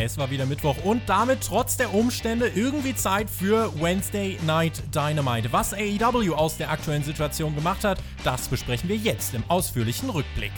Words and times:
Es 0.00 0.16
war 0.16 0.30
wieder 0.30 0.46
Mittwoch 0.46 0.76
und 0.84 1.02
damit 1.08 1.40
trotz 1.40 1.76
der 1.76 1.92
Umstände 1.92 2.46
irgendwie 2.54 2.94
Zeit 2.94 3.28
für 3.28 3.72
Wednesday 3.80 4.38
Night 4.46 4.80
Dynamite. 4.94 5.52
Was 5.52 5.74
AEW 5.74 6.34
aus 6.34 6.56
der 6.56 6.70
aktuellen 6.70 7.02
Situation 7.02 7.56
gemacht 7.56 7.82
hat, 7.82 7.98
das 8.22 8.46
besprechen 8.46 8.88
wir 8.88 8.94
jetzt 8.94 9.34
im 9.34 9.42
ausführlichen 9.48 10.08
Rückblick. 10.08 10.52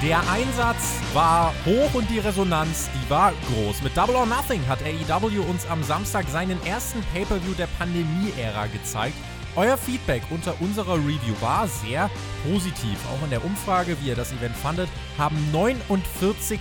Der 0.00 0.20
Einsatz 0.30 1.00
war 1.12 1.52
hoch 1.64 1.94
und 1.94 2.08
die 2.08 2.20
Resonanz, 2.20 2.88
die 2.94 3.10
war 3.10 3.32
groß. 3.52 3.82
Mit 3.82 3.96
Double 3.96 4.14
or 4.14 4.26
Nothing 4.26 4.60
hat 4.68 4.78
AEW 4.82 5.42
uns 5.42 5.66
am 5.66 5.82
Samstag 5.82 6.28
seinen 6.28 6.64
ersten 6.64 7.02
Pay-per-View 7.12 7.54
der 7.54 7.68
Pandemie-Ära 7.78 8.66
gezeigt. 8.66 9.14
Euer 9.54 9.76
Feedback 9.76 10.22
unter 10.30 10.58
unserer 10.62 10.94
Review 10.94 11.34
war 11.40 11.68
sehr 11.68 12.10
positiv. 12.50 12.96
Auch 13.12 13.22
in 13.22 13.30
der 13.30 13.44
Umfrage, 13.44 13.98
wie 14.00 14.08
ihr 14.08 14.16
das 14.16 14.32
Event 14.32 14.56
fandet, 14.56 14.88
haben 15.18 15.36
49% 15.52 16.58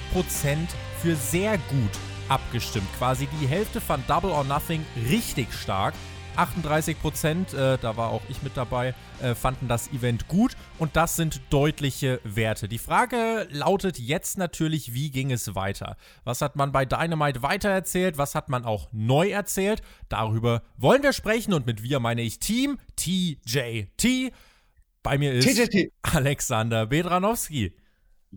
für 1.01 1.15
sehr 1.15 1.57
gut 1.57 1.91
abgestimmt. 2.27 2.87
Quasi 2.97 3.29
die 3.39 3.47
Hälfte 3.47 3.79
fand 3.79 4.09
Double 4.09 4.31
or 4.31 4.43
Nothing 4.43 4.85
richtig 5.09 5.53
stark. 5.53 5.93
38 6.35 6.99
Prozent, 6.99 7.53
äh, 7.53 7.77
da 7.77 7.98
war 7.98 8.09
auch 8.09 8.21
ich 8.30 8.41
mit 8.41 8.55
dabei, 8.55 8.94
äh, 9.21 9.35
fanden 9.35 9.67
das 9.67 9.90
Event 9.91 10.27
gut 10.27 10.55
und 10.80 10.95
das 10.95 11.16
sind 11.16 11.41
deutliche 11.49 12.20
Werte. 12.23 12.67
Die 12.67 12.77
Frage 12.77 13.48
lautet 13.52 13.99
jetzt 13.99 14.38
natürlich, 14.38 14.94
wie 14.94 15.12
ging 15.12 15.31
es 15.31 15.55
weiter? 15.55 15.98
Was 16.23 16.41
hat 16.41 16.55
man 16.55 16.71
bei 16.71 16.85
Dynamite 16.85 17.41
weitererzählt? 17.41 18.17
Was 18.17 18.35
hat 18.35 18.49
man 18.49 18.66
auch 18.66 18.88
neu 18.91 19.30
erzählt? 19.30 19.81
Darüber 20.09 20.63
wollen 20.77 21.04
wir 21.04 21.13
sprechen 21.13 21.54
und 21.54 21.66
mit 21.66 21.84
wir 21.84 21.99
meine 21.99 22.21
ich 22.21 22.40
Team 22.40 22.77
TJT. 22.95 24.34
Bei 25.04 25.18
mir 25.18 25.34
ist 25.34 25.45
TJT. 25.45 25.91
Alexander 26.04 26.85
Bedranowski. 26.85 27.73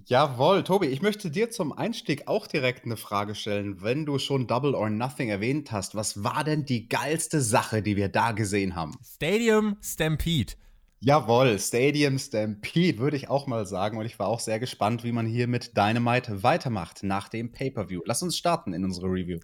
Jawohl, 0.07 0.65
Tobi, 0.65 0.89
ich 0.89 1.03
möchte 1.03 1.31
dir 1.31 1.51
zum 1.51 1.73
Einstieg 1.73 2.27
auch 2.27 2.49
direkt 2.49 2.85
eine 2.85 2.97
Frage 2.97 3.37
stellen. 3.37 3.81
Wenn 3.81 4.05
du 4.05 4.19
schon 4.19 4.49
Double 4.49 4.75
or 4.75 4.91
Nothing 4.91 5.29
erwähnt 5.29 5.71
hast, 5.71 5.95
was 5.95 6.25
war 6.25 6.43
denn 6.43 6.65
die 6.65 6.89
geilste 6.89 7.41
Sache, 7.41 7.81
die 7.81 7.95
wir 7.95 8.09
da 8.09 8.33
gesehen 8.33 8.75
haben? 8.75 8.97
Stadium 9.05 9.77
Stampede. 9.81 10.55
Jawohl, 10.99 11.61
Stadium 11.61 12.19
Stampede 12.19 12.99
würde 12.99 13.17
ich 13.17 13.31
auch 13.31 13.47
mal 13.47 13.67
sagen. 13.67 13.97
Und 13.97 14.07
ich 14.07 14.19
war 14.19 14.27
auch 14.27 14.41
sehr 14.41 14.59
gespannt, 14.59 15.05
wie 15.05 15.13
man 15.13 15.27
hier 15.27 15.47
mit 15.47 15.77
Dynamite 15.77 16.43
weitermacht 16.43 17.05
nach 17.05 17.29
dem 17.29 17.53
Pay-Per-View. 17.53 18.01
Lass 18.05 18.23
uns 18.23 18.37
starten 18.37 18.73
in 18.73 18.85
unsere 18.85 19.07
Review. 19.07 19.39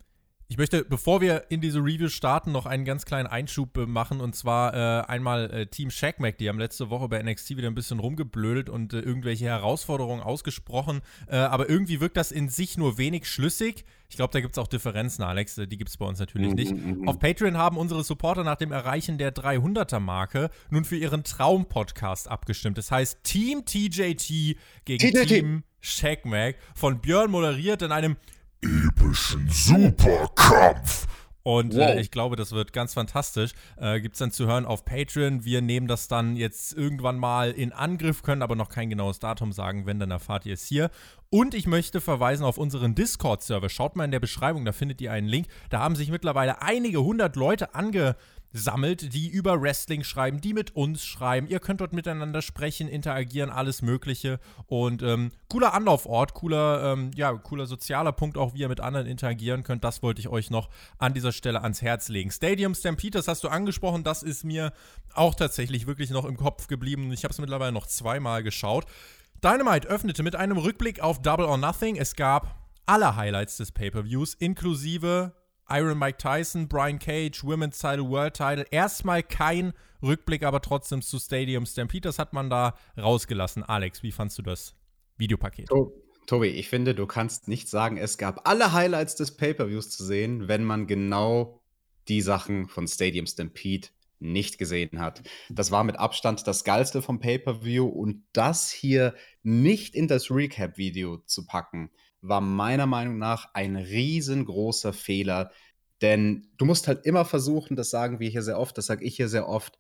Ich 0.51 0.59
möchte, 0.59 0.85
bevor 0.85 1.21
wir 1.21 1.45
in 1.49 1.61
diese 1.61 1.79
Review 1.79 2.09
starten, 2.09 2.51
noch 2.51 2.67
einen 2.67 2.85
ganz 2.85 3.05
kleinen 3.05 3.29
Einschub 3.29 3.77
äh, 3.77 3.87
machen. 3.87 4.21
Und 4.21 4.35
zwar 4.35 4.75
äh, 4.75 5.07
einmal 5.07 5.49
äh, 5.53 5.67
Team 5.67 5.91
Shackmack. 5.91 6.39
Die 6.39 6.49
haben 6.49 6.59
letzte 6.59 6.91
Woche 6.91 7.09
bei 7.09 7.23
NXT 7.23 7.51
wieder 7.51 7.69
ein 7.69 7.77
bisschen 7.77 8.01
rumgeblödelt 8.01 8.69
und 8.69 8.93
äh, 8.93 8.99
irgendwelche 8.99 9.45
Herausforderungen 9.45 10.21
ausgesprochen. 10.21 11.03
Äh, 11.29 11.37
aber 11.37 11.71
irgendwie 11.71 12.01
wirkt 12.01 12.17
das 12.17 12.33
in 12.33 12.49
sich 12.49 12.77
nur 12.77 12.99
wenig 12.99 13.29
schlüssig. 13.29 13.85
Ich 14.09 14.17
glaube, 14.17 14.33
da 14.33 14.41
gibt 14.41 14.55
es 14.55 14.59
auch 14.59 14.67
Differenzen, 14.67 15.23
Alex. 15.23 15.55
Die 15.55 15.79
gibt 15.79 15.89
es 15.89 15.97
bei 15.97 16.07
uns 16.07 16.19
natürlich 16.19 16.53
nicht. 16.53 16.75
Mhm, 16.75 17.03
mhm, 17.03 17.09
Auf 17.09 17.21
Patreon 17.21 17.57
haben 17.57 17.77
unsere 17.77 18.03
Supporter 18.03 18.43
nach 18.43 18.57
dem 18.57 18.73
Erreichen 18.73 19.19
der 19.19 19.33
300er-Marke 19.33 20.51
nun 20.69 20.85
für 20.85 20.97
ihren 20.97 21.23
Traum-Podcast 21.23 22.27
abgestimmt. 22.27 22.77
Das 22.77 22.91
heißt 22.91 23.23
Team 23.23 23.65
TJT 23.65 24.57
gegen 24.85 24.99
TJT. 24.99 25.29
Team 25.29 25.63
Shackmack 25.79 26.57
von 26.75 27.01
Björn 27.01 27.31
moderiert 27.31 27.83
in 27.83 27.93
einem 27.93 28.17
epischen 28.63 29.49
Superkampf. 29.49 31.07
Und 31.43 31.75
äh, 31.75 31.79
wow. 31.79 31.89
äh, 31.97 32.01
ich 32.01 32.11
glaube, 32.11 32.37
das 32.37 32.53
wird 32.53 32.73
ganz 32.73 32.95
fantastisch. 32.95 33.53
Äh, 33.77 34.01
Gibt 34.01 34.15
es 34.15 34.19
dann 34.19 34.31
zu 34.31 34.47
hören 34.47 34.67
auf 34.67 34.85
Patreon. 34.85 35.45
Wir 35.45 35.63
nehmen 35.63 35.89
das 35.89 36.07
dann 36.07 36.37
jetzt 36.37 36.75
irgendwann 36.75 37.19
mal 37.19 37.51
in 37.51 37.73
Angriff, 37.73 38.23
können 38.23 38.43
aber 38.43 38.57
noch 38.57 38.69
kein 38.69 38.91
genaues 38.91 39.19
Datum 39.19 39.53
sagen. 39.53 39.87
Wenn, 39.87 39.99
dann 39.99 40.11
erfahrt 40.11 40.45
ihr 40.45 40.55
es 40.55 40.65
hier. 40.65 40.91
Und 41.31 41.55
ich 41.55 41.67
möchte 41.67 42.01
verweisen 42.01 42.45
auf 42.45 42.59
unseren 42.59 42.95
Discord-Server. 42.95 43.69
Schaut 43.69 43.97
mal 43.97 44.05
in 44.05 44.11
der 44.11 44.21
Beschreibung, 44.21 44.65
da 44.65 44.73
findet 44.73 45.01
ihr 45.01 45.13
einen 45.13 45.29
Link. 45.29 45.47
Da 45.71 45.79
haben 45.79 45.97
sich 45.97 46.11
mittlerweile 46.11 46.61
einige 46.61 47.03
hundert 47.03 47.37
Leute 47.37 47.75
ange 47.75 48.17
sammelt, 48.53 49.15
die 49.15 49.29
über 49.29 49.61
Wrestling 49.61 50.03
schreiben, 50.03 50.41
die 50.41 50.55
mit 50.55 50.75
uns 50.75 51.05
schreiben. 51.05 51.47
Ihr 51.47 51.61
könnt 51.61 51.81
dort 51.81 51.93
miteinander 51.93 52.43
sprechen, 52.43 52.89
interagieren, 52.89 53.51
alles 53.51 53.83
Mögliche. 53.83 54.41
Und 54.67 55.03
ähm, 55.03 55.31
cooler 55.49 55.73
Anlaufort, 55.75 56.35
cooler, 56.35 56.93
ähm, 56.93 57.13
ja, 57.15 57.33
cooler 57.33 57.67
sozialer 57.67 58.13
Punkt 58.13 58.37
auch, 58.37 58.55
wie 58.55 58.61
ihr 58.61 58.69
mit 58.69 58.81
anderen 58.81 59.07
interagieren 59.07 59.63
könnt. 59.63 59.85
Das 59.85 60.03
wollte 60.03 60.21
ich 60.21 60.29
euch 60.29 60.51
noch 60.51 60.69
an 60.99 61.15
dieser 61.15 61.33
Stelle 61.33 61.63
ans 61.63 61.81
Herz 61.83 62.09
legen. 62.09 62.31
Stadium 62.31 62.75
Stampede, 62.75 63.19
das 63.19 63.29
hast 63.29 63.45
du 63.45 63.49
angesprochen, 63.49 64.03
das 64.03 64.23
ist 64.23 64.45
mir 64.45 64.73
auch 65.15 65.35
tatsächlich 65.35 65.87
wirklich 65.87 66.11
noch 66.11 66.25
im 66.25 66.37
Kopf 66.37 66.67
geblieben. 66.67 67.13
Ich 67.13 67.25
habe 67.25 67.33
es 67.33 67.39
mittlerweile 67.39 67.73
noch 67.73 67.87
zweimal 67.87 68.43
geschaut. 68.43 68.87
Dynamite 69.43 69.89
öffnete 69.89 70.23
mit 70.23 70.37
einem 70.37 70.59
Rückblick 70.59 71.01
auf 71.01 71.23
Double 71.23 71.47
or 71.47 71.57
Nothing. 71.57 71.97
Es 71.97 72.15
gab 72.15 72.57
alle 72.85 73.17
Highlights 73.17 73.57
des 73.57 73.73
Pay-per-Views, 73.73 74.35
inklusive 74.35 75.33
Iron 75.71 75.99
Mike 75.99 76.19
Tyson, 76.19 76.69
Brian 76.69 76.99
Cage, 76.99 77.43
Women's 77.45 77.79
Title, 77.79 78.09
World 78.09 78.35
Title. 78.35 78.67
Erstmal 78.71 79.23
kein 79.23 79.73
Rückblick, 80.03 80.43
aber 80.43 80.61
trotzdem 80.61 81.03
zu 81.03 81.19
Stadium 81.19 81.67
Stampede. 81.67 82.09
Das 82.09 82.19
hat 82.19 82.33
man 82.33 82.51
da 82.51 82.75
rausgelassen. 82.99 83.63
Alex, 83.63 84.03
wie 84.03 84.13
fandst 84.13 84.39
du 84.39 84.43
das 84.43 84.75
Videopaket? 85.17 85.71
Oh. 85.71 85.93
Tobi, 86.27 86.47
ich 86.47 86.69
finde, 86.69 86.95
du 86.95 87.07
kannst 87.07 87.49
nicht 87.49 87.69
sagen, 87.69 87.97
es 87.97 88.17
gab 88.17 88.49
alle 88.49 88.73
Highlights 88.73 89.17
des 89.17 89.37
Pay-per-Views 89.37 89.91
zu 89.91 90.05
sehen, 90.05 90.47
wenn 90.47 90.63
man 90.63 90.87
genau 90.87 91.61
die 92.07 92.21
Sachen 92.21 92.69
von 92.69 92.87
Stadium 92.87 93.27
Stampede 93.27 93.89
nicht 94.21 94.59
gesehen 94.59 95.01
hat. 95.01 95.23
Das 95.49 95.73
war 95.73 95.83
mit 95.83 95.99
Abstand 95.99 96.47
das 96.47 96.63
geilste 96.63 97.03
vom 97.03 97.19
Pay-per-View 97.19 97.85
und 97.85 98.23
das 98.33 98.71
hier 98.71 99.15
nicht 99.43 99.97
in 99.97 100.07
das 100.07 100.31
Recap-Video 100.31 101.19
zu 101.27 101.47
packen, 101.47 101.91
war 102.23 102.41
meiner 102.41 102.87
Meinung 102.87 103.19
nach 103.19 103.55
ein 103.55 103.77
riesengroßer 103.77 104.93
Fehler. 104.93 105.51
Denn 106.03 106.49
du 106.57 106.65
musst 106.65 106.89
halt 106.89 107.05
immer 107.05 107.25
versuchen, 107.25 107.77
das 107.77 107.91
sagen 107.91 108.21
wir 108.21 108.29
hier 108.29 108.43
sehr 108.43 108.59
oft, 108.59 108.77
das 108.79 108.87
sage 108.87 109.05
ich 109.05 109.17
hier 109.17 109.29
sehr 109.29 109.49
oft, 109.49 109.79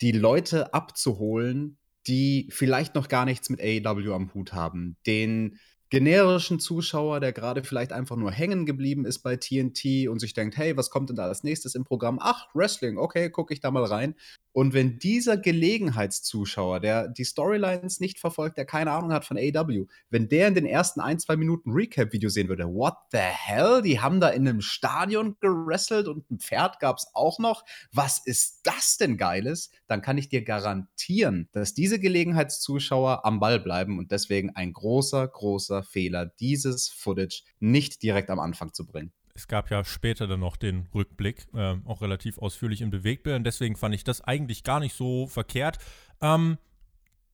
die 0.00 0.12
Leute 0.12 0.72
abzuholen, 0.74 1.78
die 2.06 2.48
vielleicht 2.50 2.94
noch 2.94 3.08
gar 3.08 3.24
nichts 3.24 3.50
mit 3.50 3.60
AEW 3.60 4.14
am 4.14 4.32
Hut 4.32 4.52
haben, 4.52 4.96
den 5.06 5.58
generischen 5.90 6.60
Zuschauer, 6.60 7.20
der 7.20 7.32
gerade 7.32 7.64
vielleicht 7.64 7.92
einfach 7.92 8.16
nur 8.16 8.30
hängen 8.30 8.66
geblieben 8.66 9.06
ist 9.06 9.20
bei 9.20 9.36
TNT 9.36 10.08
und 10.08 10.18
sich 10.18 10.34
denkt, 10.34 10.56
hey, 10.56 10.76
was 10.76 10.90
kommt 10.90 11.08
denn 11.08 11.16
da 11.16 11.24
als 11.24 11.44
nächstes 11.44 11.74
im 11.74 11.84
Programm? 11.84 12.18
Ach, 12.20 12.46
Wrestling, 12.54 12.98
okay, 12.98 13.30
gucke 13.30 13.54
ich 13.54 13.60
da 13.60 13.70
mal 13.70 13.84
rein. 13.84 14.14
Und 14.58 14.74
wenn 14.74 14.98
dieser 14.98 15.36
Gelegenheitszuschauer, 15.36 16.80
der 16.80 17.06
die 17.06 17.24
Storylines 17.24 18.00
nicht 18.00 18.18
verfolgt, 18.18 18.58
der 18.58 18.64
keine 18.64 18.90
Ahnung 18.90 19.12
hat 19.12 19.24
von 19.24 19.38
AW, 19.38 19.86
wenn 20.10 20.28
der 20.28 20.48
in 20.48 20.56
den 20.56 20.66
ersten 20.66 21.00
ein, 21.00 21.20
zwei 21.20 21.36
Minuten 21.36 21.70
Recap-Video 21.70 22.28
sehen 22.28 22.48
würde, 22.48 22.64
what 22.64 22.94
the 23.12 23.18
hell? 23.18 23.82
Die 23.82 24.00
haben 24.00 24.18
da 24.18 24.30
in 24.30 24.48
einem 24.48 24.60
Stadion 24.60 25.36
gewrestelt 25.38 26.08
und 26.08 26.28
ein 26.28 26.40
Pferd 26.40 26.80
gab 26.80 26.96
es 26.96 27.06
auch 27.14 27.38
noch. 27.38 27.64
Was 27.92 28.18
ist 28.26 28.62
das 28.64 28.96
denn 28.96 29.16
Geiles? 29.16 29.70
Dann 29.86 30.02
kann 30.02 30.18
ich 30.18 30.28
dir 30.28 30.42
garantieren, 30.42 31.48
dass 31.52 31.74
diese 31.74 32.00
Gelegenheitszuschauer 32.00 33.24
am 33.24 33.38
Ball 33.38 33.60
bleiben 33.60 33.96
und 33.96 34.10
deswegen 34.10 34.56
ein 34.56 34.72
großer, 34.72 35.28
großer 35.28 35.84
Fehler, 35.84 36.26
dieses 36.40 36.88
Footage 36.88 37.44
nicht 37.60 38.02
direkt 38.02 38.28
am 38.28 38.40
Anfang 38.40 38.72
zu 38.72 38.84
bringen. 38.84 39.12
Es 39.38 39.46
gab 39.46 39.70
ja 39.70 39.84
später 39.84 40.26
dann 40.26 40.40
noch 40.40 40.56
den 40.56 40.88
Rückblick, 40.92 41.46
äh, 41.54 41.76
auch 41.84 42.02
relativ 42.02 42.38
ausführlich 42.38 42.80
in 42.80 42.90
Bewegtbildern. 42.90 43.44
Deswegen 43.44 43.76
fand 43.76 43.94
ich 43.94 44.02
das 44.02 44.20
eigentlich 44.20 44.64
gar 44.64 44.80
nicht 44.80 44.96
so 44.96 45.28
verkehrt. 45.28 45.78
Ähm, 46.20 46.58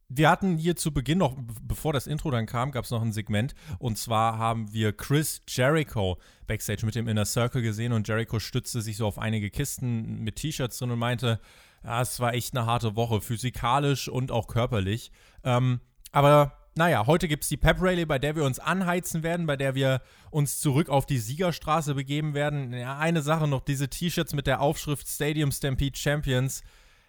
wir 0.08 0.28
hatten 0.28 0.58
hier 0.58 0.76
zu 0.76 0.92
Beginn 0.92 1.16
noch, 1.16 1.34
bevor 1.62 1.94
das 1.94 2.06
Intro 2.06 2.30
dann 2.30 2.44
kam, 2.44 2.72
gab 2.72 2.84
es 2.84 2.90
noch 2.90 3.00
ein 3.00 3.12
Segment. 3.12 3.54
Und 3.78 3.96
zwar 3.96 4.36
haben 4.36 4.70
wir 4.70 4.92
Chris 4.92 5.40
Jericho 5.48 6.18
backstage 6.46 6.84
mit 6.84 6.94
dem 6.94 7.08
Inner 7.08 7.24
Circle 7.24 7.62
gesehen 7.62 7.92
und 7.94 8.06
Jericho 8.06 8.38
stützte 8.38 8.82
sich 8.82 8.98
so 8.98 9.06
auf 9.06 9.18
einige 9.18 9.48
Kisten 9.48 10.20
mit 10.20 10.36
T-Shirts 10.36 10.78
drin 10.78 10.90
und 10.90 10.98
meinte, 10.98 11.40
ja, 11.82 12.02
es 12.02 12.20
war 12.20 12.34
echt 12.34 12.54
eine 12.54 12.66
harte 12.66 12.96
Woche, 12.96 13.22
physikalisch 13.22 14.08
und 14.08 14.30
auch 14.30 14.46
körperlich. 14.46 15.10
Ähm, 15.42 15.80
aber 16.12 16.52
naja, 16.76 17.06
heute 17.06 17.28
gibt 17.28 17.44
es 17.44 17.48
die 17.48 17.56
Pep 17.56 17.80
Rally, 17.80 18.04
bei 18.04 18.18
der 18.18 18.34
wir 18.34 18.44
uns 18.44 18.58
anheizen 18.58 19.22
werden, 19.22 19.46
bei 19.46 19.56
der 19.56 19.74
wir 19.74 20.00
uns 20.30 20.58
zurück 20.58 20.88
auf 20.88 21.06
die 21.06 21.18
Siegerstraße 21.18 21.94
begeben 21.94 22.34
werden. 22.34 22.72
Ja, 22.72 22.98
eine 22.98 23.22
Sache 23.22 23.46
noch, 23.46 23.60
diese 23.60 23.88
T-Shirts 23.88 24.34
mit 24.34 24.46
der 24.46 24.60
Aufschrift 24.60 25.08
Stadium 25.08 25.52
Stampede 25.52 25.96
Champions. 25.96 26.64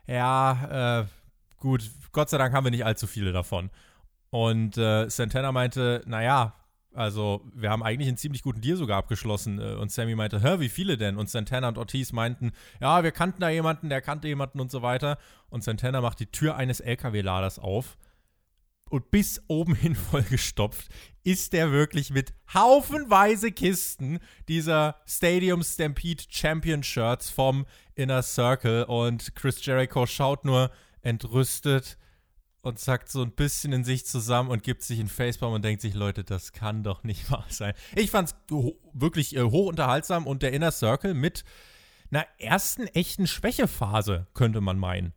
Ja, 0.06 1.02
äh, 1.02 1.06
gut, 1.58 1.90
Gott 2.12 2.30
sei 2.30 2.38
Dank 2.38 2.54
haben 2.54 2.64
wir 2.64 2.72
nicht 2.72 2.86
allzu 2.86 3.08
viele 3.08 3.32
davon. 3.32 3.72
Und 4.30 4.78
äh, 4.78 5.10
Santana 5.10 5.52
meinte, 5.52 6.04
naja, 6.06 6.54
also 6.94 7.42
wir 7.54 7.72
haben 7.72 7.84
eigentlich 7.84 8.08
einen 8.08 8.18
ziemlich 8.18 8.44
guten 8.44 8.62
Deal 8.62 8.78
sogar 8.78 9.00
abgeschlossen. 9.00 9.60
Äh, 9.60 9.74
und 9.76 9.92
Sammy 9.92 10.14
meinte, 10.14 10.42
hör, 10.42 10.60
wie 10.60 10.70
viele 10.70 10.96
denn? 10.96 11.18
Und 11.18 11.30
Santana 11.30 11.70
und 11.70 11.80
Ortiz 11.80 12.12
meinten, 12.12 12.52
ja, 12.80 13.04
wir 13.04 13.12
kannten 13.12 13.42
da 13.42 13.50
jemanden, 13.50 13.90
der 13.90 14.02
kannte 14.02 14.28
jemanden 14.28 14.60
und 14.60 14.70
so 14.70 14.84
weiter. 14.84 15.18
Und 15.50 15.64
Santana 15.64 16.02
macht 16.02 16.20
die 16.20 16.28
Tür 16.28 16.56
eines 16.56 16.82
LKW-Laders 16.82 17.58
auf 17.58 17.98
und 18.90 19.12
bis 19.12 19.42
oben 19.48 19.76
hin 19.76 19.96
vollgestopft 20.12 20.90
ist 21.24 21.54
der 21.54 21.72
wirklich 21.72 22.12
mit 22.12 22.34
haufenweise 22.54 23.52
Kisten 23.52 24.20
dieser 24.48 25.02
Stadium 25.08 25.64
Stampede 25.64 26.24
Champion 26.30 26.84
Shirts 26.84 27.30
vom 27.30 27.66
Inner 27.96 28.22
Circle 28.22 28.84
und 28.84 29.36
Chris 29.36 29.66
Jericho 29.66 30.06
schaut 30.06 30.46
nur 30.46 30.72
entrüstet 31.02 31.98
und 32.62 32.80
zackt 32.80 33.10
so 33.10 33.22
ein 33.22 33.32
bisschen 33.32 33.74
in 33.74 33.84
sich 33.84 34.06
zusammen 34.06 34.50
und 34.50 34.64
gibt 34.64 34.84
sich 34.84 35.00
in 35.00 35.08
Facebaum 35.08 35.54
und 35.54 35.66
denkt 35.66 35.82
sich, 35.82 35.94
Leute, 35.94 36.24
das 36.24 36.52
kann 36.52 36.84
doch 36.84 37.04
nicht 37.04 37.32
wahr 37.32 37.46
sein. 37.50 37.74
Ich 37.96 38.12
fand's 38.12 38.36
wirklich 38.94 39.36
äh, 39.36 39.44
hoch 39.44 39.68
unterhaltsam 39.68 40.28
und 40.28 40.44
der 40.44 40.54
Inner 40.54 40.72
Circle 40.72 41.14
mit 41.14 41.44
einer 42.12 42.26
ersten 42.38 42.88
echten 42.88 43.28
Schwächephase, 43.28 44.28
könnte 44.34 44.62
man 44.62 44.78
meinen. 44.78 45.14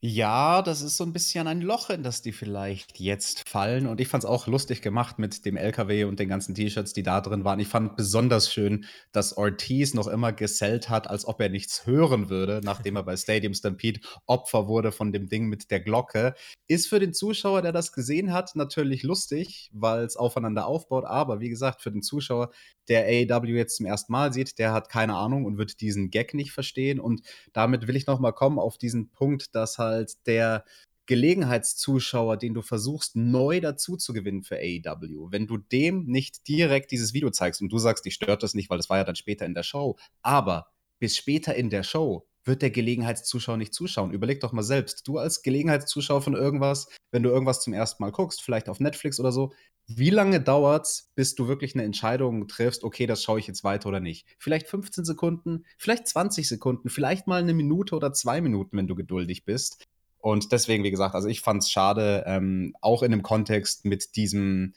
Ja, 0.00 0.62
das 0.62 0.80
ist 0.80 0.96
so 0.96 1.02
ein 1.02 1.12
bisschen 1.12 1.48
ein 1.48 1.60
Loch, 1.60 1.90
in 1.90 2.04
das 2.04 2.22
die 2.22 2.30
vielleicht 2.30 3.00
jetzt 3.00 3.48
fallen. 3.48 3.88
Und 3.88 4.00
ich 4.00 4.06
fand 4.06 4.22
es 4.22 4.30
auch 4.30 4.46
lustig 4.46 4.80
gemacht 4.80 5.18
mit 5.18 5.44
dem 5.44 5.56
LKW 5.56 6.04
und 6.04 6.20
den 6.20 6.28
ganzen 6.28 6.54
T-Shirts, 6.54 6.92
die 6.92 7.02
da 7.02 7.20
drin 7.20 7.42
waren. 7.42 7.58
Ich 7.58 7.66
fand 7.66 7.96
besonders 7.96 8.52
schön, 8.52 8.84
dass 9.10 9.36
Ortiz 9.36 9.94
noch 9.94 10.06
immer 10.06 10.32
gesellt 10.32 10.88
hat, 10.88 11.10
als 11.10 11.26
ob 11.26 11.40
er 11.40 11.48
nichts 11.48 11.84
hören 11.84 12.30
würde, 12.30 12.60
nachdem 12.62 12.94
er 12.94 13.02
bei 13.02 13.16
Stadium 13.16 13.54
Stampede 13.54 13.98
Opfer 14.26 14.68
wurde 14.68 14.92
von 14.92 15.12
dem 15.12 15.28
Ding 15.28 15.48
mit 15.48 15.68
der 15.72 15.80
Glocke. 15.80 16.34
Ist 16.68 16.86
für 16.86 17.00
den 17.00 17.12
Zuschauer, 17.12 17.62
der 17.62 17.72
das 17.72 17.92
gesehen 17.92 18.32
hat, 18.32 18.54
natürlich 18.54 19.02
lustig, 19.02 19.68
weil 19.72 20.04
es 20.04 20.16
aufeinander 20.16 20.66
aufbaut. 20.68 21.06
Aber 21.06 21.40
wie 21.40 21.48
gesagt, 21.48 21.82
für 21.82 21.90
den 21.90 22.02
Zuschauer, 22.02 22.50
der 22.88 23.04
AEW 23.04 23.56
jetzt 23.56 23.76
zum 23.76 23.86
ersten 23.86 24.12
Mal 24.12 24.32
sieht, 24.32 24.60
der 24.60 24.72
hat 24.72 24.88
keine 24.88 25.16
Ahnung 25.16 25.44
und 25.44 25.58
wird 25.58 25.80
diesen 25.80 26.10
Gag 26.10 26.34
nicht 26.34 26.52
verstehen. 26.52 27.00
Und 27.00 27.22
damit 27.52 27.88
will 27.88 27.96
ich 27.96 28.06
noch 28.06 28.20
mal 28.20 28.32
kommen 28.32 28.60
auf 28.60 28.78
diesen 28.78 29.10
Punkt, 29.10 29.56
dass 29.56 29.76
halt 29.76 29.87
der 30.26 30.64
Gelegenheitszuschauer, 31.08 32.36
den 32.36 32.52
du 32.52 32.60
versuchst 32.60 33.16
neu 33.16 33.60
dazu 33.60 33.96
zu 33.96 34.12
gewinnen 34.12 34.42
für 34.42 34.56
AEW, 34.56 35.32
wenn 35.32 35.46
du 35.46 35.56
dem 35.56 36.04
nicht 36.04 36.46
direkt 36.46 36.90
dieses 36.90 37.14
Video 37.14 37.30
zeigst 37.30 37.62
und 37.62 37.72
du 37.72 37.78
sagst, 37.78 38.04
dich 38.04 38.14
stört 38.14 38.42
das 38.42 38.54
nicht, 38.54 38.68
weil 38.68 38.76
das 38.76 38.90
war 38.90 38.98
ja 38.98 39.04
dann 39.04 39.16
später 39.16 39.46
in 39.46 39.54
der 39.54 39.62
Show, 39.62 39.96
aber 40.20 40.70
bis 40.98 41.16
später 41.16 41.54
in 41.54 41.70
der 41.70 41.82
Show 41.82 42.27
wird 42.48 42.62
der 42.62 42.70
Gelegenheitszuschauer 42.70 43.56
nicht 43.56 43.72
zuschauen. 43.72 44.10
Überleg 44.10 44.40
doch 44.40 44.52
mal 44.52 44.62
selbst, 44.62 45.06
du 45.06 45.18
als 45.18 45.42
Gelegenheitszuschauer 45.42 46.22
von 46.22 46.34
irgendwas, 46.34 46.88
wenn 47.12 47.22
du 47.22 47.30
irgendwas 47.30 47.60
zum 47.60 47.72
ersten 47.72 48.02
Mal 48.02 48.10
guckst, 48.10 48.42
vielleicht 48.42 48.68
auf 48.68 48.80
Netflix 48.80 49.20
oder 49.20 49.30
so, 49.30 49.52
wie 49.86 50.10
lange 50.10 50.40
dauert 50.40 50.86
es, 50.86 51.10
bis 51.14 51.34
du 51.34 51.48
wirklich 51.48 51.74
eine 51.74 51.84
Entscheidung 51.84 52.46
triffst, 52.46 52.84
okay, 52.84 53.06
das 53.06 53.22
schaue 53.22 53.38
ich 53.38 53.46
jetzt 53.46 53.64
weiter 53.64 53.88
oder 53.88 54.00
nicht? 54.00 54.26
Vielleicht 54.38 54.68
15 54.68 55.04
Sekunden, 55.04 55.64
vielleicht 55.78 56.08
20 56.08 56.46
Sekunden, 56.46 56.90
vielleicht 56.90 57.26
mal 57.26 57.40
eine 57.40 57.54
Minute 57.54 57.96
oder 57.96 58.12
zwei 58.12 58.40
Minuten, 58.40 58.76
wenn 58.76 58.86
du 58.86 58.94
geduldig 58.94 59.44
bist. 59.44 59.86
Und 60.18 60.52
deswegen, 60.52 60.84
wie 60.84 60.90
gesagt, 60.90 61.14
also 61.14 61.28
ich 61.28 61.40
fand 61.40 61.62
es 61.62 61.70
schade, 61.70 62.24
ähm, 62.26 62.74
auch 62.80 63.02
in 63.02 63.12
dem 63.12 63.22
Kontext 63.22 63.84
mit 63.84 64.16
diesem 64.16 64.74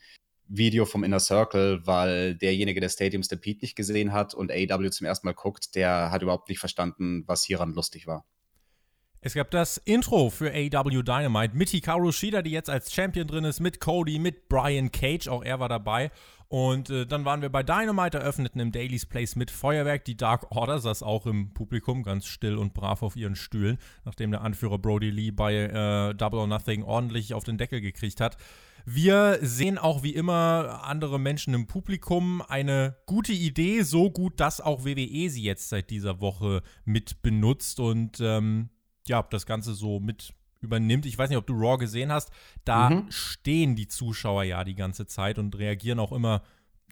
Video 0.54 0.86
vom 0.86 1.04
Inner 1.04 1.20
Circle, 1.20 1.86
weil 1.86 2.36
derjenige, 2.36 2.82
der 2.82 2.90
Stadium 2.90 3.24
Stampede 3.24 3.60
nicht 3.62 3.76
gesehen 3.76 4.12
hat 4.12 4.34
und 4.34 4.52
AEW 4.52 4.90
zum 4.90 5.08
ersten 5.08 5.28
Mal 5.28 5.34
guckt, 5.34 5.76
der 5.76 6.12
hat 6.12 6.22
überhaupt 6.22 6.50
nicht 6.50 6.60
verstanden, 6.60 7.24
was 7.26 7.44
hieran 7.44 7.74
lustig 7.74 8.06
war. 8.06 8.26
Es 9.24 9.36
gab 9.36 9.52
das 9.52 9.78
Intro 9.78 10.32
für 10.32 10.52
AW 10.52 11.04
Dynamite 11.04 11.56
mit 11.56 11.70
Hikaru 11.70 12.12
Shida, 12.12 12.42
die 12.42 12.50
jetzt 12.50 12.72
als 12.72 12.92
Champion 12.92 13.28
drin 13.28 13.44
ist, 13.44 13.60
mit 13.60 13.80
Cody, 13.80 14.18
mit 14.18 14.50
Brian 14.50 14.92
Cage, 14.92 15.28
auch 15.28 15.44
er 15.44 15.60
war 15.60 15.70
dabei. 15.70 16.10
Und 16.48 16.90
äh, 16.90 17.06
dann 17.06 17.24
waren 17.24 17.44
wir 17.44 17.50
bei 17.50 17.62
Dynamite, 17.62 18.18
eröffneten 18.18 18.60
im 18.60 18.72
Daily's 18.72 19.06
Place 19.06 19.36
mit 19.36 19.52
Feuerwerk. 19.52 20.06
Die 20.06 20.18
Dark 20.18 20.52
Order 20.52 20.80
saß 20.80 21.04
auch 21.04 21.28
im 21.28 21.54
Publikum 21.54 22.02
ganz 22.02 22.26
still 22.26 22.58
und 22.58 22.74
brav 22.74 23.04
auf 23.04 23.16
ihren 23.16 23.36
Stühlen, 23.36 23.78
nachdem 24.06 24.32
der 24.32 24.42
Anführer 24.42 24.80
Brody 24.80 25.12
Lee 25.12 25.32
bei 25.32 25.54
äh, 25.54 26.16
Double 26.16 26.40
or 26.40 26.48
Nothing 26.48 26.84
ordentlich 26.84 27.36
auf 27.36 27.44
den 27.44 27.60
Deckel 27.60 27.80
gekriegt 27.80 28.20
hat. 28.20 28.38
Wir 28.86 29.40
sehen 29.42 29.78
auch 29.78 30.04
wie 30.04 30.14
immer 30.14 30.82
andere 30.84 31.20
Menschen 31.20 31.54
im 31.54 31.68
Publikum. 31.68 32.42
Eine 32.42 32.98
gute 33.06 33.34
Idee, 33.34 33.82
so 33.84 34.10
gut, 34.10 34.40
dass 34.40 34.62
auch 34.62 34.86
WWE 34.86 35.30
sie 35.30 35.44
jetzt 35.44 35.70
seit 35.70 35.90
dieser 35.90 36.22
Woche 36.22 36.62
mit 36.86 37.22
benutzt. 37.22 37.80
Und 37.80 38.20
ähm, 38.22 38.70
ja, 39.08 39.24
das 39.24 39.46
Ganze 39.46 39.74
so 39.74 40.00
mit 40.00 40.34
übernimmt. 40.62 41.06
Ich 41.06 41.18
weiß 41.18 41.30
nicht, 41.30 41.38
ob 41.38 41.48
du 41.48 41.54
Raw 41.54 41.78
gesehen 41.78 42.12
hast. 42.12 42.32
Da 42.66 42.90
mhm. 42.90 43.12
stehen 43.12 43.76
die 43.76 43.88
Zuschauer 43.88 44.44
ja 44.44 44.64
die 44.64 44.76
ganze 44.76 45.08
Zeit 45.08 45.40
und 45.40 45.58
reagieren 45.58 46.00
auch 46.00 46.12
immer 46.12 46.44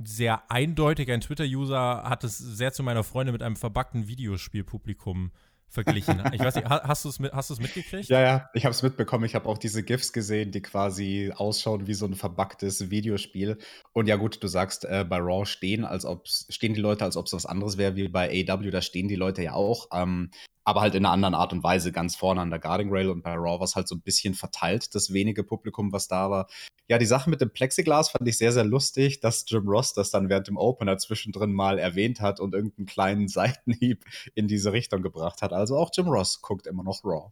sehr 0.03 0.49
eindeutig. 0.49 1.11
Ein 1.11 1.21
Twitter-User 1.21 2.03
hat 2.03 2.23
es 2.23 2.37
sehr 2.37 2.73
zu 2.73 2.83
meiner 2.83 3.03
Freundin 3.03 3.33
mit 3.33 3.43
einem 3.43 3.55
verbackten 3.55 4.07
Videospielpublikum 4.07 5.31
verglichen. 5.69 6.21
Ich 6.33 6.39
weiß 6.39 6.55
nicht, 6.55 6.69
hast 6.69 7.05
du 7.05 7.09
es 7.09 7.19
mit, 7.19 7.33
mitgekriegt? 7.33 8.09
Ja, 8.09 8.21
ja, 8.21 8.49
ich 8.53 8.65
habe 8.65 8.71
es 8.71 8.83
mitbekommen. 8.83 9.25
Ich 9.25 9.35
habe 9.35 9.47
auch 9.47 9.57
diese 9.57 9.83
GIFs 9.83 10.13
gesehen, 10.13 10.51
die 10.51 10.61
quasi 10.61 11.31
ausschauen 11.35 11.87
wie 11.87 11.93
so 11.93 12.05
ein 12.05 12.15
verbacktes 12.15 12.89
Videospiel. 12.89 13.57
Und 13.93 14.07
ja, 14.07 14.15
gut, 14.15 14.43
du 14.43 14.47
sagst, 14.47 14.85
äh, 14.85 15.05
bei 15.07 15.17
Raw 15.17 15.45
stehen, 15.45 15.85
als 15.85 16.05
ob 16.05 16.27
stehen 16.27 16.73
die 16.73 16.81
Leute, 16.81 17.05
als 17.05 17.17
ob 17.17 17.27
es 17.27 17.33
was 17.33 17.45
anderes 17.45 17.77
wäre 17.77 17.95
wie 17.95 18.07
bei 18.07 18.45
AW. 18.47 18.69
Da 18.71 18.81
stehen 18.81 19.07
die 19.07 19.15
Leute 19.15 19.43
ja 19.43 19.53
auch. 19.53 19.87
Ähm, 19.93 20.31
aber 20.69 20.81
halt 20.81 20.93
in 20.93 21.03
einer 21.03 21.11
anderen 21.11 21.33
Art 21.33 21.51
und 21.51 21.63
Weise 21.63 21.91
ganz 21.91 22.15
vorne 22.15 22.41
an 22.41 22.51
der 22.51 22.59
Guarding 22.59 22.91
Rail 22.91 23.09
und 23.09 23.23
bei 23.23 23.33
Raw 23.33 23.59
war 23.59 23.63
es 23.63 23.75
halt 23.75 23.87
so 23.87 23.95
ein 23.95 24.01
bisschen 24.01 24.35
verteilt, 24.35 24.93
das 24.93 25.11
wenige 25.11 25.43
Publikum, 25.43 25.91
was 25.91 26.07
da 26.07 26.29
war. 26.29 26.47
Ja, 26.87 26.99
die 26.99 27.07
Sache 27.07 27.27
mit 27.27 27.41
dem 27.41 27.49
Plexiglas 27.49 28.11
fand 28.11 28.27
ich 28.27 28.37
sehr, 28.37 28.51
sehr 28.51 28.65
lustig, 28.65 29.19
dass 29.19 29.45
Jim 29.47 29.67
Ross 29.67 29.93
das 29.93 30.11
dann 30.11 30.29
während 30.29 30.47
dem 30.47 30.57
Opener 30.57 30.99
zwischendrin 30.99 31.53
mal 31.53 31.79
erwähnt 31.79 32.21
hat 32.21 32.39
und 32.39 32.53
irgendeinen 32.53 32.85
kleinen 32.85 33.27
Seitenhieb 33.29 34.05
in 34.35 34.47
diese 34.47 34.71
Richtung 34.71 35.01
gebracht 35.01 35.41
hat. 35.41 35.53
Also 35.53 35.75
auch 35.75 35.89
Jim 35.91 36.07
Ross 36.07 36.39
guckt 36.43 36.67
immer 36.67 36.83
noch 36.83 37.03
Raw. 37.03 37.31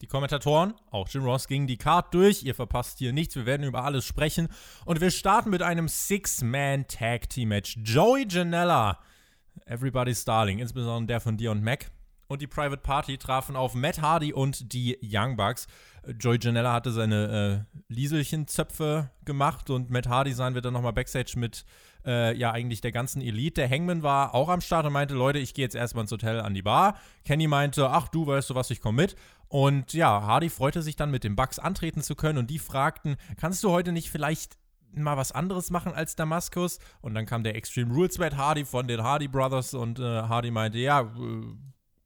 Die 0.00 0.06
Kommentatoren, 0.06 0.72
auch 0.90 1.06
Jim 1.10 1.24
Ross, 1.24 1.48
gingen 1.48 1.66
die 1.66 1.76
Card 1.76 2.14
durch. 2.14 2.42
Ihr 2.44 2.54
verpasst 2.54 2.98
hier 2.98 3.12
nichts. 3.12 3.36
Wir 3.36 3.44
werden 3.44 3.66
über 3.66 3.84
alles 3.84 4.06
sprechen. 4.06 4.48
Und 4.86 5.02
wir 5.02 5.10
starten 5.10 5.50
mit 5.50 5.60
einem 5.60 5.86
Six-Man-Tag-Team-Match. 5.86 7.80
Joey 7.84 8.26
Janella, 8.26 8.98
Everybody's 9.66 10.24
Darling, 10.24 10.60
insbesondere 10.60 11.08
der 11.08 11.20
von 11.20 11.36
Dion 11.36 11.62
Mac 11.62 11.90
und 12.30 12.40
die 12.40 12.46
Private 12.46 12.80
Party 12.80 13.18
trafen 13.18 13.56
auf 13.56 13.74
Matt 13.74 14.00
Hardy 14.00 14.32
und 14.32 14.72
die 14.72 14.96
Young 15.02 15.36
Bucks. 15.36 15.66
Joey 16.18 16.38
Janella 16.40 16.72
hatte 16.72 16.92
seine 16.92 17.66
äh, 17.68 17.78
Lieselchenzöpfe 17.92 19.10
gemacht 19.24 19.68
und 19.68 19.90
Matt 19.90 20.06
Hardy 20.06 20.32
sahen 20.32 20.54
wir 20.54 20.62
dann 20.62 20.72
nochmal 20.72 20.92
Backstage 20.92 21.32
mit 21.36 21.64
äh, 22.06 22.34
ja 22.36 22.52
eigentlich 22.52 22.80
der 22.80 22.92
ganzen 22.92 23.20
Elite. 23.20 23.60
Der 23.62 23.68
Hangman 23.68 24.04
war 24.04 24.32
auch 24.32 24.48
am 24.48 24.60
Start 24.60 24.86
und 24.86 24.92
meinte, 24.92 25.14
Leute, 25.14 25.40
ich 25.40 25.54
gehe 25.54 25.64
jetzt 25.64 25.74
erstmal 25.74 26.04
ins 26.04 26.12
Hotel 26.12 26.40
an 26.40 26.54
die 26.54 26.62
Bar. 26.62 26.96
Kenny 27.24 27.48
meinte, 27.48 27.90
ach 27.90 28.06
du, 28.06 28.28
weißt 28.28 28.48
du 28.48 28.54
was, 28.54 28.70
ich 28.70 28.80
komme 28.80 29.02
mit. 29.02 29.16
Und 29.48 29.92
ja, 29.92 30.22
Hardy 30.22 30.50
freute 30.50 30.82
sich 30.82 30.94
dann 30.94 31.10
mit 31.10 31.24
den 31.24 31.34
Bucks 31.34 31.58
antreten 31.58 32.00
zu 32.00 32.14
können 32.14 32.38
und 32.38 32.48
die 32.48 32.60
fragten, 32.60 33.16
kannst 33.38 33.64
du 33.64 33.70
heute 33.70 33.90
nicht 33.90 34.08
vielleicht 34.08 34.56
mal 34.92 35.16
was 35.16 35.32
anderes 35.32 35.70
machen 35.70 35.94
als 35.94 36.14
Damaskus? 36.14 36.78
Und 37.00 37.14
dann 37.14 37.26
kam 37.26 37.42
der 37.42 37.56
Extreme 37.56 37.92
Rules 37.92 38.18
Matt 38.18 38.36
Hardy 38.36 38.64
von 38.64 38.86
den 38.86 39.02
Hardy 39.02 39.26
Brothers 39.26 39.74
und 39.74 39.98
äh, 39.98 40.22
Hardy 40.22 40.52
meinte, 40.52 40.78
ja, 40.78 41.00
äh, 41.00 41.56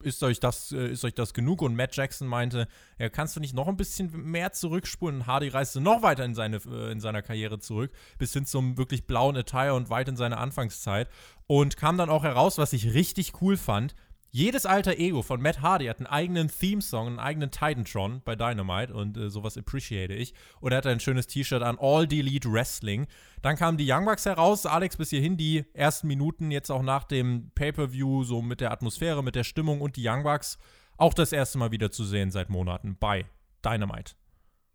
ist 0.05 0.23
euch 0.23 0.41
das, 0.41 0.73
äh, 0.73 0.89
ist 0.89 1.05
euch 1.05 1.15
das 1.15 1.35
genug? 1.35 1.63
Und 1.63 1.75
Matt 1.75 1.97
Jackson 1.97 2.29
meinte, 2.29 2.69
ja, 2.99 3.09
kannst 3.09 3.37
du 3.37 3.41
nicht 3.41 3.55
noch 3.55 3.69
ein 3.69 3.77
bisschen 3.77 4.31
mehr 4.31 4.53
zurückspulen? 4.53 5.21
Und 5.21 5.27
Hardy 5.27 5.49
reiste 5.49 5.81
noch 5.81 6.03
weiter 6.03 6.25
in, 6.25 6.35
seine, 6.35 6.59
äh, 6.59 6.93
in 6.93 7.01
seiner 7.01 7.23
Karriere 7.23 7.59
zurück, 7.59 7.93
bis 8.19 8.33
hin 8.33 8.47
zum 8.47 8.79
wirklich 8.79 9.07
blauen 9.07 9.37
Attire 9.37 9.75
und 9.75 9.91
weit 9.91 10.09
in 10.09 10.17
seine 10.17 10.39
Anfangszeit. 10.39 11.09
Und 11.47 11.77
kam 11.77 11.99
dann 11.99 12.11
auch 12.11 12.23
heraus, 12.23 12.59
was 12.59 12.73
ich 12.73 12.95
richtig 12.95 13.41
cool 13.41 13.57
fand, 13.57 13.95
jedes 14.35 14.67
alter 14.67 14.99
Ego 14.99 15.23
von 15.23 15.41
Matt 15.41 15.63
Hardy 15.63 15.87
hat 15.87 15.99
einen 15.99 16.09
eigenen 16.09 16.49
Theme-Song, 16.49 17.07
einen 17.07 17.19
eigenen 17.21 17.53
Titantron 17.53 18.21
bei 18.25 18.35
Dynamite 18.35 18.93
und 18.93 19.17
äh, 19.17 19.31
sowas 19.31 19.57
appreciate 19.57 20.13
ich. 20.13 20.35
Und 20.59 20.73
er 20.73 20.79
hatte 20.79 20.91
ein 20.91 20.99
schönes 20.99 21.29
T-Shirt 21.29 21.63
an 21.63 21.79
All 21.79 22.09
Delete 22.09 22.51
Wrestling. 22.51 23.07
Dann 23.43 23.55
kamen 23.55 23.79
die 23.79 23.89
Young 23.89 24.05
Bucks 24.07 24.27
heraus. 24.27 24.67
Alex, 24.67 24.97
bis 24.97 25.11
hierhin 25.11 25.37
die 25.37 25.65
ersten 25.73 26.09
Minuten, 26.09 26.51
jetzt 26.51 26.73
auch 26.73 26.83
nach 26.83 27.05
dem 27.05 27.53
Pay-Per-View, 27.55 28.25
so 28.25 28.43
mit 28.43 28.61
der 28.61 28.73
Atmosphäre, 28.73 29.23
mit 29.23 29.37
der 29.37 29.45
Stimmung 29.45 29.81
und 29.81 29.95
die 29.95 30.09
Young 30.09 30.25
Bucks 30.25 30.59
auch 30.97 31.15
das 31.15 31.31
erste 31.31 31.59
Mal 31.59 31.71
wieder 31.71 31.93
zu 31.93 32.03
sehen 32.03 32.33
seit 32.33 32.51
Monaten 32.51 32.97
bei 32.99 33.27
Dynamite. 33.65 34.15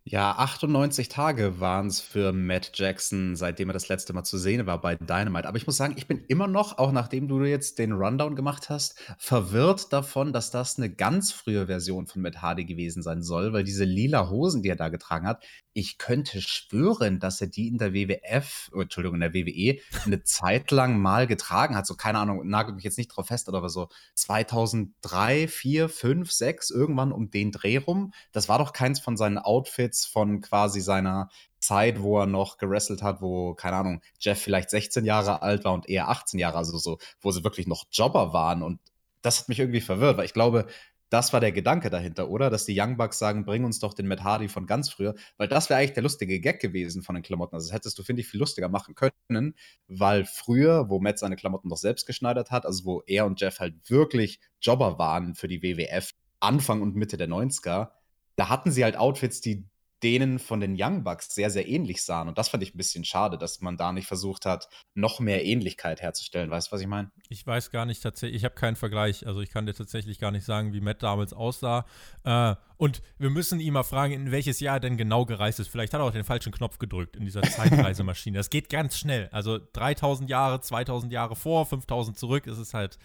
Ja, 0.05 0.31
98 0.37 1.07
Tage 1.09 1.59
waren 1.59 1.87
es 1.87 1.99
für 1.99 2.31
Matt 2.33 2.71
Jackson, 2.73 3.35
seitdem 3.35 3.69
er 3.69 3.73
das 3.73 3.89
letzte 3.89 4.11
Mal 4.13 4.23
zu 4.23 4.37
sehen 4.39 4.65
war 4.65 4.81
bei 4.81 4.95
Dynamite. 4.95 5.47
Aber 5.47 5.57
ich 5.57 5.67
muss 5.67 5.77
sagen, 5.77 5.93
ich 5.97 6.07
bin 6.07 6.23
immer 6.27 6.47
noch, 6.47 6.79
auch 6.79 6.91
nachdem 6.91 7.27
du 7.27 7.43
jetzt 7.43 7.77
den 7.77 7.91
Rundown 7.91 8.35
gemacht 8.35 8.69
hast, 8.69 8.99
verwirrt 9.19 9.93
davon, 9.93 10.33
dass 10.33 10.49
das 10.49 10.77
eine 10.77 10.89
ganz 10.89 11.31
frühe 11.31 11.67
Version 11.67 12.07
von 12.07 12.23
Matt 12.23 12.41
Hardy 12.41 12.65
gewesen 12.65 13.03
sein 13.03 13.21
soll, 13.21 13.53
weil 13.53 13.63
diese 13.63 13.83
lila 13.83 14.29
Hosen, 14.29 14.63
die 14.63 14.69
er 14.69 14.75
da 14.77 14.89
getragen 14.89 15.27
hat, 15.27 15.43
ich 15.79 15.97
könnte 15.97 16.41
schwören, 16.41 17.19
dass 17.19 17.41
er 17.41 17.47
die 17.47 17.67
in 17.67 17.77
der 17.77 17.93
WWF, 17.93 18.69
oh, 18.73 18.81
Entschuldigung, 18.81 19.21
in 19.21 19.21
der 19.21 19.33
WWE 19.33 19.79
eine 20.05 20.23
Zeit 20.23 20.71
lang 20.71 20.99
mal 20.99 21.27
getragen 21.27 21.75
hat. 21.75 21.87
So, 21.87 21.95
keine 21.95 22.19
Ahnung, 22.19 22.47
nagelt 22.47 22.75
mich 22.75 22.83
jetzt 22.83 22.97
nicht 22.97 23.07
drauf 23.07 23.27
fest, 23.27 23.47
aber 23.47 23.69
so 23.69 23.87
2003, 24.15 25.47
4, 25.47 25.89
5, 25.89 26.31
6, 26.31 26.69
irgendwann 26.69 27.11
um 27.11 27.31
den 27.31 27.51
Dreh 27.51 27.77
rum. 27.77 28.13
Das 28.31 28.49
war 28.49 28.59
doch 28.59 28.73
keins 28.73 28.99
von 28.99 29.17
seinen 29.17 29.37
Outfits 29.37 30.05
von 30.05 30.41
quasi 30.41 30.81
seiner 30.81 31.29
Zeit, 31.59 32.01
wo 32.01 32.19
er 32.19 32.25
noch 32.25 32.57
gewrestelt 32.57 33.01
hat, 33.01 33.21
wo, 33.21 33.53
keine 33.53 33.77
Ahnung, 33.77 34.01
Jeff 34.19 34.41
vielleicht 34.41 34.69
16 34.69 35.05
Jahre 35.05 35.41
alt 35.41 35.63
war 35.63 35.73
und 35.73 35.89
er 35.89 36.09
18 36.09 36.39
Jahre, 36.39 36.57
also 36.57 36.77
so, 36.77 36.99
wo 37.21 37.31
sie 37.31 37.43
wirklich 37.43 37.67
noch 37.67 37.85
Jobber 37.91 38.33
waren. 38.33 38.63
Und 38.63 38.79
das 39.21 39.39
hat 39.39 39.49
mich 39.49 39.59
irgendwie 39.59 39.81
verwirrt, 39.81 40.17
weil 40.17 40.25
ich 40.25 40.33
glaube, 40.33 40.67
das 41.09 41.33
war 41.33 41.39
der 41.39 41.51
Gedanke 41.51 41.89
dahinter, 41.89 42.29
oder? 42.29 42.49
Dass 42.49 42.65
die 42.65 42.79
Young 42.79 42.97
Bucks 42.97 43.19
sagen, 43.19 43.45
bring 43.45 43.65
uns 43.65 43.79
doch 43.79 43.93
den 43.93 44.07
Matt 44.07 44.23
Hardy 44.23 44.47
von 44.47 44.67
ganz 44.67 44.89
früher, 44.89 45.15
weil 45.37 45.47
das 45.47 45.69
wäre 45.69 45.79
eigentlich 45.79 45.93
der 45.93 46.03
lustige 46.03 46.39
Gag 46.39 46.59
gewesen 46.59 47.01
von 47.01 47.15
den 47.15 47.23
Klamotten. 47.23 47.55
Also 47.55 47.67
das 47.67 47.75
hättest 47.75 47.97
du, 47.97 48.03
finde 48.03 48.21
ich, 48.21 48.27
viel 48.27 48.39
lustiger 48.39 48.69
machen 48.69 48.95
können, 48.95 49.55
weil 49.87 50.25
früher, 50.25 50.89
wo 50.89 50.99
Matt 50.99 51.19
seine 51.19 51.35
Klamotten 51.35 51.67
noch 51.67 51.77
selbst 51.77 52.05
geschneidert 52.05 52.51
hat, 52.51 52.65
also 52.65 52.85
wo 52.85 53.03
er 53.07 53.25
und 53.25 53.39
Jeff 53.41 53.59
halt 53.59 53.89
wirklich 53.89 54.39
Jobber 54.61 54.99
waren 54.99 55.35
für 55.35 55.47
die 55.47 55.61
WWF, 55.61 56.11
Anfang 56.39 56.81
und 56.81 56.95
Mitte 56.95 57.17
der 57.17 57.27
90er, 57.27 57.89
da 58.35 58.49
hatten 58.49 58.71
sie 58.71 58.83
halt 58.83 58.95
Outfits, 58.95 59.41
die 59.41 59.68
denen 60.03 60.39
von 60.39 60.59
den 60.59 60.75
Young 60.77 61.03
Bucks 61.03 61.33
sehr, 61.33 61.49
sehr 61.49 61.67
ähnlich 61.67 62.03
sahen. 62.03 62.27
Und 62.27 62.37
das 62.37 62.49
fand 62.49 62.63
ich 62.63 62.73
ein 62.73 62.77
bisschen 62.77 63.03
schade, 63.03 63.37
dass 63.37 63.61
man 63.61 63.77
da 63.77 63.91
nicht 63.91 64.07
versucht 64.07 64.45
hat, 64.45 64.69
noch 64.93 65.19
mehr 65.19 65.45
Ähnlichkeit 65.45 66.01
herzustellen. 66.01 66.49
Weißt 66.49 66.67
du, 66.67 66.71
was 66.71 66.81
ich 66.81 66.87
meine? 66.87 67.11
Ich 67.27 67.45
weiß 67.45 67.71
gar 67.71 67.85
nicht 67.85 68.01
tatsächlich, 68.01 68.37
ich 68.37 68.45
habe 68.45 68.55
keinen 68.55 68.75
Vergleich. 68.75 69.27
Also 69.27 69.41
ich 69.41 69.49
kann 69.49 69.65
dir 69.65 69.73
tatsächlich 69.73 70.19
gar 70.19 70.31
nicht 70.31 70.45
sagen, 70.45 70.73
wie 70.73 70.81
Matt 70.81 71.03
damals 71.03 71.33
aussah. 71.33 71.85
Äh, 72.23 72.55
und 72.77 73.01
wir 73.17 73.29
müssen 73.29 73.59
ihn 73.59 73.73
mal 73.73 73.83
fragen, 73.83 74.13
in 74.13 74.31
welches 74.31 74.59
Jahr 74.59 74.77
er 74.77 74.79
denn 74.79 74.97
genau 74.97 75.25
gereist 75.25 75.59
ist. 75.59 75.67
Vielleicht 75.67 75.93
hat 75.93 75.99
er 75.99 76.05
auch 76.05 76.11
den 76.11 76.23
falschen 76.23 76.53
Knopf 76.53 76.79
gedrückt 76.79 77.17
in 77.17 77.25
dieser 77.25 77.41
Zeitreisemaschine. 77.41 78.37
das 78.39 78.49
geht 78.49 78.69
ganz 78.69 78.97
schnell. 78.97 79.27
Also 79.31 79.59
3000 79.73 80.29
Jahre, 80.29 80.61
2000 80.61 81.11
Jahre 81.11 81.35
vor, 81.35 81.65
5000 81.65 82.17
zurück, 82.17 82.47
ist 82.47 82.57
es 82.57 82.73
halt, 82.73 82.97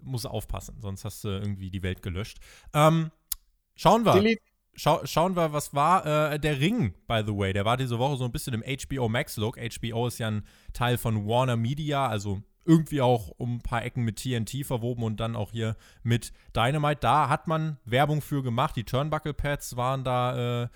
muss 0.00 0.24
aufpassen, 0.24 0.76
sonst 0.80 1.04
hast 1.04 1.24
du 1.24 1.28
irgendwie 1.28 1.70
die 1.70 1.82
Welt 1.82 2.02
gelöscht. 2.02 2.38
Ähm, 2.72 3.10
schauen 3.76 4.04
wir. 4.04 4.12
Delete 4.12 4.47
schau, 4.78 5.04
schauen 5.04 5.36
wir, 5.36 5.52
was 5.52 5.74
war 5.74 6.06
äh, 6.32 6.38
der 6.38 6.60
Ring, 6.60 6.94
by 7.06 7.22
the 7.26 7.36
way. 7.36 7.52
Der 7.52 7.64
war 7.64 7.76
diese 7.76 7.98
Woche 7.98 8.16
so 8.16 8.24
ein 8.24 8.32
bisschen 8.32 8.54
im 8.54 8.62
HBO 8.62 9.08
Max-Look. 9.08 9.58
HBO 9.58 10.06
ist 10.06 10.18
ja 10.18 10.28
ein 10.28 10.44
Teil 10.72 10.96
von 10.96 11.26
Warner 11.26 11.56
Media, 11.56 12.06
also 12.06 12.40
irgendwie 12.64 13.00
auch 13.00 13.28
um 13.38 13.56
ein 13.56 13.62
paar 13.62 13.84
Ecken 13.84 14.04
mit 14.04 14.16
TNT 14.16 14.64
verwoben 14.64 15.02
und 15.02 15.20
dann 15.20 15.36
auch 15.36 15.52
hier 15.52 15.76
mit 16.02 16.32
Dynamite. 16.54 17.00
Da 17.00 17.28
hat 17.28 17.48
man 17.48 17.78
Werbung 17.84 18.22
für 18.22 18.42
gemacht. 18.42 18.76
Die 18.76 18.84
Turnbuckle-Pads 18.84 19.76
waren 19.76 20.04
da 20.04 20.64
äh, 20.64 20.68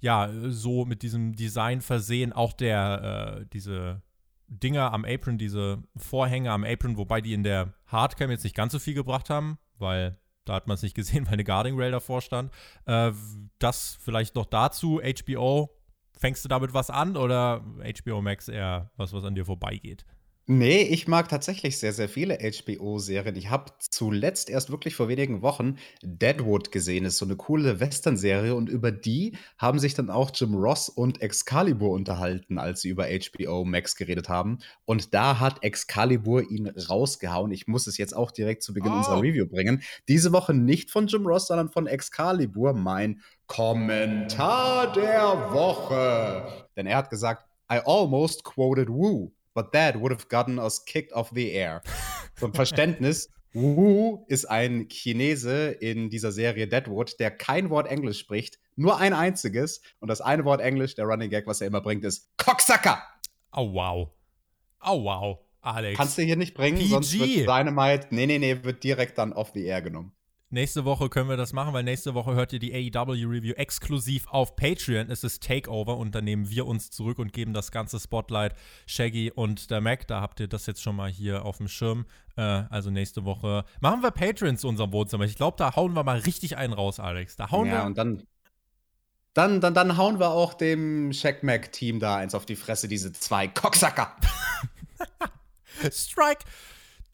ja 0.00 0.30
so 0.48 0.84
mit 0.84 1.02
diesem 1.02 1.34
Design 1.34 1.80
versehen. 1.80 2.32
Auch 2.32 2.52
der, 2.52 3.40
äh, 3.40 3.46
diese 3.52 4.02
Dinger 4.48 4.92
am 4.92 5.04
Apron, 5.04 5.36
diese 5.36 5.82
Vorhänge 5.96 6.50
am 6.52 6.64
Apron, 6.64 6.96
wobei 6.96 7.20
die 7.20 7.32
in 7.32 7.42
der 7.42 7.74
Hardcam 7.86 8.30
jetzt 8.30 8.44
nicht 8.44 8.56
ganz 8.56 8.72
so 8.72 8.78
viel 8.78 8.94
gebracht 8.94 9.28
haben, 9.28 9.58
weil 9.78 10.18
da 10.44 10.54
hat 10.54 10.66
man 10.66 10.74
es 10.74 10.82
nicht 10.82 10.94
gesehen, 10.94 11.26
weil 11.26 11.34
eine 11.34 11.44
Guarding 11.44 11.78
Rail 11.78 11.92
davor 11.92 12.20
stand. 12.20 12.52
Äh, 12.86 13.12
das 13.58 13.98
vielleicht 14.00 14.34
noch 14.34 14.46
dazu. 14.46 15.00
HBO, 15.00 15.70
fängst 16.18 16.44
du 16.44 16.48
damit 16.48 16.74
was 16.74 16.90
an 16.90 17.16
oder 17.16 17.64
HBO 18.04 18.22
Max 18.22 18.48
eher 18.48 18.90
was, 18.96 19.12
was 19.12 19.24
an 19.24 19.34
dir 19.34 19.44
vorbeigeht? 19.44 20.04
Nee, 20.46 20.82
ich 20.82 21.06
mag 21.06 21.28
tatsächlich 21.28 21.78
sehr, 21.78 21.92
sehr 21.92 22.08
viele 22.08 22.38
HBO-Serien. 22.38 23.36
Ich 23.36 23.48
habe 23.48 23.70
zuletzt 23.78 24.50
erst 24.50 24.70
wirklich 24.70 24.96
vor 24.96 25.06
wenigen 25.06 25.40
Wochen 25.40 25.76
Deadwood 26.02 26.72
gesehen. 26.72 27.04
Das 27.04 27.12
ist 27.12 27.20
so 27.20 27.26
eine 27.26 27.36
coole 27.36 27.78
Western-Serie 27.78 28.56
und 28.56 28.68
über 28.68 28.90
die 28.90 29.36
haben 29.56 29.78
sich 29.78 29.94
dann 29.94 30.10
auch 30.10 30.32
Jim 30.34 30.56
Ross 30.56 30.88
und 30.88 31.22
Excalibur 31.22 31.90
unterhalten, 31.90 32.58
als 32.58 32.80
sie 32.80 32.88
über 32.88 33.06
HBO 33.06 33.64
Max 33.64 33.94
geredet 33.94 34.28
haben. 34.28 34.58
Und 34.84 35.14
da 35.14 35.38
hat 35.38 35.62
Excalibur 35.62 36.50
ihn 36.50 36.66
rausgehauen. 36.66 37.52
Ich 37.52 37.68
muss 37.68 37.86
es 37.86 37.96
jetzt 37.96 38.16
auch 38.16 38.32
direkt 38.32 38.64
zu 38.64 38.74
Beginn 38.74 38.92
unserer 38.92 39.18
oh. 39.18 39.20
Review 39.20 39.46
bringen. 39.46 39.80
Diese 40.08 40.32
Woche 40.32 40.54
nicht 40.54 40.90
von 40.90 41.06
Jim 41.06 41.24
Ross, 41.24 41.46
sondern 41.46 41.68
von 41.68 41.86
Excalibur, 41.86 42.72
mein 42.72 43.20
Kommentar 43.46 44.92
der 44.92 45.52
Woche. 45.52 46.66
Denn 46.74 46.88
er 46.88 46.96
hat 46.96 47.10
gesagt, 47.10 47.46
I 47.70 47.78
almost 47.84 48.42
quoted 48.42 48.88
Woo 48.88 49.30
but 49.54 49.72
that 49.72 50.00
would 50.00 50.12
have 50.12 50.28
gotten 50.28 50.58
us 50.58 50.84
kicked 50.84 51.12
off 51.12 51.30
the 51.34 51.52
air. 51.52 51.82
Zum 52.36 52.52
Verständnis, 52.52 53.28
Wu 53.52 54.24
ist 54.28 54.46
ein 54.46 54.88
Chinese 54.88 55.70
in 55.72 56.08
dieser 56.08 56.32
Serie 56.32 56.66
Deadwood, 56.66 57.20
der 57.20 57.30
kein 57.30 57.68
Wort 57.70 57.86
Englisch 57.86 58.18
spricht, 58.18 58.58
nur 58.76 58.98
ein 58.98 59.12
einziges. 59.12 59.82
Und 60.00 60.08
das 60.08 60.20
eine 60.20 60.44
Wort 60.44 60.60
Englisch, 60.60 60.94
der 60.94 61.04
Running 61.04 61.30
Gag, 61.30 61.46
was 61.46 61.60
er 61.60 61.66
immer 61.66 61.82
bringt, 61.82 62.04
ist 62.04 62.30
Cocksucker. 62.38 63.02
Oh 63.52 63.72
wow. 63.74 64.08
Oh 64.84 65.04
wow, 65.04 65.38
Alex. 65.60 65.96
Kannst 65.96 66.18
du 66.18 66.22
hier 66.22 66.36
nicht 66.36 66.54
bringen, 66.54 66.78
PG. 66.78 66.88
sonst 66.88 67.18
wird 67.18 67.46
Dynamite, 67.46 68.08
nee, 68.10 68.26
nee, 68.26 68.38
nee, 68.38 68.64
wird 68.64 68.82
direkt 68.82 69.18
dann 69.18 69.32
off 69.32 69.52
the 69.54 69.64
air 69.64 69.82
genommen. 69.82 70.12
Nächste 70.52 70.84
Woche 70.84 71.08
können 71.08 71.30
wir 71.30 71.38
das 71.38 71.54
machen, 71.54 71.72
weil 71.72 71.82
nächste 71.82 72.12
Woche 72.12 72.34
hört 72.34 72.52
ihr 72.52 72.58
die 72.58 72.74
AEW 72.74 73.26
Review 73.26 73.54
exklusiv 73.54 74.26
auf 74.28 74.54
Patreon. 74.54 75.10
Es 75.10 75.24
ist 75.24 75.42
Takeover 75.42 75.96
und 75.96 76.14
dann 76.14 76.24
nehmen 76.24 76.50
wir 76.50 76.66
uns 76.66 76.90
zurück 76.90 77.18
und 77.18 77.32
geben 77.32 77.54
das 77.54 77.70
ganze 77.70 77.98
Spotlight 77.98 78.54
Shaggy 78.84 79.32
und 79.34 79.70
der 79.70 79.80
Mac. 79.80 80.06
Da 80.08 80.20
habt 80.20 80.40
ihr 80.40 80.48
das 80.48 80.66
jetzt 80.66 80.82
schon 80.82 80.94
mal 80.94 81.08
hier 81.08 81.46
auf 81.46 81.56
dem 81.56 81.68
Schirm. 81.68 82.04
Äh, 82.36 82.42
also 82.42 82.90
nächste 82.90 83.24
Woche 83.24 83.64
machen 83.80 84.02
wir 84.02 84.10
Patreon 84.10 84.58
zu 84.58 84.68
unserem 84.68 84.92
Wohnzimmer. 84.92 85.24
Ich 85.24 85.36
glaube, 85.36 85.56
da 85.56 85.74
hauen 85.74 85.94
wir 85.94 86.04
mal 86.04 86.18
richtig 86.18 86.58
einen 86.58 86.74
raus, 86.74 87.00
Alex. 87.00 87.36
Da 87.36 87.50
hauen 87.50 87.68
ja, 87.68 87.78
wir. 87.78 87.84
und 87.86 87.96
dann 87.96 88.22
dann, 89.32 89.62
dann, 89.62 89.72
dann 89.72 89.96
hauen 89.96 90.20
wir 90.20 90.32
auch 90.32 90.52
dem 90.52 91.14
Shaq 91.14 91.42
Mac 91.42 91.72
Team 91.72 91.98
da 91.98 92.16
eins 92.16 92.34
auf 92.34 92.44
die 92.44 92.56
Fresse, 92.56 92.88
diese 92.88 93.10
zwei 93.14 93.48
Cocksacker. 93.48 94.14
Strike! 95.90 96.44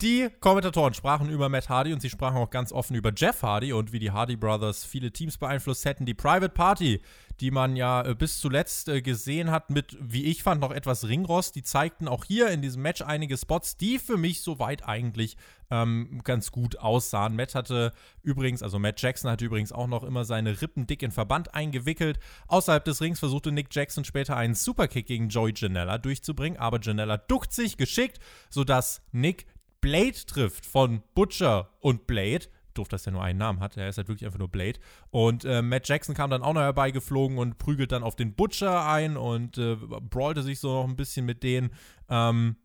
Die 0.01 0.29
Kommentatoren 0.39 0.95
sprachen 0.95 1.29
über 1.29 1.49
Matt 1.49 1.69
Hardy 1.69 1.93
und 1.93 2.01
sie 2.01 2.09
sprachen 2.09 2.37
auch 2.37 2.51
ganz 2.51 2.71
offen 2.71 2.95
über 2.95 3.11
Jeff 3.17 3.43
Hardy 3.43 3.73
und 3.73 3.91
wie 3.91 3.99
die 3.99 4.13
Hardy 4.13 4.37
Brothers 4.37 4.85
viele 4.85 5.11
Teams 5.11 5.39
beeinflusst 5.39 5.85
hätten. 5.85 6.07
Die 6.07 6.15
Private 6.15 6.51
Party, 6.51 7.03
die 7.41 7.51
man 7.51 7.75
ja 7.75 8.07
äh, 8.07 8.15
bis 8.15 8.39
zuletzt 8.39 8.89
äh, 8.89 9.03
gesehen 9.03 9.51
hat, 9.51 9.71
mit, 9.71 9.97
wie 10.01 10.27
ich 10.27 10.45
fand, 10.45 10.61
noch 10.61 10.71
etwas 10.71 11.09
Ringrost, 11.09 11.57
die 11.57 11.65
zeigten 11.65 12.07
auch 12.07 12.25
hier 12.25 12.49
in 12.51 12.63
diesem 12.63 12.81
Match 12.81 13.03
einige 13.03 13.37
Spots, 13.37 13.77
die 13.77 13.99
für 13.99 14.17
mich 14.17 14.43
soweit 14.43 14.87
eigentlich 14.87 15.37
ähm, 15.69 16.21
ganz 16.23 16.53
gut 16.53 16.79
aussahen. 16.79 17.35
Matt 17.35 17.57
hatte 17.57 17.93
übrigens, 18.23 18.63
also 18.63 18.79
Matt 18.79 19.03
Jackson 19.03 19.29
hatte 19.29 19.47
übrigens 19.47 19.73
auch 19.73 19.89
noch 19.89 20.05
immer 20.05 20.25
seine 20.25 20.63
Rippen 20.63 20.87
dick 20.87 21.03
in 21.03 21.11
Verband 21.11 21.55
eingewickelt. 21.55 22.21
Außerhalb 22.47 22.85
des 22.85 23.01
Rings 23.01 23.19
versuchte 23.19 23.51
Nick 23.51 23.75
Jackson 23.75 24.05
später 24.05 24.37
einen 24.37 24.55
Superkick 24.55 25.07
gegen 25.07 25.29
Joey 25.29 25.55
Janella 25.57 25.99
durchzubringen, 25.99 26.57
aber 26.57 26.79
Janella 26.81 27.17
duckt 27.17 27.53
sich 27.53 27.77
geschickt, 27.77 28.21
sodass 28.49 29.03
Nick 29.11 29.47
Blade 29.89 30.27
trifft 30.27 30.67
von 30.67 31.03
Butcher 31.15 31.71
und 31.81 32.07
Blade. 32.07 32.47
Doof, 32.75 32.89
dass 32.89 33.07
er 33.07 33.13
nur 33.13 33.23
einen 33.23 33.39
Namen 33.39 33.61
hat. 33.61 33.79
Er 33.79 33.89
ist 33.89 33.97
halt 33.97 34.09
wirklich 34.09 34.27
einfach 34.27 34.39
nur 34.39 34.51
Blade. 34.51 34.79
Und 35.11 35.47
äh, 35.47 35.63
Matt 35.63 35.89
Jackson 35.89 36.15
kam 36.15 36.29
dann 36.29 36.43
auch 36.43 36.53
noch 36.53 36.61
herbeigeflogen 36.61 37.39
und 37.39 37.57
prügelt 37.57 37.91
dann 37.93 38.03
auf 38.03 38.15
den 38.15 38.35
Butcher 38.35 38.87
ein 38.87 39.17
und 39.17 39.57
äh, 39.57 39.77
brawlte 39.77 40.43
sich 40.43 40.61
so 40.61 40.75
noch 40.75 40.87
ein 40.87 40.95
bisschen 40.95 41.25
mit 41.25 41.43
denen. 41.43 41.71
Ähm, 42.11 42.57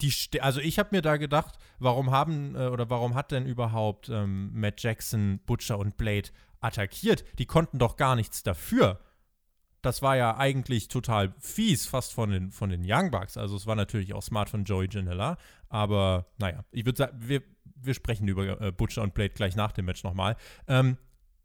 die 0.00 0.40
also 0.40 0.60
ich 0.60 0.78
habe 0.78 0.88
mir 0.92 1.02
da 1.02 1.18
gedacht, 1.18 1.56
warum 1.78 2.10
haben 2.10 2.56
äh, 2.56 2.68
oder 2.68 2.88
warum 2.88 3.14
hat 3.14 3.30
denn 3.30 3.44
überhaupt 3.44 4.08
ähm, 4.08 4.50
Matt 4.58 4.82
Jackson, 4.82 5.40
Butcher 5.44 5.78
und 5.78 5.98
Blade 5.98 6.30
attackiert? 6.60 7.24
Die 7.38 7.46
konnten 7.46 7.78
doch 7.78 7.96
gar 7.96 8.16
nichts 8.16 8.42
dafür 8.42 8.98
das 9.84 10.02
war 10.02 10.16
ja 10.16 10.36
eigentlich 10.36 10.88
total 10.88 11.34
fies, 11.38 11.86
fast 11.86 12.12
von 12.12 12.30
den, 12.30 12.50
von 12.50 12.70
den 12.70 12.82
Young 12.84 13.10
Bucks. 13.10 13.36
Also 13.36 13.56
es 13.56 13.66
war 13.66 13.76
natürlich 13.76 14.14
auch 14.14 14.22
smart 14.22 14.48
von 14.48 14.64
Joey 14.64 14.88
Janella. 14.90 15.36
Aber 15.68 16.26
naja, 16.38 16.64
ich 16.70 16.86
würde 16.86 16.98
sagen, 16.98 17.18
wir, 17.20 17.42
wir 17.76 17.94
sprechen 17.94 18.26
über 18.26 18.60
äh, 18.60 18.72
Butcher 18.72 19.02
und 19.02 19.14
Blade 19.14 19.34
gleich 19.34 19.56
nach 19.56 19.72
dem 19.72 19.84
Match 19.84 20.02
nochmal. 20.02 20.36
Ähm, 20.68 20.96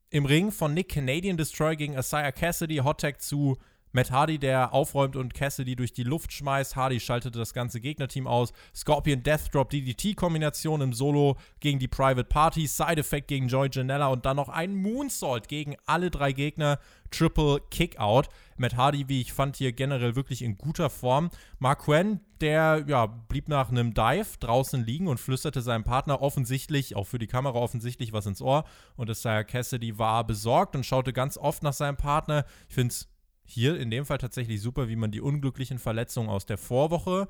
Im 0.09 0.25
Ring 0.25 0.51
von 0.51 0.73
Nick 0.73 0.89
Canadian 0.89 1.37
Destroy 1.37 1.75
gegen 1.75 1.93
Isaiah 1.93 2.31
Cassidy, 2.31 2.77
Hot 2.77 3.01
Tag 3.01 3.21
zu 3.21 3.57
Matt 3.91 4.11
Hardy, 4.11 4.37
der 4.37 4.73
aufräumt 4.73 5.15
und 5.15 5.33
Cassidy 5.33 5.75
durch 5.75 5.93
die 5.93 6.03
Luft 6.03 6.31
schmeißt. 6.31 6.75
Hardy 6.75 6.99
schaltete 6.99 7.39
das 7.39 7.53
ganze 7.53 7.81
Gegnerteam 7.81 8.27
aus. 8.27 8.53
Scorpion 8.75 9.23
Death 9.23 9.53
Drop 9.53 9.69
DDT-Kombination 9.69 10.81
im 10.81 10.93
Solo 10.93 11.37
gegen 11.59 11.79
die 11.79 11.87
Private 11.87 12.25
Party. 12.25 12.67
Side 12.67 12.97
Effect 12.97 13.27
gegen 13.27 13.47
Joy 13.47 13.69
Janella 13.71 14.07
und 14.07 14.25
dann 14.25 14.37
noch 14.37 14.49
ein 14.49 14.75
Moonsault 14.75 15.47
gegen 15.47 15.75
alle 15.85 16.11
drei 16.11 16.31
Gegner. 16.31 16.79
Triple 17.11 17.61
Kickout. 17.71 18.29
Matt 18.57 18.75
Hardy, 18.75 19.07
wie 19.07 19.21
ich 19.21 19.33
fand, 19.33 19.55
hier 19.55 19.71
generell 19.71 20.15
wirklich 20.15 20.41
in 20.41 20.57
guter 20.57 20.89
Form. 20.89 21.29
Mark 21.57 21.85
Quinn, 21.85 22.19
der 22.41 22.83
ja, 22.87 23.05
blieb 23.07 23.47
nach 23.47 23.69
einem 23.69 23.93
Dive 23.93 24.37
draußen 24.39 24.85
liegen 24.85 25.07
und 25.07 25.19
flüsterte 25.19 25.61
seinem 25.61 25.83
Partner 25.83 26.21
offensichtlich, 26.21 26.95
auch 26.95 27.07
für 27.07 27.19
die 27.19 27.27
Kamera 27.27 27.57
offensichtlich, 27.57 28.13
was 28.13 28.25
ins 28.25 28.41
Ohr. 28.41 28.65
Und 28.97 29.09
Isaiah 29.09 29.43
Cassidy 29.43 29.97
war 29.97 30.23
besorgt 30.25 30.75
und 30.75 30.85
schaute 30.85 31.13
ganz 31.13 31.37
oft 31.37 31.63
nach 31.63 31.73
seinem 31.73 31.97
Partner. 31.97 32.45
Ich 32.67 32.75
finde 32.75 32.93
es 32.93 33.07
hier 33.49 33.79
in 33.79 33.89
dem 33.89 34.05
Fall 34.05 34.19
tatsächlich 34.19 34.61
super, 34.61 34.89
wie 34.89 34.95
man 34.95 35.11
die 35.11 35.21
unglücklichen 35.21 35.79
Verletzungen 35.79 36.29
aus 36.29 36.45
der 36.45 36.57
Vorwoche 36.57 37.27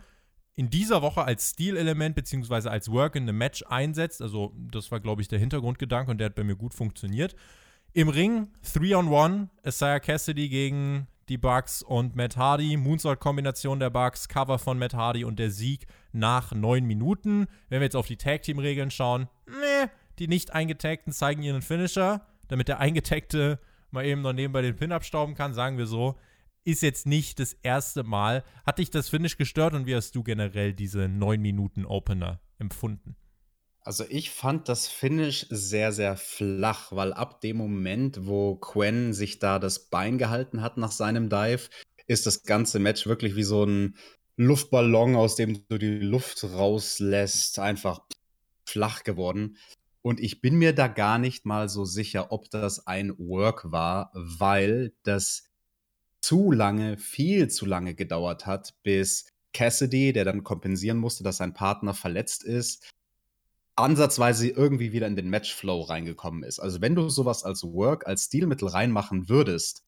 in 0.56 0.70
dieser 0.70 1.02
Woche 1.02 1.24
als 1.24 1.52
Stilelement 1.52 2.16
bzw. 2.16 2.68
als 2.68 2.92
Work 2.92 3.16
in 3.16 3.26
the 3.26 3.32
Match 3.32 3.64
einsetzt. 3.70 4.22
Also, 4.22 4.54
das 4.58 4.92
war, 4.92 5.00
glaube 5.00 5.22
ich, 5.22 5.30
der 5.30 5.40
Hintergrundgedanke 5.40 6.12
und 6.12 6.18
der 6.18 6.26
hat 6.26 6.36
bei 6.36 6.44
mir 6.44 6.58
gut 6.58 6.74
funktioniert. 6.74 7.34
Im 7.94 8.10
Ring 8.10 8.50
3-on-1, 8.66 9.48
Isaiah 9.66 10.02
Cassidy 10.02 10.50
gegen 10.50 11.08
die 11.30 11.38
Bucks 11.38 11.82
und 11.82 12.18
Matt 12.18 12.36
Hardy. 12.36 12.76
Moonsault-Kombination 12.76 13.80
der 13.80 13.90
Bucks, 13.90 14.28
Cover 14.28 14.60
von 14.60 14.78
Matt 14.78 14.94
Hardy 14.94 15.24
und 15.24 15.40
der 15.40 15.50
Sieg 15.50 15.86
nach 16.12 16.52
neun 16.52 16.86
Minuten. 16.86 17.48
Wenn 17.70 17.80
wir 17.80 17.86
jetzt 17.86 17.96
auf 17.96 18.08
die 18.08 18.18
Tag-Team-Regeln 18.18 18.92
schauen, 18.92 19.30
nee, 19.48 19.90
die 20.18 20.28
nicht 20.28 20.52
eingetagten 20.52 21.14
zeigen 21.14 21.42
ihren 21.42 21.62
Finisher, 21.62 22.26
damit 22.50 22.68
der 22.68 22.80
eingetagte 22.80 23.60
mal 23.92 24.06
eben 24.06 24.22
noch 24.22 24.34
nebenbei 24.34 24.62
den 24.62 24.76
Pin 24.76 24.92
abstauben 24.92 25.36
kann, 25.36 25.54
sagen 25.54 25.78
wir 25.78 25.88
so, 25.88 26.18
ist 26.64 26.82
jetzt 26.82 27.08
nicht 27.08 27.40
das 27.40 27.54
erste 27.54 28.04
Mal. 28.04 28.44
Hat 28.66 28.80
dich 28.80 28.90
das 28.92 29.10
Finish 29.10 29.38
gestört 29.38 29.74
und 29.74 29.86
wie 29.86 29.96
hast 29.96 30.16
du 30.16 30.24
generell 30.24 30.74
diese 30.74 31.08
9 31.08 31.42
Minuten 31.42 31.86
Opener 31.86 32.42
empfunden? 32.60 33.16
Also 33.82 34.04
ich 34.10 34.30
fand 34.30 34.70
das 34.70 34.88
Finish 34.88 35.48
sehr, 35.50 35.92
sehr 35.92 36.18
flach, 36.18 36.92
weil 36.92 37.14
ab 37.14 37.42
dem 37.42 37.58
Moment, 37.58 38.28
wo 38.28 38.56
Quen 38.56 39.14
sich 39.14 39.40
da 39.40 39.58
das 39.58 39.90
Bein 39.90 40.18
gehalten 40.18 40.62
hat 40.62 40.78
nach 40.78 40.92
seinem 40.92 41.30
Dive, 41.30 41.70
ist 42.06 42.26
das 42.26 42.44
ganze 42.44 42.80
Match 42.80 43.08
wirklich 43.08 43.36
wie 43.36 43.44
so 43.44 43.64
ein 43.64 43.96
Luftballon, 44.36 45.16
aus 45.16 45.36
dem 45.36 45.68
du 45.68 45.78
die 45.78 46.00
Luft 46.00 46.44
rauslässt, 46.44 47.60
einfach 47.60 48.02
flach 48.66 49.04
geworden. 49.04 49.58
Und 50.02 50.20
ich 50.20 50.42
bin 50.42 50.56
mir 50.56 50.74
da 50.74 50.88
gar 50.88 51.18
nicht 51.18 51.46
mal 51.46 51.68
so 51.70 51.86
sicher, 51.86 52.32
ob 52.32 52.50
das 52.50 52.88
ein 52.88 53.18
Work 53.18 53.72
war, 53.72 54.12
weil 54.14 54.94
das 55.04 55.50
zu 56.22 56.52
lange, 56.52 56.98
viel 56.98 57.50
zu 57.50 57.66
lange 57.66 57.96
gedauert 57.96 58.46
hat, 58.46 58.76
bis 58.84 59.28
Cassidy, 59.54 60.14
der 60.14 60.26
dann 60.26 60.44
kompensieren 60.44 60.98
musste, 60.98 61.24
dass 61.24 61.38
sein 61.38 61.54
Partner 61.54 61.94
verletzt 61.94 62.44
ist, 62.44 62.90
ansatzweise 63.76 64.48
irgendwie 64.50 64.92
wieder 64.92 65.08
in 65.08 65.16
den 65.16 65.30
Matchflow 65.30 65.82
reingekommen 65.82 66.44
ist. 66.44 66.60
Also 66.60 66.82
wenn 66.82 66.96
du 66.96 67.10
sowas 67.10 67.44
als 67.44 67.64
Work, 67.64 68.08
als 68.08 68.26
Stilmittel 68.26 68.68
reinmachen 68.68 69.30
würdest, 69.30 69.84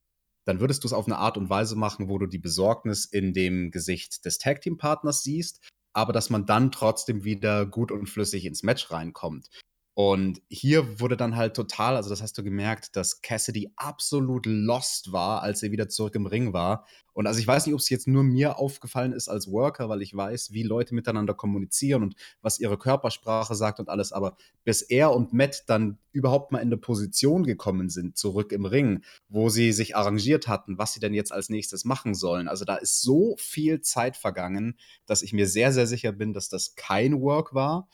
dann 0.46 0.60
würdest 0.60 0.84
du 0.84 0.88
es 0.88 0.94
auf 0.94 1.06
eine 1.06 1.18
Art 1.18 1.38
und 1.38 1.50
Weise 1.50 1.76
machen, 1.76 2.10
wo 2.10 2.18
du 2.18 2.26
die 2.26 2.40
Besorgnis 2.40 3.06
in 3.06 3.34
dem 3.34 3.70
Gesicht 3.70 4.26
des 4.26 4.38
Tag 4.38 4.62
Team 4.62 4.78
Partners 4.78 5.24
siehst, 5.24 5.60
aber 5.94 6.14
dass 6.14 6.30
man 6.30 6.46
dann 6.46 6.72
trotzdem 6.72 7.24
wieder 7.24 7.66
gut 7.66 7.92
und 7.92 8.08
flüssig 8.08 8.46
ins 8.46 8.64
Match 8.64 8.90
reinkommt. 8.92 9.50
Und 9.94 10.42
hier 10.48 11.02
wurde 11.02 11.18
dann 11.18 11.36
halt 11.36 11.54
total, 11.54 11.98
also 11.98 12.10
das 12.10 12.22
hast 12.22 12.38
du 12.38 12.44
gemerkt, 12.44 12.96
dass 12.96 13.22
Cassidy 13.22 13.72
absolut 13.76 14.46
lost 14.46 15.12
war, 15.12 15.42
als 15.42 15.64
er 15.64 15.72
wieder 15.72 15.90
zurück 15.90 16.16
im 16.16 16.28
Ring 16.28 16.54
war. 16.54 16.86
Und 17.12 17.28
also 17.28 17.42
ich 17.42 17.48
weiß 17.48 17.66
nicht, 17.66 17.74
ob 17.74 17.82
es 17.82 17.90
jetzt 17.90 18.08
nur 18.08 18.24
mir 18.24 18.58
aufgefallen 18.58 19.12
ist 19.12 19.28
als 19.28 19.52
Worker, 19.52 19.90
weil 19.90 20.02
ich 20.02 20.16
weiß, 20.16 20.54
wie 20.54 20.64
Leute 20.64 20.96
miteinander 20.96 21.34
kommunizieren 21.34 22.04
und 22.04 22.16
was 22.42 22.58
ihre 22.60 22.78
Körpersprache 22.78 23.54
sagt 23.54 23.82
und 23.82 23.90
alles. 23.90 24.14
Aber 24.14 24.38
bis 24.64 24.82
er 24.82 25.14
und 25.14 25.34
Matt 25.34 25.64
dann 25.68 25.98
überhaupt 26.14 26.54
mal 26.54 26.60
in 26.60 26.70
eine 26.70 26.78
Position 26.78 27.44
gekommen 27.44 27.90
sind, 27.90 28.18
zurück 28.18 28.54
im 28.54 28.66
Ring, 28.66 29.04
wo 29.28 29.50
sie 29.50 29.74
sich 29.74 29.98
arrangiert 29.98 30.48
hatten, 30.48 30.78
was 30.78 30.94
sie 30.94 31.02
denn 31.02 31.14
jetzt 31.14 31.34
als 31.34 31.50
nächstes 31.50 31.84
machen 31.84 32.16
sollen. 32.16 32.48
Also 32.48 32.64
da 32.64 32.76
ist 32.76 33.02
so 33.02 33.36
viel 33.38 33.82
Zeit 33.82 34.16
vergangen, 34.16 34.78
dass 35.06 35.22
ich 35.22 35.34
mir 35.34 35.48
sehr, 35.48 35.74
sehr 35.74 35.88
sicher 35.88 36.14
bin, 36.14 36.34
dass 36.34 36.48
das 36.48 36.76
kein 36.76 37.20
Work 37.20 37.54
war, 37.54 37.90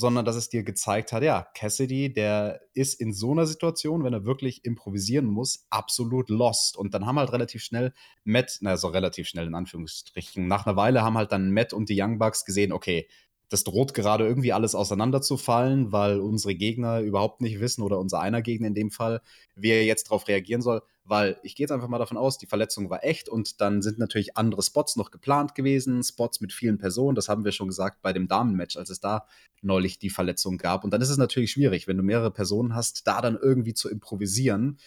sondern 0.00 0.24
dass 0.24 0.34
es 0.34 0.48
dir 0.48 0.64
gezeigt 0.64 1.12
hat, 1.12 1.22
ja, 1.22 1.46
Cassidy, 1.54 2.12
der 2.12 2.62
ist 2.72 3.00
in 3.00 3.12
so 3.12 3.32
einer 3.32 3.46
Situation, 3.46 4.02
wenn 4.02 4.14
er 4.14 4.24
wirklich 4.24 4.64
improvisieren 4.64 5.26
muss, 5.26 5.66
absolut 5.70 6.30
lost. 6.30 6.76
Und 6.76 6.94
dann 6.94 7.06
haben 7.06 7.18
halt 7.18 7.32
relativ 7.32 7.62
schnell 7.62 7.92
Matt, 8.24 8.58
na, 8.62 8.76
so 8.76 8.88
relativ 8.88 9.28
schnell 9.28 9.46
in 9.46 9.54
Anführungsstrichen, 9.54 10.48
nach 10.48 10.66
einer 10.66 10.76
Weile 10.76 11.02
haben 11.02 11.18
halt 11.18 11.32
dann 11.32 11.52
Matt 11.52 11.72
und 11.72 11.88
die 11.90 12.00
Young 12.00 12.18
Bucks 12.18 12.44
gesehen, 12.44 12.72
okay, 12.72 13.08
das 13.50 13.64
droht 13.64 13.94
gerade 13.94 14.24
irgendwie 14.24 14.52
alles 14.52 14.76
auseinanderzufallen, 14.76 15.90
weil 15.90 16.20
unsere 16.20 16.54
Gegner 16.54 17.00
überhaupt 17.00 17.40
nicht 17.40 17.60
wissen 17.60 17.82
oder 17.82 17.98
unser 17.98 18.20
einer 18.20 18.42
Gegner 18.42 18.68
in 18.68 18.74
dem 18.74 18.90
Fall, 18.92 19.20
wie 19.56 19.70
er 19.70 19.84
jetzt 19.84 20.06
darauf 20.06 20.28
reagieren 20.28 20.62
soll, 20.62 20.82
weil 21.04 21.36
ich 21.42 21.56
gehe 21.56 21.64
jetzt 21.64 21.72
einfach 21.72 21.88
mal 21.88 21.98
davon 21.98 22.16
aus, 22.16 22.38
die 22.38 22.46
Verletzung 22.46 22.88
war 22.88 23.02
echt 23.02 23.28
und 23.28 23.60
dann 23.60 23.82
sind 23.82 23.98
natürlich 23.98 24.36
andere 24.36 24.62
Spots 24.62 24.94
noch 24.94 25.10
geplant 25.10 25.56
gewesen, 25.56 26.04
Spots 26.04 26.40
mit 26.40 26.52
vielen 26.52 26.78
Personen, 26.78 27.16
das 27.16 27.28
haben 27.28 27.44
wir 27.44 27.50
schon 27.50 27.66
gesagt 27.66 28.00
bei 28.02 28.12
dem 28.12 28.28
Damenmatch, 28.28 28.76
als 28.76 28.88
es 28.88 29.00
da 29.00 29.26
neulich 29.62 29.98
die 29.98 30.10
Verletzung 30.10 30.56
gab. 30.56 30.84
Und 30.84 30.92
dann 30.92 31.00
ist 31.00 31.10
es 31.10 31.18
natürlich 31.18 31.50
schwierig, 31.50 31.88
wenn 31.88 31.96
du 31.96 32.04
mehrere 32.04 32.30
Personen 32.30 32.76
hast, 32.76 33.08
da 33.08 33.20
dann 33.20 33.36
irgendwie 33.36 33.74
zu 33.74 33.90
improvisieren, 33.90 34.78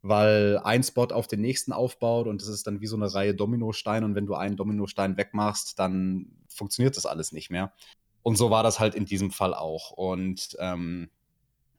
weil 0.00 0.58
ein 0.64 0.82
Spot 0.82 1.08
auf 1.08 1.26
den 1.26 1.42
nächsten 1.42 1.72
aufbaut 1.72 2.28
und 2.28 2.40
es 2.40 2.48
ist 2.48 2.66
dann 2.66 2.80
wie 2.80 2.86
so 2.86 2.96
eine 2.96 3.12
Reihe 3.12 3.34
Dominosteine 3.34 4.06
und 4.06 4.14
wenn 4.14 4.26
du 4.26 4.34
einen 4.34 4.56
Dominostein 4.56 5.18
wegmachst, 5.18 5.78
dann 5.78 6.32
funktioniert 6.48 6.96
das 6.96 7.04
alles 7.04 7.32
nicht 7.32 7.50
mehr. 7.50 7.74
Und 8.26 8.34
so 8.36 8.50
war 8.50 8.64
das 8.64 8.80
halt 8.80 8.96
in 8.96 9.04
diesem 9.04 9.30
Fall 9.30 9.54
auch. 9.54 9.92
Und 9.92 10.56
ähm, 10.58 11.10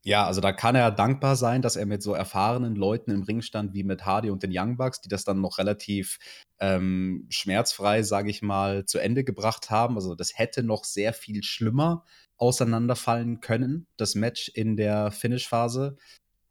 ja, 0.06 0.26
also 0.26 0.40
da 0.40 0.54
kann 0.54 0.76
er 0.76 0.92
dankbar 0.92 1.36
sein, 1.36 1.62
dass 1.62 1.76
er 1.76 1.86
mit 1.86 2.02
so 2.02 2.14
erfahrenen 2.14 2.78
Leuten 2.78 3.12
im 3.12 3.24
Ring 3.24 3.42
stand 3.42 3.74
wie 3.74 3.84
mit 3.84 4.06
Hardy 4.06 4.30
und 4.30 4.44
den 4.44 4.52
Young 4.54 4.78
Bucks, 4.78 5.02
die 5.02 5.10
das 5.10 5.26
dann 5.26 5.42
noch 5.42 5.58
relativ 5.58 6.20
ähm, 6.62 7.26
schmerzfrei, 7.28 8.02
sage 8.02 8.30
ich 8.30 8.42
mal, 8.42 8.86
zu 8.86 8.98
Ende 8.98 9.26
gebracht 9.26 9.70
haben. 9.72 9.96
Also 9.96 10.16
das 10.16 10.38
hätte 10.38 10.64
noch 10.64 10.86
sehr 10.86 11.12
viel 11.12 11.44
schlimmer 11.44 12.06
auseinanderfallen 12.38 13.42
können, 13.42 13.86
das 13.98 14.16
Match 14.16 14.48
in 14.48 14.78
der 14.78 15.12
Finish-Phase. 15.12 15.98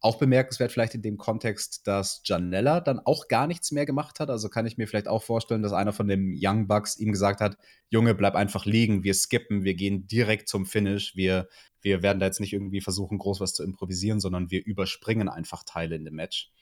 Auch 0.07 0.19
bemerkenswert 0.19 0.71
vielleicht 0.71 0.95
in 0.95 1.03
dem 1.03 1.17
Kontext, 1.17 1.85
dass 1.89 2.23
Janella 2.25 2.81
dann 2.81 3.01
auch 3.01 3.27
gar 3.27 3.49
nichts 3.49 3.73
mehr 3.73 3.87
gemacht 3.87 4.21
hat. 4.21 4.31
Also 4.31 4.49
kann 4.49 4.64
ich 4.64 4.79
mir 4.79 4.87
vielleicht 4.87 5.09
auch 5.09 5.25
vorstellen, 5.25 5.64
dass 5.64 5.73
einer 5.73 5.92
von 5.92 6.07
den 6.07 6.33
Young 6.40 6.69
Bucks 6.69 6.97
ihm 6.97 7.11
gesagt 7.11 7.40
hat, 7.40 7.59
Junge, 7.88 8.14
bleib 8.14 8.37
einfach 8.37 8.66
liegen, 8.66 9.03
wir 9.03 9.14
skippen, 9.14 9.64
wir 9.64 9.75
gehen 9.75 10.07
direkt 10.07 10.49
zum 10.49 10.64
Finish, 10.64 11.16
wir, 11.16 11.49
wir 11.83 12.05
werden 12.05 12.21
da 12.21 12.27
jetzt 12.27 12.38
nicht 12.38 12.53
irgendwie 12.53 12.81
versuchen, 12.81 13.19
groß 13.19 13.40
was 13.40 13.53
zu 13.53 13.64
improvisieren, 13.64 14.21
sondern 14.21 14.49
wir 14.49 14.64
überspringen 14.64 15.29
einfach 15.29 15.64
Teile 15.64 15.97
in 15.97 16.05
dem 16.05 16.14
Match. 16.14 16.53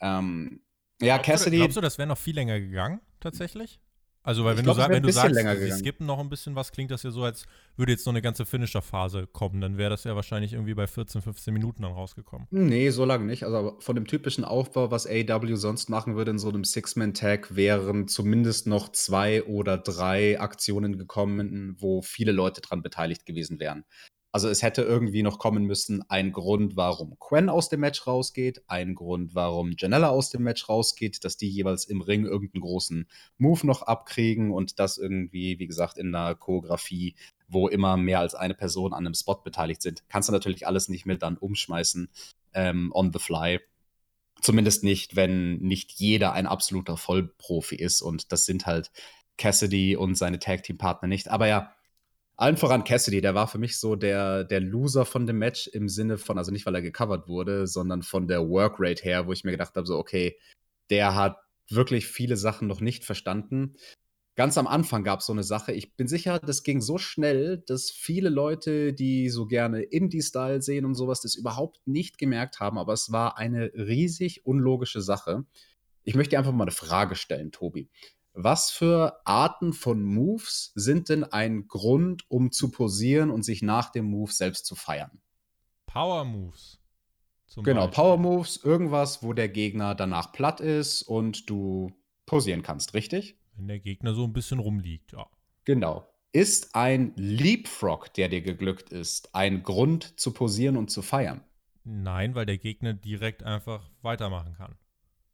Ähm, 0.00 0.60
ja, 1.00 1.18
glaubst 1.18 1.44
Cassidy. 1.44 1.58
Du, 1.58 1.62
glaubst 1.62 1.76
du, 1.76 1.80
das 1.82 1.98
wäre 1.98 2.08
noch 2.08 2.18
viel 2.18 2.34
länger 2.34 2.58
gegangen, 2.58 3.00
tatsächlich? 3.20 3.78
Also, 4.24 4.44
weil 4.44 4.56
wenn 4.56 4.64
glaub, 4.64 4.76
du, 4.76 4.88
wenn 4.88 5.02
du 5.02 5.10
sagst, 5.10 5.34
wir 5.34 5.74
skippen 5.74 6.06
noch 6.06 6.20
ein 6.20 6.28
bisschen 6.28 6.54
was, 6.54 6.70
klingt 6.70 6.92
das 6.92 7.02
ja 7.02 7.10
so, 7.10 7.24
als 7.24 7.44
würde 7.76 7.92
jetzt 7.92 8.06
noch 8.06 8.12
eine 8.12 8.22
ganze 8.22 8.46
Finisher-Phase 8.46 9.26
kommen. 9.26 9.60
Dann 9.60 9.78
wäre 9.78 9.90
das 9.90 10.04
ja 10.04 10.14
wahrscheinlich 10.14 10.52
irgendwie 10.52 10.74
bei 10.74 10.86
14, 10.86 11.22
15 11.22 11.52
Minuten 11.52 11.82
dann 11.82 11.92
rausgekommen. 11.92 12.46
Nee, 12.50 12.90
so 12.90 13.04
lange 13.04 13.24
nicht. 13.24 13.44
Also 13.44 13.76
von 13.80 13.96
dem 13.96 14.06
typischen 14.06 14.44
Aufbau, 14.44 14.92
was 14.92 15.08
AW 15.08 15.56
sonst 15.56 15.90
machen 15.90 16.14
würde 16.14 16.30
in 16.30 16.38
so 16.38 16.50
einem 16.50 16.62
Six-Man-Tag, 16.62 17.56
wären 17.56 18.06
zumindest 18.06 18.68
noch 18.68 18.92
zwei 18.92 19.42
oder 19.44 19.76
drei 19.76 20.40
Aktionen 20.40 20.98
gekommen, 20.98 21.76
wo 21.80 22.00
viele 22.00 22.30
Leute 22.30 22.60
dran 22.60 22.82
beteiligt 22.82 23.26
gewesen 23.26 23.58
wären. 23.58 23.84
Also 24.34 24.48
es 24.48 24.62
hätte 24.62 24.80
irgendwie 24.80 25.22
noch 25.22 25.38
kommen 25.38 25.64
müssen, 25.64 26.02
ein 26.08 26.32
Grund, 26.32 26.74
warum 26.74 27.18
Quen 27.18 27.50
aus 27.50 27.68
dem 27.68 27.80
Match 27.80 28.06
rausgeht, 28.06 28.62
ein 28.66 28.94
Grund, 28.94 29.34
warum 29.34 29.74
Janella 29.76 30.08
aus 30.08 30.30
dem 30.30 30.42
Match 30.42 30.70
rausgeht, 30.70 31.22
dass 31.24 31.36
die 31.36 31.50
jeweils 31.50 31.84
im 31.84 32.00
Ring 32.00 32.24
irgendeinen 32.24 32.62
großen 32.62 33.06
Move 33.36 33.66
noch 33.66 33.82
abkriegen 33.82 34.50
und 34.50 34.78
das 34.78 34.96
irgendwie, 34.96 35.58
wie 35.58 35.66
gesagt, 35.66 35.98
in 35.98 36.14
einer 36.14 36.34
Choreografie, 36.34 37.14
wo 37.46 37.68
immer 37.68 37.98
mehr 37.98 38.20
als 38.20 38.34
eine 38.34 38.54
Person 38.54 38.94
an 38.94 39.04
einem 39.04 39.12
Spot 39.14 39.34
beteiligt 39.34 39.82
sind. 39.82 40.02
Kannst 40.08 40.30
du 40.30 40.32
natürlich 40.32 40.66
alles 40.66 40.88
nicht 40.88 41.04
mehr 41.04 41.18
dann 41.18 41.36
umschmeißen 41.36 42.08
ähm, 42.54 42.90
on 42.94 43.12
the 43.12 43.18
fly. 43.18 43.60
Zumindest 44.40 44.82
nicht, 44.82 45.14
wenn 45.14 45.58
nicht 45.58 45.92
jeder 45.92 46.32
ein 46.32 46.46
absoluter 46.46 46.96
Vollprofi 46.96 47.76
ist 47.76 48.00
und 48.00 48.32
das 48.32 48.46
sind 48.46 48.64
halt 48.64 48.90
Cassidy 49.36 49.94
und 49.94 50.14
seine 50.14 50.38
Tag-Team-Partner 50.38 51.06
nicht. 51.06 51.28
Aber 51.28 51.46
ja, 51.46 51.74
allen 52.42 52.56
voran 52.56 52.82
Cassidy, 52.82 53.20
der 53.20 53.36
war 53.36 53.46
für 53.46 53.58
mich 53.58 53.78
so 53.78 53.94
der, 53.94 54.42
der 54.42 54.60
Loser 54.60 55.04
von 55.04 55.28
dem 55.28 55.38
Match 55.38 55.68
im 55.68 55.88
Sinne 55.88 56.18
von, 56.18 56.38
also 56.38 56.50
nicht 56.50 56.66
weil 56.66 56.74
er 56.74 56.82
gecovert 56.82 57.28
wurde, 57.28 57.68
sondern 57.68 58.02
von 58.02 58.26
der 58.26 58.48
Workrate 58.48 59.04
her, 59.04 59.28
wo 59.28 59.32
ich 59.32 59.44
mir 59.44 59.52
gedacht 59.52 59.76
habe, 59.76 59.86
so, 59.86 59.96
okay, 59.96 60.36
der 60.90 61.14
hat 61.14 61.36
wirklich 61.68 62.08
viele 62.08 62.36
Sachen 62.36 62.66
noch 62.66 62.80
nicht 62.80 63.04
verstanden. 63.04 63.76
Ganz 64.34 64.58
am 64.58 64.66
Anfang 64.66 65.04
gab 65.04 65.20
es 65.20 65.26
so 65.26 65.32
eine 65.32 65.44
Sache, 65.44 65.72
ich 65.72 65.94
bin 65.94 66.08
sicher, 66.08 66.40
das 66.40 66.64
ging 66.64 66.80
so 66.80 66.98
schnell, 66.98 67.62
dass 67.66 67.92
viele 67.92 68.28
Leute, 68.28 68.92
die 68.92 69.28
so 69.28 69.46
gerne 69.46 69.82
Indie-Style 69.82 70.62
sehen 70.62 70.84
und 70.84 70.96
sowas, 70.96 71.20
das 71.20 71.36
überhaupt 71.36 71.86
nicht 71.86 72.18
gemerkt 72.18 72.58
haben, 72.58 72.76
aber 72.76 72.92
es 72.92 73.12
war 73.12 73.38
eine 73.38 73.70
riesig 73.74 74.44
unlogische 74.44 75.00
Sache. 75.00 75.44
Ich 76.02 76.16
möchte 76.16 76.30
dir 76.30 76.38
einfach 76.40 76.52
mal 76.52 76.64
eine 76.64 76.72
Frage 76.72 77.14
stellen, 77.14 77.52
Tobi. 77.52 77.88
Was 78.34 78.70
für 78.70 79.20
Arten 79.26 79.72
von 79.72 80.02
Moves 80.02 80.72
sind 80.74 81.08
denn 81.10 81.24
ein 81.24 81.68
Grund, 81.68 82.24
um 82.30 82.50
zu 82.50 82.70
posieren 82.70 83.30
und 83.30 83.42
sich 83.42 83.62
nach 83.62 83.90
dem 83.90 84.06
Move 84.06 84.32
selbst 84.32 84.64
zu 84.64 84.74
feiern? 84.74 85.20
Power 85.86 86.24
Moves. 86.24 86.80
Genau, 87.56 87.86
Beispiel. 87.86 87.94
Power 87.94 88.16
Moves, 88.16 88.56
irgendwas, 88.56 89.22
wo 89.22 89.34
der 89.34 89.50
Gegner 89.50 89.94
danach 89.94 90.32
platt 90.32 90.60
ist 90.60 91.02
und 91.02 91.50
du 91.50 91.92
posieren 92.24 92.62
kannst, 92.62 92.94
richtig? 92.94 93.36
Wenn 93.54 93.68
der 93.68 93.80
Gegner 93.80 94.14
so 94.14 94.24
ein 94.24 94.32
bisschen 94.32 94.58
rumliegt, 94.58 95.12
ja. 95.12 95.26
Genau. 95.64 96.08
Ist 96.32 96.74
ein 96.74 97.12
Leapfrog, 97.16 98.14
der 98.14 98.30
dir 98.30 98.40
geglückt 98.40 98.88
ist, 98.88 99.34
ein 99.34 99.62
Grund 99.62 100.18
zu 100.18 100.32
posieren 100.32 100.78
und 100.78 100.90
zu 100.90 101.02
feiern? 101.02 101.44
Nein, 101.84 102.34
weil 102.34 102.46
der 102.46 102.56
Gegner 102.56 102.94
direkt 102.94 103.42
einfach 103.42 103.90
weitermachen 104.00 104.54
kann. 104.54 104.76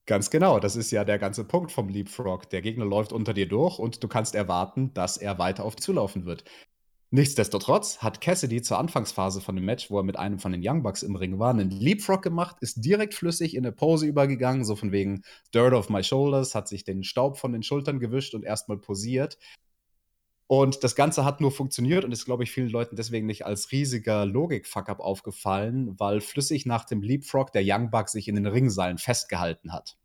Ganz 0.08 0.30
genau, 0.30 0.58
das 0.58 0.74
ist 0.74 0.90
ja 0.90 1.04
der 1.04 1.18
ganze 1.18 1.44
Punkt 1.44 1.70
vom 1.70 1.90
Leapfrog. 1.90 2.48
Der 2.48 2.62
Gegner 2.62 2.86
läuft 2.86 3.12
unter 3.12 3.34
dir 3.34 3.46
durch 3.46 3.78
und 3.78 4.02
du 4.02 4.08
kannst 4.08 4.34
erwarten, 4.34 4.94
dass 4.94 5.18
er 5.18 5.38
weiter 5.38 5.66
auf 5.66 5.76
dich 5.76 5.84
zulaufen 5.84 6.24
wird. 6.24 6.44
Nichtsdestotrotz 7.10 7.98
hat 7.98 8.22
Cassidy 8.22 8.62
zur 8.62 8.78
Anfangsphase 8.78 9.42
von 9.42 9.54
dem 9.54 9.66
Match, 9.66 9.90
wo 9.90 9.98
er 9.98 10.04
mit 10.04 10.18
einem 10.18 10.38
von 10.38 10.52
den 10.52 10.62
Young 10.64 10.82
Bucks 10.82 11.02
im 11.02 11.14
Ring 11.14 11.38
war, 11.38 11.50
einen 11.50 11.70
Leapfrog 11.70 12.22
gemacht, 12.22 12.56
ist 12.62 12.82
direkt 12.82 13.12
flüssig 13.12 13.54
in 13.54 13.66
eine 13.66 13.72
Pose 13.72 14.06
übergegangen, 14.06 14.64
so 14.64 14.76
von 14.76 14.92
wegen 14.92 15.24
Dirt 15.52 15.74
off 15.74 15.90
my 15.90 16.02
shoulders, 16.02 16.54
hat 16.54 16.68
sich 16.68 16.84
den 16.84 17.04
Staub 17.04 17.36
von 17.36 17.52
den 17.52 17.62
Schultern 17.62 18.00
gewischt 18.00 18.34
und 18.34 18.46
erstmal 18.46 18.78
posiert. 18.78 19.36
Und 20.48 20.82
das 20.82 20.96
Ganze 20.96 21.26
hat 21.26 21.42
nur 21.42 21.52
funktioniert 21.52 22.04
und 22.06 22.12
ist, 22.12 22.24
glaube 22.24 22.42
ich, 22.42 22.50
vielen 22.50 22.70
Leuten 22.70 22.96
deswegen 22.96 23.26
nicht 23.26 23.44
als 23.44 23.70
riesiger 23.70 24.24
Logik-Fuck-up 24.24 24.98
aufgefallen, 24.98 25.94
weil 26.00 26.22
flüssig 26.22 26.64
nach 26.64 26.86
dem 26.86 27.02
Leapfrog 27.02 27.52
der 27.52 27.62
Young 27.64 27.90
Buck 27.90 28.08
sich 28.08 28.28
in 28.28 28.34
den 28.34 28.46
Ringseilen 28.46 28.96
festgehalten 28.96 29.74
hat. 29.74 29.98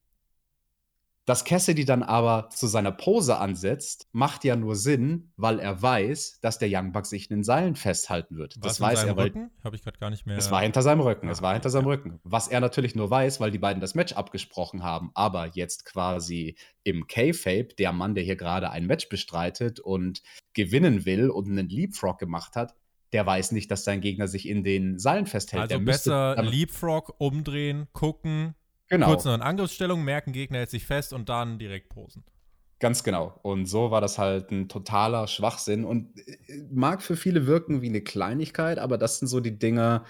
Dass 1.26 1.46
Cassidy 1.46 1.86
dann 1.86 2.04
aber 2.04 2.50
zu 2.50 2.68
seiner 2.68 2.92
Pose 2.92 3.38
ansetzt, 3.38 4.08
macht 4.12 4.44
ja 4.44 4.58
nur 4.58 4.76
Sinn, 4.76 5.32
weil 5.38 5.60
er 5.60 5.82
weiß, 5.82 6.40
dass 6.42 6.60
der 6.60 6.68
Young 6.70 6.92
Buck 6.92 7.06
sich 7.06 7.30
in 7.30 7.38
den 7.38 7.44
Seilen 7.46 7.76
festhalten 7.76 8.36
wird. 8.36 8.58
Was 8.60 8.74
das 8.74 8.82
weiß 8.82 9.04
er, 9.06 9.16
weil. 9.16 9.28
Rücken? 9.28 9.52
Habe 9.64 9.78
ich 9.78 9.84
gerade 9.84 9.98
gar 9.98 10.10
nicht 10.10 10.26
mehr. 10.26 10.38
Es 10.38 10.52
war 10.52 10.62
hinter 10.62 10.82
seinem 10.82 11.00
Rücken. 11.00 11.30
Es 11.30 11.42
war 11.42 11.54
hinter 11.54 11.70
seinem 11.70 11.88
Rücken. 11.88 12.20
Was 12.24 12.50
er 12.50 12.60
natürlich 12.60 12.94
nur 12.96 13.10
weiß, 13.10 13.40
weil 13.40 13.52
die 13.52 13.58
beiden 13.58 13.80
das 13.80 13.96
Match 13.96 14.14
abgesprochen 14.14 14.84
haben. 14.84 15.12
Aber 15.14 15.50
jetzt 15.54 15.86
quasi 15.86 16.58
im 16.84 17.08
K-Fape, 17.08 17.70
der 17.80 17.94
Mann, 17.94 18.16
der 18.16 18.24
hier 18.26 18.36
gerade 18.36 18.70
ein 18.70 18.86
Match 18.86 19.08
bestreitet 19.08 19.80
und 19.80 20.24
gewinnen 20.54 21.06
will 21.06 21.30
und 21.30 21.48
einen 21.48 21.70
Leapfrog 21.70 22.20
gemacht 22.20 22.58
hat, 22.58 22.76
der 23.14 23.26
weiß 23.26 23.52
nicht, 23.54 23.72
dass 23.72 23.86
sein 23.86 24.02
Gegner 24.02 24.28
sich 24.28 24.50
in 24.50 24.64
den 24.64 25.00
Seilen 25.00 25.28
festhält. 25.28 25.72
Also 25.72 25.80
besser 25.80 26.36
Leapfrog 26.42 27.16
umdrehen, 27.20 27.88
gucken, 27.94 28.56
Genau. 28.94 29.08
Kurz 29.08 29.26
noch 29.26 29.34
in 29.34 29.42
Angriffsstellung, 29.42 30.04
merken, 30.04 30.34
Gegner 30.34 30.60
hält 30.60 30.70
sich 30.70 30.86
fest 30.86 31.14
und 31.14 31.28
dann 31.28 31.58
direkt 31.58 31.90
posen. 31.90 32.24
Ganz 32.78 33.04
genau. 33.04 33.40
Und 33.42 33.66
so 33.66 33.90
war 33.90 34.02
das 34.02 34.20
halt 34.20 34.52
ein 34.52 34.70
totaler 34.70 35.28
Schwachsinn 35.28 35.84
und 35.84 36.16
äh, 36.28 36.62
mag 36.70 37.02
für 37.02 37.16
viele 37.16 37.48
wirken 37.48 37.82
wie 37.82 37.90
eine 37.90 38.02
Kleinigkeit, 38.02 38.78
aber 38.78 39.00
das 39.00 39.18
sind 39.18 39.30
so 39.30 39.40
die 39.40 39.58
Dinge, 39.58 40.04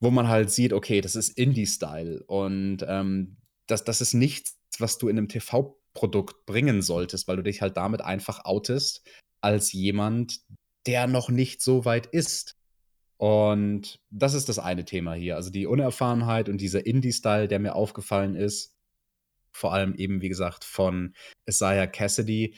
wo 0.00 0.10
man 0.10 0.28
halt 0.28 0.50
sieht, 0.50 0.72
okay, 0.72 1.02
das 1.02 1.16
ist 1.16 1.36
Indie-Style 1.36 2.24
und 2.26 2.78
ähm, 2.88 3.36
das, 3.66 3.84
das 3.84 4.00
ist 4.00 4.14
nichts, 4.14 4.58
was 4.78 4.96
du 4.96 5.08
in 5.08 5.18
einem 5.18 5.28
TV-Produkt 5.28 6.46
bringen 6.46 6.80
solltest, 6.80 7.28
weil 7.28 7.36
du 7.36 7.42
dich 7.42 7.60
halt 7.60 7.76
damit 7.76 8.00
einfach 8.00 8.46
outest 8.46 9.06
als 9.42 9.72
jemand, 9.72 10.40
der 10.86 11.06
noch 11.08 11.28
nicht 11.28 11.60
so 11.60 11.84
weit 11.84 12.06
ist. 12.06 12.56
Und 13.16 14.00
das 14.10 14.34
ist 14.34 14.48
das 14.48 14.58
eine 14.58 14.84
Thema 14.84 15.14
hier. 15.14 15.36
Also 15.36 15.50
die 15.50 15.66
Unerfahrenheit 15.66 16.48
und 16.48 16.60
dieser 16.60 16.84
Indie-Style, 16.86 17.48
der 17.48 17.58
mir 17.58 17.74
aufgefallen 17.74 18.34
ist. 18.34 18.74
Vor 19.52 19.72
allem 19.72 19.94
eben, 19.94 20.20
wie 20.20 20.28
gesagt, 20.28 20.64
von 20.64 21.14
Isaiah 21.46 21.86
Cassidy. 21.86 22.56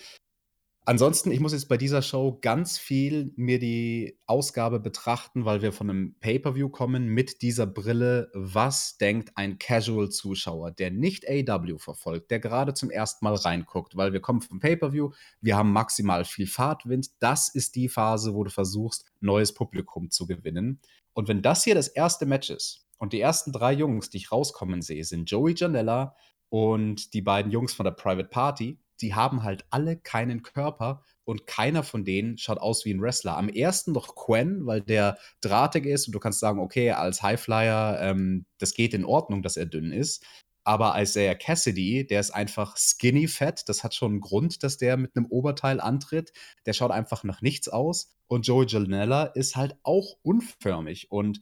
Ansonsten, 0.88 1.32
ich 1.32 1.40
muss 1.40 1.52
jetzt 1.52 1.68
bei 1.68 1.78
dieser 1.78 2.00
Show 2.00 2.38
ganz 2.40 2.78
viel 2.78 3.32
mir 3.34 3.58
die 3.58 4.20
Ausgabe 4.26 4.78
betrachten, 4.78 5.44
weil 5.44 5.60
wir 5.60 5.72
von 5.72 5.90
einem 5.90 6.14
Pay-per-view 6.20 6.68
kommen 6.68 7.08
mit 7.08 7.42
dieser 7.42 7.66
Brille. 7.66 8.30
Was 8.34 8.96
denkt 8.96 9.32
ein 9.34 9.58
Casual-Zuschauer, 9.58 10.70
der 10.70 10.92
nicht 10.92 11.28
AW 11.28 11.78
verfolgt, 11.78 12.30
der 12.30 12.38
gerade 12.38 12.72
zum 12.72 12.92
ersten 12.92 13.24
Mal 13.24 13.34
reinguckt, 13.34 13.96
weil 13.96 14.12
wir 14.12 14.20
kommen 14.20 14.42
vom 14.42 14.60
Pay-per-view, 14.60 15.10
wir 15.40 15.56
haben 15.56 15.72
maximal 15.72 16.24
viel 16.24 16.46
Fahrtwind. 16.46 17.08
Das 17.18 17.48
ist 17.48 17.74
die 17.74 17.88
Phase, 17.88 18.32
wo 18.32 18.44
du 18.44 18.50
versuchst, 18.52 19.06
neues 19.18 19.54
Publikum 19.54 20.12
zu 20.12 20.28
gewinnen. 20.28 20.78
Und 21.14 21.26
wenn 21.26 21.42
das 21.42 21.64
hier 21.64 21.74
das 21.74 21.88
erste 21.88 22.26
Match 22.26 22.48
ist 22.48 22.86
und 22.98 23.12
die 23.12 23.20
ersten 23.20 23.50
drei 23.50 23.72
Jungs, 23.72 24.08
die 24.08 24.18
ich 24.18 24.30
rauskommen 24.30 24.82
sehe, 24.82 25.02
sind 25.02 25.28
Joey 25.28 25.54
Janella 25.56 26.14
und 26.48 27.12
die 27.12 27.22
beiden 27.22 27.50
Jungs 27.50 27.74
von 27.74 27.82
der 27.82 27.90
Private 27.90 28.28
Party, 28.28 28.78
die 29.00 29.14
haben 29.14 29.42
halt 29.42 29.66
alle 29.70 29.96
keinen 29.96 30.42
Körper 30.42 31.02
und 31.24 31.46
keiner 31.46 31.82
von 31.82 32.04
denen 32.04 32.38
schaut 32.38 32.58
aus 32.58 32.84
wie 32.84 32.94
ein 32.94 33.00
Wrestler. 33.00 33.36
Am 33.36 33.48
ersten 33.48 33.92
noch 33.92 34.14
Quen, 34.14 34.66
weil 34.66 34.80
der 34.80 35.18
drahtig 35.40 35.86
ist 35.86 36.06
und 36.06 36.12
du 36.12 36.20
kannst 36.20 36.40
sagen, 36.40 36.60
okay, 36.60 36.92
als 36.92 37.22
Highflyer, 37.22 37.98
ähm, 38.00 38.46
das 38.58 38.74
geht 38.74 38.94
in 38.94 39.04
Ordnung, 39.04 39.42
dass 39.42 39.56
er 39.56 39.66
dünn 39.66 39.92
ist. 39.92 40.24
Aber 40.66 41.00
Isaiah 41.00 41.36
Cassidy, 41.36 42.04
der 42.08 42.18
ist 42.18 42.32
einfach 42.32 42.76
skinny 42.76 43.28
fett. 43.28 43.62
Das 43.68 43.84
hat 43.84 43.94
schon 43.94 44.12
einen 44.12 44.20
Grund, 44.20 44.64
dass 44.64 44.78
der 44.78 44.96
mit 44.96 45.14
einem 45.14 45.26
Oberteil 45.26 45.80
antritt. 45.80 46.32
Der 46.66 46.72
schaut 46.72 46.90
einfach 46.90 47.22
nach 47.22 47.40
nichts 47.40 47.68
aus. 47.68 48.16
Und 48.26 48.48
Joey 48.48 48.66
Janella 48.66 49.26
ist 49.26 49.54
halt 49.54 49.76
auch 49.84 50.16
unförmig. 50.22 51.12
Und 51.12 51.40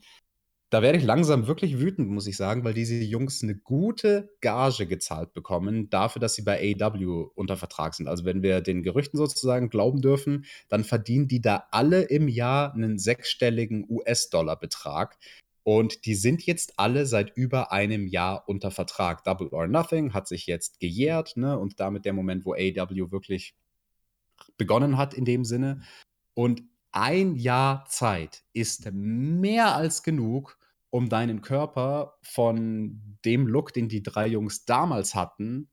da 0.75 0.81
werde 0.81 0.97
ich 0.97 1.05
langsam 1.05 1.47
wirklich 1.47 1.79
wütend, 1.79 2.09
muss 2.09 2.27
ich 2.27 2.35
sagen, 2.35 2.65
weil 2.65 2.73
diese 2.73 2.95
Jungs 2.95 3.41
eine 3.41 3.55
gute 3.55 4.35
Gage 4.41 4.87
gezahlt 4.87 5.31
bekommen 5.31 5.89
dafür, 5.89 6.19
dass 6.19 6.35
sie 6.35 6.41
bei 6.41 6.75
AW 6.77 7.27
unter 7.33 7.55
Vertrag 7.55 7.93
sind. 7.93 8.09
Also 8.09 8.25
wenn 8.25 8.43
wir 8.43 8.59
den 8.59 8.83
Gerüchten 8.83 9.17
sozusagen 9.17 9.69
glauben 9.69 10.01
dürfen, 10.01 10.43
dann 10.67 10.83
verdienen 10.83 11.29
die 11.29 11.39
da 11.39 11.67
alle 11.71 12.01
im 12.01 12.27
Jahr 12.27 12.73
einen 12.73 12.99
sechsstelligen 12.99 13.85
US-Dollar-Betrag. 13.89 15.17
Und 15.63 16.05
die 16.05 16.15
sind 16.15 16.45
jetzt 16.45 16.73
alle 16.75 17.05
seit 17.05 17.37
über 17.37 17.71
einem 17.71 18.05
Jahr 18.05 18.43
unter 18.49 18.69
Vertrag. 18.69 19.23
Double 19.23 19.47
or 19.53 19.67
Nothing 19.67 20.13
hat 20.13 20.27
sich 20.27 20.45
jetzt 20.45 20.81
gejährt, 20.81 21.37
ne? 21.37 21.57
Und 21.57 21.79
damit 21.79 22.03
der 22.03 22.11
Moment, 22.11 22.43
wo 22.43 22.53
AW 22.53 23.11
wirklich 23.13 23.55
begonnen 24.57 24.97
hat 24.97 25.13
in 25.13 25.23
dem 25.23 25.45
Sinne. 25.45 25.83
Und 26.33 26.63
ein 26.91 27.37
Jahr 27.37 27.85
Zeit 27.87 28.43
ist 28.51 28.91
mehr 28.91 29.73
als 29.73 30.03
genug, 30.03 30.57
um 30.95 31.09
deinen 31.09 31.41
Körper 31.41 32.15
von 32.21 33.17
dem 33.25 33.47
Look, 33.47 33.73
den 33.73 33.89
die 33.89 34.01
drei 34.01 34.27
Jungs 34.27 34.63
damals 34.63 35.13
hatten, 35.13 35.69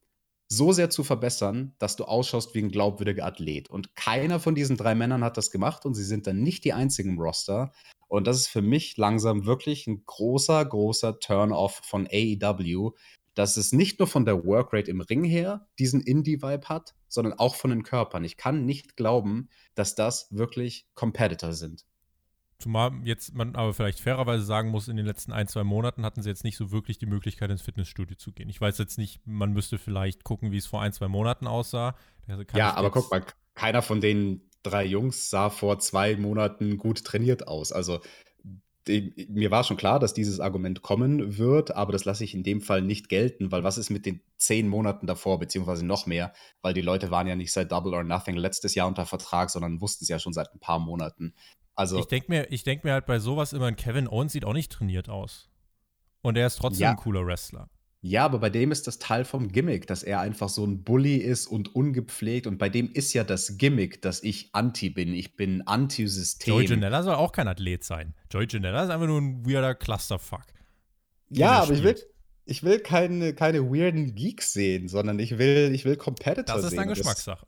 so 0.49 0.73
sehr 0.73 0.89
zu 0.89 1.05
verbessern, 1.05 1.73
dass 1.79 1.95
du 1.95 2.03
ausschaust 2.03 2.53
wie 2.53 2.59
ein 2.59 2.71
glaubwürdiger 2.71 3.25
Athlet. 3.25 3.69
Und 3.69 3.95
keiner 3.95 4.41
von 4.41 4.53
diesen 4.53 4.75
drei 4.75 4.95
Männern 4.95 5.23
hat 5.23 5.37
das 5.37 5.49
gemacht 5.49 5.85
und 5.85 5.93
sie 5.93 6.03
sind 6.03 6.27
dann 6.27 6.41
nicht 6.41 6.65
die 6.65 6.73
einzigen 6.73 7.11
im 7.11 7.19
Roster. 7.21 7.71
Und 8.09 8.27
das 8.27 8.35
ist 8.35 8.47
für 8.49 8.61
mich 8.61 8.97
langsam 8.97 9.45
wirklich 9.45 9.87
ein 9.87 10.03
großer, 10.05 10.65
großer 10.65 11.17
Turn-off 11.21 11.79
von 11.85 12.05
AEW, 12.11 12.91
dass 13.33 13.55
es 13.55 13.71
nicht 13.71 13.99
nur 13.99 14.09
von 14.09 14.25
der 14.25 14.43
Workrate 14.43 14.91
im 14.91 14.99
Ring 14.99 15.23
her 15.23 15.69
diesen 15.79 16.01
Indie-Vibe 16.01 16.67
hat, 16.67 16.95
sondern 17.07 17.39
auch 17.39 17.55
von 17.55 17.69
den 17.69 17.83
Körpern. 17.83 18.25
Ich 18.25 18.35
kann 18.35 18.65
nicht 18.65 18.97
glauben, 18.97 19.47
dass 19.73 19.95
das 19.95 20.27
wirklich 20.31 20.85
Competitor 20.95 21.53
sind. 21.53 21.85
Zumal 22.63 22.93
jetzt 23.03 23.35
man 23.35 23.57
aber 23.57 23.73
vielleicht 23.73 23.99
fairerweise 23.99 24.45
sagen 24.45 24.69
muss, 24.69 24.87
in 24.87 24.95
den 24.95 25.05
letzten 25.05 25.33
ein, 25.33 25.49
zwei 25.49 25.65
Monaten 25.65 26.05
hatten 26.05 26.21
sie 26.21 26.29
jetzt 26.29 26.45
nicht 26.45 26.55
so 26.55 26.71
wirklich 26.71 26.97
die 26.97 27.05
Möglichkeit, 27.05 27.51
ins 27.51 27.61
Fitnessstudio 27.61 28.15
zu 28.15 28.31
gehen. 28.31 28.47
Ich 28.47 28.61
weiß 28.61 28.77
jetzt 28.77 28.97
nicht, 28.97 29.19
man 29.25 29.51
müsste 29.51 29.77
vielleicht 29.77 30.23
gucken, 30.23 30.53
wie 30.53 30.57
es 30.57 30.65
vor 30.65 30.81
ein, 30.81 30.93
zwei 30.93 31.09
Monaten 31.09 31.45
aussah. 31.45 31.97
Also 32.25 32.43
ja, 32.55 32.73
aber 32.73 32.89
guck 32.89 33.11
mal, 33.11 33.21
keiner 33.53 33.81
von 33.81 33.99
den 33.99 34.49
drei 34.63 34.85
Jungs 34.85 35.29
sah 35.29 35.49
vor 35.49 35.79
zwei 35.79 36.15
Monaten 36.15 36.77
gut 36.77 37.03
trainiert 37.03 37.49
aus. 37.49 37.73
Also 37.73 37.99
mir 38.87 39.51
war 39.51 39.65
schon 39.65 39.75
klar, 39.75 39.99
dass 39.99 40.13
dieses 40.13 40.39
Argument 40.39 40.81
kommen 40.81 41.37
wird, 41.37 41.75
aber 41.75 41.91
das 41.91 42.05
lasse 42.05 42.23
ich 42.23 42.33
in 42.33 42.43
dem 42.43 42.61
Fall 42.61 42.81
nicht 42.81 43.09
gelten, 43.09 43.51
weil 43.51 43.65
was 43.65 43.77
ist 43.77 43.89
mit 43.89 44.05
den 44.05 44.21
zehn 44.37 44.69
Monaten 44.69 45.05
davor, 45.05 45.37
beziehungsweise 45.37 45.85
noch 45.85 46.05
mehr, 46.05 46.31
weil 46.61 46.73
die 46.73 46.81
Leute 46.81 47.11
waren 47.11 47.27
ja 47.27 47.35
nicht 47.35 47.51
seit 47.51 47.73
Double 47.73 47.93
or 47.93 48.05
Nothing 48.05 48.37
letztes 48.37 48.73
Jahr 48.73 48.87
unter 48.87 49.05
Vertrag, 49.05 49.49
sondern 49.49 49.81
wussten 49.81 50.05
es 50.05 50.09
ja 50.09 50.19
schon 50.19 50.33
seit 50.33 50.53
ein 50.53 50.59
paar 50.59 50.79
Monaten. 50.79 51.33
Also, 51.75 51.99
ich 51.99 52.05
denke 52.05 52.27
mir, 52.29 52.43
denk 52.43 52.83
mir 52.83 52.93
halt 52.93 53.05
bei 53.05 53.19
sowas 53.19 53.53
immer, 53.53 53.71
Kevin 53.71 54.07
Owens 54.07 54.33
sieht 54.33 54.45
auch 54.45 54.53
nicht 54.53 54.71
trainiert 54.71 55.09
aus. 55.09 55.49
Und 56.21 56.37
er 56.37 56.47
ist 56.47 56.57
trotzdem 56.57 56.83
ja. 56.83 56.91
ein 56.91 56.97
cooler 56.97 57.25
Wrestler. 57.25 57.69
Ja, 58.05 58.25
aber 58.25 58.39
bei 58.39 58.49
dem 58.49 58.71
ist 58.73 58.85
das 58.85 58.99
Teil 58.99 59.23
vom 59.23 59.47
Gimmick, 59.47 59.87
dass 59.87 60.03
er 60.03 60.19
einfach 60.19 60.49
so 60.49 60.65
ein 60.65 60.83
Bully 60.83 61.15
ist 61.15 61.47
und 61.47 61.73
ungepflegt. 61.73 62.47
Und 62.47 62.57
bei 62.57 62.67
dem 62.67 62.91
ist 62.91 63.13
ja 63.13 63.23
das 63.23 63.57
Gimmick, 63.57 64.01
dass 64.01 64.21
ich 64.21 64.49
anti 64.51 64.89
bin. 64.89 65.13
Ich 65.13 65.37
bin 65.37 65.61
anti-System. 65.65 66.53
Joey 66.53 66.65
Janella 66.65 67.01
soll 67.01 67.15
auch 67.15 67.31
kein 67.31 67.47
Athlet 67.47 67.85
sein. 67.85 68.13
Joey 68.29 68.47
Janella 68.49 68.83
ist 68.83 68.89
einfach 68.89 69.07
nur 69.07 69.21
ein 69.21 69.45
weirder 69.45 69.73
Clusterfuck. 69.73 70.43
Ja, 71.29 71.61
aber 71.61 71.73
ich 71.73 71.83
will, 71.83 71.95
ich 72.43 72.63
will 72.63 72.79
keine, 72.79 73.33
keine 73.33 73.61
weirden 73.71 74.15
Geeks 74.15 74.51
sehen, 74.51 74.89
sondern 74.89 75.17
ich 75.19 75.37
will, 75.37 75.71
ich 75.73 75.85
will 75.85 75.95
Competitor 75.95 76.55
sehen. 76.55 76.63
Das 76.63 76.71
ist 76.73 76.77
dann 76.77 76.89
Geschmackssache. 76.89 77.45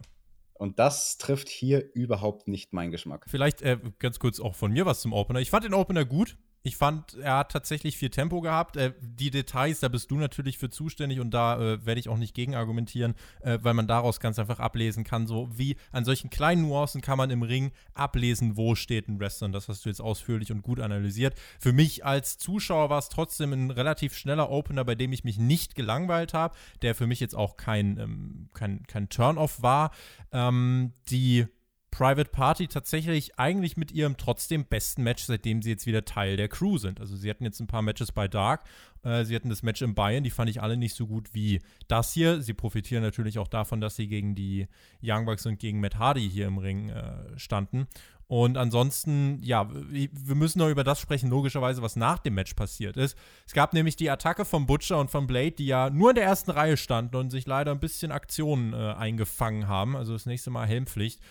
Und 0.57 0.79
das 0.79 1.17
trifft 1.17 1.49
hier 1.49 1.93
überhaupt 1.93 2.47
nicht 2.47 2.71
meinen 2.71 2.91
Geschmack. 2.91 3.25
Vielleicht 3.27 3.61
äh, 3.61 3.77
ganz 3.99 4.19
kurz 4.19 4.39
auch 4.39 4.55
von 4.55 4.71
mir 4.71 4.85
was 4.85 5.01
zum 5.01 5.11
Opener. 5.11 5.39
Ich 5.41 5.49
fand 5.49 5.65
den 5.65 5.73
Opener 5.73 6.05
gut. 6.05 6.37
Ich 6.65 6.77
fand, 6.77 7.13
er 7.21 7.37
hat 7.37 7.51
tatsächlich 7.51 7.95
viel 7.95 8.09
Tempo 8.09 8.41
gehabt. 8.41 8.75
Äh, 8.75 8.93
die 8.99 9.29
Details, 9.29 9.81
da 9.81 9.87
bist 9.87 10.09
du 10.09 10.15
natürlich 10.15 10.57
für 10.57 10.71
zuständig 10.71 11.19
und 11.19 11.29
da 11.29 11.59
äh, 11.59 11.85
werde 11.85 11.99
ich 11.99 12.09
auch 12.09 12.17
nicht 12.17 12.33
gegen 12.33 12.55
argumentieren, 12.55 13.13
äh, 13.41 13.59
weil 13.61 13.75
man 13.75 13.85
daraus 13.85 14.19
ganz 14.19 14.39
einfach 14.39 14.59
ablesen 14.59 15.03
kann, 15.03 15.27
so 15.27 15.47
wie 15.55 15.77
an 15.91 16.05
solchen 16.05 16.31
kleinen 16.31 16.63
Nuancen 16.63 17.01
kann 17.01 17.19
man 17.19 17.29
im 17.29 17.43
Ring 17.43 17.71
ablesen, 17.93 18.57
wo 18.57 18.73
steht 18.73 19.07
ein 19.07 19.19
Wrestler. 19.19 19.45
Und 19.45 19.51
das 19.51 19.69
hast 19.69 19.85
du 19.85 19.89
jetzt 19.89 20.01
ausführlich 20.01 20.51
und 20.51 20.63
gut 20.63 20.79
analysiert. 20.79 21.35
Für 21.59 21.71
mich 21.71 22.03
als 22.03 22.39
Zuschauer 22.39 22.89
war 22.89 22.97
es 22.97 23.09
trotzdem 23.09 23.53
ein 23.53 23.69
relativ 23.69 24.15
schneller 24.15 24.49
Opener, 24.49 24.83
bei 24.85 24.95
dem 24.95 25.13
ich 25.13 25.23
mich 25.23 25.37
nicht 25.37 25.75
gelangweilt 25.75 26.33
habe, 26.33 26.55
der 26.81 26.95
für 26.95 27.05
mich 27.05 27.19
jetzt 27.19 27.35
auch 27.35 27.57
kein, 27.57 27.99
ähm, 27.99 28.49
kein, 28.55 28.81
kein 28.87 29.09
Turn-off 29.09 29.61
war. 29.61 29.91
Ähm, 30.31 30.93
die 31.11 31.45
Private 31.95 32.29
Party 32.29 32.67
tatsächlich 32.67 33.39
eigentlich 33.39 33.77
mit 33.77 33.93
ihrem 33.93 34.17
trotzdem 34.17 34.65
besten 34.65 35.03
Match, 35.03 35.23
seitdem 35.23 35.61
sie 35.61 35.69
jetzt 35.69 35.85
wieder 35.85 36.03
Teil 36.03 36.35
der 36.35 36.49
Crew 36.49 36.77
sind. 36.77 36.99
Also 36.99 37.15
sie 37.15 37.29
hatten 37.29 37.45
jetzt 37.45 37.61
ein 37.61 37.67
paar 37.67 37.81
Matches 37.81 38.11
bei 38.11 38.27
Dark, 38.27 38.65
äh, 39.03 39.23
sie 39.23 39.33
hatten 39.33 39.47
das 39.47 39.63
Match 39.63 39.81
in 39.81 39.95
Bayern, 39.95 40.25
die 40.25 40.29
fand 40.29 40.49
ich 40.49 40.61
alle 40.61 40.75
nicht 40.75 40.93
so 40.93 41.07
gut 41.07 41.33
wie 41.33 41.61
das 41.87 42.11
hier. 42.11 42.41
Sie 42.41 42.53
profitieren 42.53 43.01
natürlich 43.01 43.39
auch 43.39 43.47
davon, 43.47 43.79
dass 43.79 43.95
sie 43.95 44.09
gegen 44.09 44.35
die 44.35 44.67
Young 45.01 45.23
Bucks 45.23 45.45
und 45.45 45.57
gegen 45.57 45.79
Matt 45.79 45.97
Hardy 45.97 46.29
hier 46.29 46.47
im 46.47 46.57
Ring 46.57 46.89
äh, 46.89 47.39
standen. 47.39 47.87
Und 48.27 48.57
ansonsten, 48.57 49.39
ja, 49.41 49.69
wir 49.71 50.35
müssen 50.35 50.59
noch 50.59 50.69
über 50.69 50.83
das 50.83 50.99
sprechen, 50.99 51.29
logischerweise, 51.29 51.81
was 51.81 51.95
nach 51.95 52.19
dem 52.19 52.33
Match 52.33 52.55
passiert 52.55 52.97
ist. 52.97 53.17
Es 53.47 53.53
gab 53.53 53.71
nämlich 53.71 53.95
die 53.95 54.09
Attacke 54.09 54.43
von 54.43 54.65
Butcher 54.65 54.99
und 54.99 55.11
von 55.11 55.27
Blade, 55.27 55.51
die 55.51 55.67
ja 55.67 55.89
nur 55.89 56.09
in 56.09 56.15
der 56.15 56.25
ersten 56.25 56.51
Reihe 56.51 56.75
standen 56.75 57.15
und 57.15 57.29
sich 57.29 57.45
leider 57.45 57.71
ein 57.71 57.79
bisschen 57.79 58.11
Aktionen 58.11 58.73
äh, 58.73 58.95
eingefangen 58.97 59.69
haben. 59.69 59.95
Also 59.95 60.11
das 60.11 60.25
nächste 60.25 60.49
Mal 60.49 60.67
Helmpflicht. 60.67 61.21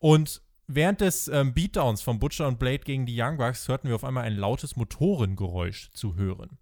Und 0.00 0.42
während 0.66 1.00
des 1.00 1.28
ähm, 1.28 1.54
Beatdowns 1.54 2.02
von 2.02 2.18
Butcher 2.18 2.48
und 2.48 2.58
Blade 2.58 2.80
gegen 2.80 3.06
die 3.06 3.20
Young 3.20 3.36
Bucks 3.36 3.68
hörten 3.68 3.88
wir 3.88 3.94
auf 3.94 4.04
einmal 4.04 4.24
ein 4.24 4.34
lautes 4.34 4.74
Motorengeräusch 4.76 5.90
zu 5.92 6.16
hören. 6.16 6.58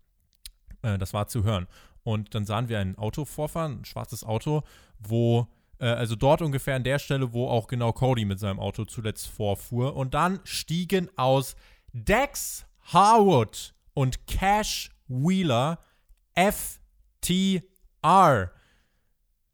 Äh, 0.83 0.99
das 0.99 1.15
war 1.15 1.29
zu 1.29 1.45
hören. 1.45 1.67
Und 2.03 2.35
dann 2.35 2.45
sahen 2.45 2.69
wir 2.69 2.79
ein 2.81 2.99
Auto 2.99 3.25
vorfahren, 3.25 3.81
ein 3.81 3.85
schwarzes 3.85 4.25
Auto, 4.25 4.63
wo, 4.99 5.47
äh, 5.79 5.87
also 5.87 6.17
dort 6.17 6.43
ungefähr 6.43 6.77
an 6.77 6.85
der 6.85 6.99
Stelle, 6.99 7.33
wo 7.33 7.49
auch 7.49 7.69
genau 7.69 7.93
Cody 7.93 8.25
mit 8.25 8.41
seinem 8.41 8.61
Auto 8.61 8.85
zuletzt 8.85 9.29
vorfuhr. 9.29 9.95
Und 9.95 10.15
dann 10.15 10.41
stiegen 10.45 11.09
aus 11.17 11.55
Dex 11.93 12.67
Harwood 12.93 13.75
und 13.95 14.27
Cash 14.27 14.91
Wheeler 15.07 15.79
FTR. 16.35 16.91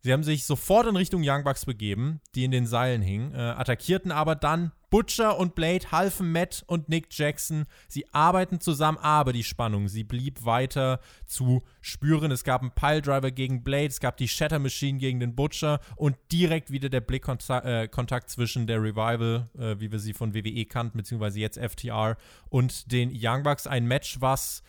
Sie 0.04 0.12
haben 0.12 0.22
sich 0.22 0.44
sofort 0.44 0.86
in 0.86 0.96
Richtung 0.96 1.22
Young 1.24 1.44
Bucks 1.44 1.64
begeben, 1.64 2.20
die 2.34 2.44
in 2.44 2.50
den 2.50 2.66
Seilen 2.66 3.00
hingen, 3.00 3.34
äh, 3.34 3.38
attackierten 3.38 4.12
aber 4.12 4.34
dann 4.34 4.70
Butcher 4.90 5.38
und 5.38 5.54
Blade 5.54 5.92
halfen 5.92 6.30
Matt 6.30 6.62
und 6.66 6.90
Nick 6.90 7.06
Jackson. 7.10 7.64
Sie 7.88 8.04
arbeiten 8.12 8.60
zusammen, 8.60 8.98
aber 8.98 9.32
die 9.32 9.42
Spannung, 9.42 9.88
sie 9.88 10.04
blieb 10.04 10.44
weiter 10.44 11.00
zu 11.24 11.62
spüren. 11.80 12.30
Es 12.32 12.44
gab 12.44 12.60
einen 12.60 12.72
Piledriver 12.72 13.30
gegen 13.30 13.64
Blade, 13.64 13.86
es 13.86 13.98
gab 13.98 14.18
die 14.18 14.28
Shatter 14.28 14.58
Machine 14.58 14.98
gegen 14.98 15.20
den 15.20 15.34
Butcher 15.34 15.80
und 15.96 16.16
direkt 16.30 16.70
wieder 16.70 16.90
der 16.90 17.00
Blickkontakt 17.00 17.64
äh, 17.64 18.26
zwischen 18.26 18.66
der 18.66 18.82
Revival, 18.82 19.48
äh, 19.58 19.80
wie 19.80 19.90
wir 19.90 19.98
sie 20.00 20.12
von 20.12 20.34
WWE 20.34 20.66
kannten, 20.66 20.98
beziehungsweise 20.98 21.40
jetzt 21.40 21.58
FTR, 21.58 22.18
und 22.50 22.92
den 22.92 23.10
Young 23.10 23.42
Bucks. 23.42 23.66
Ein 23.66 23.86
Match, 23.86 24.20
was 24.20 24.62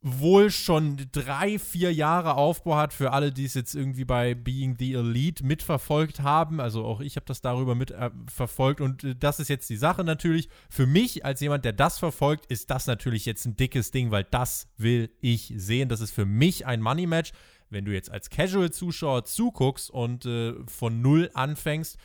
wohl 0.00 0.50
schon 0.50 0.96
drei, 1.10 1.58
vier 1.58 1.92
Jahre 1.92 2.34
Aufbau 2.34 2.76
hat 2.76 2.92
für 2.92 3.12
alle, 3.12 3.32
die 3.32 3.44
es 3.44 3.54
jetzt 3.54 3.74
irgendwie 3.74 4.04
bei 4.04 4.34
Being 4.34 4.76
the 4.78 4.94
Elite 4.94 5.44
mitverfolgt 5.44 6.20
haben. 6.20 6.60
Also 6.60 6.84
auch 6.84 7.00
ich 7.00 7.16
habe 7.16 7.26
das 7.26 7.40
darüber 7.40 7.74
mitverfolgt 7.74 8.80
äh, 8.80 8.84
und 8.84 9.04
äh, 9.04 9.14
das 9.16 9.40
ist 9.40 9.48
jetzt 9.48 9.68
die 9.70 9.76
Sache 9.76 10.04
natürlich. 10.04 10.48
Für 10.70 10.86
mich 10.86 11.24
als 11.24 11.40
jemand, 11.40 11.64
der 11.64 11.72
das 11.72 11.98
verfolgt, 11.98 12.46
ist 12.46 12.70
das 12.70 12.86
natürlich 12.86 13.26
jetzt 13.26 13.44
ein 13.44 13.56
dickes 13.56 13.90
Ding, 13.90 14.10
weil 14.12 14.24
das 14.24 14.68
will 14.76 15.10
ich 15.20 15.52
sehen. 15.56 15.88
Das 15.88 16.00
ist 16.00 16.12
für 16.12 16.26
mich 16.26 16.64
ein 16.64 16.80
Money 16.80 17.06
Match. 17.06 17.32
Wenn 17.70 17.84
du 17.84 17.92
jetzt 17.92 18.10
als 18.10 18.30
Casual-Zuschauer 18.30 19.24
zuguckst 19.24 19.90
und 19.90 20.24
äh, 20.26 20.54
von 20.66 21.02
null 21.02 21.30
anfängst, 21.34 21.98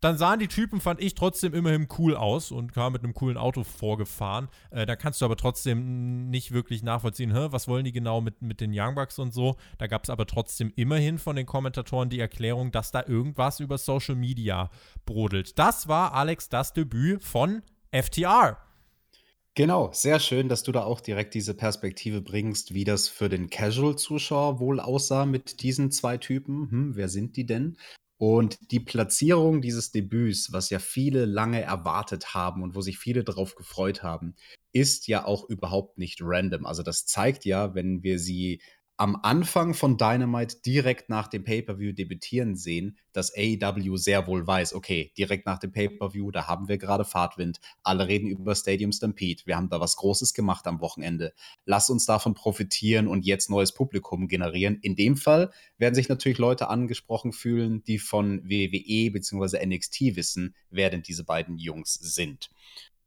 dann 0.00 0.18
sahen 0.18 0.38
die 0.38 0.48
Typen, 0.48 0.80
fand 0.80 1.00
ich, 1.00 1.14
trotzdem 1.14 1.54
immerhin 1.54 1.88
cool 1.98 2.14
aus 2.16 2.50
und 2.52 2.72
kamen 2.72 2.94
mit 2.94 3.04
einem 3.04 3.14
coolen 3.14 3.36
Auto 3.36 3.64
vorgefahren. 3.64 4.48
Äh, 4.70 4.86
da 4.86 4.96
kannst 4.96 5.20
du 5.20 5.24
aber 5.24 5.36
trotzdem 5.36 6.30
nicht 6.30 6.52
wirklich 6.52 6.82
nachvollziehen, 6.82 7.34
Hä, 7.34 7.48
was 7.50 7.68
wollen 7.68 7.84
die 7.84 7.92
genau 7.92 8.20
mit, 8.20 8.42
mit 8.42 8.60
den 8.60 8.70
Young 8.72 8.94
Bucks 8.94 9.18
und 9.18 9.32
so. 9.32 9.56
Da 9.78 9.86
gab 9.86 10.04
es 10.04 10.10
aber 10.10 10.26
trotzdem 10.26 10.72
immerhin 10.76 11.18
von 11.18 11.36
den 11.36 11.46
Kommentatoren 11.46 12.10
die 12.10 12.20
Erklärung, 12.20 12.70
dass 12.70 12.90
da 12.90 13.04
irgendwas 13.06 13.60
über 13.60 13.78
Social 13.78 14.14
Media 14.14 14.70
brodelt. 15.04 15.58
Das 15.58 15.88
war, 15.88 16.14
Alex, 16.14 16.48
das 16.48 16.72
Debüt 16.72 17.24
von 17.24 17.62
FTR. 17.90 18.58
Genau, 19.54 19.90
sehr 19.92 20.20
schön, 20.20 20.48
dass 20.48 20.62
du 20.62 20.70
da 20.70 20.84
auch 20.84 21.00
direkt 21.00 21.34
diese 21.34 21.52
Perspektive 21.52 22.20
bringst, 22.20 22.74
wie 22.74 22.84
das 22.84 23.08
für 23.08 23.28
den 23.28 23.50
Casual-Zuschauer 23.50 24.60
wohl 24.60 24.78
aussah 24.78 25.26
mit 25.26 25.62
diesen 25.62 25.90
zwei 25.90 26.16
Typen. 26.16 26.70
Hm, 26.70 26.94
wer 26.94 27.08
sind 27.08 27.36
die 27.36 27.44
denn? 27.44 27.76
Und 28.18 28.72
die 28.72 28.80
Platzierung 28.80 29.62
dieses 29.62 29.92
Debüts, 29.92 30.52
was 30.52 30.70
ja 30.70 30.80
viele 30.80 31.24
lange 31.24 31.62
erwartet 31.62 32.34
haben 32.34 32.64
und 32.64 32.74
wo 32.74 32.80
sich 32.80 32.98
viele 32.98 33.22
darauf 33.22 33.54
gefreut 33.54 34.02
haben, 34.02 34.34
ist 34.72 35.06
ja 35.06 35.24
auch 35.24 35.48
überhaupt 35.48 35.98
nicht 35.98 36.18
random. 36.20 36.66
Also 36.66 36.82
das 36.82 37.06
zeigt 37.06 37.44
ja, 37.44 37.74
wenn 37.76 38.02
wir 38.02 38.18
sie 38.18 38.60
am 39.00 39.16
Anfang 39.22 39.74
von 39.74 39.96
Dynamite 39.96 40.56
direkt 40.66 41.08
nach 41.08 41.28
dem 41.28 41.44
Pay-per-view 41.44 41.92
debütieren 41.92 42.56
sehen, 42.56 42.98
dass 43.12 43.32
AEW 43.32 43.96
sehr 43.96 44.26
wohl 44.26 44.44
weiß, 44.44 44.74
okay, 44.74 45.12
direkt 45.16 45.46
nach 45.46 45.60
dem 45.60 45.70
Pay-per-view, 45.70 46.32
da 46.32 46.48
haben 46.48 46.66
wir 46.66 46.78
gerade 46.78 47.04
Fahrtwind, 47.04 47.60
alle 47.84 48.08
reden 48.08 48.26
über 48.26 48.56
Stadium 48.56 48.90
Stampede, 48.90 49.42
wir 49.46 49.56
haben 49.56 49.68
da 49.68 49.80
was 49.80 49.94
Großes 49.94 50.34
gemacht 50.34 50.66
am 50.66 50.80
Wochenende. 50.80 51.32
Lass 51.64 51.90
uns 51.90 52.06
davon 52.06 52.34
profitieren 52.34 53.06
und 53.06 53.24
jetzt 53.24 53.50
neues 53.50 53.72
Publikum 53.72 54.26
generieren. 54.26 54.80
In 54.82 54.96
dem 54.96 55.16
Fall 55.16 55.52
werden 55.78 55.94
sich 55.94 56.08
natürlich 56.08 56.38
Leute 56.38 56.68
angesprochen 56.68 57.32
fühlen, 57.32 57.84
die 57.84 58.00
von 58.00 58.42
WWE 58.42 59.12
bzw. 59.12 59.64
NXT 59.64 60.16
wissen, 60.16 60.56
wer 60.70 60.90
denn 60.90 61.02
diese 61.02 61.22
beiden 61.22 61.58
Jungs 61.58 61.94
sind. 61.94 62.50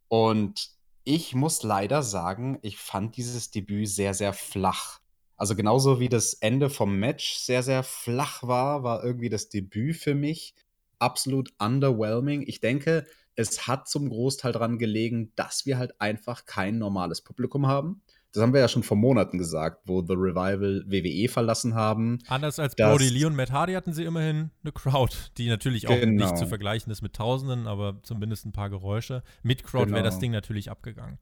Und 0.07 0.69
ich 1.03 1.35
muss 1.35 1.63
leider 1.63 2.01
sagen, 2.01 2.59
ich 2.61 2.77
fand 2.77 3.17
dieses 3.17 3.51
Debüt 3.51 3.89
sehr, 3.89 4.13
sehr 4.13 4.31
flach 4.31 5.00
also 5.41 5.55
genauso 5.55 5.99
wie 5.99 6.07
das 6.07 6.35
Ende 6.35 6.69
vom 6.69 6.99
Match 6.99 7.33
sehr, 7.33 7.63
sehr 7.63 7.81
flach 7.81 8.43
war, 8.43 8.83
war 8.83 9.03
irgendwie 9.03 9.27
das 9.27 9.49
Debüt 9.49 9.95
für 9.95 10.13
mich 10.13 10.53
absolut 10.99 11.51
underwhelming. 11.57 12.43
Ich 12.45 12.59
denke, 12.61 13.07
es 13.35 13.67
hat 13.67 13.89
zum 13.89 14.07
Großteil 14.07 14.51
daran 14.51 14.77
gelegen, 14.77 15.31
dass 15.35 15.65
wir 15.65 15.79
halt 15.79 15.99
einfach 15.99 16.45
kein 16.45 16.77
normales 16.77 17.21
Publikum 17.21 17.65
haben. 17.65 18.03
Das 18.33 18.43
haben 18.43 18.53
wir 18.53 18.59
ja 18.59 18.67
schon 18.67 18.83
vor 18.83 18.97
Monaten 18.97 19.39
gesagt, 19.39 19.81
wo 19.87 20.05
The 20.05 20.13
Revival 20.13 20.83
WWE 20.85 21.27
verlassen 21.27 21.73
haben. 21.73 22.19
Anders 22.27 22.59
als 22.59 22.75
Brody 22.75 23.09
Lee 23.09 23.25
und 23.25 23.35
Matt 23.35 23.49
Hardy 23.49 23.73
hatten 23.73 23.93
sie 23.93 24.03
immerhin 24.03 24.51
eine 24.63 24.71
Crowd, 24.71 25.15
die 25.39 25.49
natürlich 25.49 25.87
auch 25.87 25.99
genau. 25.99 26.23
nicht 26.23 26.37
zu 26.37 26.45
vergleichen 26.45 26.91
ist 26.91 27.01
mit 27.01 27.13
Tausenden, 27.13 27.65
aber 27.65 27.97
zumindest 28.03 28.45
ein 28.45 28.51
paar 28.51 28.69
Geräusche. 28.69 29.23
Mit 29.41 29.63
Crowd 29.63 29.85
genau. 29.85 29.95
wäre 29.95 30.05
das 30.05 30.19
Ding 30.19 30.31
natürlich 30.31 30.69
abgegangen. 30.69 31.17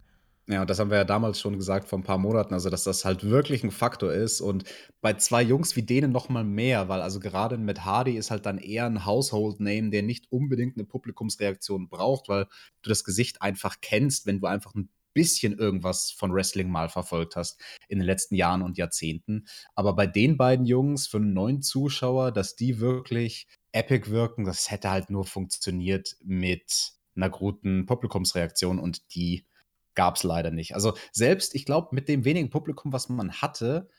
Ja, 0.51 0.61
und 0.61 0.69
das 0.71 0.79
haben 0.79 0.89
wir 0.89 0.97
ja 0.97 1.03
damals 1.03 1.39
schon 1.39 1.57
gesagt 1.57 1.87
vor 1.87 1.99
ein 1.99 2.03
paar 2.03 2.17
Monaten, 2.17 2.55
also 2.55 2.71
dass 2.71 2.83
das 2.83 3.05
halt 3.05 3.23
wirklich 3.23 3.63
ein 3.63 3.69
Faktor 3.69 4.11
ist 4.11 4.41
und 4.41 4.63
bei 4.99 5.13
zwei 5.13 5.43
Jungs 5.43 5.75
wie 5.75 5.83
denen 5.83 6.11
noch 6.11 6.27
mal 6.27 6.43
mehr, 6.43 6.89
weil 6.89 7.01
also 7.03 7.19
gerade 7.19 7.55
mit 7.59 7.85
Hardy 7.85 8.17
ist 8.17 8.31
halt 8.31 8.47
dann 8.47 8.57
eher 8.57 8.87
ein 8.87 9.05
Household 9.05 9.59
Name, 9.59 9.91
der 9.91 10.01
nicht 10.01 10.31
unbedingt 10.31 10.75
eine 10.75 10.85
Publikumsreaktion 10.87 11.87
braucht, 11.87 12.29
weil 12.29 12.45
du 12.81 12.89
das 12.89 13.03
Gesicht 13.03 13.43
einfach 13.43 13.75
kennst, 13.79 14.25
wenn 14.25 14.39
du 14.39 14.47
einfach 14.47 14.73
ein 14.73 14.89
bisschen 15.13 15.55
irgendwas 15.55 16.09
von 16.09 16.33
Wrestling 16.33 16.69
mal 16.71 16.89
verfolgt 16.89 17.35
hast 17.35 17.61
in 17.87 17.99
den 17.99 18.05
letzten 18.07 18.33
Jahren 18.33 18.63
und 18.63 18.75
Jahrzehnten. 18.77 19.45
Aber 19.75 19.95
bei 19.95 20.07
den 20.07 20.35
beiden 20.35 20.65
Jungs 20.65 21.05
für 21.05 21.17
einen 21.17 21.33
neuen 21.33 21.61
Zuschauer, 21.61 22.31
dass 22.31 22.55
die 22.55 22.79
wirklich 22.79 23.47
epic 23.71 24.09
wirken, 24.09 24.45
das 24.45 24.71
hätte 24.71 24.89
halt 24.89 25.11
nur 25.11 25.25
funktioniert 25.25 26.15
mit 26.23 26.93
einer 27.15 27.29
guten 27.29 27.85
Publikumsreaktion 27.85 28.79
und 28.79 29.13
die 29.13 29.45
gab 29.99 30.15
es 30.15 30.23
leider 30.23 30.49
nicht. 30.49 30.75
Also 30.75 30.93
selbst, 31.11 31.53
ich 31.55 31.65
glaube, 31.65 31.89
mit 31.91 32.07
dem 32.07 32.23
wenigen 32.23 32.49
Publikum, 32.49 32.93
was 32.93 33.09
man 33.09 33.33
hatte, 33.33 33.89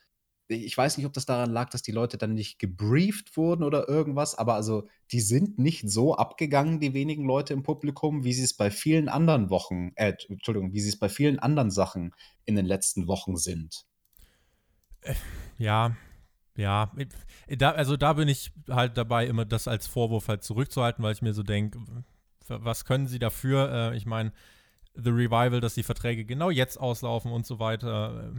ich 0.49 0.75
weiß 0.75 0.97
nicht, 0.97 1.05
ob 1.05 1.13
das 1.13 1.27
daran 1.27 1.51
lag, 1.51 1.69
dass 1.69 1.83
die 1.83 1.93
Leute 1.93 2.17
dann 2.17 2.33
nicht 2.33 2.59
gebrieft 2.59 3.37
wurden 3.37 3.63
oder 3.63 3.87
irgendwas, 3.87 4.35
aber 4.35 4.55
also 4.55 4.89
die 5.13 5.21
sind 5.21 5.59
nicht 5.59 5.91
so 5.91 6.15
abgegangen, 6.15 6.81
die 6.81 6.95
wenigen 6.95 7.27
Leute 7.27 7.53
im 7.53 7.63
Publikum, 7.63 8.25
wie 8.25 8.33
sie 8.33 8.45
es 8.45 8.57
bei 8.57 8.71
vielen 8.71 9.11
anderen 9.11 9.51
Wochen, 9.51 9.93
äh, 9.97 10.15
Entschuldigung, 10.31 10.73
wie 10.73 10.81
sie 10.81 10.89
es 10.89 10.99
bei 10.99 11.11
vielen 11.11 11.39
anderen 11.39 11.71
Sachen 11.71 12.15
in 12.47 12.57
den 12.57 12.65
letzten 12.65 13.07
Wochen 13.07 13.37
sind. 13.37 13.85
Äh, 15.03 15.15
ja, 15.59 15.95
ja, 16.57 16.91
da, 17.47 17.73
also 17.73 17.99
da 17.99 18.15
bin 18.15 18.29
ich 18.29 18.53
halt 18.71 18.97
dabei, 18.97 19.27
immer 19.27 19.45
das 19.45 19.69
als 19.69 19.87
Vorwurf 19.87 20.29
halt 20.29 20.45
zurückzuhalten, 20.45 21.05
weil 21.05 21.13
ich 21.13 21.21
mir 21.21 21.35
so 21.35 21.43
denke, 21.43 21.79
was 22.49 22.87
können 22.87 23.07
sie 23.07 23.19
dafür? 23.19 23.93
Äh, 23.93 23.97
ich 23.99 24.07
meine, 24.07 24.33
The 25.03 25.11
Revival, 25.11 25.61
dass 25.61 25.75
die 25.75 25.83
Verträge 25.83 26.25
genau 26.25 26.51
jetzt 26.51 26.79
auslaufen 26.79 27.33
und 27.33 27.47
so 27.47 27.59
weiter. 27.59 28.33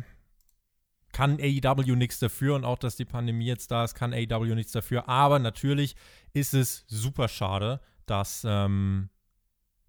Kann 1.11 1.39
AEW 1.41 1.95
nichts 1.95 2.19
dafür 2.19 2.55
und 2.55 2.63
auch, 2.63 2.77
dass 2.77 2.95
die 2.95 3.05
Pandemie 3.05 3.45
jetzt 3.45 3.71
da 3.71 3.83
ist, 3.83 3.95
kann 3.95 4.13
AEW 4.13 4.55
nichts 4.55 4.71
dafür. 4.71 5.09
Aber 5.09 5.39
natürlich 5.39 5.95
ist 6.33 6.53
es 6.53 6.85
super 6.87 7.27
schade, 7.27 7.81
dass 8.05 8.45
ähm, 8.47 9.09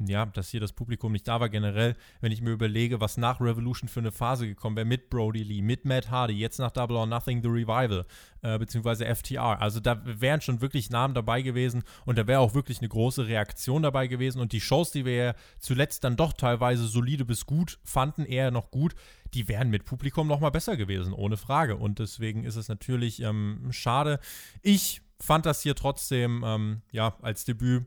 ja, 0.06 0.26
dass 0.26 0.50
hier 0.50 0.60
das 0.60 0.72
Publikum 0.72 1.12
nicht 1.12 1.26
da 1.28 1.40
war. 1.40 1.48
Generell, 1.48 1.96
wenn 2.20 2.32
ich 2.32 2.40
mir 2.40 2.50
überlege, 2.50 3.00
was 3.00 3.16
nach 3.16 3.40
Revolution 3.40 3.88
für 3.88 4.00
eine 4.00 4.12
Phase 4.12 4.46
gekommen 4.46 4.76
wäre, 4.76 4.86
mit 4.86 5.10
Brody 5.10 5.42
Lee, 5.42 5.62
mit 5.62 5.84
Matt 5.84 6.10
Hardy, 6.10 6.34
jetzt 6.34 6.58
nach 6.58 6.70
Double 6.70 6.96
or 6.96 7.06
Nothing 7.06 7.42
The 7.42 7.48
Revival, 7.48 8.06
äh, 8.42 8.58
beziehungsweise 8.58 9.06
FTR. 9.06 9.60
Also 9.60 9.80
da 9.80 10.00
wären 10.04 10.40
schon 10.40 10.60
wirklich 10.60 10.90
Namen 10.90 11.14
dabei 11.14 11.42
gewesen 11.42 11.82
und 12.04 12.18
da 12.18 12.26
wäre 12.26 12.40
auch 12.40 12.54
wirklich 12.54 12.78
eine 12.78 12.88
große 12.88 13.26
Reaktion 13.26 13.82
dabei 13.82 14.06
gewesen. 14.06 14.40
Und 14.40 14.52
die 14.52 14.60
Shows, 14.60 14.90
die 14.90 15.04
wir 15.04 15.14
ja 15.14 15.34
zuletzt 15.58 16.04
dann 16.04 16.16
doch 16.16 16.32
teilweise 16.32 16.86
solide 16.86 17.24
bis 17.24 17.46
gut 17.46 17.78
fanden, 17.84 18.24
eher 18.24 18.50
noch 18.50 18.70
gut, 18.70 18.94
die 19.34 19.48
wären 19.48 19.70
mit 19.70 19.84
Publikum 19.84 20.26
nochmal 20.26 20.50
besser 20.50 20.76
gewesen, 20.76 21.12
ohne 21.12 21.36
Frage. 21.36 21.76
Und 21.76 21.98
deswegen 21.98 22.44
ist 22.44 22.56
es 22.56 22.68
natürlich 22.68 23.22
ähm, 23.22 23.68
schade. 23.70 24.20
Ich 24.60 25.00
fand 25.22 25.46
das 25.46 25.62
hier 25.62 25.74
trotzdem, 25.74 26.42
ähm, 26.44 26.82
ja, 26.90 27.16
als 27.22 27.44
Debüt 27.44 27.86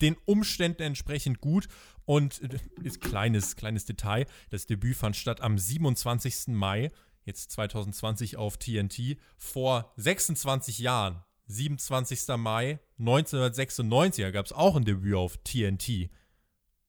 den 0.00 0.16
Umständen 0.24 0.82
entsprechend 0.82 1.40
gut. 1.40 1.68
Und 2.04 2.42
äh, 2.42 2.58
ist 2.82 3.00
kleines, 3.00 3.56
kleines 3.56 3.84
Detail: 3.84 4.26
Das 4.50 4.66
Debüt 4.66 4.96
fand 4.96 5.16
statt 5.16 5.40
am 5.40 5.58
27. 5.58 6.48
Mai, 6.48 6.90
jetzt 7.24 7.50
2020 7.52 8.36
auf 8.36 8.56
TNT, 8.56 9.18
vor 9.36 9.92
26 9.96 10.78
Jahren. 10.78 11.22
27. 11.46 12.36
Mai 12.38 12.78
1996 12.98 14.32
gab 14.32 14.46
es 14.46 14.52
auch 14.52 14.76
ein 14.76 14.84
Debüt 14.84 15.14
auf 15.14 15.36
TNT 15.38 16.10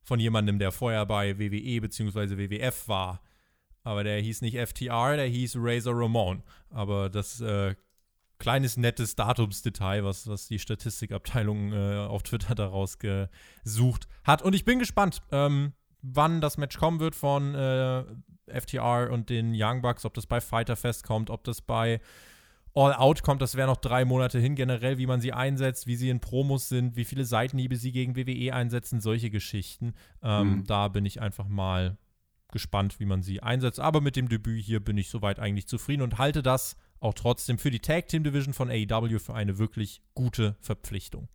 von 0.04 0.20
jemandem, 0.20 0.60
der 0.60 0.72
vorher 0.72 1.06
bei 1.06 1.40
WWE 1.40 1.82
bzw. 1.82 2.38
WWF 2.38 2.88
war. 2.88 3.22
Aber 3.84 4.04
der 4.04 4.22
hieß 4.22 4.42
nicht 4.42 4.58
FTR, 4.58 5.18
der 5.18 5.28
hieß 5.28 5.56
Razor 5.58 6.00
Ramon. 6.00 6.44
Aber 6.70 7.10
das 7.10 7.42
äh, 7.42 7.76
kleines 8.44 8.76
nettes 8.76 9.16
Datumsdetail, 9.16 10.04
was, 10.04 10.28
was 10.28 10.48
die 10.48 10.60
Statistikabteilung 10.60 11.72
äh, 11.72 11.98
auf 12.00 12.24
Twitter 12.24 12.56
daraus 12.56 12.98
gesucht 13.00 14.10
hat. 14.26 14.42
Und 14.42 14.54
ich 14.54 14.66
bin 14.66 14.80
gespannt, 14.80 15.22
ähm, 15.32 15.72
wann 16.02 16.42
das 16.42 16.58
Match 16.58 16.78
kommen 16.78 17.00
wird 17.00 17.16
von 17.16 17.56
äh, 17.56 18.04
FTR 18.48 19.12
und 19.12 19.30
den 19.30 19.54
Young 19.56 19.82
Bucks, 19.82 20.04
ob 20.04 20.14
das 20.14 20.28
bei 20.28 20.42
Fighter 20.42 20.76
Fest 20.76 21.06
kommt, 21.06 21.30
ob 21.30 21.46
das 21.46 21.62
bei 21.62 22.02
All 22.76 22.94
Out 22.94 23.24
kommt, 23.24 23.42
das 23.42 23.56
wäre 23.56 23.68
noch 23.68 23.78
drei 23.78 24.04
Monate 24.04 24.40
hin, 24.40 24.56
generell, 24.56 24.98
wie 24.98 25.08
man 25.08 25.22
sie 25.22 25.32
einsetzt, 25.32 25.88
wie 25.88 25.96
sie 25.96 26.10
in 26.10 26.20
Promos 26.20 26.68
sind, 26.68 26.98
wie 26.98 27.06
viele 27.06 27.24
Seitenhiebe 27.24 27.78
sie 27.78 27.94
gegen 27.94 28.18
WWE 28.18 28.54
einsetzen, 28.54 29.00
solche 29.00 29.30
Geschichten. 29.30 29.94
Ähm, 30.22 30.50
mhm. 30.50 30.64
Da 30.66 30.90
bin 30.90 31.06
ich 31.06 31.22
einfach 31.22 31.48
mal 31.48 31.98
gespannt, 32.52 33.00
wie 33.00 33.06
man 33.06 33.22
sie 33.22 33.42
einsetzt. 33.42 33.80
Aber 33.80 34.02
mit 34.02 34.18
dem 34.18 34.28
Debüt 34.28 34.66
hier 34.66 34.82
bin 34.82 34.98
ich 34.98 35.10
soweit 35.10 35.40
eigentlich 35.40 35.68
zufrieden 35.68 36.02
und 36.02 36.18
halte 36.18 36.44
das 36.44 36.76
auch 37.04 37.14
trotzdem 37.14 37.58
für 37.58 37.72
die 37.72 37.80
Tag 37.80 38.08
Team 38.08 38.24
Division 38.24 38.54
von 38.54 38.70
AEW 38.70 39.20
für 39.20 39.34
eine 39.34 39.58
wirklich 39.58 40.02
gute 40.14 40.56
Verpflichtung. 40.60 41.28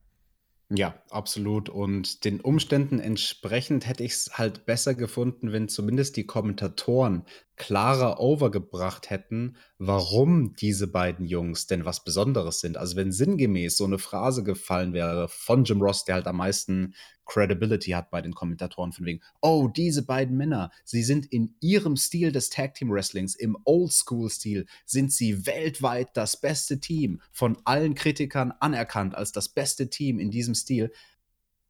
Ja, 0.71 1.03
absolut. 1.11 1.69
Und 1.69 2.25
den 2.25 2.41
Umständen 2.41 3.01
entsprechend 3.01 3.87
hätte 3.87 4.05
ich 4.05 4.13
es 4.13 4.39
halt 4.39 4.67
besser 4.67 4.95
gefunden, 4.95 5.53
wenn 5.53 5.69
zumindest 5.69 6.17
die 6.17 6.27
Kommentatoren 6.27 7.25
klarer 7.59 8.21
overgebracht 8.21 9.11
hätten, 9.11 9.57
warum 9.79 10.55
diese 10.55 10.87
beiden 10.87 11.27
Jungs 11.27 11.67
denn 11.67 11.85
was 11.85 12.05
Besonderes 12.05 12.61
sind. 12.61 12.77
Also 12.77 12.97
wenn 12.97 13.13
sinngemäß 13.13 13.77
so 13.77 13.85
eine 13.85 13.99
Phrase 13.99 14.43
gefallen 14.43 14.93
wäre 14.93 15.29
von 15.29 15.65
Jim 15.65 15.83
Ross, 15.83 16.05
der 16.05 16.17
halt 16.17 16.27
am 16.27 16.37
meisten 16.37 16.95
Credibility 17.27 17.91
hat 17.91 18.11
bei 18.11 18.23
den 18.23 18.33
Kommentatoren 18.33 18.93
von 18.93 19.05
wegen, 19.05 19.21
oh, 19.43 19.69
diese 19.69 20.05
beiden 20.07 20.37
Männer, 20.37 20.71
sie 20.85 21.03
sind 21.03 21.27
in 21.27 21.55
ihrem 21.61 21.97
Stil 21.97 22.33
des 22.33 22.49
Tag 22.49 22.75
Team 22.75 22.91
Wrestlings, 22.91 23.35
im 23.35 23.57
Oldschool-Stil, 23.65 24.67
sind 24.87 25.13
sie 25.13 25.47
weltweit 25.47 26.17
das 26.17 26.41
beste 26.41 26.81
Team, 26.81 27.21
von 27.31 27.59
allen 27.65 27.95
Kritikern 27.95 28.53
anerkannt 28.61 29.15
als 29.15 29.33
das 29.33 29.51
beste 29.51 29.91
Team 29.91 30.19
in 30.19 30.31
diesem 30.31 30.55
Stil 30.55 30.91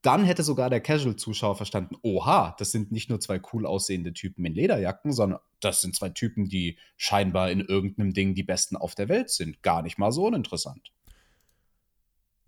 dann 0.03 0.25
hätte 0.25 0.43
sogar 0.43 0.71
der 0.71 0.81
Casual-Zuschauer 0.81 1.57
verstanden, 1.57 1.97
oha, 2.03 2.55
das 2.59 2.71
sind 2.71 2.93
nicht 2.93 3.11
nur 3.11 3.21
zwei 3.21 3.41
cool 3.53 3.67
aussehende 3.67 4.13
Typen 4.13 4.45
in 4.45 4.55
Lederjacken, 4.55 5.13
sondern 5.13 5.41
das 5.61 5.81
sind 5.81 5.97
zwei 5.97 6.11
Typen, 6.11 6.49
die 6.49 6.79
scheinbar 6.97 7.51
in 7.51 7.61
irgendeinem 7.61 8.13
Ding 8.13 8.35
die 8.35 8.45
Besten 8.45 8.77
auf 8.77 8.95
der 8.95 9.09
Welt 9.09 9.31
sind. 9.31 9.63
Gar 9.63 9.83
nicht 9.83 9.99
mal 9.99 10.13
so 10.13 10.27
uninteressant. 10.27 10.93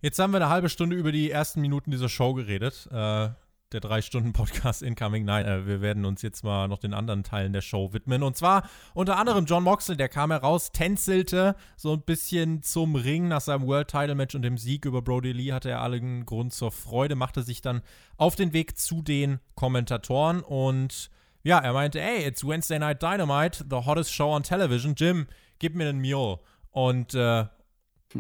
Jetzt 0.00 0.18
haben 0.18 0.32
wir 0.32 0.36
eine 0.36 0.48
halbe 0.48 0.68
Stunde 0.68 0.96
über 0.96 1.12
die 1.12 1.30
ersten 1.30 1.60
Minuten 1.60 1.90
dieser 1.90 2.08
Show 2.08 2.34
geredet. 2.34 2.88
Äh, 2.90 3.30
der 3.72 3.80
drei 3.80 4.02
Stunden 4.02 4.32
Podcast 4.32 4.82
Incoming. 4.82 5.24
Nein, 5.24 5.46
äh, 5.46 5.66
wir 5.66 5.80
werden 5.80 6.04
uns 6.04 6.22
jetzt 6.22 6.42
mal 6.42 6.68
noch 6.68 6.78
den 6.78 6.94
anderen 6.94 7.22
Teilen 7.22 7.52
der 7.52 7.60
Show 7.60 7.92
widmen. 7.92 8.22
Und 8.22 8.36
zwar 8.36 8.68
unter 8.94 9.16
anderem 9.16 9.44
John 9.44 9.62
Moxley, 9.62 9.96
der 9.96 10.08
kam 10.08 10.30
heraus, 10.30 10.72
tänzelte 10.72 11.56
so 11.76 11.92
ein 11.92 12.02
bisschen 12.02 12.62
zum 12.62 12.96
Ring 12.96 13.28
nach 13.28 13.40
seinem 13.40 13.66
World 13.66 13.88
Title 13.88 14.14
Match 14.14 14.34
und 14.34 14.42
dem 14.42 14.58
Sieg 14.58 14.84
über 14.84 15.02
Brody 15.02 15.32
Lee 15.32 15.52
hatte 15.52 15.70
er 15.70 15.82
allen 15.82 16.26
Grund 16.26 16.52
zur 16.52 16.72
Freude, 16.72 17.14
machte 17.14 17.42
sich 17.42 17.62
dann 17.62 17.82
auf 18.16 18.36
den 18.36 18.52
Weg 18.52 18.76
zu 18.76 19.02
den 19.02 19.38
Kommentatoren 19.54 20.40
und 20.40 21.10
ja, 21.42 21.58
er 21.58 21.72
meinte, 21.72 22.00
hey, 22.00 22.26
it's 22.26 22.46
Wednesday 22.46 22.78
Night 22.78 23.02
Dynamite, 23.02 23.64
the 23.70 23.86
hottest 23.86 24.12
show 24.12 24.34
on 24.34 24.42
television. 24.42 24.94
Jim, 24.94 25.26
gib 25.58 25.74
mir 25.74 25.88
einen 25.88 26.00
Mule. 26.00 26.38
Und 26.70 27.14
äh, 27.14 27.46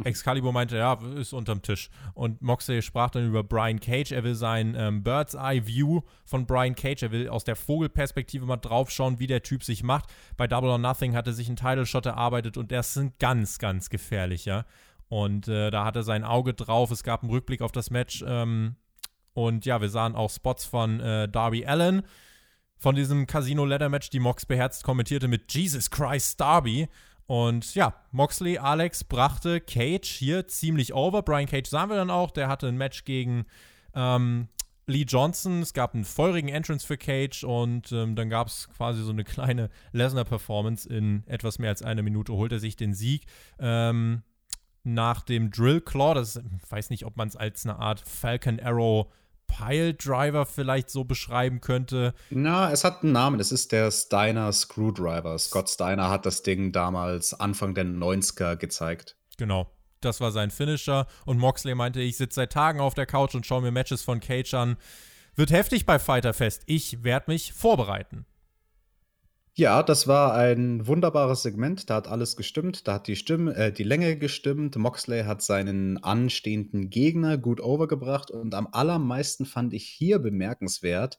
Excalibur 0.04 0.52
meinte, 0.52 0.76
ja, 0.76 0.94
ist 1.16 1.32
unterm 1.32 1.62
Tisch. 1.62 1.90
Und 2.14 2.42
Moxley 2.42 2.82
sprach 2.82 3.10
dann 3.10 3.26
über 3.26 3.42
Brian 3.42 3.80
Cage. 3.80 4.12
Er 4.12 4.24
will 4.24 4.34
sein 4.34 4.74
ähm, 4.76 5.02
Bird's 5.02 5.34
Eye 5.34 5.66
View 5.66 6.02
von 6.24 6.46
Brian 6.46 6.74
Cage. 6.74 7.02
Er 7.02 7.12
will 7.12 7.28
aus 7.28 7.44
der 7.44 7.56
Vogelperspektive 7.56 8.46
mal 8.46 8.56
draufschauen, 8.56 9.18
wie 9.18 9.26
der 9.26 9.42
Typ 9.42 9.64
sich 9.64 9.82
macht. 9.82 10.10
Bei 10.36 10.46
Double 10.46 10.70
or 10.70 10.78
Nothing 10.78 11.14
hat 11.14 11.26
er 11.26 11.32
sich 11.32 11.48
einen 11.48 11.56
Title 11.56 11.86
Shot 11.86 12.06
erarbeitet 12.06 12.56
und 12.56 12.70
das 12.72 12.94
sind 12.94 13.18
ganz, 13.18 13.58
ganz 13.58 13.90
gefährlich, 13.90 14.44
ja. 14.44 14.64
Und 15.08 15.48
äh, 15.48 15.70
da 15.70 15.84
hat 15.84 15.96
er 15.96 16.04
sein 16.04 16.22
Auge 16.22 16.54
drauf. 16.54 16.92
Es 16.92 17.02
gab 17.02 17.22
einen 17.22 17.30
Rückblick 17.30 17.62
auf 17.62 17.72
das 17.72 17.90
Match. 17.90 18.24
Ähm, 18.26 18.76
und 19.32 19.66
ja, 19.66 19.80
wir 19.80 19.88
sahen 19.88 20.14
auch 20.14 20.30
Spots 20.30 20.64
von 20.64 21.00
äh, 21.00 21.28
Darby 21.28 21.66
Allen 21.66 22.02
von 22.80 22.94
diesem 22.96 23.26
Casino 23.26 23.66
Ladder 23.66 23.90
Match, 23.90 24.08
die 24.08 24.20
Mox 24.20 24.46
beherzt 24.46 24.84
kommentierte 24.84 25.28
mit 25.28 25.52
Jesus 25.52 25.90
Christ 25.90 26.40
Darby. 26.40 26.88
Und 27.30 27.76
ja, 27.76 27.94
Moxley, 28.10 28.58
Alex 28.58 29.04
brachte 29.04 29.60
Cage 29.60 30.08
hier 30.08 30.48
ziemlich 30.48 30.94
over. 30.94 31.22
Brian 31.22 31.46
Cage 31.46 31.68
sahen 31.68 31.88
wir 31.88 31.94
dann 31.94 32.10
auch. 32.10 32.32
Der 32.32 32.48
hatte 32.48 32.66
ein 32.66 32.76
Match 32.76 33.04
gegen 33.04 33.44
ähm, 33.94 34.48
Lee 34.88 35.04
Johnson. 35.06 35.62
Es 35.62 35.72
gab 35.72 35.94
einen 35.94 36.04
feurigen 36.04 36.48
Entrance 36.48 36.84
für 36.84 36.98
Cage 36.98 37.44
und 37.44 37.92
ähm, 37.92 38.16
dann 38.16 38.30
gab 38.30 38.48
es 38.48 38.68
quasi 38.76 39.04
so 39.04 39.12
eine 39.12 39.22
kleine 39.22 39.70
Lesnar-Performance. 39.92 40.88
In 40.88 41.22
etwas 41.28 41.60
mehr 41.60 41.70
als 41.70 41.84
einer 41.84 42.02
Minute 42.02 42.32
holt 42.32 42.50
er 42.50 42.58
sich 42.58 42.74
den 42.74 42.94
Sieg. 42.94 43.26
Ähm, 43.60 44.22
nach 44.82 45.22
dem 45.22 45.52
Drill 45.52 45.82
Claw, 45.82 46.14
das 46.14 46.34
ich 46.34 46.72
weiß 46.72 46.90
nicht, 46.90 47.06
ob 47.06 47.16
man 47.16 47.28
es 47.28 47.36
als 47.36 47.64
eine 47.64 47.78
Art 47.78 48.00
Falcon 48.00 48.58
Arrow 48.58 49.06
Piledriver 49.50 50.46
vielleicht 50.46 50.90
so 50.90 51.04
beschreiben 51.04 51.60
könnte. 51.60 52.14
Na, 52.30 52.70
es 52.70 52.84
hat 52.84 53.02
einen 53.02 53.12
Namen. 53.12 53.40
Es 53.40 53.52
ist 53.52 53.72
der 53.72 53.90
Steiner 53.90 54.52
Screwdriver. 54.52 55.38
Scott 55.38 55.68
Steiner 55.68 56.10
hat 56.10 56.26
das 56.26 56.42
Ding 56.42 56.72
damals 56.72 57.34
Anfang 57.34 57.74
der 57.74 57.84
90er 57.84 58.56
gezeigt. 58.56 59.16
Genau. 59.36 59.70
Das 60.00 60.20
war 60.20 60.32
sein 60.32 60.50
Finisher. 60.50 61.06
Und 61.26 61.38
Moxley 61.38 61.74
meinte, 61.74 62.00
ich 62.00 62.16
sitze 62.16 62.36
seit 62.36 62.52
Tagen 62.52 62.80
auf 62.80 62.94
der 62.94 63.06
Couch 63.06 63.34
und 63.34 63.44
schaue 63.46 63.62
mir 63.62 63.70
Matches 63.70 64.02
von 64.02 64.20
Cage 64.20 64.54
an. 64.54 64.76
Wird 65.36 65.50
heftig 65.50 65.86
bei 65.86 65.98
Fighter 65.98 66.32
Fest. 66.32 66.62
Ich 66.66 67.04
werde 67.04 67.30
mich 67.30 67.52
vorbereiten. 67.52 68.24
Ja, 69.54 69.82
das 69.82 70.06
war 70.06 70.34
ein 70.34 70.86
wunderbares 70.86 71.42
Segment. 71.42 71.90
Da 71.90 71.96
hat 71.96 72.08
alles 72.08 72.36
gestimmt. 72.36 72.86
Da 72.86 72.94
hat 72.94 73.08
die 73.08 73.16
Stimme, 73.16 73.54
äh, 73.56 73.72
die 73.72 73.82
Länge 73.82 74.16
gestimmt. 74.16 74.76
Moxley 74.76 75.24
hat 75.24 75.42
seinen 75.42 76.02
anstehenden 76.02 76.88
Gegner 76.88 77.36
gut 77.36 77.60
overgebracht 77.60 78.30
und 78.30 78.54
am 78.54 78.68
allermeisten 78.72 79.44
fand 79.46 79.74
ich 79.74 79.86
hier 79.86 80.18
bemerkenswert, 80.20 81.18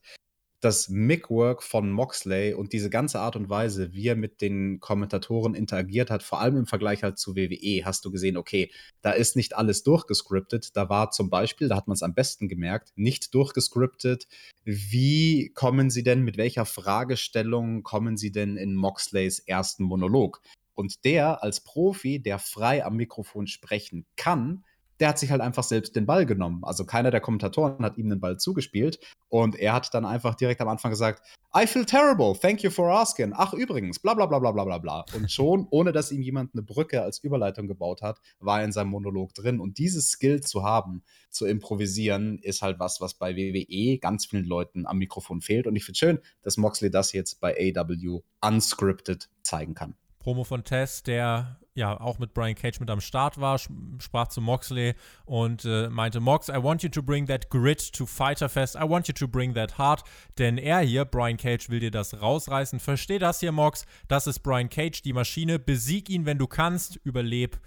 das 0.62 0.90
Mic-Work 0.90 1.64
von 1.64 1.92
Moxley 1.92 2.54
und 2.54 2.72
diese 2.72 2.92
ganze 2.92 3.20
Art 3.20 3.36
und 3.36 3.50
Weise, 3.50 3.94
wie 3.94 4.08
er 4.08 4.16
mit 4.16 4.42
den 4.42 4.80
Kommentatoren 4.80 5.56
interagiert 5.56 6.12
hat, 6.12 6.22
vor 6.22 6.40
allem 6.40 6.56
im 6.56 6.66
Vergleich 6.68 7.04
halt 7.04 7.18
zu 7.18 7.36
WWE, 7.36 7.84
hast 7.84 8.06
du 8.06 8.12
gesehen, 8.12 8.38
okay, 8.38 8.72
da 9.02 9.12
ist 9.12 9.36
nicht 9.36 9.56
alles 9.56 9.82
durchgescriptet. 9.84 10.78
Da 10.78 10.88
war 10.88 11.10
zum 11.10 11.32
Beispiel, 11.32 11.68
da 11.68 11.76
hat 11.76 11.88
man 11.88 11.96
es 11.96 12.04
am 12.04 12.14
besten 12.14 12.48
gemerkt, 12.48 12.94
nicht 12.96 13.34
durchgescriptet. 13.34 14.28
Wie 14.64 15.52
kommen 15.54 15.90
sie 15.90 16.04
denn, 16.04 16.22
mit 16.22 16.38
welcher 16.38 16.66
Fragestellung 16.66 17.82
kommen 17.82 18.16
sie 18.16 18.32
denn 18.32 18.56
in 18.56 18.76
Moxleys 18.76 19.40
ersten 19.40 19.84
Monolog? 19.84 20.42
Und 20.76 21.04
der 21.06 21.44
als 21.44 21.62
Profi, 21.62 22.22
der 22.22 22.40
frei 22.40 22.86
am 22.86 22.96
Mikrofon 22.96 23.48
sprechen 23.48 24.06
kann, 24.16 24.64
der 25.02 25.10
hat 25.10 25.20
sich 25.20 25.32
halt 25.32 25.42
einfach 25.42 25.64
selbst 25.64 25.96
den 25.96 26.06
Ball 26.06 26.28
genommen. 26.28 26.64
Also 26.64 26.86
keiner 26.86 27.10
der 27.10 27.22
Kommentatoren 27.22 27.84
hat 27.84 27.98
ihm 27.98 28.10
den 28.10 28.20
Ball 28.20 28.38
zugespielt 28.38 29.00
und 29.30 29.56
er 29.56 29.74
hat 29.74 29.92
dann 29.96 30.06
einfach 30.06 30.36
direkt 30.36 30.62
am 30.62 30.68
Anfang 30.68 30.92
gesagt, 30.92 31.24
I 31.58 31.66
feel 31.66 31.86
terrible, 31.86 32.34
thank 32.40 32.62
you 32.62 32.70
for 32.70 32.90
asking. 32.92 33.34
Ach 33.36 33.54
übrigens, 33.54 33.98
bla 33.98 34.14
bla 34.14 34.28
bla 34.28 34.38
bla 34.38 34.52
bla 34.52 34.64
bla 34.64 34.78
bla. 34.78 35.06
Und 35.16 35.32
schon, 35.32 35.68
ohne 35.72 35.92
dass 35.92 36.12
ihm 36.12 36.22
jemand 36.22 36.54
eine 36.54 36.62
Brücke 36.62 37.02
als 37.02 37.18
Überleitung 37.24 37.68
gebaut 37.68 38.04
hat, 38.04 38.22
war 38.40 38.60
er 38.60 38.66
in 38.66 38.72
seinem 38.72 38.92
Monolog 38.92 39.34
drin. 39.34 39.60
Und 39.60 39.80
dieses 39.80 40.12
Skill 40.12 40.42
zu 40.42 40.64
haben, 40.64 41.04
zu 41.32 41.48
improvisieren, 41.48 42.38
ist 42.38 42.62
halt 42.62 42.80
was, 42.80 43.02
was 43.02 43.16
bei 43.16 43.36
WWE 43.36 43.98
ganz 43.98 44.28
vielen 44.28 44.46
Leuten 44.46 44.86
am 44.86 45.00
Mikrofon 45.00 45.42
fehlt. 45.42 45.66
Und 45.66 45.76
ich 45.76 45.84
finde 45.84 45.98
schön, 45.98 46.20
dass 46.44 46.58
Moxley 46.58 46.92
das 46.92 47.12
jetzt 47.12 47.42
bei 47.42 47.74
AW 47.76 48.22
unscripted 48.40 49.30
zeigen 49.42 49.74
kann. 49.74 49.96
Promo 50.20 50.44
von 50.44 50.64
Tess, 50.64 51.02
der 51.02 51.60
ja 51.76 52.00
auch 52.00 52.20
mit 52.20 52.34
Brian 52.34 52.56
Cage 52.56 52.80
mit 52.80 52.90
am 52.90 53.02
Start 53.02 53.40
war, 53.40 53.58
sprach 53.58 54.28
zu 54.28 54.42
Moxley 54.42 54.94
und 55.26 55.66
äh, 55.66 55.90
meinte, 55.90 56.20
Mox, 56.20 56.50
I 56.50 56.62
want 56.62 56.84
you 56.84 56.90
to 56.90 57.02
bring 57.02 57.28
that 57.28 57.50
grit 57.50 57.94
to 57.94 58.06
Fighter 58.06 58.50
Fest, 58.50 58.76
I 58.76 58.88
want 58.88 59.08
you 59.08 59.14
to 59.14 59.28
bring 59.28 59.54
that 59.54 59.78
heart, 59.78 60.04
denn 60.38 60.58
er 60.58 60.80
hier, 60.80 61.06
Brian 61.06 61.38
Cage, 61.38 61.70
will 61.70 61.80
dir 61.80 61.92
das 61.92 62.22
rausreißen. 62.22 62.80
Versteh 62.80 63.20
das 63.20 63.40
hier, 63.40 63.52
Mox, 63.52 63.86
das 64.08 64.28
ist 64.28 64.40
Brian 64.40 64.70
Cage, 64.70 65.02
die 65.02 65.14
Maschine, 65.14 65.60
besieg 65.60 66.10
ihn, 66.10 66.26
wenn 66.26 66.38
du 66.38 66.48
kannst, 66.48 66.98
überleb 67.04 67.60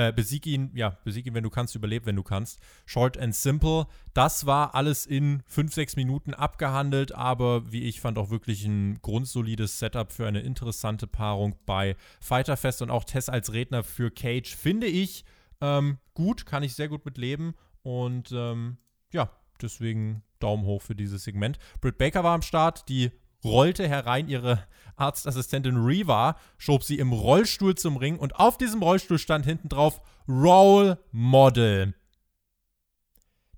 äh, 0.00 0.12
besieg 0.14 0.46
ihn, 0.46 0.70
ja, 0.74 0.96
besieg 1.04 1.26
ihn, 1.26 1.34
wenn 1.34 1.44
du 1.44 1.50
kannst, 1.50 1.74
überleb, 1.74 2.06
wenn 2.06 2.16
du 2.16 2.22
kannst. 2.22 2.58
Short 2.86 3.18
and 3.18 3.34
simple. 3.34 3.86
Das 4.14 4.46
war 4.46 4.74
alles 4.74 5.04
in 5.04 5.42
5, 5.46 5.74
6 5.74 5.96
Minuten 5.96 6.32
abgehandelt, 6.32 7.12
aber 7.12 7.70
wie 7.70 7.82
ich 7.82 8.00
fand, 8.00 8.16
auch 8.16 8.30
wirklich 8.30 8.64
ein 8.64 8.98
grundsolides 9.02 9.78
Setup 9.78 10.10
für 10.10 10.26
eine 10.26 10.40
interessante 10.40 11.06
Paarung 11.06 11.54
bei 11.66 11.96
Fighter 12.18 12.56
Fest 12.56 12.80
und 12.80 12.90
auch 12.90 13.04
Tess 13.04 13.28
als 13.28 13.52
Redner 13.52 13.84
für 13.84 14.10
Cage 14.10 14.56
finde 14.56 14.86
ich 14.86 15.26
ähm, 15.60 15.98
gut, 16.14 16.46
kann 16.46 16.62
ich 16.62 16.74
sehr 16.74 16.88
gut 16.88 17.04
mit 17.04 17.18
leben 17.18 17.52
und 17.82 18.32
ähm, 18.32 18.78
ja, 19.12 19.30
deswegen 19.60 20.22
Daumen 20.38 20.64
hoch 20.64 20.80
für 20.80 20.94
dieses 20.94 21.24
Segment. 21.24 21.58
Britt 21.82 21.98
Baker 21.98 22.24
war 22.24 22.34
am 22.34 22.42
Start, 22.42 22.88
die 22.88 23.10
rollte 23.44 23.88
herein 23.88 24.28
ihre 24.28 24.66
Arztassistentin 24.96 25.76
Reva, 25.76 26.36
schob 26.58 26.84
sie 26.84 26.98
im 26.98 27.12
Rollstuhl 27.12 27.74
zum 27.74 27.96
Ring 27.96 28.18
und 28.18 28.36
auf 28.36 28.58
diesem 28.58 28.82
Rollstuhl 28.82 29.18
stand 29.18 29.46
hinten 29.46 29.68
drauf 29.68 30.00
Roll 30.28 30.98
Model. 31.10 31.94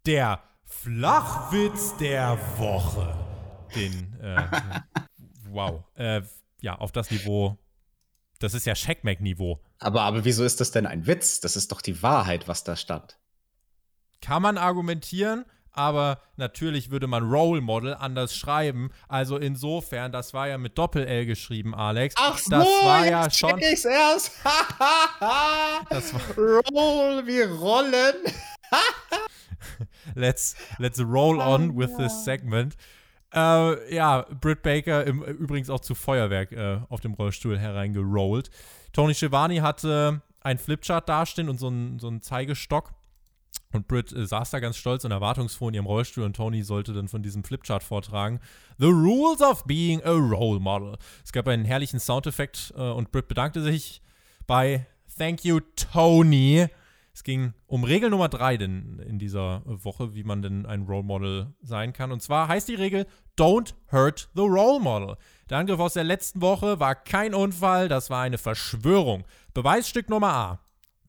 Der 0.07 0.43
Flachwitz 0.65 1.97
der 1.99 2.39
Woche. 2.59 3.15
Den, 3.75 4.19
äh, 4.21 4.47
wow. 5.51 5.85
Äh, 5.95 6.23
ja, 6.61 6.77
auf 6.77 6.93
das 6.93 7.11
Niveau. 7.11 7.59
Das 8.39 8.55
ist 8.55 8.67
ja 8.67 8.75
Checkmack-Niveau. 8.75 9.61
Aber, 9.79 10.03
aber 10.03 10.25
wieso 10.25 10.45
ist 10.45 10.61
das 10.61 10.71
denn 10.71 10.87
ein 10.87 11.07
Witz? 11.07 11.41
Das 11.41 11.57
ist 11.57 11.71
doch 11.73 11.81
die 11.81 12.03
Wahrheit, 12.03 12.49
was 12.49 12.65
da 12.65 12.77
stand. 12.77 13.19
Kann 14.21 14.43
man 14.43 14.59
argumentieren, 14.59 15.45
aber 15.73 16.21
natürlich 16.37 16.91
würde 16.91 17.07
man 17.07 17.25
Role 17.25 17.61
Model 17.61 17.95
anders 17.95 18.35
schreiben. 18.35 18.91
Also 19.09 19.37
insofern, 19.37 20.13
das 20.13 20.35
war 20.35 20.49
ja 20.49 20.59
mit 20.59 20.77
Doppel-L 20.79 21.27
geschrieben, 21.27 21.75
Alex. 21.75 22.15
Ach 22.19 22.39
so, 22.39 22.51
das 22.51 22.67
war 22.67 23.07
ja 23.07 23.25
jetzt 23.25 23.39
schon. 23.39 23.59
check 23.59 23.73
ich's 23.73 23.85
erst. 23.85 24.33
Das 25.91 26.15
war, 26.15 26.21
Roll 26.37 27.27
wie 27.27 27.43
Rollen. 27.43 28.15
let's, 30.15 30.57
let's 30.79 31.01
roll 31.01 31.41
on 31.41 31.77
with 31.77 31.97
this 31.97 32.25
segment. 32.25 32.77
Äh, 33.35 33.95
ja, 33.95 34.27
Britt 34.41 34.63
Baker 34.63 35.05
im, 35.05 35.23
übrigens 35.23 35.71
auch 35.71 35.81
zu 35.81 35.95
Feuerwerk 35.95 36.53
äh, 36.53 36.81
auf 36.89 37.01
dem 37.01 37.15
Rollstuhl 37.15 37.59
hereingerollt. 37.59 38.51
Tony 38.93 39.15
Schiavone 39.15 39.63
hatte 39.63 40.21
ein 40.41 40.59
Flipchart 40.59 41.09
dastehen 41.09 41.49
und 41.49 41.59
so 41.59 41.69
einen 41.69 41.99
so 41.99 42.09
einen 42.09 42.21
Zeigestock. 42.21 42.93
Und 43.73 43.89
Britt 43.89 44.13
äh, 44.13 44.27
saß 44.27 44.51
da 44.51 44.61
ganz 44.61 44.77
stolz 44.77 45.05
und 45.05 45.11
erwartungsfroh 45.11 45.69
in 45.69 45.75
ihrem 45.75 45.87
Rollstuhl 45.87 46.25
und 46.25 46.37
Tony 46.37 46.63
sollte 46.63 46.93
dann 46.93 47.09
von 47.09 47.23
diesem 47.23 47.45
Flipchart 47.45 47.83
vortragen. 47.83 48.41
The 48.79 48.87
Rules 48.87 49.41
of 49.41 49.65
Being 49.65 50.03
a 50.03 50.13
Role 50.13 50.61
Model. 50.61 50.97
Es 51.25 51.33
gab 51.33 51.49
einen 51.49 51.65
herrlichen 51.65 52.01
Soundeffekt 52.01 52.73
äh, 52.77 52.81
und 52.81 53.13
Britt 53.13 53.29
bedankte 53.29 53.63
sich 53.63 54.03
bei 54.47 54.87
Thank 55.17 55.45
you, 55.45 55.61
Tony. 55.77 56.69
Es 57.15 57.25
ging 57.25 57.53
um 57.67 57.85
Regel 57.85 58.09
Nummer 58.09 58.29
drei 58.31 58.57
denn 58.57 58.99
in 59.07 59.19
dieser 59.19 59.63
Woche, 59.67 60.15
wie 60.15 60.25
man 60.25 60.41
denn 60.41 60.65
ein 60.65 60.83
Role 60.85 61.03
Model 61.03 61.55
sein 61.61 61.93
kann. 61.93 62.11
Und 62.11 62.23
zwar 62.23 62.49
heißt 62.49 62.69
die 62.69 62.75
Regel 62.75 63.07
Don't 63.37 63.75
hurt 63.91 64.31
the 64.35 64.43
Role 64.43 64.81
Model. 64.81 65.17
Der 65.51 65.59
Angriff 65.59 65.81
aus 65.81 65.93
der 65.93 66.05
letzten 66.05 66.41
Woche 66.41 66.81
war 66.81 66.95
kein 66.95 67.35
Unfall, 67.35 67.89
das 67.89 68.09
war 68.09 68.23
eine 68.23 68.39
Verschwörung. 68.39 69.25
Beweisstück 69.53 70.09
Nummer 70.09 70.33
A. 70.33 70.61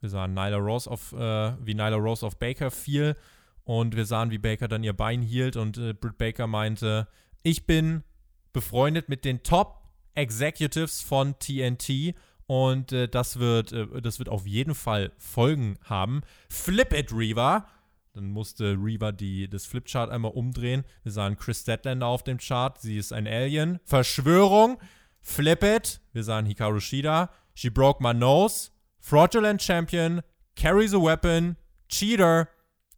Wir 0.03 0.09
sahen 0.09 0.33
Nyla 0.33 0.57
Rose 0.57 0.91
auf, 0.91 1.13
äh, 1.13 1.53
wie 1.65 1.75
Nyla 1.75 1.95
Rose 1.95 2.25
auf 2.25 2.37
Baker 2.37 2.71
fiel 2.71 3.15
und 3.63 3.95
wir 3.95 4.05
sahen, 4.05 4.31
wie 4.31 4.37
Baker 4.37 4.67
dann 4.67 4.83
ihr 4.83 4.91
Bein 4.91 5.21
hielt 5.21 5.55
und 5.55 5.77
äh, 5.77 5.93
Britt 5.93 6.17
Baker 6.17 6.45
meinte, 6.45 7.07
ich 7.41 7.65
bin 7.65 8.03
befreundet 8.51 9.07
mit 9.07 9.23
den 9.23 9.43
Top 9.43 9.81
Executives 10.13 11.01
von 11.01 11.39
TNT 11.39 12.15
und 12.47 12.91
äh, 12.91 13.07
das, 13.07 13.39
wird, 13.39 13.71
äh, 13.71 14.01
das 14.01 14.19
wird 14.19 14.27
auf 14.27 14.45
jeden 14.45 14.75
Fall 14.75 15.13
Folgen 15.17 15.79
haben. 15.85 16.19
Flip 16.49 16.91
it, 16.91 17.13
Reva. 17.13 17.65
Dann 18.11 18.29
musste 18.29 18.75
Reva 18.77 19.13
die, 19.13 19.47
das 19.47 19.65
Flipchart 19.65 20.11
einmal 20.11 20.33
umdrehen. 20.33 20.83
Wir 21.03 21.13
sahen 21.13 21.37
Chris 21.37 21.61
Statlander 21.61 22.07
auf 22.07 22.23
dem 22.23 22.39
Chart. 22.39 22.77
Sie 22.77 22.97
ist 22.97 23.13
ein 23.13 23.25
Alien. 23.25 23.79
Verschwörung. 23.85 24.79
Flip 25.21 25.63
it. 25.63 26.01
Wir 26.11 26.25
sahen 26.25 26.45
Hikaru 26.45 26.81
Shida. 26.81 27.29
She 27.55 27.69
broke 27.69 28.03
my 28.03 28.13
nose. 28.13 28.72
Fraudulent 29.03 29.61
Champion. 29.61 30.21
Carries 30.55 30.93
a 30.93 30.97
weapon. 30.97 31.57
Cheater. 31.89 32.47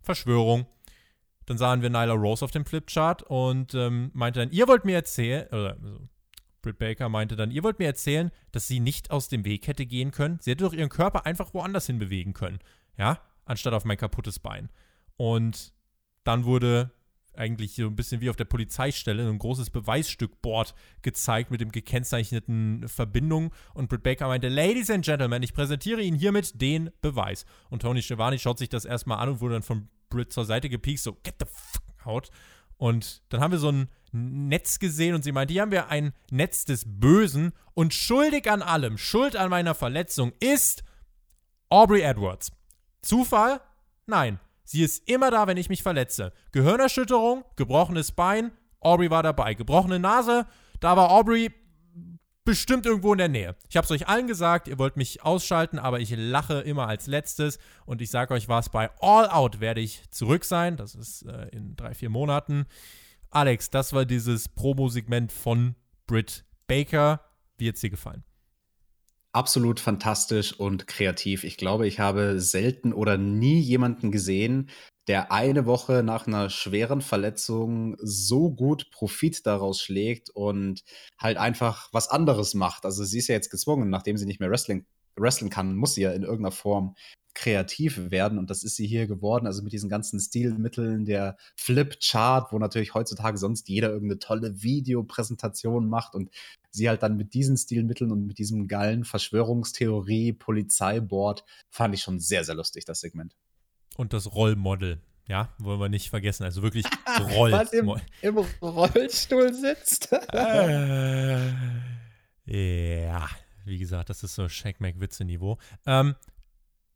Verschwörung. 0.02 0.68
Dann 1.48 1.58
sahen 1.58 1.82
wir 1.82 1.90
Nyla 1.90 2.14
Rose 2.14 2.46
auf 2.46 2.52
dem 2.52 2.66
Flipchart 2.66 3.24
und 3.24 3.74
ähm, 3.74 4.12
meinte 4.14 4.40
dann, 4.40 4.52
ihr 4.52 4.68
wollt 4.68 4.86
mir 4.86 4.96
erzählen, 4.96 5.48
oder 5.48 5.78
also, 5.82 6.08
Britt 6.62 6.78
Baker 6.78 7.10
meinte 7.10 7.36
dann, 7.36 7.52
ihr 7.52 7.64
wollt 7.64 7.80
mir 7.80 7.86
erzählen, 7.86 8.32
dass 8.52 8.68
sie 8.68 8.80
nicht 8.80 9.12
aus 9.12 9.30
dem 9.30 9.46
Weg 9.46 9.68
hätte 9.68 9.86
gehen 9.86 10.12
können. 10.12 10.38
Sie 10.42 10.52
hätte 10.52 10.64
doch 10.64 10.74
ihren 10.74 10.90
Körper 10.90 11.26
einfach 11.26 11.54
woanders 11.54 11.88
hin 11.88 12.00
bewegen 12.00 12.34
können. 12.34 12.60
Ja, 12.98 13.20
anstatt 13.46 13.74
auf 13.74 13.86
mein 13.86 13.98
kaputtes 13.98 14.40
Bein. 14.40 14.70
Und 15.18 15.74
dann 16.24 16.46
wurde 16.46 16.92
eigentlich 17.38 17.76
so 17.76 17.88
ein 17.88 17.96
bisschen 17.96 18.22
wie 18.22 18.30
auf 18.30 18.36
der 18.36 18.46
Polizeistelle 18.46 19.28
ein 19.28 19.38
großes 19.38 19.70
Beweisstückboard 19.70 20.74
gezeigt 21.02 21.52
mit 21.52 21.62
dem 21.62 21.72
gekennzeichneten 21.72 22.88
Verbindungen. 22.88 23.52
Und 23.74 23.90
Britt 23.90 24.04
Baker 24.04 24.28
meinte, 24.28 24.50
Ladies 24.50 24.90
and 24.90 25.06
Gentlemen, 25.06 25.44
ich 25.44 25.54
präsentiere 25.54 26.02
Ihnen 26.02 26.18
hiermit 26.18 26.62
den 26.62 26.90
Beweis. 27.02 27.46
Und 27.70 27.82
Tony 27.82 28.02
Schiavone 28.02 28.40
schaut 28.40 28.60
sich 28.60 28.70
das 28.70 28.86
erstmal 28.86 29.20
an 29.20 29.30
und 29.30 29.42
wurde 29.42 29.56
dann 29.56 29.64
von 29.64 29.90
Britt 30.10 30.32
zur 30.32 30.46
Seite 30.46 30.70
gepiekt, 30.70 31.00
so, 31.00 31.14
get 31.24 31.36
the 31.40 31.46
fuck 31.46 32.08
out. 32.08 32.32
Und 32.78 33.22
dann 33.30 33.42
haben 33.42 33.52
wir 33.52 33.60
so 33.60 33.72
ein 33.72 33.90
Netz 34.12 34.80
gesehen 34.80 35.16
und 35.16 35.24
sie 35.24 35.32
meinte, 35.32 35.54
hier 35.54 35.62
haben 35.62 35.72
wir 35.72 35.90
ein 35.90 36.14
Netz 36.32 36.66
des 36.66 36.84
Bösen 36.86 37.54
und 37.74 37.94
schuldig 37.94 38.50
an 38.50 38.62
allem, 38.62 38.98
schuld 38.98 39.36
an 39.36 39.50
meiner 39.50 39.76
Verletzung 39.76 40.34
ist 40.40 40.84
Aubrey 41.70 42.02
Edwards. 42.02 42.52
Zufall? 43.02 43.62
Nein. 44.06 44.40
Sie 44.66 44.84
ist 44.84 45.08
immer 45.08 45.32
da, 45.32 45.48
wenn 45.48 45.58
ich 45.58 45.70
mich 45.70 45.84
verletze. 45.84 46.34
Gehirnerschütterung, 46.52 47.46
gebrochenes 47.56 48.12
Bein, 48.12 48.52
Aubrey 48.80 49.10
war 49.10 49.24
dabei. 49.24 49.54
Gebrochene 49.54 50.00
Nase, 50.00 50.46
da 50.80 50.98
war 50.98 51.12
Aubrey 51.12 51.52
bestimmt 52.44 52.86
irgendwo 52.86 53.12
in 53.12 53.18
der 53.18 53.28
Nähe. 53.28 53.56
Ich 53.70 53.76
habe 53.76 53.86
es 53.86 53.92
euch 53.92 54.08
allen 54.08 54.28
gesagt, 54.28 54.68
ihr 54.68 54.78
wollt 54.78 54.98
mich 54.98 55.24
ausschalten, 55.24 55.80
aber 55.80 56.00
ich 56.00 56.14
lache 56.16 56.62
immer 56.62 56.88
als 56.88 57.08
letztes 57.08 57.58
und 57.86 58.02
ich 58.02 58.12
sage 58.12 58.34
euch 58.34 58.48
was, 58.48 58.70
bei 58.70 58.90
All 59.02 59.30
Out 59.30 59.60
werde 59.60 59.82
ich 59.82 60.04
zurück 60.12 60.46
sein. 60.46 60.78
Das 60.78 60.94
ist 60.94 61.24
äh, 61.24 61.48
in 61.52 61.76
drei, 61.76 61.94
vier 61.94 62.10
Monaten. 62.10 62.66
Alex, 63.32 63.72
das 63.72 63.94
war 63.94 64.06
dieses 64.06 64.48
Promo-Segment 64.48 65.32
von 65.32 65.76
Britt 66.06 66.46
Baker. 66.68 67.22
Wie 67.58 67.68
hat 67.68 67.76
es 67.76 67.82
dir 67.82 67.90
gefallen? 67.90 68.24
Absolut 69.36 69.82
fantastisch 69.82 70.58
und 70.58 70.88
kreativ. 70.88 71.44
Ich 71.44 71.58
glaube, 71.58 71.86
ich 71.90 72.00
habe 72.00 72.40
selten 72.40 72.94
oder 72.94 73.18
nie 73.18 73.60
jemanden 73.60 74.10
gesehen, 74.10 74.70
der 75.10 75.30
eine 75.30 75.66
Woche 75.66 76.04
nach 76.04 76.26
einer 76.26 76.50
schweren 76.50 77.02
Verletzung 77.02 77.98
so 78.00 78.50
gut 78.50 78.92
Profit 78.92 79.46
daraus 79.46 79.82
schlägt 79.82 80.30
und 80.30 80.86
halt 81.20 81.36
einfach 81.36 81.90
was 81.92 82.08
anderes 82.08 82.54
macht. 82.54 82.86
Also 82.86 83.04
sie 83.04 83.18
ist 83.18 83.28
ja 83.28 83.36
jetzt 83.36 83.50
gezwungen, 83.50 83.90
nachdem 83.90 84.16
sie 84.16 84.26
nicht 84.26 84.40
mehr 84.40 84.50
Wrestling, 84.50 84.86
wrestlen 85.18 85.50
kann, 85.50 85.76
muss 85.76 85.96
sie 85.96 86.04
ja 86.04 86.14
in 86.14 86.24
irgendeiner 86.24 86.52
Form 86.54 86.96
kreativ 87.36 88.10
werden 88.10 88.40
und 88.40 88.50
das 88.50 88.64
ist 88.64 88.78
sie 88.78 88.88
hier 88.88 89.06
geworden. 89.06 89.46
Also 89.46 89.62
mit 89.62 89.74
diesen 89.74 89.90
ganzen 89.90 90.20
Stilmitteln, 90.20 91.06
der 91.06 91.38
Flipchart, 91.56 92.52
wo 92.52 92.58
natürlich 92.58 92.96
heutzutage 92.96 93.38
sonst 93.38 93.70
jeder 93.70 93.90
irgendeine 93.90 94.20
tolle 94.20 94.64
Videopräsentation 94.64 95.88
macht 95.88 96.16
und 96.16 96.32
sie 96.72 96.90
halt 96.90 97.04
dann 97.04 97.18
mit 97.18 97.34
diesen 97.34 97.58
Stilmitteln 97.58 98.12
und 98.12 98.26
mit 98.26 98.40
diesem 98.40 98.68
geilen 98.68 99.04
Verschwörungstheorie, 99.04 100.34
Polizeiboard, 100.34 101.44
fand 101.70 101.94
ich 101.94 102.02
schon 102.02 102.20
sehr, 102.20 102.44
sehr 102.44 102.56
lustig, 102.56 102.86
das 102.86 103.02
Segment. 103.02 103.36
Und 103.98 104.14
das 104.14 104.34
Rollmodel, 104.34 105.02
ja, 105.28 105.54
wollen 105.58 105.80
wir 105.80 105.90
nicht 105.90 106.10
vergessen. 106.10 106.44
Also 106.44 106.64
wirklich 106.64 106.86
Roll. 107.36 107.52
Was 107.52 107.74
im, 107.74 107.94
im 108.22 108.38
Rollstuhl 108.62 109.54
sitzt. 109.54 110.12
äh, 112.48 113.06
ja, 113.06 113.28
wie 113.66 113.78
gesagt, 113.78 114.10
das 114.10 114.24
ist 114.24 114.36
so 114.36 114.48
Shake 114.48 114.80
Mac 114.80 115.00
Witze 115.00 115.26
Niveau. 115.26 115.58
Ähm, 115.86 116.16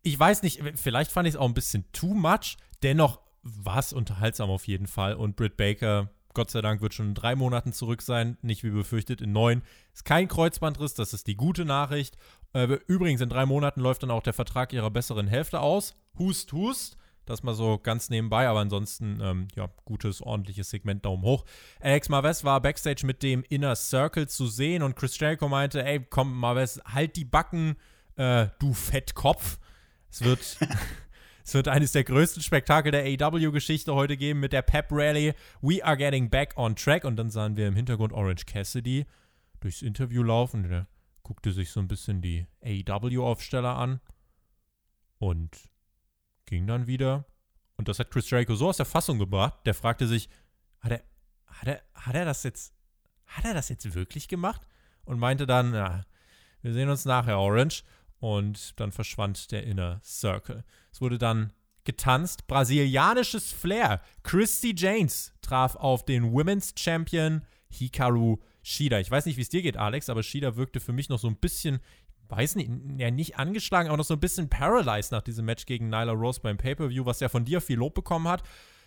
ich 0.04 0.20
weiß 0.20 0.44
nicht, 0.44 0.62
vielleicht 0.76 1.12
fand 1.12 1.28
ich 1.28 1.36
es 1.36 1.40
auch 1.40 1.48
ein 1.48 1.54
bisschen 1.54 1.86
too 1.92 2.14
much. 2.14 2.58
Dennoch 2.84 3.20
war 3.44 3.80
es 3.80 3.94
unterhaltsam 3.94 4.50
auf 4.50 4.68
jeden 4.68 4.88
Fall. 4.88 5.16
Und 5.16 5.36
Britt 5.36 5.58
Baker, 5.58 6.10
Gott 6.34 6.52
sei 6.52 6.62
Dank, 6.62 6.82
wird 6.82 6.94
schon 6.94 7.10
in 7.10 7.16
drei 7.16 7.36
Monaten 7.36 7.74
zurück 7.74 8.02
sein. 8.02 8.38
Nicht 8.42 8.64
wie 8.64 8.70
befürchtet 8.70 9.22
in 9.22 9.32
neun. 9.32 9.62
Ist 9.94 10.06
kein 10.06 10.28
Kreuzbandriss, 10.28 10.94
das 10.94 11.14
ist 11.14 11.28
die 11.28 11.36
gute 11.36 11.66
Nachricht. 11.66 12.18
Äh, 12.54 12.78
übrigens, 12.88 13.22
in 13.22 13.30
drei 13.30 13.46
Monaten 13.46 13.82
läuft 13.82 14.04
dann 14.04 14.12
auch 14.12 14.24
der 14.24 14.34
Vertrag 14.34 14.74
ihrer 14.74 14.90
besseren 14.90 15.28
Hälfte 15.28 15.60
aus. 15.60 15.96
Hust, 16.18 16.52
hust. 16.54 16.98
Das 17.26 17.44
mal 17.44 17.54
so 17.54 17.78
ganz 17.78 18.10
nebenbei, 18.10 18.48
aber 18.48 18.62
ansonsten, 18.62 19.20
ähm, 19.22 19.48
ja, 19.56 19.70
gutes, 19.86 20.20
ordentliches 20.20 20.72
Segment, 20.72 21.06
Daumen 21.06 21.22
hoch. 21.22 21.46
Alex 21.80 22.10
Marves 22.10 22.44
war 22.44 22.60
backstage 22.60 23.06
mit 23.06 23.22
dem 23.22 23.44
Inner 23.50 23.76
Circle 23.76 24.28
zu 24.28 24.48
sehen 24.48 24.82
und 24.82 24.96
Chris 24.96 25.20
Jericho 25.20 25.48
meinte, 25.48 25.86
ey, 25.86 26.04
komm, 26.10 26.36
Marves, 26.36 26.82
halt 26.86 27.16
die 27.18 27.26
Backen, 27.26 27.76
äh, 28.16 28.48
du 28.58 28.74
Fettkopf. 28.74 29.60
Es 30.10 30.22
wird, 30.24 30.58
es 31.44 31.54
wird 31.54 31.68
eines 31.68 31.92
der 31.92 32.04
größten 32.04 32.42
Spektakel 32.42 32.92
der 32.92 33.04
AEW-Geschichte 33.04 33.94
heute 33.94 34.18
geben 34.18 34.40
mit 34.40 34.54
der 34.54 34.62
Pep 34.62 34.88
Rally. 34.92 35.34
We 35.62 35.84
are 35.84 35.98
getting 35.98 36.30
back 36.30 36.58
on 36.58 36.76
track. 36.76 37.04
Und 37.04 37.16
dann 37.18 37.30
sahen 37.30 37.56
wir 37.58 37.68
im 37.68 37.76
Hintergrund 37.76 38.14
Orange 38.14 38.46
Cassidy 38.46 39.06
durchs 39.60 39.82
Interview 39.82 40.24
laufen. 40.24 40.68
Der 40.68 40.88
guckte 41.24 41.52
sich 41.52 41.72
so 41.72 41.80
ein 41.80 41.88
bisschen 41.88 42.22
die 42.22 42.48
AEW-Aufsteller 42.64 43.76
an 43.76 44.00
und 45.20 45.50
ging 46.46 46.66
dann 46.66 46.88
wieder. 46.88 47.26
Und 47.78 47.88
das 47.88 48.00
hat 48.00 48.12
Chris 48.12 48.30
Jericho 48.30 48.56
so 48.56 48.70
aus 48.70 48.78
der 48.78 48.86
Fassung 48.86 49.20
gebracht. 49.20 49.60
Der 49.66 49.74
fragte 49.74 50.08
sich, 50.08 50.30
hat 50.80 50.92
er, 50.92 51.04
hat 51.46 51.68
er, 51.68 51.82
hat 51.94 52.16
er 52.16 52.26
das 52.26 52.44
jetzt, 52.44 52.74
hat 53.28 53.46
er 53.46 53.54
das 53.54 53.70
jetzt 53.70 53.94
wirklich 53.94 54.28
gemacht? 54.28 54.66
Und 55.06 55.20
meinte 55.20 55.48
dann, 55.48 55.74
ja, 55.74 56.06
wir 56.62 56.74
sehen 56.74 56.90
uns 56.90 57.06
nachher, 57.06 57.40
Orange 57.40 57.84
und 58.20 58.80
dann 58.80 58.92
verschwand 58.92 59.52
der 59.52 59.64
Inner 59.64 60.00
Circle. 60.04 60.64
Es 60.92 61.02
wurde 61.02 61.18
dann 61.18 61.54
getanzt. 61.84 62.48
Brasilianisches 62.48 63.52
Flair. 63.52 64.02
Christy 64.24 64.74
James 64.78 65.34
traf 65.42 65.76
auf 65.76 66.06
den 66.06 66.32
Women's 66.32 66.74
Champion 66.78 67.42
Hikaru 67.72 68.38
Shida. 68.62 69.00
Ich 69.00 69.10
weiß 69.10 69.26
nicht, 69.26 69.38
wie 69.38 69.42
es 69.42 69.50
dir 69.50 69.62
geht, 69.62 69.78
Alex, 69.78 70.10
aber 70.10 70.22
Shida 70.22 70.56
wirkte 70.56 70.80
für 70.80 70.94
mich 70.94 71.10
noch 71.10 71.20
so 71.20 71.28
ein 71.28 71.38
bisschen, 71.38 71.80
weiß 72.28 72.56
nicht, 72.56 72.70
ja, 72.98 73.10
nicht 73.10 73.38
angeschlagen, 73.38 73.90
aber 73.90 73.98
noch 73.98 74.06
so 74.06 74.14
ein 74.14 74.20
bisschen 74.20 74.50
paralyzed 74.50 75.12
nach 75.12 75.22
diesem 75.22 75.46
Match 75.46 75.66
gegen 75.66 75.90
Nyla 75.90 76.12
Rose 76.12 76.42
beim 76.42 76.58
Pay-Per-View, 76.58 77.06
was 77.06 77.22
ja 77.22 77.30
von 77.30 77.46
dir 77.46 77.62
viel 77.62 77.78
Lob 77.78 77.96
bekommen 77.96 78.28
hat. 78.28 78.44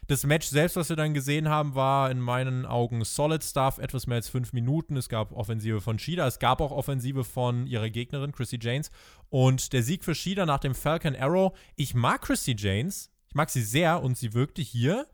Das 0.08 0.24
Match 0.24 0.48
selbst, 0.48 0.76
was 0.76 0.88
wir 0.88 0.96
dann 0.96 1.14
gesehen 1.14 1.48
haben, 1.48 1.74
war 1.74 2.10
in 2.10 2.20
meinen 2.20 2.66
Augen 2.66 3.04
solid 3.04 3.44
stuff, 3.44 3.78
etwas 3.78 4.06
mehr 4.06 4.16
als 4.16 4.28
fünf 4.28 4.52
Minuten. 4.52 4.96
Es 4.96 5.08
gab 5.08 5.32
Offensive 5.32 5.80
von 5.80 5.98
Shida, 5.98 6.26
es 6.26 6.38
gab 6.38 6.60
auch 6.60 6.72
Offensive 6.72 7.24
von 7.24 7.66
ihrer 7.66 7.88
Gegnerin, 7.88 8.32
Chrissy 8.32 8.58
Janes. 8.60 8.90
Und 9.30 9.72
der 9.72 9.82
Sieg 9.82 10.04
für 10.04 10.14
Shida 10.14 10.44
nach 10.44 10.58
dem 10.58 10.74
Falcon 10.74 11.14
Arrow. 11.14 11.56
Ich 11.76 11.94
mag 11.94 12.22
Chrissy 12.22 12.56
Janes, 12.58 13.10
ich 13.28 13.34
mag 13.34 13.48
sie 13.48 13.62
sehr 13.62 14.02
und 14.02 14.18
sie 14.18 14.34
wirkte 14.34 14.60
hier 14.60 15.06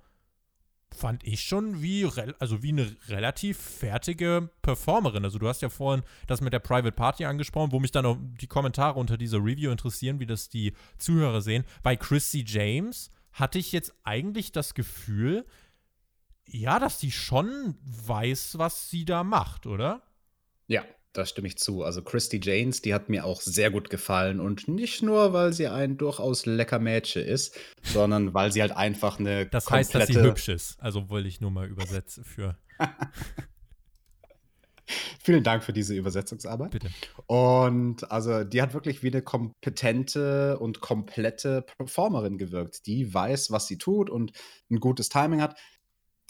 fand 0.94 1.24
ich 1.24 1.42
schon 1.42 1.82
wie, 1.82 2.08
also 2.38 2.62
wie 2.62 2.70
eine 2.70 2.96
relativ 3.08 3.58
fertige 3.58 4.50
Performerin. 4.62 5.24
Also 5.24 5.38
du 5.38 5.48
hast 5.48 5.62
ja 5.62 5.68
vorhin 5.68 6.02
das 6.26 6.40
mit 6.40 6.52
der 6.52 6.58
Private 6.58 6.92
Party 6.92 7.24
angesprochen, 7.24 7.72
wo 7.72 7.78
mich 7.78 7.90
dann 7.90 8.06
auch 8.06 8.16
die 8.40 8.46
Kommentare 8.46 8.98
unter 8.98 9.16
dieser 9.16 9.38
Review 9.38 9.70
interessieren, 9.70 10.18
wie 10.20 10.26
das 10.26 10.48
die 10.48 10.72
Zuhörer 10.98 11.40
sehen. 11.40 11.64
Bei 11.82 11.96
Chrissy 11.96 12.44
James 12.46 13.10
hatte 13.38 13.58
ich 13.58 13.72
jetzt 13.72 13.92
eigentlich 14.04 14.52
das 14.52 14.74
Gefühl, 14.74 15.44
ja, 16.46 16.78
dass 16.78 17.00
sie 17.00 17.10
schon 17.10 17.76
weiß, 17.84 18.58
was 18.58 18.90
sie 18.90 19.04
da 19.04 19.24
macht, 19.24 19.66
oder? 19.66 20.02
Ja, 20.66 20.84
da 21.12 21.26
stimme 21.26 21.48
ich 21.48 21.58
zu. 21.58 21.82
Also 21.82 22.02
Christy 22.02 22.40
Janes, 22.42 22.82
die 22.82 22.94
hat 22.94 23.08
mir 23.08 23.24
auch 23.24 23.40
sehr 23.40 23.70
gut 23.70 23.90
gefallen. 23.90 24.40
Und 24.40 24.68
nicht 24.68 25.02
nur, 25.02 25.32
weil 25.32 25.52
sie 25.52 25.68
ein 25.68 25.96
durchaus 25.96 26.46
lecker 26.46 26.78
Mädchen 26.78 27.24
ist, 27.24 27.58
sondern 27.82 28.34
weil 28.34 28.52
sie 28.52 28.60
halt 28.60 28.72
einfach 28.72 29.18
eine. 29.18 29.46
Das 29.46 29.68
heißt, 29.70 29.94
dass 29.94 30.06
sie 30.06 30.20
hübsch 30.20 30.48
ist. 30.48 30.80
Also 30.80 31.10
wollte 31.10 31.28
ich 31.28 31.40
nur 31.40 31.50
mal 31.50 31.66
übersetzen 31.66 32.24
für. 32.24 32.56
Vielen 35.22 35.44
Dank 35.44 35.64
für 35.64 35.72
diese 35.72 35.94
Übersetzungsarbeit. 35.94 36.70
Bitte. 36.70 36.90
Und 37.26 38.10
also, 38.10 38.44
die 38.44 38.62
hat 38.62 38.74
wirklich 38.74 39.02
wie 39.02 39.08
eine 39.08 39.22
kompetente 39.22 40.58
und 40.58 40.80
komplette 40.80 41.62
Performerin 41.62 42.38
gewirkt, 42.38 42.86
die 42.86 43.12
weiß, 43.12 43.50
was 43.50 43.66
sie 43.66 43.78
tut 43.78 44.10
und 44.10 44.32
ein 44.70 44.80
gutes 44.80 45.08
Timing 45.08 45.40
hat 45.40 45.56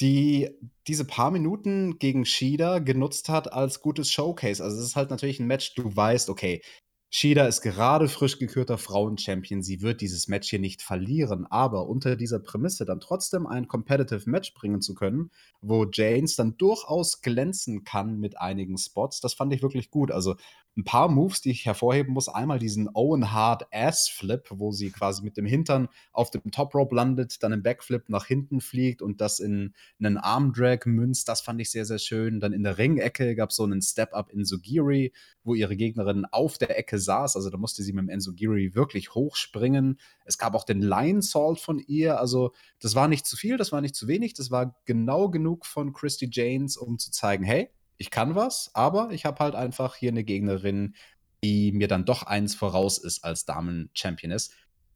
die 0.01 0.51
diese 0.87 1.05
paar 1.05 1.31
Minuten 1.31 1.99
gegen 1.99 2.25
Shida 2.25 2.79
genutzt 2.79 3.29
hat 3.29 3.53
als 3.53 3.81
gutes 3.81 4.11
Showcase. 4.11 4.63
Also 4.63 4.79
es 4.79 4.85
ist 4.85 4.97
halt 4.97 5.11
natürlich 5.11 5.41
ein 5.41 5.47
Match, 5.47 5.75
du 5.75 5.95
weißt, 5.95 6.31
okay, 6.31 6.63
Shida 7.11 7.47
ist 7.47 7.63
gerade 7.63 8.07
frisch 8.07 8.39
gekürter 8.39 8.77
Frauenchampion. 8.77 9.63
Sie 9.63 9.81
wird 9.81 10.03
dieses 10.03 10.29
Match 10.29 10.51
hier 10.51 10.59
nicht 10.59 10.83
verlieren, 10.83 11.47
aber 11.47 11.89
unter 11.89 12.17
dieser 12.17 12.39
Prämisse 12.39 12.85
dann 12.85 13.01
trotzdem 13.01 13.47
ein 13.47 13.67
Competitive 13.67 14.29
Match 14.29 14.53
bringen 14.53 14.83
zu 14.83 14.95
können, 14.95 15.31
wo 15.63 15.87
Janes 15.91 16.37
dann 16.37 16.59
durchaus 16.59 17.23
glänzen 17.23 17.85
kann 17.85 18.21
mit 18.21 18.39
einigen 18.39 18.77
Spots, 18.77 19.21
das 19.21 19.33
fand 19.33 19.55
ich 19.55 19.63
wirklich 19.63 19.91
gut. 19.91 20.11
Also 20.11 20.37
ein 20.79 20.85
paar 20.85 21.09
Moves, 21.09 21.41
die 21.41 21.51
ich 21.51 21.67
hervorheben 21.67 22.15
muss. 22.15 22.29
Einmal 22.29 22.61
diesen 22.61 22.89
Owen 22.95 23.33
Hart 23.33 23.67
Ass 23.73 24.09
Flip, 24.09 24.47
wo 24.51 24.71
sie 24.71 24.91
quasi 24.91 25.25
mit 25.25 25.37
dem 25.37 25.45
Hintern 25.45 25.89
auf 26.13 26.31
dem 26.31 26.53
Top 26.53 26.73
Rope 26.73 26.95
landet, 26.95 27.43
dann 27.43 27.53
im 27.53 27.65
Backflip 27.65 28.09
nach 28.09 28.27
hinten 28.27 28.61
fliegt 28.61 29.03
und 29.03 29.21
das 29.21 29.41
in 29.41 29.75
einen 29.99 30.19
Arm 30.19 30.53
Drag 30.53 30.87
münzt. 30.87 31.29
Das 31.29 31.41
fand 31.41 31.61
ich 31.61 31.71
sehr, 31.73 31.85
sehr 31.85 31.99
schön. 31.99 32.39
Dann 32.39 32.53
in 32.53 32.63
der 32.63 32.79
Ringecke 32.79 33.35
gab 33.35 33.51
es 33.51 33.57
so 33.57 33.65
einen 33.65 33.83
Step-Up 33.83 34.31
in 34.31 34.45
Sugiri, 34.45 35.13
wo 35.43 35.55
ihre 35.55 35.77
Gegnerin 35.77 36.27
auf 36.31 36.59
der 36.59 36.79
Ecke 36.79 36.98
saß. 37.01 37.37
Also 37.37 37.51
da 37.51 37.59
musste 37.59 37.83
sie 37.83 37.93
mit 37.93 38.03
dem 38.03 38.09
Enzugiri 38.09 38.75
wirklich 38.75 39.15
hochspringen. 39.15 39.99
Es 40.25 40.39
gab 40.39 40.55
auch 40.55 40.65
den 40.65 40.81
Line 40.81 41.23
Salt 41.23 41.59
von 41.61 41.79
ihr. 41.79 42.21
Also 42.21 42.53
das 42.81 42.95
war 42.95 43.09
nicht 43.09 43.27
zu 43.27 43.37
viel, 43.37 43.57
das 43.57 43.73
war 43.73 43.81
nicht 43.81 43.95
zu 43.95 44.09
wenig. 44.09 44.35
Das 44.35 44.51
war 44.51 44.77
genau 44.85 45.29
genug 45.29 45.67
von 45.67 45.93
Christy 45.93 46.29
Janes, 46.31 46.77
um 46.77 46.99
zu 46.99 47.11
zeigen, 47.11 47.45
hey, 47.45 47.71
ich 47.97 48.11
kann 48.11 48.35
was, 48.35 48.71
aber 48.75 49.11
ich 49.11 49.25
habe 49.25 49.41
halt 49.41 49.55
einfach 49.55 49.97
hier 49.97 50.11
eine 50.11 50.25
Gegnerin, 50.25 50.95
die 51.43 51.73
mir 51.73 51.89
dann 51.89 52.05
doch 52.05 52.23
eins 52.23 52.55
voraus 52.55 52.99
ist 52.99 53.25
als 53.25 53.45
Damen-Championess. 53.45 54.51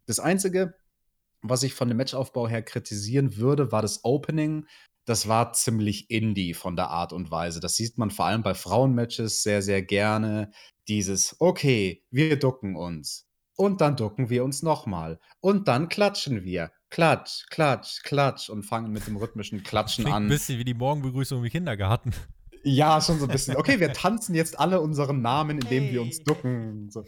Das 0.07 0.21
Einzige, 0.21 0.75
was 1.43 1.63
ich 1.65 1.75
von 1.75 1.89
dem 1.89 1.97
Matchaufbau 1.97 2.49
her 2.49 2.63
kritisieren 2.63 3.37
würde, 3.37 3.73
war 3.73 3.83
das 3.83 4.05
Opening. 4.05 4.67
Das 5.05 5.27
war 5.29 5.53
ziemlich 5.53 6.11
indie 6.11 6.55
von 6.55 6.77
der 6.77 6.89
Art 6.89 7.13
und 7.13 7.31
Weise. 7.31 7.61
Das 7.61 7.77
sieht 7.77 7.99
man 7.99 8.11
vor 8.11 8.27
allem 8.27 8.43
bei 8.43 8.55
Frauenmatches 8.55 9.43
sehr, 9.43 9.63
sehr 9.63 9.83
gerne. 9.83 10.53
Dieses, 10.89 11.37
okay, 11.41 12.05
wir 12.11 12.39
ducken 12.39 12.77
uns. 12.77 13.27
Und 13.57 13.81
dann 13.81 13.97
ducken 13.97 14.31
wir 14.31 14.45
uns 14.45 14.63
nochmal. 14.63 15.21
Und 15.41 15.69
dann 15.69 15.89
klatschen 15.89 16.45
wir. 16.45 16.73
Klatsch, 16.91 17.47
klatsch, 17.51 18.03
klatsch. 18.03 18.49
Und 18.49 18.63
fangen 18.65 18.93
mit 18.93 19.07
dem 19.07 19.17
rhythmischen 19.17 19.63
Klatschen 19.63 20.05
Klingt 20.05 20.17
an. 20.17 20.25
Ein 20.25 20.29
bisschen 20.29 20.59
wie 20.59 20.65
die 20.65 20.75
Morgenbegrüßung 20.75 21.45
im 21.45 21.51
Kindergarten. 21.51 22.13
Ja, 22.65 23.01
schon 23.01 23.19
so 23.19 23.27
ein 23.27 23.33
bisschen. 23.33 23.57
Okay, 23.57 23.81
wir 23.81 23.93
tanzen 23.93 24.35
jetzt 24.35 24.59
alle 24.59 24.81
unseren 24.81 25.21
Namen, 25.21 25.59
indem 25.59 25.85
hey. 25.85 25.93
wir 25.93 26.03
uns 26.03 26.23
ducken. 26.23 26.91
So. 26.91 27.05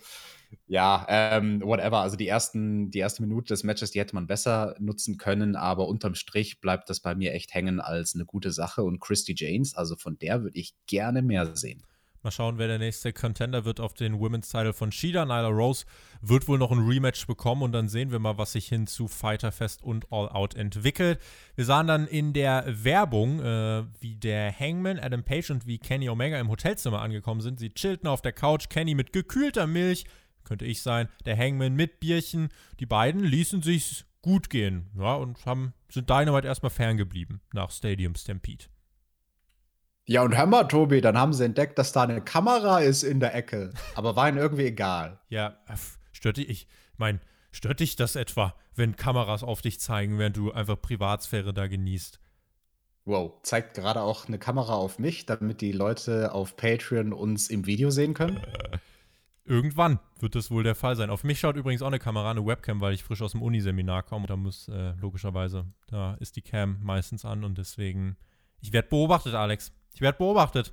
Ja, 0.67 1.07
ähm, 1.09 1.61
whatever. 1.63 1.99
Also 1.99 2.17
die 2.17 2.29
ersten, 2.29 2.91
die 2.91 2.99
erste 2.99 3.23
Minute 3.23 3.49
des 3.49 3.65
Matches, 3.65 3.91
die 3.91 4.01
hätte 4.01 4.15
man 4.15 4.27
besser 4.27 4.75
nutzen 4.79 5.17
können, 5.17 5.57
aber 5.57 5.89
unterm 5.89 6.15
Strich 6.15 6.61
bleibt 6.61 6.91
das 6.91 7.01
bei 7.01 7.15
mir 7.15 7.33
echt 7.33 7.55
hängen 7.55 7.81
als 7.81 8.15
eine 8.15 8.25
gute 8.25 8.53
Sache. 8.53 8.83
Und 8.83 9.01
Christy 9.01 9.35
James, 9.37 9.75
also 9.75 9.97
von 9.97 10.19
der 10.19 10.43
würde 10.43 10.59
ich 10.59 10.75
gerne 10.87 11.23
mehr 11.23 11.55
sehen. 11.57 11.83
Mal 12.25 12.31
schauen, 12.31 12.57
wer 12.57 12.69
der 12.69 12.79
nächste 12.79 13.13
Contender 13.13 13.67
wird 13.67 13.81
auf 13.81 13.93
den 13.93 14.19
Women's 14.19 14.49
Title 14.49 14.73
von 14.73 14.91
Shida. 14.91 15.27
Nyla 15.27 15.49
Rose 15.49 15.85
wird 16.23 16.49
wohl 16.49 16.57
noch 16.57 16.73
ein 16.73 16.79
Rematch 16.79 17.27
bekommen 17.27 17.61
und 17.61 17.73
dann 17.73 17.87
sehen 17.87 18.13
wir 18.13 18.19
mal, 18.19 18.39
was 18.39 18.53
sich 18.53 18.67
hin 18.67 18.87
zu 18.87 19.09
Fighter 19.09 19.53
Fest 19.53 19.83
und 19.83 20.11
All 20.11 20.31
Out 20.31 20.55
entwickelt. 20.55 21.21
Wir 21.55 21.67
sahen 21.67 21.87
dann 21.87 22.07
in 22.07 22.33
der 22.33 22.65
Werbung, 22.67 23.41
äh, 23.41 23.85
wie 24.01 24.17
der 24.17 24.59
Hangman, 24.59 24.99
Adam 24.99 25.23
Page 25.23 25.51
und 25.51 25.67
wie 25.67 25.77
Kenny 25.77 26.09
Omega 26.09 26.41
im 26.41 26.49
Hotelzimmer 26.49 27.03
angekommen 27.03 27.43
sind. 27.43 27.59
Sie 27.59 27.75
chillten 27.75 28.09
auf 28.09 28.23
der 28.23 28.33
Couch, 28.33 28.71
Kenny 28.71 28.95
mit 28.95 29.13
gekühlter 29.13 29.67
Milch, 29.67 30.07
könnte 30.45 30.65
ich 30.65 30.83
sein, 30.83 31.09
der 31.25 31.37
Hangman 31.37 31.75
mit 31.75 32.01
Bierchen. 32.01 32.49
Die 32.81 32.87
beiden 32.87 33.23
ließen 33.23 33.63
sich 33.63 34.05
gut 34.23 34.49
gehen, 34.49 34.91
ja, 34.99 35.15
und 35.15 35.45
haben, 35.45 35.75
sind 35.91 36.09
Dynamite 36.09 36.47
erstmal 36.47 36.71
ferngeblieben 36.71 37.43
nach 37.53 37.71
Stadium 37.71 38.15
Stampede. 38.15 38.65
Ja, 40.07 40.23
und 40.23 40.37
hör 40.37 40.47
mal, 40.47 40.65
Tobi, 40.65 41.01
dann 41.01 41.17
haben 41.17 41.33
sie 41.33 41.45
entdeckt, 41.45 41.79
dass 41.79 41.93
da 41.93 42.03
eine 42.03 42.21
Kamera 42.21 42.81
ist 42.81 43.03
in 43.03 43.21
der 43.21 43.35
Ecke. 43.35 43.73
Aber 43.95 44.17
war 44.17 44.29
ihnen 44.29 44.39
irgendwie 44.39 44.65
egal. 44.67 45.19
Ja, 45.29 45.59
stört 46.13 46.37
dich, 46.37 46.49
ich 46.49 46.69
meine, 46.99 47.21
stört 47.53 47.81
dich 47.81 47.97
das 47.97 48.17
etwa, 48.17 48.55
wenn 48.75 48.97
Kameras 48.97 49.43
auf 49.43 49.63
dich 49.63 49.81
zeigen, 49.81 50.19
während 50.19 50.37
du 50.37 50.53
einfach 50.53 50.81
Privatsphäre 50.81 51.55
da 51.55 51.67
genießt? 51.67 52.21
Wow, 53.07 53.35
zeigt 53.43 53.75
gerade 53.75 54.01
auch 54.01 54.27
eine 54.27 54.39
Kamera 54.39 54.75
auf 54.75 54.99
mich, 54.99 55.27
damit 55.27 55.61
die 55.61 55.73
Leute 55.73 56.33
auf 56.33 56.57
Patreon 56.57 57.13
uns 57.13 57.49
im 57.49 57.67
Video 57.67 57.91
sehen 57.91 58.15
können? 58.15 58.41
Irgendwann 59.47 59.99
wird 60.21 60.35
das 60.35 60.51
wohl 60.51 60.63
der 60.63 60.75
Fall 60.75 60.97
sein. 60.97 61.11
Auf 61.11 61.23
mich 61.23 61.39
schaut 61.39 61.57
übrigens 61.57 61.83
auch 61.83 61.89
eine 61.89 61.99
Kamera, 61.99 62.31
eine 62.31 62.47
Webcam, 62.47 62.81
weil 62.81 62.95
ich 62.95 63.05
frisch 63.05 63.21
aus 63.21 63.33
dem 63.33 63.43
Uniseminar 63.43 64.03
komme. 64.03 64.27
Da 64.27 64.37
muss 64.37 64.69
äh, 64.69 64.95
logischerweise, 65.01 65.67
da 65.89 66.15
ist 66.15 66.37
die 66.37 66.43
Cam 66.43 66.79
meistens 66.83 67.27
an 67.27 67.45
und 67.45 67.59
deswegen, 67.59 68.17
ich 68.61 68.73
werde 68.73 68.89
beobachtet, 68.89 69.35
Alex. 69.35 69.73
Ich 69.95 70.01
werde 70.01 70.17
beobachtet. 70.17 70.73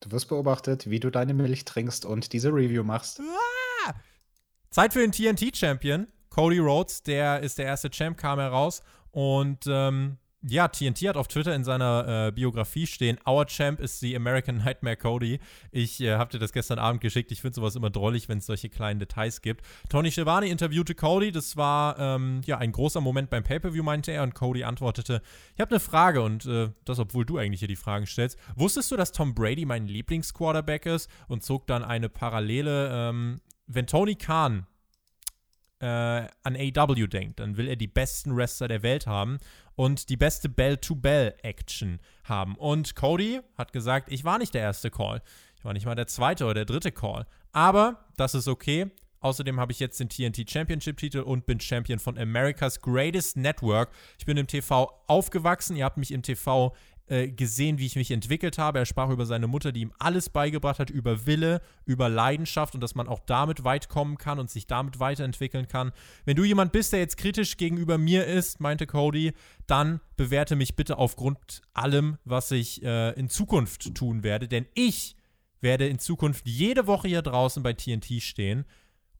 Du 0.00 0.10
wirst 0.10 0.28
beobachtet, 0.28 0.90
wie 0.90 0.98
du 0.98 1.10
deine 1.10 1.34
Milch 1.34 1.64
trinkst 1.64 2.04
und 2.04 2.32
diese 2.32 2.48
Review 2.48 2.82
machst. 2.82 3.20
Ah! 3.20 3.94
Zeit 4.70 4.92
für 4.92 5.06
den 5.06 5.12
TNT-Champion. 5.12 6.08
Cody 6.30 6.58
Rhodes, 6.58 7.02
der 7.02 7.40
ist 7.40 7.58
der 7.58 7.66
erste 7.66 7.90
Champ, 7.90 8.16
kam 8.16 8.38
heraus. 8.38 8.82
Und 9.12 9.66
ähm, 9.66 10.16
ja, 10.42 10.68
TNT 10.68 11.08
hat 11.08 11.16
auf 11.16 11.28
Twitter 11.28 11.54
in 11.54 11.64
seiner 11.64 12.28
äh, 12.28 12.32
Biografie 12.32 12.86
stehen, 12.86 13.18
Our 13.28 13.46
Champ 13.46 13.78
ist 13.78 14.00
the 14.00 14.16
American 14.16 14.58
Nightmare 14.58 14.96
Cody. 14.96 15.38
Ich 15.70 16.00
äh, 16.00 16.14
habe 16.14 16.30
dir 16.30 16.38
das 16.38 16.52
gestern 16.52 16.78
Abend 16.78 17.02
geschickt. 17.02 17.30
Ich 17.30 17.42
finde 17.42 17.56
sowas 17.56 17.76
immer 17.76 17.90
drollig, 17.90 18.28
wenn 18.28 18.38
es 18.38 18.46
solche 18.46 18.70
kleinen 18.70 18.98
Details 18.98 19.42
gibt. 19.42 19.64
Tony 19.90 20.10
Schiavone 20.10 20.48
interviewte 20.48 20.94
Cody. 20.94 21.30
Das 21.30 21.56
war 21.56 21.98
ähm, 21.98 22.40
ja 22.46 22.56
ein 22.58 22.72
großer 22.72 23.00
Moment 23.02 23.28
beim 23.28 23.44
Pay-Per-View, 23.44 23.82
meinte 23.82 24.12
er. 24.12 24.22
Und 24.22 24.34
Cody 24.34 24.64
antwortete, 24.64 25.20
ich 25.54 25.60
habe 25.60 25.72
eine 25.72 25.80
Frage 25.80 26.22
und 26.22 26.46
äh, 26.46 26.70
das, 26.84 26.98
obwohl 26.98 27.26
du 27.26 27.36
eigentlich 27.36 27.60
hier 27.60 27.68
die 27.68 27.76
Fragen 27.76 28.06
stellst. 28.06 28.38
Wusstest 28.56 28.90
du, 28.90 28.96
dass 28.96 29.12
Tom 29.12 29.34
Brady 29.34 29.66
mein 29.66 29.86
Lieblingsquarterback 29.86 30.86
ist? 30.86 31.10
Und 31.28 31.42
zog 31.44 31.66
dann 31.66 31.84
eine 31.84 32.08
Parallele. 32.08 32.90
Ähm, 32.92 33.40
wenn 33.66 33.86
Tony 33.86 34.14
Khan 34.14 34.66
äh, 35.80 35.86
an 35.86 36.56
AW 36.56 37.06
denkt, 37.06 37.40
dann 37.40 37.56
will 37.56 37.68
er 37.68 37.76
die 37.76 37.86
besten 37.86 38.36
Wrestler 38.36 38.68
der 38.68 38.82
Welt 38.82 39.06
haben 39.06 39.38
und 39.74 40.08
die 40.10 40.16
beste 40.16 40.48
Bell-to-Bell-Action 40.48 42.00
haben. 42.24 42.54
Und 42.56 42.94
Cody 42.94 43.40
hat 43.56 43.72
gesagt, 43.72 44.12
ich 44.12 44.24
war 44.24 44.38
nicht 44.38 44.54
der 44.54 44.62
erste 44.62 44.90
Call. 44.90 45.22
Ich 45.56 45.64
war 45.64 45.72
nicht 45.72 45.86
mal 45.86 45.94
der 45.94 46.06
zweite 46.06 46.44
oder 46.44 46.54
der 46.54 46.64
dritte 46.66 46.92
Call. 46.92 47.26
Aber 47.52 48.04
das 48.16 48.34
ist 48.34 48.48
okay. 48.48 48.90
Außerdem 49.20 49.60
habe 49.60 49.72
ich 49.72 49.80
jetzt 49.80 50.00
den 50.00 50.08
TNT 50.08 50.50
Championship 50.50 50.96
Titel 50.96 51.20
und 51.20 51.44
bin 51.44 51.60
Champion 51.60 51.98
von 51.98 52.16
America's 52.16 52.80
Greatest 52.80 53.36
Network. 53.36 53.90
Ich 54.18 54.24
bin 54.24 54.38
im 54.38 54.46
TV 54.46 54.90
aufgewachsen. 55.06 55.76
Ihr 55.76 55.84
habt 55.84 55.98
mich 55.98 56.10
im 56.10 56.22
TV 56.22 56.74
äh, 57.10 57.28
gesehen, 57.28 57.78
wie 57.78 57.86
ich 57.86 57.96
mich 57.96 58.10
entwickelt 58.10 58.56
habe. 58.56 58.78
Er 58.78 58.86
sprach 58.86 59.10
über 59.10 59.26
seine 59.26 59.46
Mutter, 59.46 59.72
die 59.72 59.80
ihm 59.80 59.92
alles 59.98 60.30
beigebracht 60.30 60.78
hat, 60.78 60.90
über 60.90 61.26
Wille, 61.26 61.60
über 61.84 62.08
Leidenschaft 62.08 62.74
und 62.74 62.80
dass 62.80 62.94
man 62.94 63.08
auch 63.08 63.20
damit 63.20 63.64
weit 63.64 63.88
kommen 63.88 64.16
kann 64.16 64.38
und 64.38 64.48
sich 64.48 64.66
damit 64.66 65.00
weiterentwickeln 65.00 65.68
kann. 65.68 65.92
Wenn 66.24 66.36
du 66.36 66.44
jemand 66.44 66.72
bist, 66.72 66.92
der 66.92 67.00
jetzt 67.00 67.16
kritisch 67.16 67.56
gegenüber 67.56 67.98
mir 67.98 68.26
ist, 68.26 68.60
meinte 68.60 68.86
Cody, 68.86 69.32
dann 69.66 70.00
bewerte 70.16 70.56
mich 70.56 70.76
bitte 70.76 70.98
aufgrund 70.98 71.62
allem, 71.74 72.18
was 72.24 72.50
ich 72.52 72.82
äh, 72.82 73.10
in 73.18 73.28
Zukunft 73.28 73.94
tun 73.94 74.22
werde. 74.22 74.46
Denn 74.48 74.66
ich 74.74 75.16
werde 75.60 75.88
in 75.88 75.98
Zukunft 75.98 76.46
jede 76.46 76.86
Woche 76.86 77.08
hier 77.08 77.22
draußen 77.22 77.62
bei 77.62 77.72
TNT 77.72 78.22
stehen 78.22 78.64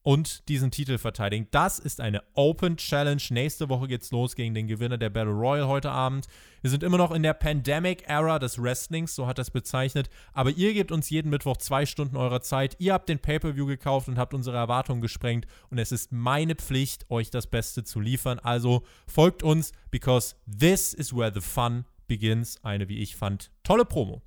und 0.02 0.48
diesen 0.48 0.70
Titel 0.70 0.98
verteidigen. 0.98 1.48
Das 1.50 1.78
ist 1.78 2.00
eine 2.00 2.22
Open 2.34 2.76
Challenge. 2.76 3.22
Nächste 3.30 3.68
Woche 3.68 3.88
geht's 3.88 4.10
los 4.10 4.34
gegen 4.34 4.54
den 4.54 4.66
Gewinner 4.66 4.98
der 4.98 5.10
Battle 5.10 5.32
Royal 5.32 5.66
heute 5.66 5.90
Abend. 5.90 6.26
Wir 6.62 6.70
sind 6.70 6.82
immer 6.82 6.98
noch 6.98 7.12
in 7.12 7.22
der 7.22 7.34
Pandemic-Era 7.34 8.38
des 8.38 8.62
Wrestlings, 8.62 9.14
so 9.14 9.26
hat 9.26 9.38
es 9.38 9.50
bezeichnet. 9.50 10.08
Aber 10.32 10.50
ihr 10.50 10.72
gebt 10.74 10.92
uns 10.92 11.10
jeden 11.10 11.30
Mittwoch 11.30 11.56
zwei 11.58 11.86
Stunden 11.86 12.16
eurer 12.16 12.40
Zeit. 12.40 12.76
Ihr 12.78 12.92
habt 12.92 13.08
den 13.08 13.18
Pay-Per-View 13.18 13.66
gekauft 13.66 14.08
und 14.08 14.18
habt 14.18 14.34
unsere 14.34 14.56
Erwartungen 14.56 15.00
gesprengt. 15.00 15.46
Und 15.70 15.78
es 15.78 15.92
ist 15.92 16.12
meine 16.12 16.54
Pflicht, 16.54 17.10
euch 17.10 17.30
das 17.30 17.46
Beste 17.46 17.84
zu 17.84 18.00
liefern. 18.00 18.38
Also 18.38 18.82
folgt 19.06 19.42
uns, 19.42 19.72
because 19.90 20.34
this 20.46 20.94
is 20.94 21.14
where 21.14 21.32
the 21.32 21.40
fun 21.40 21.84
begins. 22.06 22.62
Eine, 22.62 22.88
wie 22.88 22.98
ich 22.98 23.16
fand, 23.16 23.50
tolle 23.62 23.84
Promo. 23.84 24.22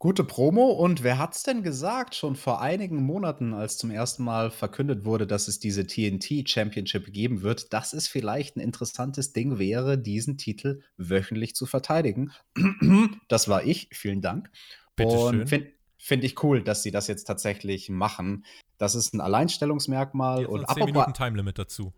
Gute 0.00 0.24
Promo. 0.24 0.70
Und 0.70 1.02
wer 1.02 1.18
hat's 1.18 1.42
denn 1.42 1.62
gesagt, 1.62 2.14
schon 2.14 2.34
vor 2.34 2.62
einigen 2.62 3.02
Monaten, 3.02 3.52
als 3.52 3.76
zum 3.76 3.90
ersten 3.90 4.24
Mal 4.24 4.50
verkündet 4.50 5.04
wurde, 5.04 5.26
dass 5.26 5.46
es 5.46 5.58
diese 5.58 5.86
TNT 5.86 6.48
Championship 6.48 7.12
geben 7.12 7.42
wird, 7.42 7.74
dass 7.74 7.92
es 7.92 8.08
vielleicht 8.08 8.56
ein 8.56 8.60
interessantes 8.60 9.34
Ding 9.34 9.58
wäre, 9.58 9.98
diesen 9.98 10.38
Titel 10.38 10.80
wöchentlich 10.96 11.54
zu 11.54 11.66
verteidigen? 11.66 12.32
Das 13.28 13.48
war 13.48 13.62
ich. 13.64 13.88
Vielen 13.92 14.22
Dank. 14.22 14.50
Bitte 14.96 15.10
Und 15.10 15.48
finde 15.48 15.70
find 15.98 16.24
ich 16.24 16.42
cool, 16.42 16.64
dass 16.64 16.82
sie 16.82 16.90
das 16.90 17.06
jetzt 17.06 17.24
tatsächlich 17.24 17.90
machen. 17.90 18.46
Das 18.78 18.94
ist 18.94 19.12
ein 19.12 19.20
Alleinstellungsmerkmal. 19.20 20.40
Jetzt 20.40 20.48
und 20.48 20.66
10 20.66 20.84
Minuten 20.86 21.12
Time 21.12 21.36
Limit 21.36 21.58
dazu. 21.58 21.92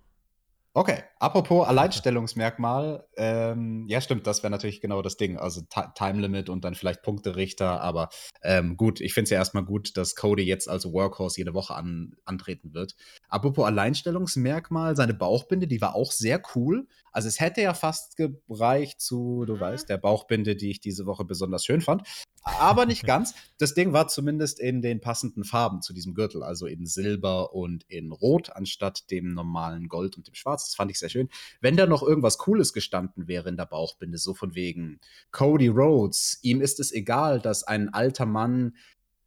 Okay, 0.75 1.03
apropos 1.19 1.69
Alleinstellungsmerkmal, 1.69 3.07
ähm, 3.19 3.85
ja 3.89 4.01
stimmt, 4.01 4.27
das 4.27 4.43
wäre 4.43 4.51
natürlich 4.51 4.81
genau 4.81 5.03
das 5.03 5.19
Ding, 5.19 5.37
also 5.37 5.61
Time 5.95 6.19
Limit 6.19 6.49
und 6.49 6.65
dann 6.65 6.75
vielleicht 6.75 7.03
Punkterichter, 7.03 7.83
aber 7.83 8.09
ähm, 8.43 8.79
gut, 8.79 9.03
ich 9.03 9.13
finde 9.13 9.25
es 9.25 9.31
ja 9.31 9.37
erstmal 9.37 9.67
gut, 9.67 9.99
dass 9.99 10.15
Cody 10.15 10.45
jetzt 10.45 10.71
als 10.71 10.91
Workhorse 10.91 11.37
jede 11.37 11.53
Woche 11.53 11.75
an, 11.75 12.15
antreten 12.25 12.73
wird. 12.73 12.95
Apropos 13.29 13.67
Alleinstellungsmerkmal, 13.67 14.97
seine 14.97 15.13
Bauchbinde, 15.13 15.67
die 15.67 15.83
war 15.83 15.95
auch 15.95 16.11
sehr 16.11 16.41
cool. 16.55 16.87
Also 17.13 17.29
es 17.29 17.39
hätte 17.39 17.61
ja 17.61 17.75
fast 17.75 18.17
gereicht 18.17 18.99
zu, 19.03 19.45
du 19.45 19.57
mhm. 19.57 19.61
weißt, 19.61 19.91
der 19.91 19.99
Bauchbinde, 19.99 20.57
die 20.57 20.71
ich 20.71 20.81
diese 20.81 21.05
Woche 21.05 21.27
besonders 21.27 21.67
schön 21.67 21.83
fand. 21.83 22.09
Aber 22.45 22.87
nicht 22.87 23.05
ganz. 23.05 23.35
Das 23.59 23.75
Ding 23.75 23.93
war 23.93 24.09
zumindest 24.09 24.59
in 24.59 24.83
den 24.83 25.01
passenden 25.01 25.45
Farben 25.45 25.81
zu 25.81 25.93
diesem 25.93 26.15
Gürtel, 26.15 26.43
also 26.43 26.67
in 26.67 26.87
Silber 26.87 27.55
und 27.55 27.85
in 27.89 28.11
Rot 28.11 28.51
anstatt 28.51 29.11
dem 29.11 29.33
normalen 29.33 29.89
Gold 29.89 30.17
und 30.17 30.27
dem 30.27 30.35
Schwarz. 30.35 30.67
Das 30.67 30.75
fand 30.75 30.91
ich 30.91 30.99
sehr 30.99 31.09
schön. 31.09 31.29
Wenn 31.61 31.77
da 31.77 31.87
noch 31.87 32.03
irgendwas 32.03 32.39
Cooles 32.39 32.73
gestanden 32.73 33.29
wäre 33.29 33.49
in 33.49 33.57
der 33.57 33.67
Bauchbinde, 33.67 34.19
so 34.19 34.35
von 34.35 34.55
wegen 34.55 35.01
Cody 35.31 35.69
Rhodes, 35.69 36.39
ihm 36.43 36.61
ist 36.61 36.81
es 36.81 36.93
egal, 36.93 37.41
dass 37.41 37.63
ein 37.63 37.95
alter 37.95 38.27
Mann 38.27 38.75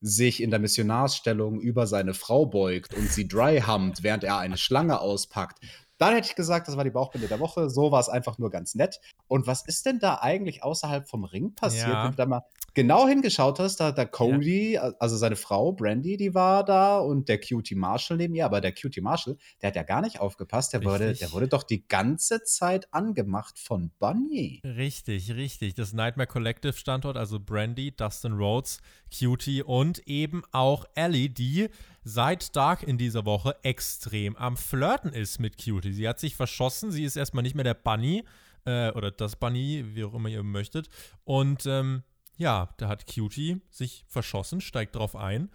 sich 0.02 0.42
in 0.42 0.52
der 0.52 0.60
Missionarsstellung 0.60 1.60
über 1.60 1.88
seine 1.88 2.14
Frau 2.14 2.46
beugt 2.46 2.94
und 2.94 3.12
sie 3.12 3.28
dry 3.28 3.62
humpt, 3.66 4.04
während 4.04 4.24
er 4.24 4.38
eine 4.38 4.58
Schlange 4.58 5.00
auspackt. 5.00 5.60
Dann 5.98 6.14
hätte 6.14 6.28
ich 6.28 6.36
gesagt, 6.36 6.68
das 6.68 6.76
war 6.78 6.84
die 6.84 6.90
Bauchbinde 6.90 7.28
der 7.28 7.40
Woche. 7.40 7.70
So 7.70 7.92
war 7.92 8.00
es 8.00 8.10
einfach 8.10 8.38
nur 8.38 8.50
ganz 8.50 8.76
nett. 8.76 9.00
Und 9.28 9.48
was 9.48 9.66
ist 9.66 9.86
denn 9.86 10.00
da 10.00 10.16
eigentlich 10.16 10.64
außerhalb 10.64 11.08
vom 11.08 11.24
Ring 11.24 11.56
passiert? 11.56 11.88
Ja. 11.88 12.04
Wenn 12.04 12.12
du 12.12 12.18
da 12.18 12.26
mal 12.26 12.44
genau 12.74 13.08
hingeschaut 13.08 13.60
hast, 13.60 13.78
da, 13.78 13.92
da 13.92 14.06
Cody, 14.06 14.74
ja. 14.74 14.94
also 15.00 15.16
seine 15.16 15.36
Frau 15.36 15.72
Brandy, 15.72 16.18
die 16.18 16.34
war 16.36 16.64
da 16.66 17.00
und 17.00 17.30
der 17.30 17.40
Cutie 17.40 17.76
Marshall 17.76 18.18
neben 18.18 18.36
ihr. 18.36 18.46
Aber 18.46 18.62
der 18.62 18.74
Cutie 18.74 19.02
Marshall, 19.02 19.38
der 19.62 19.70
hat 19.70 19.76
ja 19.76 19.84
gar 19.84 20.02
nicht 20.02 20.20
aufgepasst. 20.20 20.74
Der, 20.74 20.84
wurde, 20.84 21.14
der 21.14 21.32
wurde 21.32 21.48
doch 21.48 21.64
die 21.64 21.88
ganze 21.88 22.44
Zeit 22.44 22.94
angemacht 22.94 23.58
von 23.58 23.92
Bunny. 24.00 24.62
Richtig, 24.64 25.34
richtig. 25.36 25.76
Das 25.76 25.94
Nightmare 25.94 26.28
Collective 26.28 26.74
Standort, 26.74 27.18
also 27.18 27.40
Brandy, 27.40 27.96
Dustin 27.96 28.34
Rhodes, 28.34 28.80
Cutie 29.18 29.64
und 29.64 30.00
eben 30.08 30.44
auch 30.52 30.86
Ellie, 30.96 31.30
die 31.30 31.70
seit 32.04 32.56
Dark 32.56 32.84
in 32.84 32.98
dieser 32.98 33.26
Woche 33.26 33.56
extrem 33.64 34.36
am 34.36 34.58
Flirten 34.58 35.14
ist 35.14 35.40
mit 35.40 35.64
Cutie. 35.64 35.94
Sie 35.94 36.08
hat 36.08 36.20
sich 36.20 36.36
verschossen, 36.36 36.92
sie 36.92 37.04
ist 37.04 37.16
erstmal 37.16 37.44
nicht 37.44 37.56
mehr 37.56 37.64
der 37.64 37.74
Bunny 37.74 38.24
äh, 38.66 38.92
oder 38.92 39.12
das 39.12 39.36
Bunny, 39.36 39.84
wie 39.94 40.04
auch 40.04 40.14
immer 40.14 40.30
ihr 40.30 40.44
möchtet. 40.44 40.90
Und 41.24 41.66
ähm, 41.66 42.04
ja, 42.38 42.70
da 42.78 42.88
hat 42.88 43.08
Cutie 43.08 43.62
sich 43.70 44.06
verschossen, 44.08 44.62
steigt 44.62 44.96
drauf 44.96 45.16
ein. 45.16 45.50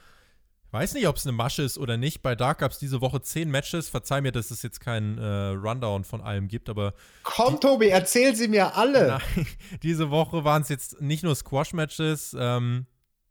Weiß 0.73 0.95
nicht, 0.95 1.09
ob 1.09 1.17
es 1.17 1.27
eine 1.27 1.33
Masche 1.33 1.63
ist 1.63 1.79
oder 1.79 1.97
nicht. 1.97 2.23
Bei 2.23 2.37
Dark 2.37 2.59
gab 2.59 2.71
es 2.71 2.79
diese 2.79 3.01
Woche 3.01 3.21
zehn 3.23 3.51
Matches. 3.51 3.89
Verzeih 3.89 4.21
mir, 4.21 4.31
dass 4.31 4.53
es 4.53 4.63
jetzt 4.63 4.81
keinen 4.81 5.19
äh, 5.19 5.49
Rundown 5.49 6.05
von 6.05 6.21
allem 6.21 6.47
gibt, 6.47 6.69
aber. 6.69 6.95
Komm, 7.25 7.55
die, 7.55 7.61
Tobi, 7.61 7.89
erzähl 7.89 8.37
sie 8.37 8.47
mir 8.47 8.77
alle! 8.77 9.21
Nein, 9.37 9.47
diese 9.83 10.11
Woche 10.11 10.45
waren 10.45 10.63
es 10.63 10.69
jetzt 10.69 11.01
nicht 11.01 11.25
nur 11.25 11.35
Squash-Matches. 11.35 12.37
Ähm, 12.39 12.87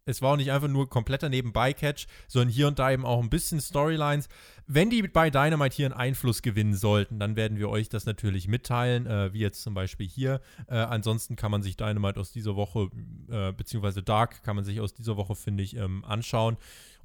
es 0.06 0.22
war 0.22 0.34
auch 0.34 0.38
nicht 0.38 0.52
einfach 0.52 0.68
nur 0.68 0.90
kompletter 0.90 1.30
Nebenbei-Catch, 1.30 2.08
sondern 2.28 2.50
hier 2.50 2.68
und 2.68 2.80
da 2.80 2.92
eben 2.92 3.06
auch 3.06 3.22
ein 3.22 3.30
bisschen 3.30 3.60
Storylines. 3.62 4.28
Wenn 4.66 4.90
die 4.90 5.04
bei 5.04 5.30
Dynamite 5.30 5.76
hier 5.76 5.86
einen 5.88 5.96
Einfluss 5.96 6.42
gewinnen 6.42 6.76
sollten, 6.76 7.20
dann 7.20 7.36
werden 7.36 7.58
wir 7.58 7.70
euch 7.70 7.90
das 7.90 8.06
natürlich 8.06 8.48
mitteilen, 8.48 9.08
äh, 9.08 9.34
wie 9.34 9.40
jetzt 9.40 9.62
zum 9.62 9.74
Beispiel 9.74 10.08
hier. 10.08 10.42
Äh, 10.68 10.76
ansonsten 10.76 11.36
kann 11.36 11.52
man 11.52 11.62
sich 11.62 11.78
Dynamite 11.78 12.20
aus 12.20 12.32
dieser 12.32 12.56
Woche, 12.56 12.90
äh, 13.30 13.52
beziehungsweise 13.52 14.04
Dark 14.04 14.44
kann 14.44 14.56
man 14.56 14.66
sich 14.66 14.80
aus 14.80 14.94
dieser 14.94 15.18
Woche, 15.18 15.36
finde 15.36 15.64
ich, 15.64 15.76
ähm, 15.76 16.04
anschauen. 16.06 16.58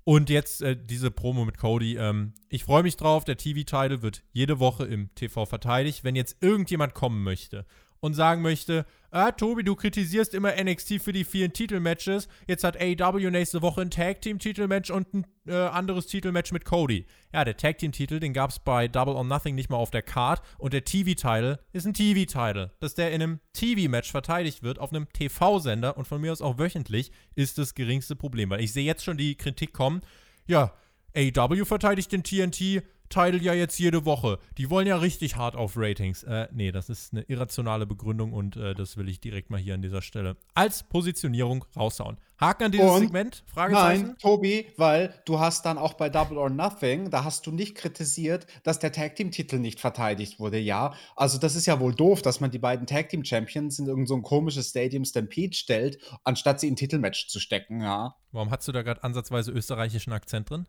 Und 0.05 0.29
jetzt 0.29 0.61
äh, 0.61 0.77
diese 0.77 1.11
Promo 1.11 1.47
mit 1.47 1.57
Cody. 1.57 1.97
Ähm, 1.97 2.35
ich 2.51 2.65
freue 2.65 2.83
mich 2.83 2.97
drauf. 2.97 3.25
Der 3.25 3.39
TV-Title 3.39 4.03
wird 4.03 4.23
jede 4.33 4.59
Woche 4.59 4.85
im 4.85 5.15
TV 5.15 5.47
verteidigt. 5.47 6.05
Wenn 6.05 6.15
jetzt 6.15 6.37
irgendjemand 6.43 6.93
kommen 6.93 7.23
möchte 7.23 7.65
und 8.05 8.13
sagen 8.13 8.43
möchte, 8.43 8.85
ah, 9.13 9.33
Tobi, 9.33 9.65
du 9.65 9.75
kritisierst 9.75 10.35
immer 10.35 10.53
NXT 10.63 11.01
für 11.01 11.15
die 11.15 11.25
vielen 11.25 11.55
Titelmatches. 11.55 12.29
Jetzt 12.47 12.63
hat 12.63 12.77
AEW 12.79 13.31
nächste 13.31 13.63
Woche 13.63 13.81
ein 13.81 13.91
Tag 13.91 14.21
Team 14.21 14.39
Titelmatch 14.39 14.91
und 14.91 15.15
ein 15.15 15.27
äh, 15.47 15.55
anderes 15.55 16.07
Titelmatch 16.07 16.53
mit 16.53 16.67
Cody. 16.67 17.07
Ja, 17.33 17.47
der 17.47 17.57
Tag 17.57 17.79
Team 17.79 17.93
Titel, 17.93 18.21
den 18.21 18.35
gab 18.35 18.51
es 18.51 18.59
bei 18.59 18.89
Double 18.89 19.15
or 19.15 19.25
Nothing 19.25 19.55
nicht 19.55 19.71
mal 19.71 19.79
auf 19.79 19.91
der 19.91 20.03
Card 20.03 20.43
und 20.59 20.75
der 20.75 20.85
TV 20.85 21.15
Title 21.15 21.61
ist 21.73 21.87
ein 21.87 21.95
TV 21.95 22.31
Title, 22.31 22.73
dass 22.79 22.95
der 22.95 23.11
in 23.13 23.23
einem 23.23 23.41
TV 23.55 23.89
Match 23.89 24.11
verteidigt 24.11 24.63
wird 24.63 24.79
auf 24.79 24.93
einem 24.93 25.09
TV 25.15 25.61
Sender 25.61 25.97
und 25.97 26.07
von 26.07 26.21
mir 26.21 26.31
aus 26.31 26.43
auch 26.43 26.59
wöchentlich 26.59 27.11
ist 27.35 27.57
das 27.57 27.75
geringste 27.75 28.17
Problem, 28.17 28.51
weil 28.51 28.61
ich 28.61 28.75
sehe 28.75 28.85
jetzt 28.85 29.03
schon 29.03 29.17
die 29.17 29.35
Kritik 29.35 29.73
kommen. 29.73 30.03
Ja, 30.47 30.75
AEW 31.17 31.65
verteidigt 31.65 32.13
den 32.13 32.23
TNT, 32.23 32.83
Title 33.15 33.41
ja 33.41 33.55
jetzt 33.55 33.79
jede 33.79 34.05
Woche. 34.05 34.41
Die 34.59 34.71
wollen 34.71 34.89
ja 34.89 34.97
richtig 34.97 35.37
hart 35.37 35.55
auf 35.55 35.75
Ratings. 35.77 36.25
Äh, 36.25 36.49
nee, 36.53 36.73
das 36.73 36.89
ist 36.89 37.13
eine 37.13 37.23
irrationale 37.23 37.87
Begründung 37.87 38.33
und 38.33 38.57
äh, 38.57 38.75
das 38.75 38.97
will 38.97 39.09
ich 39.09 39.21
direkt 39.21 39.51
mal 39.51 39.61
hier 39.61 39.75
an 39.75 39.83
dieser 39.83 40.03
Stelle 40.03 40.37
als 40.55 40.83
Positionierung 40.83 41.65
raushauen. 41.77 42.19
Haken 42.41 42.65
an 42.65 42.73
dieses 42.73 42.91
und, 42.91 43.01
Segment? 43.03 43.45
Nein, 43.55 44.17
Tobi, 44.21 44.67
weil 44.77 45.15
du 45.27 45.39
hast 45.39 45.65
dann 45.65 45.79
auch 45.79 45.95
bei 45.95 46.11
Double 46.11 46.39
or 46.39 46.51
Nothing, 46.51 47.11
da 47.11 47.23
hast 47.23 47.47
du 47.47 47.53
nicht 47.53 47.77
kritisiert, 47.77 48.49
dass 48.65 48.81
der 48.81 48.91
Tag 48.91 49.15
Team 49.15 49.31
Titel 49.31 49.61
nicht 49.61 49.79
verteidigt 49.79 50.41
wurde, 50.41 50.59
ja. 50.59 50.95
Also 51.15 51.39
das 51.39 51.55
ist 51.55 51.67
ja 51.67 51.79
wohl 51.79 51.95
doof, 51.95 52.21
dass 52.21 52.41
man 52.41 52.51
die 52.51 52.59
beiden 52.59 52.89
Tag 52.89 53.11
Team 53.11 53.25
Champions 53.25 53.79
in 53.79 53.87
irgendein 53.87 54.09
so 54.09 54.21
komisches 54.23 54.71
Stadium 54.71 55.05
Stampede 55.05 55.55
stellt, 55.55 55.99
anstatt 56.25 56.59
sie 56.59 56.67
in 56.67 56.75
Titelmatch 56.75 57.29
zu 57.29 57.39
stecken, 57.39 57.81
ja. 57.81 58.17
Warum 58.33 58.51
hast 58.51 58.67
du 58.67 58.73
da 58.73 58.83
gerade 58.83 59.05
ansatzweise 59.05 59.53
österreichischen 59.53 60.13
Akzent 60.13 60.51
drin? 60.51 60.67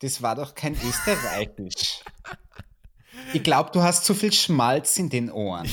Das 0.00 0.22
war 0.22 0.34
doch 0.34 0.54
kein 0.54 0.74
Österreichisch. 0.74 2.00
ich 3.32 3.42
glaube, 3.42 3.70
du 3.72 3.82
hast 3.82 4.04
zu 4.04 4.14
viel 4.14 4.32
Schmalz 4.32 4.98
in 4.98 5.08
den 5.08 5.30
Ohren. 5.30 5.68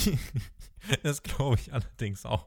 das 1.04 1.24
glaube 1.24 1.58
ich 1.60 1.74
allerdings 1.74 2.26
auch. 2.26 2.46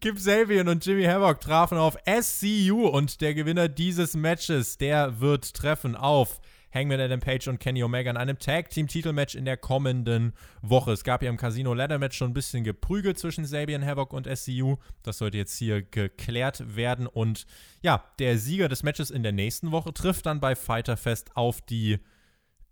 Kip 0.00 0.18
Sabian 0.18 0.68
und 0.68 0.84
Jimmy 0.84 1.04
Havoc 1.04 1.40
trafen 1.40 1.78
auf 1.78 1.96
SCU 2.06 2.86
und 2.86 3.20
der 3.20 3.34
Gewinner 3.34 3.68
dieses 3.68 4.14
Matches, 4.14 4.76
der 4.76 5.20
wird 5.20 5.54
treffen 5.54 5.96
auf 5.96 6.40
Hangman 6.74 7.00
Adam 7.00 7.20
Page 7.20 7.46
und 7.46 7.60
Kenny 7.60 7.84
Omega 7.84 8.10
in 8.10 8.16
einem 8.16 8.38
Tag-Team-Titelmatch 8.38 9.36
in 9.36 9.44
der 9.44 9.56
kommenden 9.56 10.32
Woche. 10.60 10.90
Es 10.90 11.04
gab 11.04 11.22
ja 11.22 11.30
im 11.30 11.36
Casino 11.36 11.72
Ladder 11.72 11.98
Match 11.98 12.16
schon 12.16 12.32
ein 12.32 12.34
bisschen 12.34 12.64
geprügelt 12.64 13.16
zwischen 13.16 13.44
Sabian 13.44 13.86
Havoc 13.86 14.12
und 14.12 14.26
SCU. 14.26 14.76
Das 15.04 15.18
sollte 15.18 15.36
jetzt 15.36 15.56
hier 15.56 15.82
geklärt 15.82 16.76
werden. 16.76 17.06
Und 17.06 17.46
ja, 17.80 18.04
der 18.18 18.38
Sieger 18.38 18.68
des 18.68 18.82
Matches 18.82 19.10
in 19.10 19.22
der 19.22 19.32
nächsten 19.32 19.70
Woche 19.70 19.94
trifft 19.94 20.26
dann 20.26 20.40
bei 20.40 20.56
Fighter 20.56 20.96
Fest 20.96 21.30
auf 21.36 21.60
die 21.60 22.00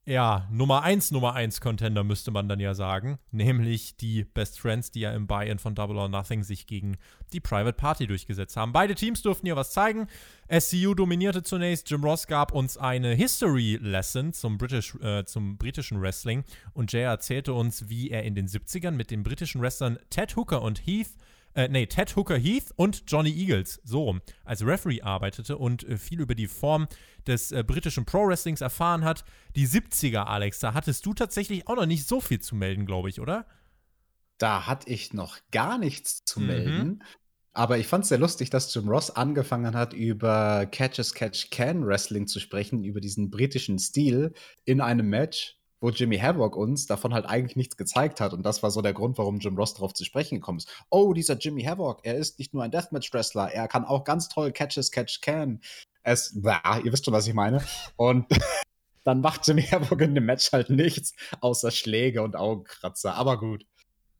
ja, 0.04 0.48
Nummer 0.50 0.82
1, 0.82 1.12
Nummer 1.12 1.34
1 1.34 1.60
Contender 1.60 2.02
müsste 2.02 2.32
man 2.32 2.48
dann 2.48 2.58
ja 2.58 2.74
sagen, 2.74 3.20
nämlich 3.30 3.96
die 3.96 4.24
Best 4.24 4.58
Friends, 4.58 4.90
die 4.90 5.00
ja 5.00 5.12
im 5.12 5.28
Buy-In 5.28 5.60
von 5.60 5.76
Double 5.76 5.96
or 5.96 6.08
Nothing 6.08 6.42
sich 6.42 6.66
gegen 6.66 6.96
die 7.32 7.38
Private 7.38 7.74
Party 7.76 8.08
durchgesetzt 8.08 8.56
haben. 8.56 8.72
Beide 8.72 8.96
Teams 8.96 9.22
durften 9.22 9.46
hier 9.46 9.54
was 9.54 9.70
zeigen. 9.70 10.08
SCU 10.50 10.94
dominierte 10.94 11.44
zunächst, 11.44 11.88
Jim 11.88 12.02
Ross 12.02 12.26
gab 12.26 12.50
uns 12.50 12.76
eine 12.76 13.14
History 13.14 13.78
Lesson 13.80 14.32
zum, 14.32 14.58
British, 14.58 14.96
äh, 14.96 15.24
zum 15.24 15.56
britischen 15.56 16.02
Wrestling 16.02 16.42
und 16.74 16.92
Jay 16.92 17.02
erzählte 17.02 17.52
uns, 17.52 17.88
wie 17.88 18.10
er 18.10 18.24
in 18.24 18.34
den 18.34 18.48
70ern 18.48 18.92
mit 18.92 19.12
den 19.12 19.22
britischen 19.22 19.62
Wrestlern 19.62 20.00
Ted 20.10 20.34
Hooker 20.34 20.62
und 20.62 20.84
Heath 20.84 21.14
äh, 21.54 21.68
nee, 21.68 21.86
Ted 21.86 22.16
Hooker 22.16 22.36
Heath 22.36 22.72
und 22.76 23.04
Johnny 23.06 23.30
Eagles, 23.30 23.80
so 23.84 24.18
als 24.44 24.64
Referee 24.64 25.02
arbeitete 25.02 25.58
und 25.58 25.84
äh, 25.84 25.98
viel 25.98 26.20
über 26.20 26.34
die 26.34 26.48
Form 26.48 26.88
des 27.26 27.52
äh, 27.52 27.62
britischen 27.66 28.04
Pro-Wrestlings 28.04 28.60
erfahren 28.60 29.04
hat. 29.04 29.24
Die 29.54 29.66
70er, 29.66 30.24
Alex, 30.24 30.60
da 30.60 30.74
hattest 30.74 31.04
du 31.06 31.14
tatsächlich 31.14 31.68
auch 31.68 31.76
noch 31.76 31.86
nicht 31.86 32.06
so 32.06 32.20
viel 32.20 32.40
zu 32.40 32.54
melden, 32.54 32.86
glaube 32.86 33.08
ich, 33.08 33.20
oder? 33.20 33.46
Da 34.38 34.66
hatte 34.66 34.90
ich 34.90 35.12
noch 35.12 35.38
gar 35.50 35.78
nichts 35.78 36.24
zu 36.24 36.40
mhm. 36.40 36.46
melden. 36.46 37.04
Aber 37.54 37.76
ich 37.76 37.86
fand 37.86 38.04
es 38.04 38.08
sehr 38.08 38.18
lustig, 38.18 38.48
dass 38.48 38.72
Jim 38.74 38.88
Ross 38.88 39.10
angefangen 39.10 39.76
hat, 39.76 39.92
über 39.92 40.66
Catch 40.66 40.98
as 40.98 41.12
Catch 41.12 41.50
Can 41.50 41.86
Wrestling 41.86 42.26
zu 42.26 42.40
sprechen, 42.40 42.82
über 42.82 43.00
diesen 43.00 43.30
britischen 43.30 43.78
Stil 43.78 44.32
in 44.64 44.80
einem 44.80 45.08
Match, 45.08 45.58
wo 45.82 45.90
Jimmy 45.90 46.16
Havoc 46.16 46.56
uns 46.56 46.86
davon 46.86 47.12
halt 47.12 47.26
eigentlich 47.26 47.56
nichts 47.56 47.76
gezeigt 47.76 48.20
hat. 48.20 48.32
Und 48.32 48.44
das 48.44 48.62
war 48.62 48.70
so 48.70 48.80
der 48.80 48.94
Grund, 48.94 49.18
warum 49.18 49.40
Jim 49.40 49.56
Ross 49.56 49.74
darauf 49.74 49.92
zu 49.92 50.04
sprechen 50.04 50.36
gekommen 50.36 50.58
ist. 50.58 50.72
Oh, 50.88 51.12
dieser 51.12 51.36
Jimmy 51.36 51.64
Havoc, 51.64 52.00
er 52.04 52.14
ist 52.14 52.38
nicht 52.38 52.54
nur 52.54 52.62
ein 52.62 52.70
Deathmatch-Wrestler, 52.70 53.52
er 53.52 53.66
kann 53.66 53.84
auch 53.84 54.04
ganz 54.04 54.28
toll 54.28 54.52
Catch 54.52 54.78
as 54.78 54.92
Catch 54.92 55.20
Can. 55.20 55.60
Es, 56.04 56.38
ja, 56.40 56.78
ihr 56.82 56.92
wisst 56.92 57.04
schon, 57.04 57.12
was 57.12 57.26
ich 57.26 57.34
meine. 57.34 57.64
Und 57.96 58.26
dann 59.04 59.20
macht 59.20 59.46
Jimmy 59.46 59.62
Havoc 59.62 60.00
in 60.00 60.14
dem 60.14 60.24
Match 60.24 60.52
halt 60.52 60.70
nichts, 60.70 61.14
außer 61.40 61.72
Schläge 61.72 62.22
und 62.22 62.36
Augenkratzer. 62.36 63.14
Aber 63.16 63.38
gut. 63.38 63.66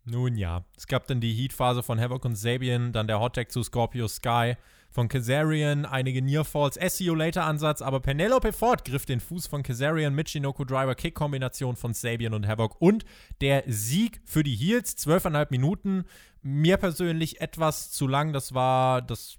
Nun 0.05 0.37
ja, 0.37 0.65
es 0.77 0.89
gab 0.89 1.07
dann 1.07 1.21
die 1.21 1.33
Heat-Phase 1.33 1.85
von 1.85 2.01
Havoc 2.01 2.25
und 2.25 2.35
Sabian, 2.35 2.93
dann 2.93 3.07
der 3.07 3.21
Hot-Tag 3.21 3.53
zu 3.53 3.63
Scorpio 3.63 4.09
Sky 4.09 4.57
von 4.93 5.09
Kazarian, 5.09 5.87
einige 5.87 6.23
Nearfalls, 6.23 6.75
SEO 6.75 7.15
Later 7.15 7.45
Ansatz, 7.45 7.81
aber 7.83 8.01
Penelope 8.01 8.53
Ford 8.53 8.85
griff 8.85 9.07
den 9.07 9.21
Fuß 9.21 9.47
von 9.47 9.63
Kazarian 9.63 10.15
mit 10.15 10.29
Shinoku 10.29 10.65
Driver 10.65 10.95
Kick 10.95 11.15
Kombination 11.15 11.77
von 11.77 11.95
Sabian 11.95 12.35
und 12.35 12.47
Havoc 12.47 12.81
und 12.81 13.05
der 13.41 13.65
Sieg 13.67 14.21
für 14.25 14.43
die 14.43 14.55
Heels, 14.55 14.95
zwölfeinhalb 14.97 15.51
Minuten. 15.51 16.05
Mir 16.43 16.77
persönlich 16.77 17.41
etwas 17.41 17.91
zu 17.91 18.07
lang, 18.07 18.33
das 18.33 18.53
war 18.53 19.01
das 19.01 19.39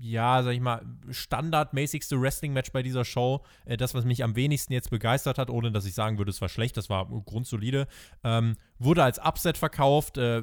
ja, 0.00 0.42
sag 0.42 0.52
ich 0.52 0.60
mal, 0.60 0.84
standardmäßigste 1.10 2.20
Wrestling-Match 2.20 2.72
bei 2.72 2.82
dieser 2.82 3.04
Show. 3.04 3.42
Äh, 3.64 3.76
das, 3.76 3.94
was 3.94 4.04
mich 4.04 4.24
am 4.24 4.36
wenigsten 4.36 4.72
jetzt 4.72 4.90
begeistert 4.90 5.38
hat, 5.38 5.50
ohne 5.50 5.72
dass 5.72 5.84
ich 5.84 5.94
sagen 5.94 6.18
würde, 6.18 6.30
es 6.30 6.40
war 6.40 6.48
schlecht, 6.48 6.76
das 6.76 6.88
war 6.90 7.06
grundsolide. 7.06 7.86
Ähm, 8.24 8.56
wurde 8.78 9.02
als 9.02 9.18
Upset 9.18 9.56
verkauft. 9.56 10.18
Äh, 10.18 10.42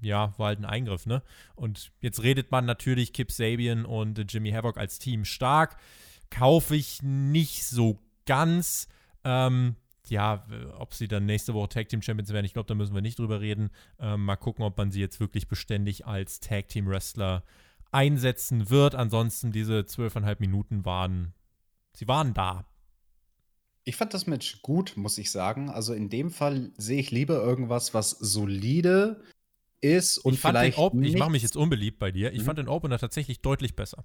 ja, 0.00 0.32
war 0.38 0.48
halt 0.48 0.58
ein 0.58 0.64
Eingriff, 0.64 1.06
ne? 1.06 1.22
Und 1.54 1.92
jetzt 2.00 2.22
redet 2.22 2.50
man 2.50 2.64
natürlich 2.64 3.12
Kip 3.12 3.30
Sabian 3.30 3.84
und 3.84 4.32
Jimmy 4.32 4.50
Havoc 4.52 4.78
als 4.78 4.98
Team 4.98 5.24
stark. 5.24 5.76
Kaufe 6.30 6.76
ich 6.76 7.02
nicht 7.02 7.64
so 7.64 7.98
ganz. 8.26 8.88
Ähm, 9.24 9.76
ja, 10.08 10.44
ob 10.78 10.94
sie 10.94 11.08
dann 11.08 11.26
nächste 11.26 11.54
Woche 11.54 11.68
Tag 11.68 11.88
Team 11.88 12.02
Champions 12.02 12.32
werden, 12.32 12.44
ich 12.44 12.52
glaube, 12.52 12.66
da 12.66 12.74
müssen 12.74 12.94
wir 12.94 13.02
nicht 13.02 13.18
drüber 13.18 13.40
reden. 13.40 13.70
Ähm, 13.98 14.24
mal 14.24 14.36
gucken, 14.36 14.64
ob 14.64 14.76
man 14.76 14.90
sie 14.90 15.00
jetzt 15.00 15.20
wirklich 15.20 15.48
beständig 15.48 16.06
als 16.06 16.40
Tag 16.40 16.68
Team 16.68 16.86
Wrestler 16.86 17.44
einsetzen 17.92 18.70
wird. 18.70 18.94
Ansonsten 18.94 19.52
diese 19.52 19.86
zwölfeinhalb 19.86 20.40
Minuten 20.40 20.84
waren, 20.84 21.32
sie 21.92 22.08
waren 22.08 22.34
da. 22.34 22.66
Ich 23.84 23.96
fand 23.96 24.14
das 24.14 24.26
Match 24.26 24.62
gut, 24.62 24.96
muss 24.96 25.18
ich 25.18 25.30
sagen. 25.30 25.70
Also 25.70 25.94
in 25.94 26.10
dem 26.10 26.30
Fall 26.30 26.72
sehe 26.76 27.00
ich 27.00 27.10
lieber 27.10 27.42
irgendwas, 27.42 27.94
was 27.94 28.10
solide 28.10 29.22
ist 29.80 30.18
und 30.18 30.34
ich 30.34 30.40
vielleicht. 30.40 30.78
ich 30.78 31.16
mache 31.16 31.30
mich 31.30 31.42
jetzt 31.42 31.56
unbeliebt 31.56 31.98
bei 31.98 32.10
dir. 32.10 32.32
Ich 32.32 32.40
mhm. 32.40 32.44
fand 32.44 32.58
den 32.58 32.68
Opener 32.68 32.98
tatsächlich 32.98 33.40
deutlich 33.40 33.76
besser. 33.76 34.04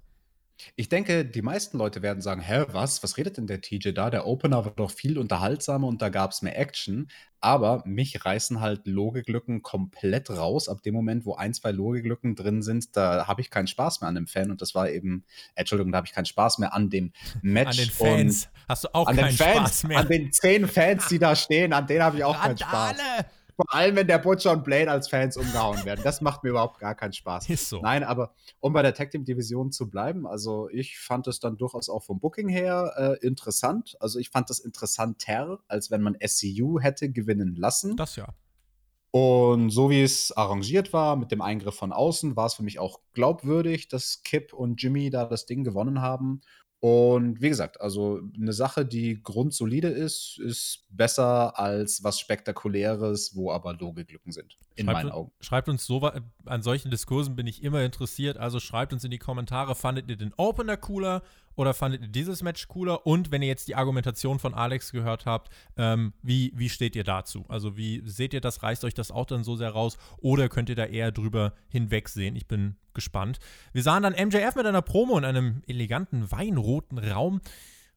Ich 0.74 0.88
denke, 0.88 1.24
die 1.24 1.42
meisten 1.42 1.76
Leute 1.76 2.00
werden 2.02 2.22
sagen: 2.22 2.40
„Hä, 2.40 2.64
was? 2.68 3.02
Was 3.02 3.18
redet 3.18 3.36
denn 3.36 3.46
der 3.46 3.60
TJ 3.60 3.90
da? 3.90 4.08
Der 4.08 4.26
Opener 4.26 4.64
war 4.64 4.72
doch 4.72 4.90
viel 4.90 5.18
unterhaltsamer 5.18 5.86
und 5.86 6.00
da 6.00 6.08
gab 6.08 6.30
es 6.30 6.40
mehr 6.42 6.58
Action.“ 6.58 7.08
Aber 7.40 7.82
mich 7.84 8.24
reißen 8.24 8.60
halt 8.60 8.86
Logiklücken 8.86 9.62
komplett 9.62 10.30
raus. 10.30 10.68
Ab 10.68 10.82
dem 10.82 10.94
Moment, 10.94 11.26
wo 11.26 11.34
ein, 11.34 11.52
zwei 11.52 11.72
Logiklücken 11.72 12.34
drin 12.34 12.62
sind, 12.62 12.96
da 12.96 13.26
habe 13.26 13.42
ich 13.42 13.50
keinen 13.50 13.66
Spaß 13.66 14.00
mehr 14.00 14.08
an 14.08 14.14
dem 14.14 14.26
Fan 14.26 14.50
und 14.50 14.62
das 14.62 14.74
war 14.74 14.88
eben 14.88 15.24
äh, 15.54 15.60
Entschuldigung, 15.60 15.92
da 15.92 15.98
habe 15.98 16.06
ich 16.06 16.14
keinen 16.14 16.26
Spaß 16.26 16.58
mehr 16.58 16.72
an 16.72 16.88
dem 16.88 17.12
Match 17.42 17.78
An 17.78 17.84
den 17.84 17.90
Fans 17.90 18.48
hast 18.66 18.84
du 18.84 18.94
auch 18.94 19.06
keinen 19.06 19.32
Fans, 19.32 19.58
Spaß 19.58 19.84
mehr. 19.84 19.98
an 19.98 20.08
den 20.08 20.32
zehn 20.32 20.66
Fans, 20.66 21.08
die 21.08 21.18
da 21.18 21.36
stehen, 21.36 21.72
an 21.72 21.86
denen 21.86 22.02
habe 22.02 22.16
ich 22.16 22.24
auch 22.24 22.40
keinen 22.40 22.58
Spaß. 22.58 22.96
Vor 23.56 23.74
allem, 23.74 23.96
wenn 23.96 24.06
der 24.06 24.18
Butcher 24.18 24.52
und 24.52 24.64
Blade 24.64 24.90
als 24.90 25.08
Fans 25.08 25.36
umgehauen 25.38 25.82
werden. 25.86 26.02
Das 26.04 26.20
macht 26.20 26.44
mir 26.44 26.50
überhaupt 26.50 26.78
gar 26.78 26.94
keinen 26.94 27.14
Spaß. 27.14 27.48
Ist 27.48 27.70
so. 27.70 27.80
Nein, 27.80 28.04
aber 28.04 28.34
um 28.60 28.74
bei 28.74 28.82
der 28.82 28.92
Tag 28.92 29.10
Team 29.10 29.24
Division 29.24 29.72
zu 29.72 29.88
bleiben, 29.88 30.26
also 30.26 30.68
ich 30.68 30.98
fand 30.98 31.26
es 31.26 31.40
dann 31.40 31.56
durchaus 31.56 31.88
auch 31.88 32.04
vom 32.04 32.20
Booking 32.20 32.48
her 32.48 32.92
äh, 32.96 33.26
interessant. 33.26 33.96
Also 33.98 34.18
ich 34.18 34.28
fand 34.28 34.50
das 34.50 34.58
interessanter, 34.58 35.60
als 35.68 35.90
wenn 35.90 36.02
man 36.02 36.18
SCU 36.24 36.80
hätte 36.80 37.10
gewinnen 37.10 37.56
lassen. 37.56 37.96
Das 37.96 38.16
ja. 38.16 38.28
Und 39.10 39.70
so 39.70 39.88
wie 39.88 40.02
es 40.02 40.30
arrangiert 40.36 40.92
war, 40.92 41.16
mit 41.16 41.30
dem 41.30 41.40
Eingriff 41.40 41.76
von 41.76 41.90
außen, 41.90 42.36
war 42.36 42.44
es 42.44 42.54
für 42.54 42.62
mich 42.62 42.78
auch 42.78 43.00
glaubwürdig, 43.14 43.88
dass 43.88 44.22
Kip 44.22 44.52
und 44.52 44.82
Jimmy 44.82 45.08
da 45.08 45.24
das 45.24 45.46
Ding 45.46 45.64
gewonnen 45.64 46.02
haben. 46.02 46.42
Und 46.88 47.42
wie 47.42 47.48
gesagt, 47.48 47.80
also 47.80 48.20
eine 48.40 48.52
Sache, 48.52 48.86
die 48.86 49.20
grundsolide 49.20 49.88
ist, 49.88 50.38
ist 50.38 50.86
besser 50.88 51.58
als 51.58 52.04
was 52.04 52.20
Spektakuläres, 52.20 53.34
wo 53.34 53.50
aber 53.50 53.74
Logiklücken 53.74 54.30
sind, 54.30 54.56
in 54.76 54.86
schreibt, 54.86 54.96
meinen 54.96 55.10
Augen. 55.10 55.32
Schreibt 55.40 55.68
uns 55.68 55.84
so, 55.84 56.08
an 56.44 56.62
solchen 56.62 56.92
Diskursen 56.92 57.34
bin 57.34 57.48
ich 57.48 57.64
immer 57.64 57.82
interessiert, 57.82 58.36
also 58.36 58.60
schreibt 58.60 58.92
uns 58.92 59.02
in 59.02 59.10
die 59.10 59.18
Kommentare, 59.18 59.74
fandet 59.74 60.08
ihr 60.08 60.16
den 60.16 60.32
Opener 60.36 60.76
cooler 60.76 61.22
oder 61.56 61.74
fandet 61.74 62.02
ihr 62.02 62.08
dieses 62.08 62.42
Match 62.42 62.68
cooler? 62.68 63.06
Und 63.06 63.30
wenn 63.30 63.42
ihr 63.42 63.48
jetzt 63.48 63.66
die 63.66 63.74
Argumentation 63.74 64.38
von 64.38 64.54
Alex 64.54 64.92
gehört 64.92 65.26
habt, 65.26 65.50
ähm, 65.76 66.12
wie, 66.22 66.52
wie 66.54 66.68
steht 66.68 66.94
ihr 66.94 67.04
dazu? 67.04 67.44
Also 67.48 67.76
wie 67.76 68.02
seht 68.04 68.34
ihr 68.34 68.40
das? 68.40 68.62
Reißt 68.62 68.84
euch 68.84 68.94
das 68.94 69.10
auch 69.10 69.26
dann 69.26 69.42
so 69.42 69.56
sehr 69.56 69.70
raus? 69.70 69.96
Oder 70.18 70.48
könnt 70.48 70.68
ihr 70.68 70.76
da 70.76 70.84
eher 70.84 71.12
drüber 71.12 71.54
hinwegsehen? 71.68 72.36
Ich 72.36 72.46
bin 72.46 72.76
gespannt. 72.94 73.38
Wir 73.72 73.82
sahen 73.82 74.02
dann 74.02 74.12
MJF 74.12 74.54
mit 74.54 74.66
einer 74.66 74.82
Promo 74.82 75.18
in 75.18 75.24
einem 75.24 75.62
eleganten 75.66 76.30
weinroten 76.30 76.98
Raum. 76.98 77.40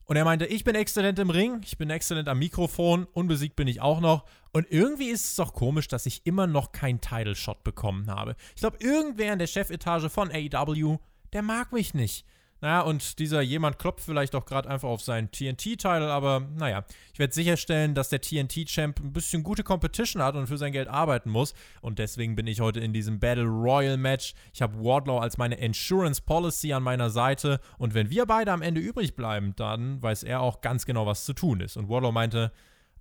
Und 0.06 0.16
er 0.16 0.26
meinte, 0.26 0.48
ich 0.48 0.64
bin 0.64 0.74
exzellent 0.74 1.20
im 1.20 1.30
Ring, 1.30 1.62
ich 1.64 1.78
bin 1.78 1.92
exzellent 1.92 2.28
am 2.30 2.40
Mikrofon, 2.40 3.06
unbesiegt 3.14 3.56
bin 3.56 3.68
ich 3.68 3.80
auch 3.80 4.00
noch. 4.00 4.26
Und 4.52 4.66
irgendwie 4.72 5.10
ist 5.10 5.26
es 5.26 5.36
doch 5.36 5.54
komisch, 5.54 5.88
dass 5.88 6.08
ich 6.08 6.26
immer 6.26 6.48
noch 6.48 6.72
keinen 6.72 7.00
Title-Shot 7.00 7.64
bekommen 7.64 8.10
habe. 8.10 8.36
Ich 8.56 8.62
glaube, 8.62 8.78
irgendwer 8.80 9.34
in 9.34 9.38
der 9.38 9.46
Chefetage 9.46 10.10
von 10.10 10.32
AEW, 10.32 10.98
der 11.32 11.44
mag 11.44 11.72
mich 11.74 11.94
nicht. 11.94 12.26
Naja, 12.62 12.82
und 12.82 13.20
dieser 13.20 13.42
jemand 13.42 13.80
klopft 13.80 14.04
vielleicht 14.04 14.36
auch 14.36 14.46
gerade 14.46 14.70
einfach 14.70 14.90
auf 14.90 15.02
seinen 15.02 15.32
TNT-Title, 15.32 16.12
aber 16.12 16.42
naja, 16.58 16.84
ich 17.14 17.20
werde 17.20 17.34
sicherstellen, 17.34 17.96
dass 17.96 18.10
der 18.10 18.20
TNT-Champ 18.20 19.00
ein 19.00 19.14
bisschen 19.14 19.44
gute 19.44 19.64
Competition 19.64 20.22
hat 20.22 20.36
und 20.36 20.48
für 20.48 20.58
sein 20.58 20.74
Geld 20.74 20.90
arbeiten 20.90 21.30
muss. 21.30 21.54
Und 21.82 22.00
deswegen 22.00 22.36
bin 22.36 22.48
ich 22.48 22.60
heute 22.60 22.82
in 22.82 22.92
diesem 22.92 23.20
Battle 23.20 23.46
Royal 23.46 23.96
Match. 23.96 24.34
Ich 24.54 24.62
habe 24.62 24.78
Wardlow 24.84 25.20
als 25.20 25.38
meine 25.38 25.56
Insurance 25.56 26.22
Policy 26.22 26.74
an 26.74 26.84
meiner 26.84 27.10
Seite. 27.10 27.62
Und 27.78 27.94
wenn 27.94 28.10
wir 28.10 28.26
beide 28.26 28.52
am 28.52 28.62
Ende 28.62 28.82
übrig 28.82 29.16
bleiben, 29.16 29.54
dann 29.56 30.02
weiß 30.04 30.24
er 30.24 30.42
auch 30.42 30.60
ganz 30.60 30.86
genau, 30.86 31.06
was 31.06 31.24
zu 31.24 31.34
tun 31.34 31.62
ist. 31.62 31.78
Und 31.78 31.88
Wardlow 31.88 32.12
meinte, 32.12 32.52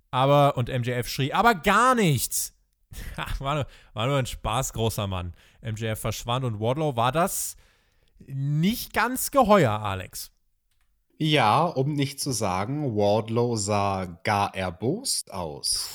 aber, 0.09 0.55
und 0.55 0.69
MJF 0.69 1.07
schrie, 1.09 1.33
aber 1.33 1.53
gar 1.53 1.95
nichts. 1.95 2.55
war, 3.39 3.55
nur, 3.55 3.67
war 3.93 4.07
nur 4.07 4.17
ein 4.17 4.25
Spaß, 4.25 4.71
großer 4.71 5.07
Mann. 5.07 5.33
MJF 5.61 5.99
verschwand 5.99 6.45
und 6.45 6.61
Wardlow 6.61 6.95
war 6.95 7.11
das 7.11 7.57
nicht 8.27 8.93
ganz 8.93 9.31
geheuer, 9.31 9.71
Alex. 9.71 10.31
Ja, 11.17 11.65
um 11.65 11.93
nicht 11.93 12.21
zu 12.21 12.31
sagen, 12.31 12.95
Wardlow 12.95 13.57
sah 13.57 14.05
gar 14.23 14.55
erbost 14.55 15.33
aus. 15.33 15.89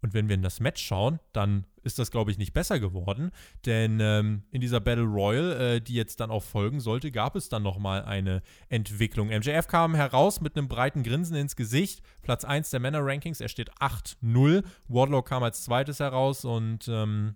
Und 0.00 0.14
wenn 0.14 0.28
wir 0.28 0.36
in 0.36 0.42
das 0.42 0.60
Match 0.60 0.82
schauen, 0.82 1.18
dann 1.32 1.66
ist 1.82 1.98
das, 1.98 2.10
glaube 2.10 2.30
ich, 2.30 2.38
nicht 2.38 2.52
besser 2.52 2.78
geworden. 2.78 3.30
Denn 3.66 3.98
ähm, 4.00 4.42
in 4.50 4.60
dieser 4.60 4.80
Battle 4.80 5.04
Royal, 5.04 5.60
äh, 5.60 5.80
die 5.80 5.94
jetzt 5.94 6.20
dann 6.20 6.30
auch 6.30 6.42
folgen 6.42 6.80
sollte, 6.80 7.10
gab 7.10 7.34
es 7.34 7.48
dann 7.48 7.62
nochmal 7.62 8.04
eine 8.04 8.42
Entwicklung. 8.68 9.28
MJF 9.28 9.66
kam 9.66 9.94
heraus 9.94 10.40
mit 10.40 10.56
einem 10.56 10.68
breiten 10.68 11.02
Grinsen 11.02 11.36
ins 11.36 11.56
Gesicht. 11.56 12.02
Platz 12.22 12.44
1 12.44 12.70
der 12.70 12.80
Männer-Rankings, 12.80 13.40
er 13.40 13.48
steht 13.48 13.72
8-0. 13.80 14.64
Wardlow 14.88 15.22
kam 15.22 15.42
als 15.42 15.64
zweites 15.64 16.00
heraus 16.00 16.44
und 16.44 16.88
ähm, 16.88 17.34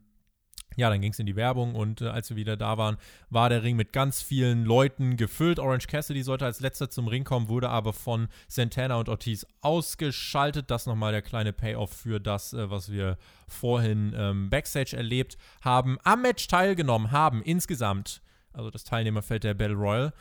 ja, 0.76 0.90
dann 0.90 1.00
ging 1.00 1.12
es 1.12 1.18
in 1.18 1.26
die 1.26 1.36
Werbung 1.36 1.74
und 1.74 2.00
äh, 2.00 2.08
als 2.08 2.30
wir 2.30 2.36
wieder 2.36 2.56
da 2.56 2.78
waren, 2.78 2.96
war 3.30 3.48
der 3.48 3.62
Ring 3.62 3.76
mit 3.76 3.92
ganz 3.92 4.22
vielen 4.22 4.64
Leuten 4.64 5.16
gefüllt. 5.16 5.58
Orange 5.58 5.86
Cassidy 5.86 6.22
sollte 6.22 6.44
als 6.44 6.60
letzter 6.60 6.90
zum 6.90 7.08
Ring 7.08 7.24
kommen, 7.24 7.48
wurde 7.48 7.68
aber 7.68 7.92
von 7.92 8.28
Santana 8.48 8.96
und 8.96 9.08
Ortiz 9.08 9.46
ausgeschaltet. 9.60 10.70
Das 10.70 10.86
nochmal 10.86 11.12
der 11.12 11.22
kleine 11.22 11.52
Payoff 11.52 11.92
für 11.92 12.20
das, 12.20 12.52
äh, 12.52 12.70
was 12.70 12.90
wir 12.90 13.18
vorhin 13.48 14.14
ähm, 14.16 14.50
Backstage 14.50 14.96
erlebt 14.96 15.36
haben. 15.62 15.98
Am 16.04 16.22
Match 16.22 16.46
teilgenommen 16.48 17.10
haben 17.10 17.42
insgesamt, 17.42 18.22
also 18.52 18.70
das 18.70 18.84
Teilnehmerfeld 18.84 19.44
der 19.44 19.54
Battle 19.54 19.76
Royal, 19.76 20.12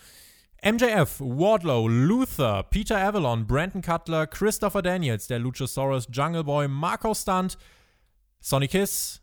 MJF, 0.63 1.19
Wardlow, 1.19 1.87
Luther, 1.87 2.61
Peter 2.63 2.95
Avalon, 2.99 3.47
Brandon 3.47 3.81
Cutler, 3.81 4.27
Christopher 4.27 4.83
Daniels, 4.83 5.25
der 5.25 5.39
Luchasaurus, 5.39 6.07
Jungle 6.11 6.43
Boy, 6.43 6.67
Marco 6.67 7.15
Stunt, 7.15 7.57
Sonic 8.39 8.69
Kiss, 8.69 9.20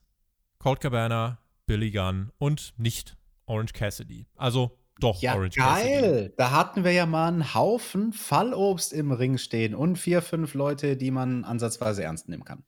Colt 0.59 0.81
Cabana, 0.81 1.39
Billy 1.67 1.91
Gunn 1.91 2.31
und 2.39 2.75
nicht 2.77 3.17
Orange 3.47 3.73
Cassidy. 3.73 4.27
Also 4.37 4.79
doch 5.01 5.21
ja, 5.23 5.35
Orange 5.35 5.57
geil. 5.57 5.67
Cassidy. 5.67 6.01
Geil. 6.01 6.35
Da 6.37 6.51
hatten 6.51 6.85
wir 6.85 6.93
ja 6.93 7.07
mal 7.07 7.29
einen 7.29 7.55
Haufen 7.55 8.13
Fallobst 8.13 8.93
im 8.93 9.13
Ring 9.13 9.39
stehen 9.39 9.75
und 9.75 9.97
vier, 9.97 10.23
fünf 10.23 10.55
Leute, 10.55 10.97
die 10.97 11.11
man 11.11 11.45
ansatzweise 11.45 12.03
ernst 12.03 12.29
nehmen 12.29 12.45
kann. 12.45 12.65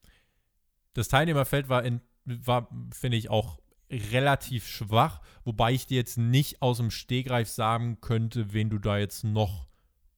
Das 0.95 1.09
Teilnehmerfeld 1.09 1.69
war, 1.69 1.85
war 2.25 2.69
finde 2.93 3.17
ich, 3.17 3.31
auch 3.31 3.59
relativ 3.91 4.69
schwach, 4.69 5.21
wobei 5.45 5.73
ich 5.73 5.87
dir 5.87 5.97
jetzt 5.97 6.19
nicht 6.19 6.63
aus 6.63 6.77
dem 6.77 6.91
Stegreif 6.91 7.49
sagen 7.49 8.01
könnte, 8.01 8.53
wen 8.53 8.71
du 8.71 8.79
da 8.79 8.99
jetzt 8.99 9.25
noch 9.25 9.67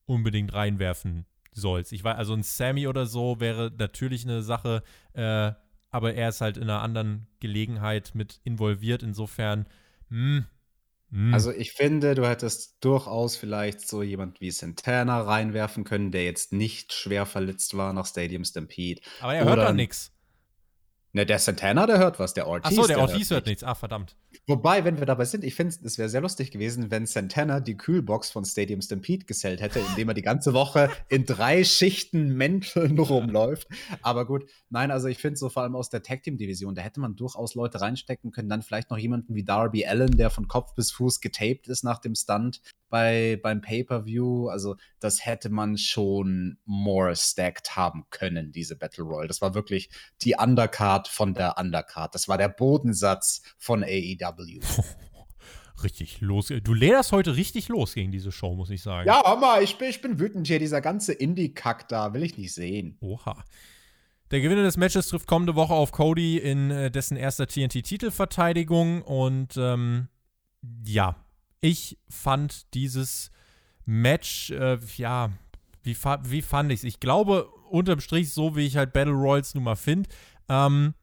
unbedingt 0.04 0.52
reinwerfen 0.52 1.24
sollst. 1.52 1.92
Ich 1.92 2.04
weiß, 2.04 2.16
also 2.16 2.34
ein 2.34 2.42
Sammy 2.42 2.86
oder 2.86 3.06
so 3.06 3.40
wäre 3.40 3.72
natürlich 3.76 4.24
eine 4.24 4.42
Sache, 4.42 4.82
äh, 5.14 5.52
aber 5.92 6.14
er 6.14 6.30
ist 6.30 6.40
halt 6.40 6.56
in 6.56 6.64
einer 6.64 6.82
anderen 6.82 7.28
Gelegenheit 7.38 8.12
mit 8.14 8.40
involviert. 8.42 9.04
Insofern 9.04 9.66
Hm. 10.08 10.44
Hm. 11.10 11.34
Also 11.34 11.52
ich 11.52 11.72
finde, 11.72 12.14
du 12.14 12.26
hättest 12.26 12.76
durchaus 12.80 13.36
vielleicht 13.36 13.86
so 13.86 14.02
jemand 14.02 14.40
wie 14.40 14.50
Santana 14.50 15.20
reinwerfen 15.20 15.84
können, 15.84 16.10
der 16.10 16.24
jetzt 16.24 16.52
nicht 16.52 16.92
schwer 16.92 17.26
verletzt 17.26 17.76
war 17.76 17.92
nach 17.92 18.06
Stadium 18.06 18.44
Stampede. 18.44 19.00
Aber 19.20 19.34
er 19.34 19.44
hört 19.44 19.62
doch 19.62 19.72
nichts. 19.72 20.11
Ne, 21.14 21.26
der 21.26 21.38
Santana, 21.38 21.86
der 21.86 21.98
hört 21.98 22.18
was, 22.18 22.32
der 22.32 22.46
Ortiz. 22.46 22.72
Achso, 22.72 22.86
der, 22.86 22.96
der 22.96 23.04
Ortiz 23.04 23.28
hört, 23.28 23.40
hört 23.40 23.46
nichts. 23.46 23.62
Ah, 23.62 23.74
verdammt. 23.74 24.16
Wobei, 24.46 24.84
wenn 24.84 24.98
wir 24.98 25.04
dabei 25.04 25.26
sind, 25.26 25.44
ich 25.44 25.54
finde, 25.54 25.76
es 25.84 25.98
wäre 25.98 26.08
sehr 26.08 26.22
lustig 26.22 26.50
gewesen, 26.50 26.90
wenn 26.90 27.04
Santana 27.04 27.60
die 27.60 27.76
Kühlbox 27.76 28.30
von 28.30 28.46
Stadium 28.46 28.80
Stampede 28.80 29.26
gesellt 29.26 29.60
hätte, 29.60 29.80
indem 29.80 30.08
er 30.08 30.14
die 30.14 30.22
ganze 30.22 30.54
Woche 30.54 30.88
in 31.10 31.26
drei 31.26 31.64
Schichten 31.64 32.34
Mänteln 32.34 32.98
rumläuft. 32.98 33.68
Aber 34.00 34.26
gut, 34.26 34.48
nein, 34.70 34.90
also 34.90 35.06
ich 35.06 35.18
finde 35.18 35.36
so 35.36 35.50
vor 35.50 35.64
allem 35.64 35.76
aus 35.76 35.90
der 35.90 36.02
Tag 36.02 36.22
Team 36.22 36.38
Division, 36.38 36.74
da 36.74 36.80
hätte 36.80 37.00
man 37.00 37.14
durchaus 37.14 37.54
Leute 37.54 37.82
reinstecken 37.82 38.30
können. 38.30 38.48
Dann 38.48 38.62
vielleicht 38.62 38.90
noch 38.90 38.98
jemanden 38.98 39.34
wie 39.34 39.44
Darby 39.44 39.84
Allen, 39.84 40.16
der 40.16 40.30
von 40.30 40.48
Kopf 40.48 40.74
bis 40.74 40.92
Fuß 40.92 41.20
getaped 41.20 41.68
ist 41.68 41.84
nach 41.84 41.98
dem 41.98 42.14
Stunt 42.14 42.62
bei, 42.92 43.40
beim 43.42 43.60
Pay-Per-View. 43.60 44.48
Also, 44.48 44.76
das 45.00 45.24
hätte 45.24 45.48
man 45.48 45.78
schon 45.78 46.58
more 46.64 47.16
stacked 47.16 47.74
haben 47.74 48.04
können, 48.10 48.52
diese 48.52 48.76
Battle 48.76 49.04
Royale. 49.04 49.28
Das 49.28 49.40
war 49.40 49.54
wirklich 49.54 49.88
die 50.22 50.34
Undercard 50.38 51.01
von 51.08 51.34
der 51.34 51.58
Undercard. 51.58 52.14
Das 52.14 52.28
war 52.28 52.38
der 52.38 52.48
Bodensatz 52.48 53.42
von 53.58 53.82
AEW. 53.82 54.22
AEW. 54.22 54.60
Richtig 55.82 56.20
los. 56.20 56.52
Du 56.62 56.74
lederst 56.74 57.12
heute 57.12 57.34
richtig 57.34 57.68
los 57.68 57.94
gegen 57.94 58.12
diese 58.12 58.30
Show, 58.30 58.54
muss 58.54 58.70
ich 58.70 58.82
sagen. 58.82 59.08
Ja, 59.08 59.24
Hammer, 59.24 59.62
ich 59.62 59.78
bin, 59.78 59.88
ich 59.88 60.00
bin 60.00 60.20
wütend 60.20 60.46
hier. 60.46 60.58
Dieser 60.58 60.80
ganze 60.80 61.12
Indie-Kack 61.12 61.88
da 61.88 62.14
will 62.14 62.22
ich 62.22 62.38
nicht 62.38 62.52
sehen. 62.52 62.98
Oha. 63.00 63.42
Der 64.30 64.40
Gewinner 64.40 64.62
des 64.62 64.76
Matches 64.76 65.08
trifft 65.08 65.26
kommende 65.26 65.56
Woche 65.56 65.74
auf 65.74 65.90
Cody 65.90 66.38
in 66.38 66.70
äh, 66.70 66.90
dessen 66.90 67.16
erster 67.16 67.48
TNT-Titelverteidigung. 67.48 69.02
Und 69.02 69.56
ähm, 69.56 70.08
ja, 70.86 71.16
ich 71.60 71.98
fand 72.08 72.72
dieses 72.74 73.30
Match, 73.84 74.50
äh, 74.50 74.78
ja, 74.96 75.30
wie, 75.82 75.96
wie 75.96 76.42
fand 76.42 76.70
ich 76.70 76.80
es? 76.80 76.84
Ich 76.84 77.00
glaube, 77.00 77.48
unterm 77.70 78.00
Strich, 78.00 78.32
so 78.32 78.54
wie 78.54 78.66
ich 78.66 78.76
halt 78.76 78.92
Battle 78.92 79.14
Royals 79.14 79.54
nun 79.54 79.64
mal 79.64 79.76
finde, 79.76 80.08
ähm, 80.52 80.94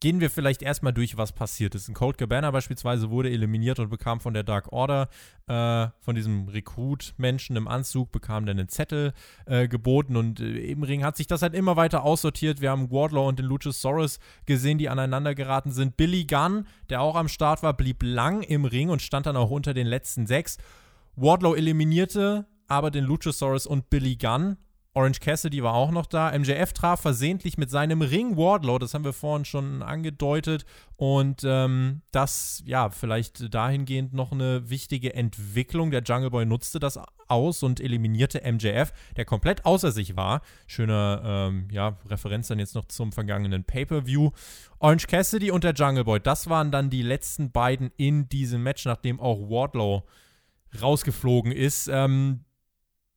gehen 0.00 0.20
wir 0.20 0.30
vielleicht 0.30 0.62
erstmal 0.62 0.92
durch, 0.92 1.16
was 1.16 1.32
passiert 1.32 1.74
ist. 1.74 1.88
Ein 1.88 1.94
Cold 1.94 2.18
Cabana 2.18 2.52
beispielsweise 2.52 3.10
wurde 3.10 3.30
eliminiert 3.30 3.80
und 3.80 3.90
bekam 3.90 4.20
von 4.20 4.32
der 4.32 4.44
Dark 4.44 4.72
Order, 4.72 5.08
äh, 5.48 5.88
von 6.00 6.14
diesem 6.14 6.46
Rekrut-Menschen 6.46 7.56
im 7.56 7.66
Anzug, 7.66 8.12
bekam 8.12 8.46
dann 8.46 8.60
einen 8.60 8.68
Zettel 8.68 9.12
äh, 9.46 9.66
geboten 9.66 10.16
und 10.16 10.38
äh, 10.38 10.70
im 10.70 10.84
Ring 10.84 11.02
hat 11.02 11.16
sich 11.16 11.26
das 11.26 11.42
halt 11.42 11.54
immer 11.54 11.74
weiter 11.76 12.04
aussortiert. 12.04 12.60
Wir 12.60 12.70
haben 12.70 12.92
Wardlow 12.92 13.26
und 13.26 13.40
den 13.40 13.46
Luchasaurus 13.46 14.20
gesehen, 14.46 14.78
die 14.78 14.88
aneinander 14.88 15.34
geraten 15.34 15.72
sind. 15.72 15.96
Billy 15.96 16.24
Gunn, 16.24 16.66
der 16.90 17.00
auch 17.00 17.16
am 17.16 17.28
Start 17.28 17.64
war, 17.64 17.74
blieb 17.74 18.04
lang 18.04 18.42
im 18.42 18.64
Ring 18.64 18.90
und 18.90 19.02
stand 19.02 19.26
dann 19.26 19.36
auch 19.36 19.50
unter 19.50 19.74
den 19.74 19.86
letzten 19.88 20.26
sechs. 20.26 20.58
Wardlow 21.16 21.56
eliminierte 21.56 22.46
aber 22.68 22.90
den 22.90 23.04
Luchasaurus 23.04 23.66
und 23.66 23.90
Billy 23.90 24.16
Gunn 24.16 24.58
Orange 24.98 25.20
Cassidy 25.20 25.62
war 25.62 25.74
auch 25.74 25.92
noch 25.92 26.06
da. 26.06 26.36
MJF 26.36 26.72
traf 26.72 27.00
versehentlich 27.00 27.56
mit 27.56 27.70
seinem 27.70 28.02
Ring 28.02 28.36
Wardlow, 28.36 28.80
das 28.80 28.94
haben 28.94 29.04
wir 29.04 29.12
vorhin 29.12 29.44
schon 29.44 29.80
angedeutet. 29.80 30.64
Und 30.96 31.42
ähm, 31.44 32.02
das, 32.10 32.64
ja, 32.66 32.90
vielleicht 32.90 33.54
dahingehend 33.54 34.12
noch 34.12 34.32
eine 34.32 34.68
wichtige 34.70 35.14
Entwicklung. 35.14 35.92
Der 35.92 36.02
Jungle 36.02 36.30
Boy 36.30 36.46
nutzte 36.46 36.80
das 36.80 36.98
aus 37.28 37.62
und 37.62 37.78
eliminierte 37.78 38.42
MJF, 38.44 38.92
der 39.16 39.24
komplett 39.24 39.64
außer 39.64 39.92
sich 39.92 40.16
war. 40.16 40.40
Schöner, 40.66 41.22
ähm, 41.24 41.68
ja, 41.70 41.96
Referenz 42.08 42.48
dann 42.48 42.58
jetzt 42.58 42.74
noch 42.74 42.86
zum 42.86 43.12
vergangenen 43.12 43.62
Pay-Per-View. 43.62 44.30
Orange 44.80 45.06
Cassidy 45.06 45.52
und 45.52 45.62
der 45.62 45.74
Jungle 45.74 46.02
Boy, 46.02 46.18
das 46.18 46.50
waren 46.50 46.72
dann 46.72 46.90
die 46.90 47.02
letzten 47.02 47.52
beiden 47.52 47.92
in 47.98 48.28
diesem 48.28 48.64
Match, 48.64 48.84
nachdem 48.84 49.20
auch 49.20 49.48
Wardlow 49.48 50.02
rausgeflogen 50.82 51.52
ist. 51.52 51.86
Ähm, 51.86 52.40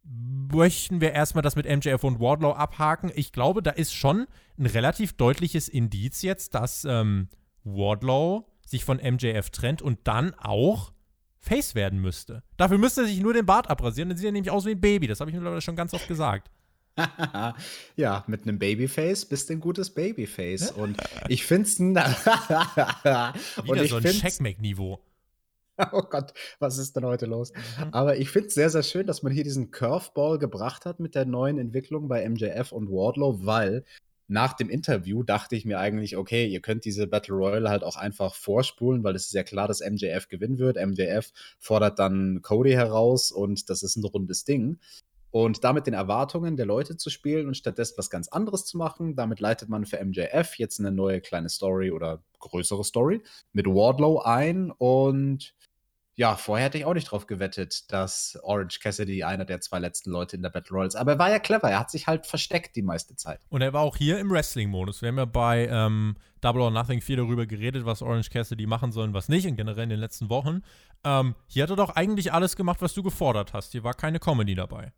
möchten 0.04 1.02
wir 1.02 1.14
erstmal 1.14 1.42
das 1.42 1.56
mit 1.56 1.66
MJF 1.66 2.04
und 2.04 2.20
Wardlow 2.20 2.54
abhaken. 2.54 3.12
Ich 3.16 3.32
glaube, 3.32 3.62
da 3.62 3.72
ist 3.72 3.94
schon 3.94 4.28
ein 4.58 4.66
relativ 4.66 5.14
deutliches 5.14 5.70
Indiz 5.70 6.22
jetzt, 6.22 6.56
dass 6.56 6.86
ähm, 6.86 7.30
Wardlow 7.64 8.48
sich 8.66 8.84
von 8.84 8.98
MJF 8.98 9.50
trennt 9.50 9.82
und 9.82 10.00
dann 10.06 10.34
auch 10.36 10.92
Face 11.38 11.74
werden 11.74 12.00
müsste. 12.00 12.44
Dafür 12.58 12.78
müsste 12.78 13.02
er 13.02 13.08
sich 13.08 13.20
nur 13.20 13.34
den 13.34 13.46
Bart 13.46 13.70
abrasieren, 13.70 14.10
dann 14.10 14.18
sieht 14.18 14.28
er 14.28 14.32
nämlich 14.32 14.52
aus 14.52 14.66
wie 14.66 14.72
ein 14.72 14.82
Baby. 14.82 15.08
Das 15.08 15.20
habe 15.20 15.32
ich 15.32 15.36
mittlerweile 15.36 15.62
schon 15.62 15.76
ganz 15.76 15.94
oft 15.94 16.08
gesagt. 16.08 16.52
ja, 17.96 18.24
mit 18.28 18.44
einem 18.44 18.60
Babyface 18.60 19.26
bist 19.26 19.50
du 19.50 19.54
ein 19.54 19.60
gutes 19.60 19.90
Babyface. 19.92 20.72
Und 20.72 20.98
ich 21.30 21.46
finde 21.46 21.70
es. 21.70 21.80
Wieder 23.64 23.88
so 23.88 23.98
ein 23.98 24.04
Checkmate-Niveau. 24.04 25.00
Oh 25.92 26.04
Gott, 26.04 26.34
was 26.60 26.78
ist 26.78 26.96
denn 26.96 27.06
heute 27.06 27.26
los? 27.26 27.52
Mhm. 27.54 27.94
Aber 27.94 28.18
ich 28.18 28.30
finde 28.30 28.48
es 28.48 28.54
sehr, 28.54 28.70
sehr 28.70 28.84
schön, 28.84 29.08
dass 29.08 29.24
man 29.24 29.32
hier 29.32 29.44
diesen 29.44 29.72
Curveball 29.72 30.40
gebracht 30.40 30.86
hat 30.86 31.00
mit 31.00 31.16
der 31.16 31.26
neuen 31.26 31.58
Entwicklung 31.58 32.08
bei 32.08 32.28
MJF 32.28 32.72
und 32.72 32.90
Wardlow, 32.90 33.46
weil 33.46 33.84
nach 34.28 34.54
dem 34.54 34.70
Interview 34.70 35.24
dachte 35.24 35.56
ich 35.56 35.66
mir 35.66 35.80
eigentlich, 35.80 36.16
okay, 36.16 36.48
ihr 36.48 36.62
könnt 36.62 36.86
diese 36.86 37.06
Battle 37.08 37.36
Royale 37.36 37.70
halt 37.70 37.84
auch 37.84 37.98
einfach 37.98 38.34
vorspulen, 38.34 39.04
weil 39.04 39.16
es 39.16 39.26
ist 39.26 39.34
ja 39.34 39.44
klar, 39.44 39.68
dass 39.68 39.82
MJF 39.82 40.30
gewinnen 40.30 40.58
wird. 40.58 40.78
MJF 40.78 41.32
fordert 41.60 42.00
dann 42.00 42.42
Cody 42.42 42.72
heraus 42.72 43.32
und 43.32 43.70
das 43.70 43.84
ist 43.84 43.98
ein 43.98 44.06
rundes 44.06 44.46
Ding 44.46 44.80
und 45.32 45.64
damit 45.64 45.88
den 45.88 45.94
Erwartungen 45.94 46.58
der 46.58 46.66
Leute 46.66 46.98
zu 46.98 47.10
spielen 47.10 47.48
und 47.48 47.56
stattdessen 47.56 47.96
was 47.98 48.10
ganz 48.10 48.28
anderes 48.28 48.66
zu 48.66 48.78
machen. 48.78 49.16
Damit 49.16 49.40
leitet 49.40 49.70
man 49.70 49.86
für 49.86 50.04
MJF 50.04 50.58
jetzt 50.58 50.80
eine 50.80 50.92
neue 50.92 51.22
kleine 51.22 51.50
Story 51.50 51.92
oder 51.92 52.22
größere 52.40 52.84
Story 52.84 53.24
mit 53.54 53.66
Wardlow 53.66 54.20
ein 54.20 54.72
und 54.72 55.56
ja, 56.16 56.36
vorher 56.36 56.66
hätte 56.66 56.78
ich 56.78 56.86
auch 56.86 56.94
nicht 56.94 57.10
drauf 57.10 57.26
gewettet, 57.26 57.92
dass 57.92 58.38
Orange 58.44 58.80
Cassidy 58.80 59.24
einer 59.24 59.46
der 59.46 59.62
zwei 59.62 59.80
letzten 59.80 60.12
Leute 60.12 60.36
in 60.36 60.42
der 60.42 60.50
Battle 60.50 60.76
Royals. 60.76 60.96
Aber 60.96 61.14
er 61.14 61.20
war 61.20 61.30
ja 61.30 61.40
clever, 61.40 61.70
er 61.70 61.80
hat 61.80 61.90
sich 61.90 62.08
halt 62.08 62.28
versteckt 62.28 62.76
die 62.76 62.82
meiste 62.82 63.16
Zeit. 63.16 63.40
Und 63.50 63.62
er 63.62 63.74
war 63.74 63.82
auch 63.82 63.96
hier 63.96 64.20
im 64.20 64.30
Wrestling-Modus. 64.30 65.02
Wir 65.02 65.10
haben 65.10 65.18
ja 65.18 65.26
bei 65.26 65.68
ähm, 65.72 66.16
Double 66.42 66.62
or 66.62 66.72
Nothing 66.72 67.02
viel 67.02 67.16
darüber 67.16 67.46
geredet, 67.46 67.86
was 67.86 68.02
Orange 68.02 68.30
Cassidy 68.30 68.68
machen 68.68 68.92
soll 68.92 69.08
und 69.08 69.14
was 69.14 69.30
nicht, 69.30 69.48
und 69.48 69.56
generell 69.56 69.84
in 69.84 69.90
den 69.90 70.00
letzten 70.00 70.30
Wochen. 70.30 70.64
Ähm, 71.04 71.36
hier 71.48 71.64
hat 71.64 71.70
er 71.70 71.76
doch 71.78 71.92
eigentlich 71.92 72.34
alles 72.34 72.56
gemacht, 72.56 72.82
was 72.82 72.94
du 72.94 73.04
gefordert 73.04 73.54
hast. 73.54 73.72
Hier 73.72 73.84
war 73.84 73.94
keine 73.94 74.20
Comedy 74.20 74.54
dabei. 74.54 74.92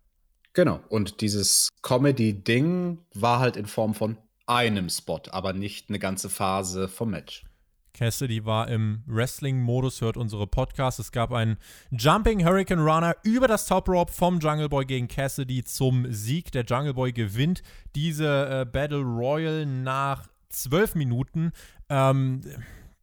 Genau, 0.53 0.79
und 0.89 1.21
dieses 1.21 1.69
Comedy-Ding 1.83 2.99
war 3.13 3.39
halt 3.39 3.55
in 3.55 3.65
Form 3.65 3.93
von 3.93 4.17
einem 4.45 4.89
Spot, 4.89 5.21
aber 5.31 5.53
nicht 5.53 5.89
eine 5.89 5.99
ganze 5.99 6.29
Phase 6.29 6.87
vom 6.87 7.11
Match. 7.11 7.45
Cassidy 7.93 8.43
war 8.43 8.69
im 8.69 9.03
Wrestling-Modus, 9.05 10.01
hört 10.01 10.17
unsere 10.17 10.47
Podcasts. 10.47 10.99
Es 10.99 11.11
gab 11.11 11.31
einen 11.31 11.57
Jumping 11.91 12.43
Hurricane 12.43 12.79
Runner 12.79 13.15
über 13.23 13.47
das 13.47 13.67
Top 13.67 13.87
Rope 13.87 14.11
vom 14.11 14.39
Jungle 14.39 14.67
Boy 14.67 14.85
gegen 14.85 15.07
Cassidy 15.07 15.63
zum 15.63 16.11
Sieg. 16.11 16.51
Der 16.51 16.65
Jungle 16.65 16.95
Boy 16.95 17.13
gewinnt 17.13 17.61
diese 17.95 18.61
äh, 18.61 18.65
Battle 18.65 19.01
Royal 19.01 19.65
nach 19.65 20.27
zwölf 20.49 20.95
Minuten. 20.95 21.51
Ähm, 21.89 22.41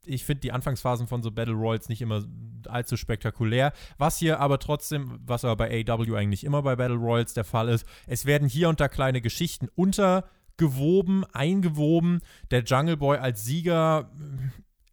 ich 0.04 0.24
finde 0.24 0.40
die 0.40 0.52
Anfangsphasen 0.52 1.06
von 1.06 1.22
so 1.22 1.30
Battle 1.30 1.54
Royals 1.54 1.88
nicht 1.88 2.02
immer 2.02 2.24
allzu 2.66 2.96
spektakulär. 2.96 3.72
Was 3.98 4.18
hier 4.18 4.40
aber 4.40 4.58
trotzdem, 4.58 5.20
was 5.24 5.44
aber 5.44 5.56
bei 5.56 5.84
AW 5.88 6.16
eigentlich 6.16 6.42
immer 6.44 6.62
bei 6.62 6.74
Battle 6.74 6.96
Royals 6.96 7.32
der 7.32 7.44
Fall 7.44 7.68
ist, 7.68 7.86
es 8.06 8.26
werden 8.26 8.48
hier 8.48 8.68
und 8.68 8.80
da 8.80 8.88
kleine 8.88 9.20
Geschichten 9.20 9.68
untergewoben, 9.76 11.24
eingewoben. 11.32 12.20
Der 12.50 12.64
Jungle 12.64 12.96
Boy 12.96 13.18
als 13.18 13.44
Sieger 13.44 14.10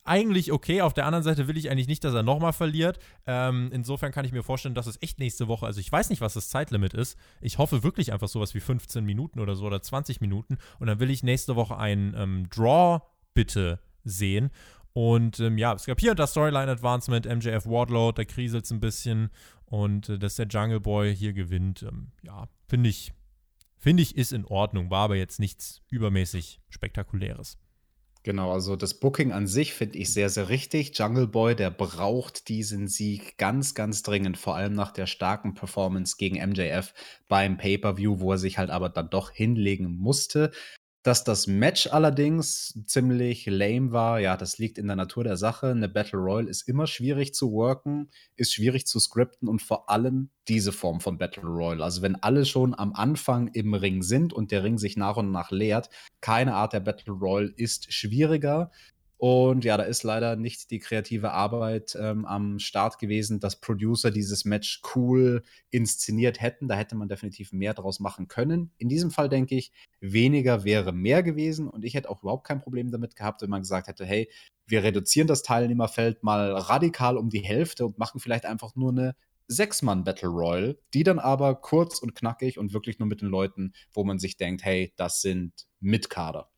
eigentlich 0.07 0.51
okay. 0.51 0.81
Auf 0.81 0.93
der 0.93 1.05
anderen 1.05 1.23
Seite 1.23 1.47
will 1.47 1.57
ich 1.57 1.69
eigentlich 1.69 1.87
nicht, 1.87 2.03
dass 2.03 2.13
er 2.13 2.23
nochmal 2.23 2.53
verliert. 2.53 2.99
Ähm, 3.25 3.69
insofern 3.73 4.11
kann 4.11 4.25
ich 4.25 4.31
mir 4.31 4.43
vorstellen, 4.43 4.75
dass 4.75 4.87
es 4.87 5.01
echt 5.01 5.19
nächste 5.19 5.47
Woche, 5.47 5.65
also 5.65 5.79
ich 5.79 5.91
weiß 5.91 6.09
nicht, 6.09 6.21
was 6.21 6.33
das 6.33 6.49
Zeitlimit 6.49 6.93
ist. 6.93 7.17
Ich 7.41 7.57
hoffe 7.57 7.83
wirklich 7.83 8.13
einfach 8.13 8.27
sowas 8.27 8.53
wie 8.53 8.59
15 8.59 9.05
Minuten 9.05 9.39
oder 9.39 9.55
so 9.55 9.65
oder 9.65 9.81
20 9.81 10.21
Minuten. 10.21 10.57
Und 10.79 10.87
dann 10.87 10.99
will 10.99 11.09
ich 11.09 11.23
nächste 11.23 11.55
Woche 11.55 11.77
einen 11.77 12.13
ähm, 12.15 12.49
Draw 12.49 13.01
bitte 13.33 13.79
sehen. 14.03 14.49
Und 14.93 15.39
ähm, 15.39 15.59
ja, 15.59 15.73
es 15.73 15.85
gab 15.85 15.99
hier 15.99 16.15
das 16.15 16.31
Storyline-Advancement, 16.31 17.27
MJF 17.27 17.67
Wardlow, 17.67 18.11
da 18.11 18.23
kriselt 18.23 18.65
es 18.65 18.71
ein 18.71 18.79
bisschen. 18.79 19.29
Und 19.65 20.09
äh, 20.09 20.17
dass 20.17 20.35
der 20.35 20.47
Jungle 20.47 20.79
Boy 20.79 21.15
hier 21.15 21.33
gewinnt, 21.33 21.83
ähm, 21.83 22.11
ja, 22.23 22.47
finde 22.67 22.89
ich, 22.89 23.13
finde 23.77 24.01
ich, 24.01 24.17
ist 24.17 24.33
in 24.33 24.45
Ordnung. 24.45 24.89
War 24.89 25.03
aber 25.03 25.15
jetzt 25.15 25.39
nichts 25.39 25.81
übermäßig 25.89 26.61
Spektakuläres. 26.69 27.59
Genau, 28.27 28.51
also 28.51 28.75
das 28.75 28.93
Booking 28.93 29.31
an 29.31 29.47
sich 29.47 29.73
finde 29.73 29.97
ich 29.99 30.11
sehr, 30.11 30.27
sehr 30.29 30.49
richtig. 30.49 30.99
Jungle 30.99 31.27
Boy, 31.27 31.55
der 31.55 31.71
braucht 31.71 32.49
diesen 32.49 32.89
Sieg 32.89 33.37
ganz, 33.37 33.73
ganz 33.73 34.03
dringend, 34.03 34.37
vor 34.37 34.57
allem 34.57 34.73
nach 34.73 34.91
der 34.91 35.05
starken 35.05 35.53
Performance 35.53 36.17
gegen 36.17 36.35
MJF 36.35 36.93
beim 37.29 37.55
Pay-per-View, 37.55 38.19
wo 38.19 38.33
er 38.33 38.37
sich 38.37 38.57
halt 38.57 38.69
aber 38.69 38.89
dann 38.89 39.09
doch 39.09 39.31
hinlegen 39.31 39.97
musste. 39.97 40.51
Dass 41.07 41.23
das 41.23 41.47
Match 41.47 41.87
allerdings 41.87 42.77
ziemlich 42.85 43.45
lame 43.45 43.93
war, 43.93 44.19
ja, 44.19 44.35
das 44.35 44.57
liegt 44.57 44.77
in 44.77 44.87
der 44.87 44.97
Natur 44.97 45.23
der 45.23 45.37
Sache. 45.37 45.67
Eine 45.67 45.87
Battle 45.87 46.19
Royale 46.19 46.49
ist 46.49 46.67
immer 46.67 46.85
schwierig 46.85 47.33
zu 47.33 47.53
worken, 47.53 48.09
ist 48.35 48.53
schwierig 48.53 48.85
zu 48.87 48.99
skripten 48.99 49.47
und 49.47 49.61
vor 49.61 49.89
allem 49.89 50.31
diese 50.49 50.73
Form 50.73 50.99
von 50.99 51.17
Battle 51.17 51.43
Royale. 51.43 51.81
Also 51.81 52.01
wenn 52.01 52.21
alle 52.21 52.43
schon 52.43 52.77
am 52.77 52.91
Anfang 52.91 53.47
im 53.53 53.73
Ring 53.73 54.03
sind 54.03 54.33
und 54.33 54.51
der 54.51 54.65
Ring 54.65 54.77
sich 54.77 54.97
nach 54.97 55.15
und 55.15 55.31
nach 55.31 55.49
leert, 55.49 55.89
keine 56.19 56.55
Art 56.55 56.73
der 56.73 56.81
Battle 56.81 57.13
Royale 57.13 57.53
ist 57.55 57.93
schwieriger. 57.93 58.69
Und 59.17 59.65
ja, 59.65 59.77
da 59.77 59.83
ist 59.83 60.03
leider 60.03 60.35
nicht 60.35 60.69
die 60.69 60.77
kreative 60.77 61.31
Arbeit 61.31 61.97
ähm, 61.99 62.25
am 62.25 62.59
Start 62.59 62.99
gewesen, 62.99 63.39
dass 63.39 63.59
Producer 63.59 64.11
dieses 64.11 64.45
Match 64.45 64.81
cool 64.95 65.41
inszeniert 65.71 66.39
hätten. 66.39 66.67
Da 66.67 66.75
hätte 66.75 66.95
man 66.95 67.09
definitiv 67.09 67.51
mehr 67.51 67.73
draus 67.73 67.99
machen 67.99 68.27
können. 68.27 68.71
In 68.77 68.89
diesem 68.89 69.09
Fall 69.09 69.27
denke 69.27 69.55
ich, 69.55 69.71
weniger 69.99 70.63
wäre 70.65 70.93
mehr 70.93 71.23
gewesen. 71.23 71.67
Und 71.67 71.83
ich 71.83 71.95
hätte 71.95 72.09
auch 72.09 72.21
überhaupt 72.21 72.45
kein 72.45 72.61
Problem 72.61 72.91
damit 72.91 73.15
gehabt, 73.15 73.41
wenn 73.41 73.49
man 73.49 73.61
gesagt 73.61 73.87
hätte, 73.87 74.05
hey, 74.05 74.29
wir 74.67 74.83
reduzieren 74.83 75.27
das 75.27 75.41
Teilnehmerfeld 75.41 76.23
mal 76.23 76.51
radikal 76.51 77.17
um 77.17 77.29
die 77.29 77.39
Hälfte 77.39 77.85
und 77.85 77.97
machen 77.97 78.19
vielleicht 78.19 78.45
einfach 78.45 78.75
nur 78.75 78.91
eine 78.91 79.15
Sechs-Mann-Battle 79.47 80.27
Royal, 80.27 80.77
die 80.93 81.03
dann 81.03 81.19
aber 81.19 81.55
kurz 81.55 81.99
und 81.99 82.15
knackig 82.15 82.59
und 82.59 82.73
wirklich 82.73 82.99
nur 82.99 83.07
mit 83.07 83.21
den 83.21 83.29
Leuten, 83.29 83.73
wo 83.93 84.03
man 84.03 84.19
sich 84.19 84.37
denkt, 84.37 84.63
hey, 84.63 84.93
das 84.97 85.21
sind 85.21 85.67
Mitkader. 85.79 86.49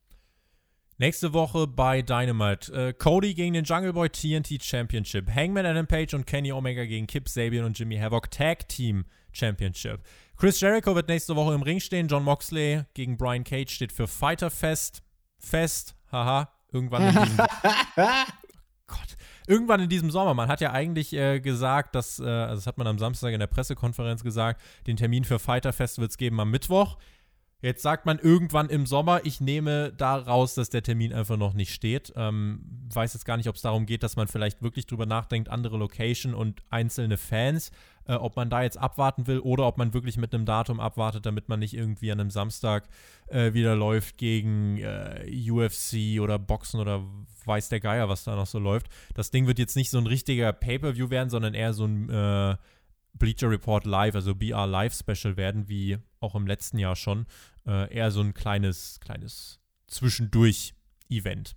Nächste 1.01 1.31
Woche 1.31 1.65
bei 1.65 2.01
Dynamite. 2.01 2.73
Äh, 2.73 2.91
Cody 2.91 3.33
gegen 3.33 3.53
den 3.53 3.63
Jungle 3.63 3.93
Boy 3.93 4.09
TNT 4.09 4.61
Championship. 4.61 5.33
Hangman 5.33 5.65
Adam 5.65 5.87
Page 5.87 6.13
und 6.13 6.27
Kenny 6.27 6.51
Omega 6.51 6.83
gegen 6.83 7.07
Kip 7.07 7.29
Sabian 7.29 7.63
und 7.63 7.79
Jimmy 7.79 7.97
Havoc 7.97 8.29
Tag 8.29 8.67
Team 8.67 9.05
Championship. 9.31 10.01
Chris 10.35 10.59
Jericho 10.59 10.93
wird 10.95 11.07
nächste 11.07 11.37
Woche 11.37 11.53
im 11.53 11.61
Ring 11.61 11.79
stehen. 11.79 12.09
John 12.09 12.25
Moxley 12.25 12.83
gegen 12.95 13.15
Brian 13.15 13.45
Cage 13.45 13.71
steht 13.71 13.93
für 13.93 14.09
Fighter 14.09 14.49
Fest. 14.49 15.01
Fest, 15.37 15.95
haha, 16.11 16.51
irgendwann 16.73 17.07
in 17.07 17.23
diesem 17.23 17.37
Gott. 18.87 19.15
Irgendwann 19.47 19.79
in 19.79 19.87
diesem 19.87 20.11
Sommer. 20.11 20.33
Man 20.33 20.49
hat 20.49 20.59
ja 20.59 20.73
eigentlich 20.73 21.13
äh, 21.13 21.39
gesagt, 21.39 21.95
dass, 21.95 22.19
äh, 22.19 22.25
also 22.25 22.55
das 22.55 22.67
hat 22.67 22.77
man 22.77 22.87
am 22.87 22.99
Samstag 22.99 23.31
in 23.31 23.39
der 23.39 23.47
Pressekonferenz 23.47 24.21
gesagt, 24.21 24.61
den 24.85 24.97
Termin 24.97 25.23
für 25.23 25.39
Fighter 25.39 25.71
Fest 25.71 25.99
wird 25.99 26.11
es 26.11 26.17
geben 26.17 26.41
am 26.41 26.51
Mittwoch. 26.51 26.97
Jetzt 27.61 27.81
sagt 27.81 28.05
man 28.05 28.19
irgendwann 28.19 28.69
im 28.69 28.85
Sommer, 28.85 29.25
ich 29.25 29.41
nehme 29.41 29.91
daraus, 29.91 30.55
dass 30.55 30.69
der 30.69 30.81
Termin 30.81 31.11
einfach 31.11 31.35
noch 31.35 31.53
nicht 31.53 31.73
steht. 31.73 32.13
Ähm, 32.15 32.61
weiß 32.93 33.13
jetzt 33.13 33.25
gar 33.25 33.35
nicht, 33.35 33.49
ob 33.49 33.55
es 33.55 33.61
darum 33.61 33.85
geht, 33.85 34.01
dass 34.01 34.15
man 34.15 34.29
vielleicht 34.29 34.61
wirklich 34.61 34.87
drüber 34.87 35.05
nachdenkt, 35.05 35.49
andere 35.49 35.75
Location 35.77 36.33
und 36.33 36.63
einzelne 36.69 37.17
Fans, 37.17 37.71
äh, 38.07 38.13
ob 38.13 38.37
man 38.37 38.49
da 38.49 38.63
jetzt 38.63 38.77
abwarten 38.77 39.27
will 39.27 39.39
oder 39.39 39.67
ob 39.67 39.77
man 39.77 39.93
wirklich 39.93 40.15
mit 40.15 40.33
einem 40.33 40.45
Datum 40.45 40.79
abwartet, 40.79 41.25
damit 41.25 41.49
man 41.49 41.59
nicht 41.59 41.73
irgendwie 41.73 42.13
an 42.13 42.21
einem 42.21 42.31
Samstag 42.31 42.87
äh, 43.27 43.51
wieder 43.53 43.75
läuft 43.75 44.17
gegen 44.17 44.77
äh, 44.77 45.25
UFC 45.51 46.21
oder 46.21 46.39
Boxen 46.39 46.79
oder 46.79 47.03
weiß 47.43 47.67
der 47.67 47.81
Geier, 47.81 48.07
was 48.07 48.23
da 48.23 48.37
noch 48.37 48.47
so 48.47 48.59
läuft. 48.59 48.87
Das 49.15 49.31
Ding 49.31 49.47
wird 49.47 49.59
jetzt 49.59 49.75
nicht 49.75 49.89
so 49.89 49.97
ein 49.97 50.07
richtiger 50.07 50.53
Pay-per-view 50.53 51.09
werden, 51.09 51.29
sondern 51.29 51.53
eher 51.53 51.73
so 51.73 51.83
ein 51.83 52.09
äh, 52.09 52.55
Bleacher 53.15 53.49
Report 53.49 53.85
Live, 53.85 54.15
also 54.15 54.33
BR 54.33 54.65
Live 54.65 54.93
Special 54.93 55.35
werden, 55.35 55.67
wie 55.67 55.97
auch 56.19 56.35
im 56.35 56.47
letzten 56.47 56.77
Jahr 56.77 56.95
schon. 56.95 57.25
Äh, 57.65 57.93
eher 57.93 58.11
so 58.11 58.21
ein 58.21 58.33
kleines, 58.33 58.99
kleines 58.99 59.59
Zwischendurch-Event. 59.87 61.55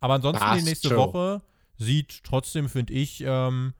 Aber 0.00 0.14
ansonsten 0.14 0.42
Fast 0.42 0.60
die 0.60 0.64
nächste 0.64 0.88
Show. 0.88 0.96
Woche 0.96 1.42
sieht 1.76 2.22
trotzdem, 2.24 2.68
finde 2.68 2.92
ich, 2.92 3.22
ähm, 3.24 3.74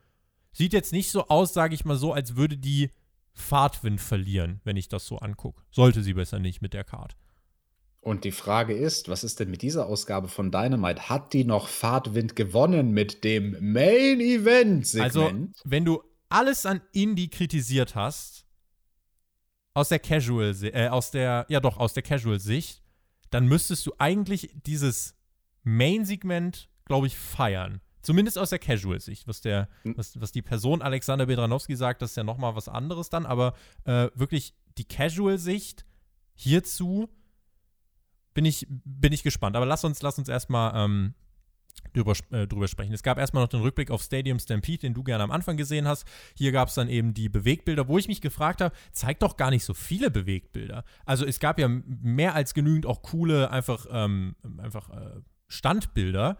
sieht 0.52 0.72
jetzt 0.72 0.92
nicht 0.92 1.10
so 1.10 1.28
aus, 1.28 1.52
sage 1.52 1.74
ich 1.74 1.84
mal 1.84 1.96
so, 1.96 2.12
als 2.12 2.36
würde 2.36 2.56
die 2.56 2.90
Fahrtwind 3.32 4.00
verlieren, 4.00 4.60
wenn 4.64 4.76
ich 4.76 4.88
das 4.88 5.06
so 5.06 5.18
angucke. 5.18 5.62
Sollte 5.70 6.02
sie 6.02 6.14
besser 6.14 6.38
nicht 6.38 6.60
mit 6.60 6.74
der 6.74 6.84
Card. 6.84 7.16
Und 8.00 8.24
die 8.24 8.32
Frage 8.32 8.74
ist, 8.74 9.08
was 9.08 9.24
ist 9.24 9.40
denn 9.40 9.50
mit 9.50 9.62
dieser 9.62 9.86
Ausgabe 9.86 10.28
von 10.28 10.50
Dynamite? 10.50 11.08
Hat 11.08 11.32
die 11.32 11.44
noch 11.44 11.68
Fahrtwind 11.68 12.36
gewonnen 12.36 12.92
mit 12.92 13.24
dem 13.24 13.56
Main 13.60 14.20
Event 14.20 14.86
Segment? 14.86 15.16
Also, 15.16 15.48
wenn 15.64 15.84
du 15.84 16.02
alles 16.28 16.64
an 16.64 16.80
Indie 16.92 17.28
kritisiert 17.28 17.94
hast, 17.94 18.46
aus 19.78 19.90
der 19.90 20.00
Casual, 20.00 20.54
äh, 20.62 20.88
aus 20.88 21.12
der, 21.12 21.46
ja 21.48 21.60
doch, 21.60 21.76
aus 21.76 21.94
der 21.94 22.02
Casual-Sicht, 22.02 22.82
dann 23.30 23.46
müsstest 23.46 23.86
du 23.86 23.92
eigentlich 23.98 24.50
dieses 24.66 25.14
Main-Segment, 25.62 26.68
glaube 26.84 27.06
ich, 27.06 27.16
feiern. 27.16 27.80
Zumindest 28.02 28.38
aus 28.38 28.50
der 28.50 28.58
Casual-Sicht. 28.58 29.28
Was, 29.28 29.44
hm. 29.44 29.66
was, 29.96 30.20
was 30.20 30.32
die 30.32 30.42
Person 30.42 30.82
Alexander 30.82 31.26
Bedranowski 31.26 31.76
sagt, 31.76 32.02
das 32.02 32.10
ist 32.10 32.16
ja 32.16 32.24
nochmal 32.24 32.56
was 32.56 32.68
anderes 32.68 33.08
dann, 33.08 33.24
aber 33.24 33.54
äh, 33.84 34.08
wirklich 34.14 34.54
die 34.78 34.84
Casual-Sicht 34.84 35.84
hierzu 36.34 37.08
bin 38.34 38.44
ich, 38.44 38.66
bin 38.68 39.12
ich 39.12 39.22
gespannt. 39.22 39.54
Aber 39.54 39.66
lass 39.66 39.84
uns, 39.84 40.02
lass 40.02 40.18
uns 40.18 40.28
erstmal 40.28 40.72
ähm, 40.74 41.14
drüber, 41.92 42.14
äh, 42.30 42.46
drüber 42.46 42.68
sprechen. 42.68 42.92
Es 42.92 43.02
gab 43.02 43.18
erstmal 43.18 43.42
noch 43.42 43.48
den 43.48 43.60
Rückblick 43.60 43.90
auf 43.90 44.02
Stadium 44.02 44.38
Stampede, 44.38 44.78
den 44.78 44.94
du 44.94 45.02
gerne 45.02 45.24
am 45.24 45.30
Anfang 45.30 45.56
gesehen 45.56 45.86
hast. 45.88 46.06
Hier 46.34 46.52
gab 46.52 46.68
es 46.68 46.74
dann 46.74 46.88
eben 46.88 47.14
die 47.14 47.28
Bewegtbilder, 47.28 47.88
wo 47.88 47.98
ich 47.98 48.08
mich 48.08 48.20
gefragt 48.20 48.60
habe, 48.60 48.74
zeigt 48.92 49.22
doch 49.22 49.36
gar 49.36 49.50
nicht 49.50 49.64
so 49.64 49.74
viele 49.74 50.10
Bewegtbilder. 50.10 50.84
Also 51.04 51.24
es 51.24 51.40
gab 51.40 51.58
ja 51.58 51.68
mehr 51.68 52.34
als 52.34 52.54
genügend 52.54 52.86
auch 52.86 53.02
coole, 53.02 53.50
einfach, 53.50 53.86
ähm, 53.90 54.36
einfach 54.58 54.90
äh, 54.90 55.20
Standbilder 55.48 56.38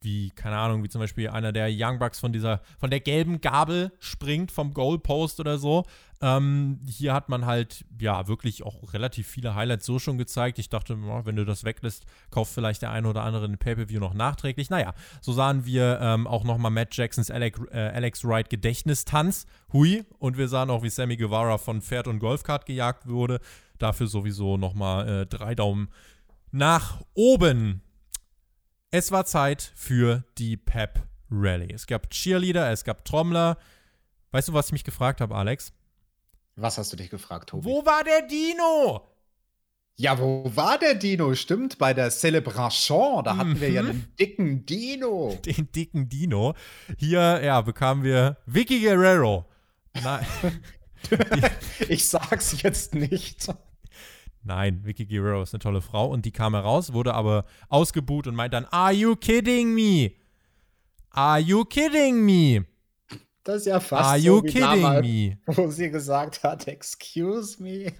wie, 0.00 0.30
keine 0.30 0.56
Ahnung, 0.56 0.82
wie 0.84 0.88
zum 0.88 1.00
Beispiel 1.00 1.28
einer 1.28 1.52
der 1.52 1.68
Young 1.70 1.98
Bucks 1.98 2.20
von 2.20 2.32
dieser, 2.32 2.60
von 2.78 2.90
der 2.90 3.00
gelben 3.00 3.40
Gabel 3.40 3.92
springt 3.98 4.52
vom 4.52 4.72
Goalpost 4.72 5.40
oder 5.40 5.58
so. 5.58 5.84
Ähm, 6.22 6.80
hier 6.88 7.12
hat 7.12 7.28
man 7.28 7.44
halt, 7.44 7.84
ja, 8.00 8.26
wirklich 8.26 8.62
auch 8.62 8.92
relativ 8.94 9.26
viele 9.26 9.54
Highlights 9.54 9.84
so 9.84 9.98
schon 9.98 10.16
gezeigt. 10.16 10.58
Ich 10.58 10.68
dachte, 10.68 10.96
wenn 11.24 11.36
du 11.36 11.44
das 11.44 11.64
weglässt, 11.64 12.06
kauft 12.30 12.54
vielleicht 12.54 12.82
der 12.82 12.90
eine 12.90 13.08
oder 13.08 13.22
andere 13.22 13.46
den 13.46 13.58
Pay-Per-View 13.58 14.00
noch 14.00 14.14
nachträglich. 14.14 14.70
Naja, 14.70 14.94
so 15.20 15.32
sahen 15.32 15.66
wir 15.66 15.98
ähm, 16.00 16.26
auch 16.26 16.44
nochmal 16.44 16.70
Matt 16.70 16.96
Jacksons 16.96 17.30
Alex, 17.30 17.60
äh, 17.70 17.78
Alex 17.78 18.24
Wright 18.24 18.48
Gedächtnistanz. 18.48 19.46
Hui. 19.72 20.04
Und 20.18 20.38
wir 20.38 20.48
sahen 20.48 20.70
auch, 20.70 20.82
wie 20.82 20.90
Sammy 20.90 21.16
Guevara 21.16 21.58
von 21.58 21.82
Pferd 21.82 22.08
und 22.08 22.18
Golfkart 22.18 22.64
gejagt 22.64 23.08
wurde. 23.08 23.40
Dafür 23.78 24.06
sowieso 24.06 24.56
nochmal 24.56 25.08
äh, 25.08 25.26
drei 25.26 25.54
Daumen 25.54 25.88
nach 26.50 27.02
oben. 27.14 27.82
Es 28.96 29.12
war 29.12 29.26
Zeit 29.26 29.72
für 29.74 30.24
die 30.38 30.56
Pep 30.56 31.02
Rally. 31.30 31.70
Es 31.70 31.86
gab 31.86 32.08
Cheerleader, 32.08 32.72
es 32.72 32.82
gab 32.82 33.04
Trommler. 33.04 33.58
Weißt 34.30 34.48
du, 34.48 34.54
was 34.54 34.68
ich 34.68 34.72
mich 34.72 34.84
gefragt 34.84 35.20
habe, 35.20 35.34
Alex? 35.34 35.74
Was 36.54 36.78
hast 36.78 36.94
du 36.94 36.96
dich 36.96 37.10
gefragt, 37.10 37.50
Tobi? 37.50 37.66
Wo 37.66 37.84
war 37.84 38.02
der 38.04 38.22
Dino? 38.22 39.06
Ja, 39.96 40.18
wo 40.18 40.50
war 40.54 40.78
der 40.78 40.94
Dino? 40.94 41.34
Stimmt, 41.34 41.76
bei 41.76 41.92
der 41.92 42.10
Celebration, 42.10 43.22
da 43.22 43.36
hatten 43.36 43.50
mhm. 43.50 43.60
wir 43.60 43.70
ja 43.70 43.82
mhm. 43.82 43.86
den 43.88 44.16
dicken 44.18 44.64
Dino. 44.64 45.38
Den 45.44 45.70
dicken 45.72 46.08
Dino. 46.08 46.54
Hier, 46.96 47.42
ja, 47.44 47.60
bekamen 47.60 48.02
wir 48.02 48.38
Vicky 48.46 48.80
Guerrero. 48.80 49.44
Nein. 50.02 50.24
ich 51.90 52.08
sag's 52.08 52.62
jetzt 52.62 52.94
nicht. 52.94 53.46
Nein, 54.46 54.80
Vicky 54.84 55.06
Guerrero 55.06 55.42
ist 55.42 55.54
eine 55.54 55.58
tolle 55.58 55.82
Frau 55.82 56.08
und 56.08 56.24
die 56.24 56.30
kam 56.30 56.54
heraus, 56.54 56.92
wurde 56.92 57.14
aber 57.14 57.46
ausgebuht 57.68 58.28
und 58.28 58.36
meint 58.36 58.54
dann, 58.54 58.64
Are 58.66 58.92
you 58.92 59.16
kidding 59.16 59.74
me? 59.74 60.12
Are 61.10 61.40
you 61.40 61.64
kidding 61.64 62.24
me? 62.24 62.64
Das 63.42 63.56
ist 63.56 63.66
ja 63.66 63.80
fast 63.80 64.08
Are 64.08 64.16
you 64.16 64.36
so 64.36 64.42
kidding 64.42 64.60
damals, 64.60 65.04
me? 65.04 65.38
Wo 65.46 65.68
sie 65.68 65.90
gesagt 65.90 66.44
hat, 66.44 66.68
excuse 66.68 67.60
me. 67.60 67.92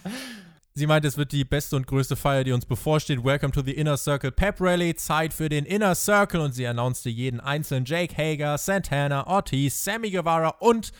sie 0.74 0.86
meint, 0.86 1.04
es 1.04 1.18
wird 1.18 1.32
die 1.32 1.44
beste 1.44 1.76
und 1.76 1.86
größte 1.86 2.16
Feier, 2.16 2.44
die 2.44 2.52
uns 2.52 2.64
bevorsteht. 2.64 3.22
Welcome 3.22 3.52
to 3.52 3.60
the 3.60 3.72
Inner 3.72 3.98
Circle 3.98 4.32
Pep 4.32 4.62
Rally. 4.62 4.94
Zeit 4.94 5.34
für 5.34 5.50
den 5.50 5.66
Inner 5.66 5.94
Circle. 5.94 6.40
Und 6.40 6.52
sie 6.54 6.66
announcete 6.66 7.10
jeden 7.10 7.40
einzelnen 7.40 7.84
Jake 7.84 8.16
Hager, 8.16 8.56
Santana, 8.56 9.26
Ortiz, 9.26 9.84
Sammy 9.84 10.10
Guevara 10.10 10.48
und 10.60 10.92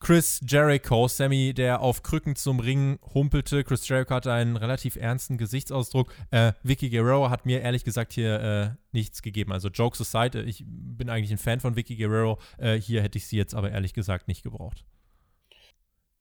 Chris 0.00 0.40
Jericho, 0.46 1.08
Sammy, 1.08 1.52
der 1.54 1.80
auf 1.80 2.02
Krücken 2.02 2.36
zum 2.36 2.60
Ring 2.60 2.98
humpelte. 3.14 3.64
Chris 3.64 3.86
Jericho 3.88 4.14
hatte 4.14 4.32
einen 4.32 4.56
relativ 4.56 4.96
ernsten 4.96 5.38
Gesichtsausdruck. 5.38 6.14
Äh, 6.30 6.52
Vicky 6.62 6.90
Guerrero 6.90 7.30
hat 7.30 7.46
mir 7.46 7.60
ehrlich 7.60 7.84
gesagt 7.84 8.12
hier 8.12 8.40
äh, 8.40 8.70
nichts 8.92 9.22
gegeben. 9.22 9.52
Also 9.52 9.68
Jokes 9.68 10.00
aside, 10.00 10.42
ich 10.42 10.64
bin 10.66 11.10
eigentlich 11.10 11.32
ein 11.32 11.38
Fan 11.38 11.60
von 11.60 11.76
Vicky 11.76 11.96
Guerrero. 11.96 12.38
Äh, 12.58 12.76
hier 12.76 13.02
hätte 13.02 13.18
ich 13.18 13.26
sie 13.26 13.36
jetzt 13.36 13.54
aber 13.54 13.70
ehrlich 13.70 13.94
gesagt 13.94 14.28
nicht 14.28 14.42
gebraucht. 14.42 14.84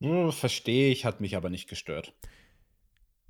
Hm, 0.01 0.31
verstehe 0.31 0.91
ich, 0.91 1.05
hat 1.05 1.21
mich 1.21 1.35
aber 1.35 1.49
nicht 1.49 1.69
gestört. 1.69 2.13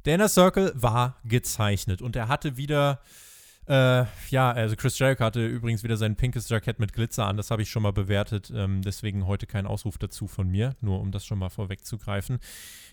Der 0.05 0.15
Inner 0.15 0.29
Circle 0.29 0.71
war 0.75 1.19
gezeichnet 1.25 2.01
und 2.01 2.15
er 2.15 2.27
hatte 2.27 2.57
wieder 2.57 3.01
äh, 3.67 4.05
ja, 4.29 4.51
also 4.51 4.75
Chris 4.77 4.97
Jericho 4.97 5.25
hatte 5.25 5.45
übrigens 5.45 5.83
wieder 5.83 5.97
sein 5.97 6.15
pinkes 6.15 6.47
Jackett 6.47 6.79
mit 6.79 6.93
Glitzer 6.93 7.25
an. 7.25 7.35
Das 7.35 7.51
habe 7.51 7.61
ich 7.61 7.69
schon 7.69 7.83
mal 7.83 7.91
bewertet. 7.91 8.51
Ähm, 8.55 8.81
deswegen 8.81 9.27
heute 9.27 9.45
kein 9.45 9.67
Ausruf 9.67 9.97
dazu 9.97 10.27
von 10.27 10.47
mir, 10.47 10.75
nur 10.79 11.01
um 11.01 11.11
das 11.11 11.25
schon 11.25 11.37
mal 11.37 11.49
vorwegzugreifen. 11.49 12.39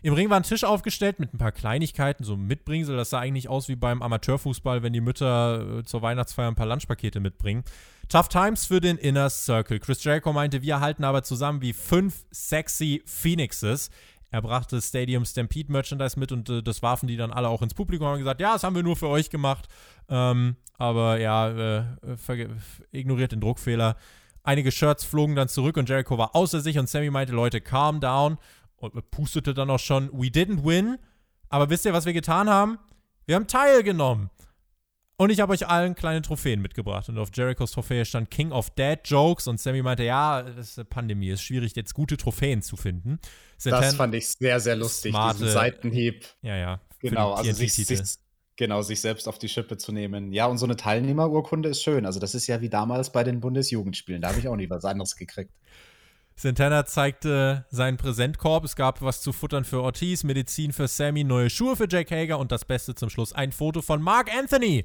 Im 0.02 0.14
Ring 0.14 0.30
war 0.30 0.36
ein 0.36 0.42
Tisch 0.42 0.64
aufgestellt 0.64 1.20
mit 1.20 1.32
ein 1.32 1.38
paar 1.38 1.52
Kleinigkeiten, 1.52 2.24
so 2.24 2.36
Mitbringsel. 2.36 2.96
Das 2.96 3.10
sah 3.10 3.20
eigentlich 3.20 3.48
aus 3.48 3.68
wie 3.68 3.76
beim 3.76 4.02
Amateurfußball, 4.02 4.82
wenn 4.82 4.92
die 4.92 5.00
Mütter 5.00 5.78
äh, 5.78 5.84
zur 5.84 6.02
Weihnachtsfeier 6.02 6.48
ein 6.48 6.56
paar 6.56 6.66
Lunchpakete 6.66 7.20
mitbringen. 7.20 7.62
Tough 8.08 8.28
Times 8.28 8.66
für 8.66 8.80
den 8.80 8.98
Inner 8.98 9.30
Circle. 9.30 9.78
Chris 9.78 10.02
Jericho 10.04 10.32
meinte, 10.32 10.60
wir 10.62 10.80
halten 10.80 11.04
aber 11.04 11.22
zusammen 11.22 11.62
wie 11.62 11.72
fünf 11.72 12.24
sexy 12.30 13.02
Phoenixes. 13.06 13.90
Er 14.34 14.42
brachte 14.42 14.82
Stadium 14.82 15.24
Stampede 15.24 15.70
Merchandise 15.70 16.18
mit 16.18 16.32
und 16.32 16.48
äh, 16.50 16.60
das 16.60 16.82
warfen 16.82 17.06
die 17.06 17.16
dann 17.16 17.30
alle 17.30 17.48
auch 17.48 17.62
ins 17.62 17.72
Publikum 17.72 18.08
und 18.08 18.14
haben 18.14 18.18
gesagt, 18.18 18.40
ja, 18.40 18.54
das 18.54 18.64
haben 18.64 18.74
wir 18.74 18.82
nur 18.82 18.96
für 18.96 19.06
euch 19.06 19.30
gemacht. 19.30 19.68
Ähm, 20.08 20.56
aber 20.76 21.20
ja, 21.20 21.50
äh, 21.50 21.84
ignoriert 22.90 23.30
den 23.30 23.40
Druckfehler. 23.40 23.94
Einige 24.42 24.72
Shirts 24.72 25.04
flogen 25.04 25.36
dann 25.36 25.48
zurück 25.48 25.76
und 25.76 25.88
Jericho 25.88 26.18
war 26.18 26.34
außer 26.34 26.60
sich 26.62 26.80
und 26.80 26.88
Sammy 26.88 27.10
meinte, 27.10 27.32
Leute, 27.32 27.60
calm 27.60 28.00
down 28.00 28.38
und 28.74 29.08
pustete 29.12 29.54
dann 29.54 29.70
auch 29.70 29.78
schon, 29.78 30.10
we 30.12 30.26
didn't 30.26 30.64
win, 30.64 30.98
aber 31.48 31.70
wisst 31.70 31.84
ihr, 31.84 31.92
was 31.92 32.04
wir 32.04 32.12
getan 32.12 32.50
haben? 32.50 32.80
Wir 33.26 33.36
haben 33.36 33.46
teilgenommen. 33.46 34.30
Und 35.16 35.30
ich 35.30 35.40
habe 35.40 35.52
euch 35.52 35.68
allen 35.68 35.94
kleine 35.94 36.22
Trophäen 36.22 36.60
mitgebracht. 36.60 37.08
Und 37.08 37.18
auf 37.18 37.28
Jerichos 37.32 37.70
Trophäe 37.70 38.04
stand 38.04 38.30
King 38.30 38.50
of 38.50 38.70
Dead 38.70 38.98
Jokes. 39.04 39.46
Und 39.46 39.60
Sammy 39.60 39.80
meinte, 39.80 40.02
ja, 40.02 40.42
das 40.42 40.70
ist 40.70 40.78
eine 40.78 40.86
Pandemie. 40.86 41.30
Es 41.30 41.40
ist 41.40 41.46
schwierig, 41.46 41.76
jetzt 41.76 41.94
gute 41.94 42.16
Trophäen 42.16 42.62
zu 42.62 42.76
finden. 42.76 43.20
Satan 43.56 43.82
das 43.82 43.94
fand 43.94 44.14
ich 44.16 44.28
sehr, 44.28 44.58
sehr 44.58 44.74
lustig, 44.74 45.12
smarte, 45.12 45.38
diesen 45.38 45.52
Seitenhieb. 45.52 46.26
Ja, 46.42 46.56
ja. 46.56 46.80
Genau, 46.98 47.34
also 47.34 47.52
sich, 47.52 47.74
sich, 47.74 48.00
genau, 48.56 48.82
sich 48.82 49.00
selbst 49.00 49.28
auf 49.28 49.38
die 49.38 49.48
Schippe 49.48 49.76
zu 49.76 49.92
nehmen. 49.92 50.32
Ja, 50.32 50.46
und 50.46 50.58
so 50.58 50.66
eine 50.66 50.74
Teilnehmerurkunde 50.74 51.68
ist 51.68 51.82
schön. 51.82 52.06
Also 52.06 52.18
das 52.18 52.34
ist 52.34 52.48
ja 52.48 52.60
wie 52.60 52.68
damals 52.68 53.12
bei 53.12 53.22
den 53.22 53.38
Bundesjugendspielen. 53.38 54.20
Da 54.20 54.30
habe 54.30 54.40
ich 54.40 54.48
auch 54.48 54.56
nie 54.56 54.68
was 54.68 54.84
anderes 54.84 55.14
gekriegt. 55.14 55.52
Santana 56.36 56.84
zeigte 56.84 57.64
seinen 57.70 57.96
Präsentkorb. 57.96 58.64
Es 58.64 58.74
gab 58.74 59.00
was 59.02 59.20
zu 59.20 59.32
futtern 59.32 59.64
für 59.64 59.80
Ortiz, 59.80 60.24
Medizin 60.24 60.72
für 60.72 60.88
Sammy, 60.88 61.22
neue 61.22 61.48
Schuhe 61.48 61.76
für 61.76 61.86
Jake 61.88 62.12
Hager 62.12 62.40
und 62.40 62.50
das 62.50 62.64
Beste 62.64 62.96
zum 62.96 63.08
Schluss: 63.08 63.32
ein 63.32 63.52
Foto 63.52 63.82
von 63.82 64.02
Mark 64.02 64.34
Anthony. 64.34 64.84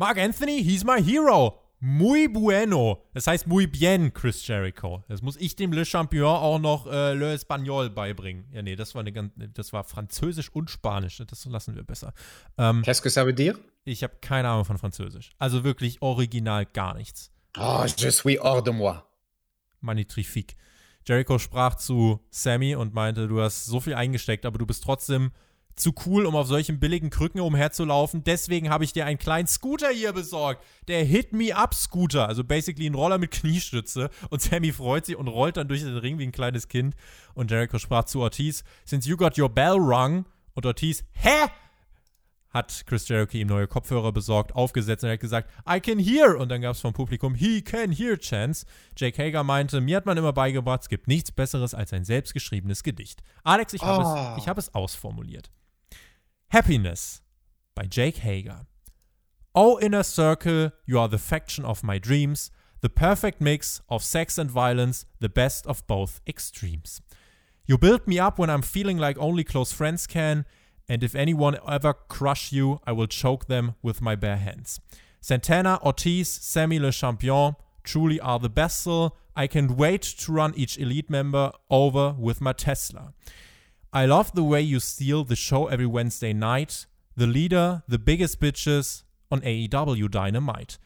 Mark 0.00 0.16
Anthony, 0.16 0.64
he's 0.64 0.82
my 0.82 0.98
hero. 0.98 1.60
Muy 1.78 2.26
bueno. 2.26 3.02
Das 3.12 3.26
heißt 3.26 3.46
muy 3.46 3.66
bien, 3.66 4.14
Chris 4.14 4.46
Jericho. 4.46 5.04
Das 5.08 5.20
muss 5.20 5.36
ich 5.36 5.56
dem 5.56 5.74
Le 5.74 5.84
Champion 5.84 6.24
auch 6.36 6.58
noch 6.58 6.86
äh, 6.86 7.12
Le 7.12 7.34
Espagnol 7.34 7.90
beibringen. 7.90 8.46
Ja, 8.50 8.62
nee, 8.62 8.76
das 8.76 8.94
war, 8.94 9.00
eine 9.00 9.12
ganz, 9.12 9.30
das 9.52 9.74
war 9.74 9.84
Französisch 9.84 10.48
und 10.54 10.70
Spanisch. 10.70 11.18
Das 11.28 11.44
lassen 11.44 11.76
wir 11.76 11.82
besser. 11.82 12.14
Ähm, 12.56 12.80
Qu'est-ce 12.82 13.02
que 13.02 13.10
ça 13.10 13.26
veut 13.26 13.36
dire? 13.36 13.58
Ich 13.84 14.02
habe 14.02 14.14
keine 14.22 14.48
Ahnung 14.48 14.64
von 14.64 14.78
Französisch. 14.78 15.32
Also 15.38 15.64
wirklich 15.64 16.00
original 16.00 16.64
gar 16.64 16.94
nichts. 16.94 17.30
Oh, 17.58 17.84
je 17.84 18.10
suis 18.10 18.40
hors 18.40 18.64
de 18.64 18.72
moi. 18.72 19.04
Magnifique. 19.82 20.56
Jericho 21.04 21.38
sprach 21.38 21.74
zu 21.74 22.20
Sammy 22.30 22.74
und 22.74 22.94
meinte, 22.94 23.28
du 23.28 23.42
hast 23.42 23.66
so 23.66 23.80
viel 23.80 23.92
eingesteckt, 23.92 24.46
aber 24.46 24.56
du 24.56 24.64
bist 24.64 24.82
trotzdem 24.82 25.30
zu 25.76 25.92
cool, 26.06 26.26
um 26.26 26.36
auf 26.36 26.46
solchen 26.46 26.78
billigen 26.78 27.10
Krücken 27.10 27.40
umherzulaufen. 27.40 28.22
Deswegen 28.24 28.70
habe 28.70 28.84
ich 28.84 28.92
dir 28.92 29.06
einen 29.06 29.18
kleinen 29.18 29.48
Scooter 29.48 29.88
hier 29.88 30.12
besorgt. 30.12 30.64
Der 30.88 31.04
Hit 31.04 31.32
Me 31.32 31.54
Up 31.56 31.74
Scooter. 31.74 32.28
Also 32.28 32.44
basically 32.44 32.86
ein 32.86 32.94
Roller 32.94 33.18
mit 33.18 33.30
Kniestütze. 33.30 34.10
Und 34.28 34.42
Sammy 34.42 34.72
freut 34.72 35.06
sich 35.06 35.16
und 35.16 35.28
rollt 35.28 35.56
dann 35.56 35.68
durch 35.68 35.82
den 35.82 35.96
Ring 35.96 36.18
wie 36.18 36.24
ein 36.24 36.32
kleines 36.32 36.68
Kind. 36.68 36.94
Und 37.34 37.50
Jericho 37.50 37.78
sprach 37.78 38.04
zu 38.04 38.20
Ortiz: 38.20 38.64
Since 38.84 39.08
you 39.08 39.16
got 39.16 39.38
your 39.38 39.48
bell 39.48 39.76
rung. 39.76 40.26
Und 40.54 40.66
Ortiz: 40.66 41.04
Hä? 41.12 41.48
hat 42.50 42.84
Chris 42.86 43.08
Jericho 43.08 43.38
ihm 43.38 43.46
neue 43.46 43.68
Kopfhörer 43.68 44.12
besorgt, 44.12 44.54
aufgesetzt 44.54 45.04
und 45.04 45.08
er 45.08 45.14
hat 45.14 45.20
gesagt, 45.20 45.48
I 45.68 45.80
can 45.80 45.98
hear. 45.98 46.36
Und 46.36 46.48
dann 46.48 46.60
gab 46.60 46.74
es 46.74 46.80
vom 46.80 46.92
Publikum, 46.92 47.34
he 47.34 47.62
can 47.62 47.92
hear 47.92 48.18
chance. 48.18 48.66
Jake 48.96 49.22
Hager 49.22 49.44
meinte, 49.44 49.80
mir 49.80 49.96
hat 49.96 50.06
man 50.06 50.18
immer 50.18 50.32
beigebracht, 50.32 50.82
es 50.82 50.88
gibt 50.88 51.06
nichts 51.06 51.30
Besseres 51.30 51.74
als 51.74 51.92
ein 51.92 52.04
selbstgeschriebenes 52.04 52.82
Gedicht. 52.82 53.22
Alex, 53.44 53.72
ich 53.72 53.82
habe 53.82 54.04
oh. 54.04 54.40
es, 54.40 54.46
hab 54.46 54.58
es 54.58 54.74
ausformuliert. 54.74 55.50
Happiness 56.50 57.22
by 57.76 57.84
Jake 57.84 58.16
Hager. 58.16 58.66
Oh, 59.54 59.78
inner 59.78 60.02
circle, 60.02 60.72
you 60.84 60.98
are 60.98 61.06
the 61.06 61.16
faction 61.16 61.64
of 61.64 61.84
my 61.84 61.96
dreams, 61.96 62.50
the 62.80 62.88
perfect 62.88 63.40
mix 63.40 63.80
of 63.88 64.02
sex 64.02 64.36
and 64.36 64.50
violence, 64.50 65.04
the 65.20 65.28
best 65.28 65.64
of 65.68 65.86
both 65.86 66.20
extremes. 66.26 67.00
You 67.66 67.78
build 67.78 68.08
me 68.08 68.18
up 68.18 68.36
when 68.36 68.50
I'm 68.50 68.62
feeling 68.62 68.98
like 68.98 69.16
only 69.18 69.44
close 69.44 69.72
friends 69.72 70.08
can. 70.08 70.44
and 70.88 71.04
if 71.04 71.14
anyone 71.14 71.56
ever 71.68 71.94
crush 71.94 72.50
you, 72.50 72.80
I 72.84 72.90
will 72.90 73.06
choke 73.06 73.46
them 73.46 73.76
with 73.80 74.02
my 74.02 74.16
bare 74.16 74.38
hands. 74.38 74.80
Santana, 75.20 75.78
Ortiz, 75.84 76.28
Sammy 76.28 76.80
Le 76.80 76.90
Champion 76.90 77.54
truly 77.84 78.18
are 78.18 78.40
the 78.40 78.48
best. 78.48 78.88
I 79.36 79.46
can't 79.46 79.76
wait 79.76 80.02
to 80.02 80.32
run 80.32 80.52
each 80.56 80.78
elite 80.78 81.08
member 81.08 81.52
over 81.70 82.16
with 82.18 82.40
my 82.40 82.54
Tesla. 82.54 83.14
I 83.92 84.06
love 84.06 84.32
the 84.32 84.44
way 84.44 84.60
you 84.60 84.80
steal 84.80 85.24
the 85.24 85.36
show 85.36 85.66
every 85.66 85.86
Wednesday 85.86 86.32
night. 86.32 86.86
The 87.16 87.26
leader, 87.26 87.82
the 87.88 87.98
biggest 87.98 88.40
bitches 88.40 89.02
on 89.30 89.40
AEW 89.40 90.10
Dynamite. 90.10 90.78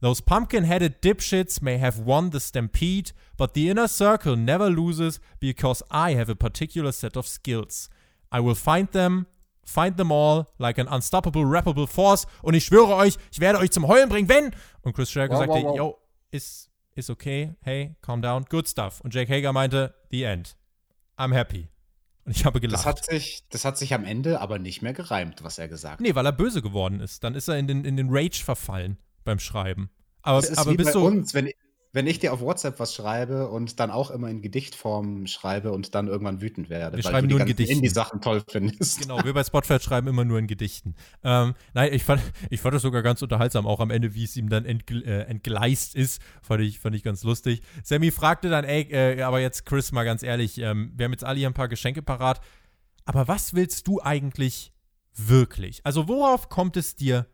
Those 0.00 0.20
pumpkin 0.20 0.64
headed 0.64 1.00
dipshits 1.00 1.62
may 1.62 1.78
have 1.78 1.98
won 1.98 2.30
the 2.30 2.40
stampede, 2.40 3.12
but 3.36 3.54
the 3.54 3.68
inner 3.68 3.88
circle 3.88 4.36
never 4.36 4.68
loses 4.68 5.20
because 5.38 5.82
I 5.90 6.14
have 6.14 6.28
a 6.28 6.34
particular 6.34 6.92
set 6.92 7.16
of 7.16 7.26
skills. 7.26 7.88
I 8.30 8.40
will 8.40 8.54
find 8.54 8.88
them, 8.88 9.26
Find 9.64 9.96
them 9.96 10.10
all 10.10 10.52
like 10.58 10.78
an 10.78 10.88
unstoppable, 10.88 11.44
rappable 11.44 11.86
force. 11.86 12.26
Und 12.42 12.54
ich 12.54 12.64
schwöre 12.64 12.94
euch, 12.96 13.16
ich 13.30 13.40
werde 13.40 13.58
euch 13.58 13.70
zum 13.70 13.86
Heulen 13.86 14.08
bringen, 14.08 14.28
wenn. 14.28 14.52
Und 14.82 14.94
Chris 14.94 15.14
Jericho 15.14 15.34
wow, 15.34 15.40
sagte, 15.40 15.54
wow, 15.54 15.64
wow. 15.64 15.76
yo, 15.76 15.98
ist, 16.30 16.70
ist 16.94 17.10
okay, 17.10 17.54
hey, 17.60 17.94
calm 18.02 18.20
down, 18.20 18.44
good 18.48 18.68
stuff. 18.68 19.00
Und 19.02 19.14
Jake 19.14 19.32
Hager 19.32 19.52
meinte, 19.52 19.94
the 20.10 20.24
end. 20.24 20.56
I'm 21.16 21.32
happy. 21.32 21.68
Und 22.24 22.36
ich 22.36 22.44
habe 22.44 22.60
gelacht. 22.60 22.80
Das 22.80 22.86
hat, 22.86 23.04
sich, 23.04 23.42
das 23.50 23.64
hat 23.64 23.76
sich 23.76 23.94
am 23.94 24.04
Ende 24.04 24.40
aber 24.40 24.58
nicht 24.58 24.80
mehr 24.80 24.92
gereimt, 24.92 25.42
was 25.42 25.58
er 25.58 25.68
gesagt 25.68 25.94
hat. 25.94 26.00
Nee, 26.00 26.14
weil 26.14 26.24
er 26.24 26.32
böse 26.32 26.62
geworden 26.62 27.00
ist. 27.00 27.24
Dann 27.24 27.34
ist 27.34 27.48
er 27.48 27.58
in 27.58 27.66
den, 27.66 27.84
in 27.84 27.96
den 27.96 28.08
Rage 28.10 28.44
verfallen 28.44 28.98
beim 29.24 29.38
Schreiben. 29.38 29.90
Aber, 30.22 30.40
das 30.40 30.50
ist 30.50 30.58
aber 30.58 30.72
wie 30.72 30.76
bist 30.76 30.92
bei 30.92 31.00
du. 31.00 31.06
Uns, 31.06 31.34
wenn, 31.34 31.50
wenn 31.94 32.06
ich 32.06 32.18
dir 32.18 32.32
auf 32.32 32.40
WhatsApp 32.40 32.80
was 32.80 32.94
schreibe 32.94 33.48
und 33.48 33.78
dann 33.78 33.90
auch 33.90 34.10
immer 34.10 34.30
in 34.30 34.40
Gedichtform 34.40 35.26
schreibe 35.26 35.72
und 35.72 35.94
dann 35.94 36.08
irgendwann 36.08 36.40
wütend 36.40 36.70
werde, 36.70 36.96
wir 36.96 37.04
weil 37.04 37.12
schreiben 37.12 37.28
du 37.28 37.34
nur 37.34 37.42
in 37.42 37.46
Gedichten. 37.46 37.76
Indie-Sachen 37.76 38.22
toll 38.22 38.42
findest. 38.48 39.02
Genau, 39.02 39.22
wir 39.22 39.34
bei 39.34 39.44
Spotify 39.44 39.78
schreiben 39.78 40.08
immer 40.08 40.24
nur 40.24 40.38
in 40.38 40.46
Gedichten. 40.46 40.94
Ähm, 41.22 41.54
nein, 41.74 41.92
ich 41.92 42.02
fand, 42.02 42.22
ich 42.48 42.60
fand 42.60 42.74
das 42.74 42.82
sogar 42.82 43.02
ganz 43.02 43.20
unterhaltsam, 43.20 43.66
auch 43.66 43.80
am 43.80 43.90
Ende, 43.90 44.14
wie 44.14 44.24
es 44.24 44.36
ihm 44.36 44.48
dann 44.48 44.64
entgle 44.64 45.04
äh, 45.04 45.22
entgleist 45.24 45.94
ist, 45.94 46.22
fand 46.40 46.62
ich, 46.62 46.78
fand 46.78 46.96
ich 46.96 47.02
ganz 47.02 47.22
lustig. 47.24 47.60
Sammy 47.82 48.10
fragte 48.10 48.48
dann, 48.48 48.64
ey, 48.64 48.82
äh, 48.90 49.22
aber 49.22 49.40
jetzt 49.40 49.66
Chris, 49.66 49.92
mal 49.92 50.04
ganz 50.04 50.22
ehrlich, 50.22 50.58
ähm, 50.58 50.92
wir 50.96 51.04
haben 51.04 51.12
jetzt 51.12 51.24
alle 51.24 51.38
hier 51.38 51.48
ein 51.48 51.54
paar 51.54 51.68
Geschenke 51.68 52.00
parat, 52.00 52.40
aber 53.04 53.28
was 53.28 53.52
willst 53.52 53.86
du 53.86 54.00
eigentlich 54.00 54.72
wirklich? 55.14 55.84
Also 55.84 56.08
worauf 56.08 56.48
kommt 56.48 56.78
es 56.78 56.94
dir 56.94 57.26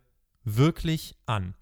wirklich 0.43 1.15
an? 1.25 1.53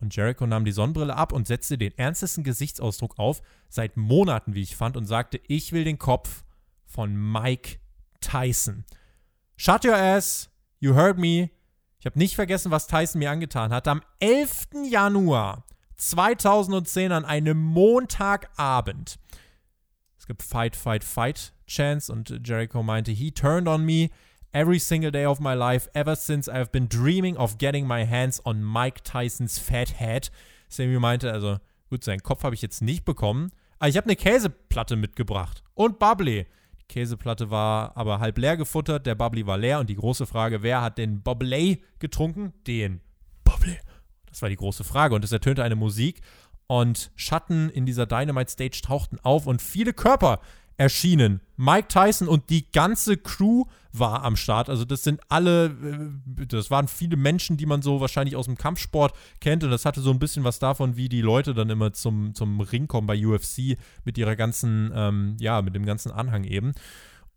Und 0.00 0.16
Jericho 0.16 0.46
nahm 0.46 0.64
die 0.64 0.72
Sonnenbrille 0.72 1.14
ab 1.14 1.32
und 1.32 1.46
setzte 1.46 1.76
den 1.76 1.96
ernstesten 1.96 2.42
Gesichtsausdruck 2.42 3.18
auf, 3.18 3.42
seit 3.68 3.96
Monaten, 3.96 4.54
wie 4.54 4.62
ich 4.62 4.76
fand, 4.76 4.96
und 4.96 5.06
sagte, 5.06 5.40
ich 5.46 5.72
will 5.72 5.84
den 5.84 5.98
Kopf 5.98 6.42
von 6.86 7.14
Mike 7.14 7.78
Tyson. 8.20 8.84
Shut 9.56 9.84
your 9.84 9.96
ass, 9.96 10.50
you 10.78 10.94
heard 10.94 11.18
me. 11.18 11.50
Ich 11.98 12.06
habe 12.06 12.18
nicht 12.18 12.34
vergessen, 12.34 12.70
was 12.70 12.86
Tyson 12.86 13.18
mir 13.18 13.30
angetan 13.30 13.72
hat. 13.72 13.86
Am 13.86 14.00
11. 14.20 14.68
Januar 14.90 15.64
2010 15.96 17.12
an 17.12 17.26
einem 17.26 17.58
Montagabend. 17.58 19.18
Es 20.18 20.26
gibt 20.26 20.42
Fight, 20.42 20.76
Fight, 20.76 21.04
Fight 21.04 21.52
Chance 21.66 22.10
und 22.10 22.40
Jericho 22.46 22.82
meinte, 22.82 23.12
he 23.12 23.30
turned 23.30 23.68
on 23.68 23.84
me 23.84 24.10
every 24.52 24.78
single 24.78 25.10
day 25.10 25.24
of 25.24 25.40
my 25.40 25.54
life 25.54 25.88
ever 25.94 26.16
since 26.16 26.48
I've 26.48 26.72
been 26.72 26.88
dreaming 26.88 27.36
of 27.36 27.58
getting 27.58 27.86
my 27.86 28.04
hands 28.04 28.44
on 28.44 28.62
Mike 28.62 29.02
Tysons 29.04 29.58
fat 29.58 30.00
head. 30.00 30.30
Sammy 30.68 30.98
meinte, 30.98 31.32
also 31.32 31.58
gut, 31.88 32.04
seinen 32.04 32.22
Kopf 32.22 32.44
habe 32.44 32.54
ich 32.54 32.62
jetzt 32.62 32.82
nicht 32.82 33.04
bekommen, 33.04 33.52
aber 33.78 33.88
ich 33.88 33.96
habe 33.96 34.06
eine 34.06 34.16
Käseplatte 34.16 34.96
mitgebracht 34.96 35.62
und 35.74 35.98
Bubbly. 35.98 36.46
Die 36.80 36.86
Käseplatte 36.88 37.50
war 37.50 37.96
aber 37.96 38.20
halb 38.20 38.38
leer 38.38 38.56
gefuttert, 38.56 39.06
der 39.06 39.14
Bubbly 39.14 39.46
war 39.46 39.58
leer 39.58 39.80
und 39.80 39.88
die 39.88 39.96
große 39.96 40.26
Frage, 40.26 40.62
wer 40.62 40.82
hat 40.82 40.98
den 40.98 41.22
Bubbly 41.22 41.82
getrunken? 41.98 42.52
Den 42.66 43.00
Bubbly. 43.44 43.78
Das 44.26 44.42
war 44.42 44.48
die 44.48 44.56
große 44.56 44.84
Frage 44.84 45.14
und 45.14 45.24
es 45.24 45.32
ertönte 45.32 45.64
eine 45.64 45.76
Musik 45.76 46.20
und 46.66 47.10
Schatten 47.16 47.68
in 47.68 47.84
dieser 47.84 48.06
Dynamite 48.06 48.50
Stage 48.50 48.80
tauchten 48.84 49.18
auf 49.22 49.46
und 49.46 49.60
viele 49.60 49.92
Körper 49.92 50.40
erschienen. 50.80 51.42
Mike 51.58 51.88
Tyson 51.88 52.26
und 52.26 52.48
die 52.48 52.72
ganze 52.72 53.18
Crew 53.18 53.64
war 53.92 54.24
am 54.24 54.34
Start. 54.34 54.70
Also 54.70 54.86
das 54.86 55.04
sind 55.04 55.20
alle, 55.28 55.66
äh, 55.66 56.46
das 56.46 56.70
waren 56.70 56.88
viele 56.88 57.18
Menschen, 57.18 57.58
die 57.58 57.66
man 57.66 57.82
so 57.82 58.00
wahrscheinlich 58.00 58.34
aus 58.34 58.46
dem 58.46 58.56
Kampfsport 58.56 59.12
kennt. 59.40 59.62
Und 59.62 59.70
das 59.70 59.84
hatte 59.84 60.00
so 60.00 60.10
ein 60.10 60.18
bisschen 60.18 60.42
was 60.42 60.58
davon, 60.58 60.96
wie 60.96 61.10
die 61.10 61.20
Leute 61.20 61.52
dann 61.52 61.68
immer 61.68 61.92
zum, 61.92 62.34
zum 62.34 62.62
Ring 62.62 62.88
kommen 62.88 63.06
bei 63.06 63.26
UFC 63.26 63.76
mit 64.04 64.16
ihrer 64.16 64.36
ganzen, 64.36 64.90
ähm, 64.94 65.36
ja, 65.38 65.60
mit 65.60 65.74
dem 65.74 65.84
ganzen 65.84 66.12
Anhang 66.12 66.44
eben. 66.44 66.72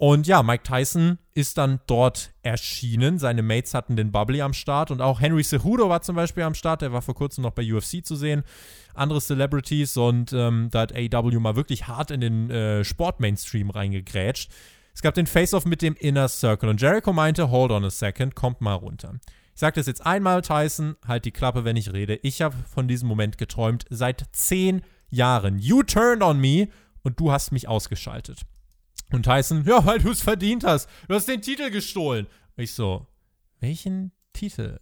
Und 0.06 0.28
ja, 0.28 0.43
Mike 0.43 0.64
Tyson 0.64 1.18
ist 1.34 1.58
dann 1.58 1.80
dort 1.88 2.34
erschienen. 2.41 3.20
Seine 3.20 3.41
Mates 3.41 3.74
hatten 3.74 3.95
den 3.95 4.12
Bubbly 4.12 4.41
am 4.41 4.51
Start 4.51 4.91
und 4.91 4.99
auch 4.99 5.22
Henry 5.22 5.45
Cejudo 5.45 5.88
war 5.88 6.01
zum 6.01 6.18
Beispiel 6.18 6.43
am 6.43 6.56
Start. 6.56 6.82
Der 6.82 6.91
war 6.91 7.01
vor 7.01 7.16
kurzem 7.16 7.41
noch 7.41 7.51
bei 7.51 7.64
UFC 7.74 8.06
zu 8.06 8.18
sehen. 8.18 8.43
Andere 8.95 9.22
Celebrities 9.22 9.95
und 9.95 10.34
ähm, 10.34 10.68
da 10.72 10.82
hat 10.82 10.93
AEW 10.93 11.39
mal 11.39 11.56
wirklich 11.56 11.88
hart 11.88 12.12
in 12.12 12.20
den 12.20 12.49
äh, 12.49 12.84
Sport-Mainstream 12.84 13.70
reingegrätscht. 13.70 14.51
Es 14.93 15.01
gab 15.01 15.14
den 15.14 15.26
Face-Off 15.26 15.64
mit 15.64 15.82
dem 15.82 15.95
Inner 15.95 16.28
Circle 16.28 16.68
und 16.68 16.82
Jericho 16.82 17.14
meinte, 17.14 17.49
hold 17.49 17.72
on 17.72 17.86
a 17.86 17.90
second, 17.90 18.36
kommt 18.36 18.60
mal 18.60 18.73
runter. 18.73 19.14
Ich 19.53 19.61
sage 19.61 19.76
das 19.76 19.88
jetzt 19.88 20.06
einmal, 20.06 20.41
Tyson, 20.41 20.98
halt 21.07 21.23
die 21.23 21.32
Klappe, 21.32 21.64
wenn 21.64 21.78
ich 21.78 21.94
rede. 21.94 22.19
Ich 22.23 22.41
habe 22.41 22.57
von 22.69 22.90
diesem 22.90 23.07
Moment 23.07 23.38
geträumt 23.38 23.86
seit 23.90 24.26
zehn 24.34 24.82
Jahren. 25.10 25.60
You 25.60 25.82
turned 25.82 26.22
on 26.22 26.41
me 26.41 26.68
und 27.03 27.22
du 27.22 27.32
hast 27.32 27.53
mich 27.53 27.69
ausgeschaltet. 27.69 28.41
Und 29.12 29.24
Tyson, 29.24 29.64
ja, 29.66 29.86
weil 29.86 30.00
du 30.00 30.12
es 30.12 30.22
verdient 30.22 30.64
hast. 30.64 30.90
Du 31.08 31.14
hast 31.14 31.28
den 31.28 31.42
Titel 31.42 31.70
gestohlen. 31.70 32.28
Ich 32.56 32.74
so, 32.74 33.08
welchen 33.60 34.12
Titel? 34.34 34.80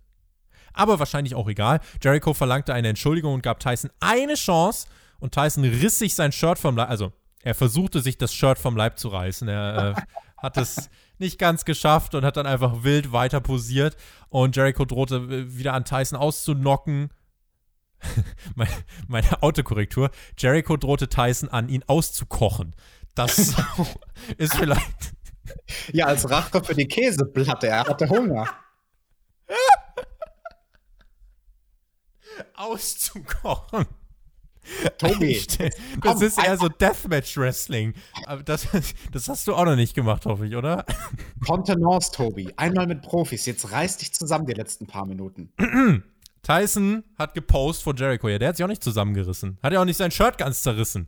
Aber 0.73 0.99
wahrscheinlich 0.99 1.35
auch 1.35 1.49
egal. 1.49 1.79
Jericho 2.01 2.33
verlangte 2.33 2.73
eine 2.73 2.89
Entschuldigung 2.89 3.33
und 3.33 3.43
gab 3.43 3.59
Tyson 3.59 3.91
eine 3.99 4.35
Chance. 4.35 4.87
Und 5.19 5.33
Tyson 5.33 5.63
riss 5.63 5.99
sich 5.99 6.15
sein 6.15 6.31
Shirt 6.31 6.59
vom 6.59 6.75
Leib. 6.77 6.89
Also, 6.89 7.11
er 7.43 7.55
versuchte 7.55 8.01
sich 8.01 8.17
das 8.17 8.33
Shirt 8.33 8.57
vom 8.57 8.77
Leib 8.77 8.97
zu 8.97 9.09
reißen. 9.09 9.47
Er 9.47 9.95
äh, 9.97 10.01
hat 10.37 10.57
es 10.57 10.89
nicht 11.17 11.37
ganz 11.37 11.65
geschafft 11.65 12.15
und 12.15 12.25
hat 12.25 12.37
dann 12.37 12.47
einfach 12.47 12.83
wild 12.83 13.11
weiter 13.11 13.41
posiert. 13.41 13.95
Und 14.29 14.55
Jericho 14.55 14.85
drohte 14.85 15.15
äh, 15.15 15.57
wieder 15.57 15.73
an 15.73 15.85
Tyson 15.85 16.17
auszunocken. 16.17 17.09
meine, 18.55 18.71
meine 19.07 19.43
Autokorrektur. 19.43 20.09
Jericho 20.37 20.77
drohte 20.77 21.07
Tyson 21.07 21.49
an, 21.49 21.69
ihn 21.69 21.83
auszukochen. 21.85 22.75
Das 23.15 23.37
ist 24.37 24.55
vielleicht. 24.55 24.87
Ja, 25.91 26.05
als 26.05 26.29
Rache 26.29 26.63
für 26.63 26.73
die 26.73 26.87
Käseplatte. 26.87 27.67
Er 27.67 27.83
hatte 27.83 28.07
Hunger. 28.07 28.47
Auszukochen. 32.55 33.85
Tobi. 34.97 35.41
Das 36.01 36.21
ist 36.21 36.41
eher 36.41 36.57
so 36.57 36.69
Deathmatch-Wrestling. 36.69 37.95
Aber 38.27 38.43
das, 38.43 38.67
das 39.11 39.27
hast 39.27 39.47
du 39.47 39.55
auch 39.55 39.65
noch 39.65 39.75
nicht 39.75 39.93
gemacht, 39.93 40.25
hoffe 40.25 40.47
ich, 40.47 40.55
oder? 40.55 40.85
Contenance, 41.45 42.11
Tobi. 42.11 42.53
Einmal 42.55 42.87
mit 42.87 43.01
Profis. 43.01 43.45
Jetzt 43.45 43.71
reiß 43.71 43.97
dich 43.97 44.13
zusammen 44.13 44.45
die 44.45 44.53
letzten 44.53 44.87
paar 44.87 45.05
Minuten. 45.05 45.51
Tyson 46.43 47.03
hat 47.17 47.33
gepostet 47.33 47.83
vor 47.83 47.95
Jericho. 47.95 48.29
Ja, 48.29 48.39
der 48.39 48.49
hat 48.49 48.57
sich 48.57 48.63
auch 48.63 48.69
nicht 48.69 48.83
zusammengerissen. 48.83 49.57
Hat 49.61 49.73
ja 49.73 49.81
auch 49.81 49.85
nicht 49.85 49.97
sein 49.97 50.11
Shirt 50.11 50.37
ganz 50.37 50.63
zerrissen. 50.63 51.07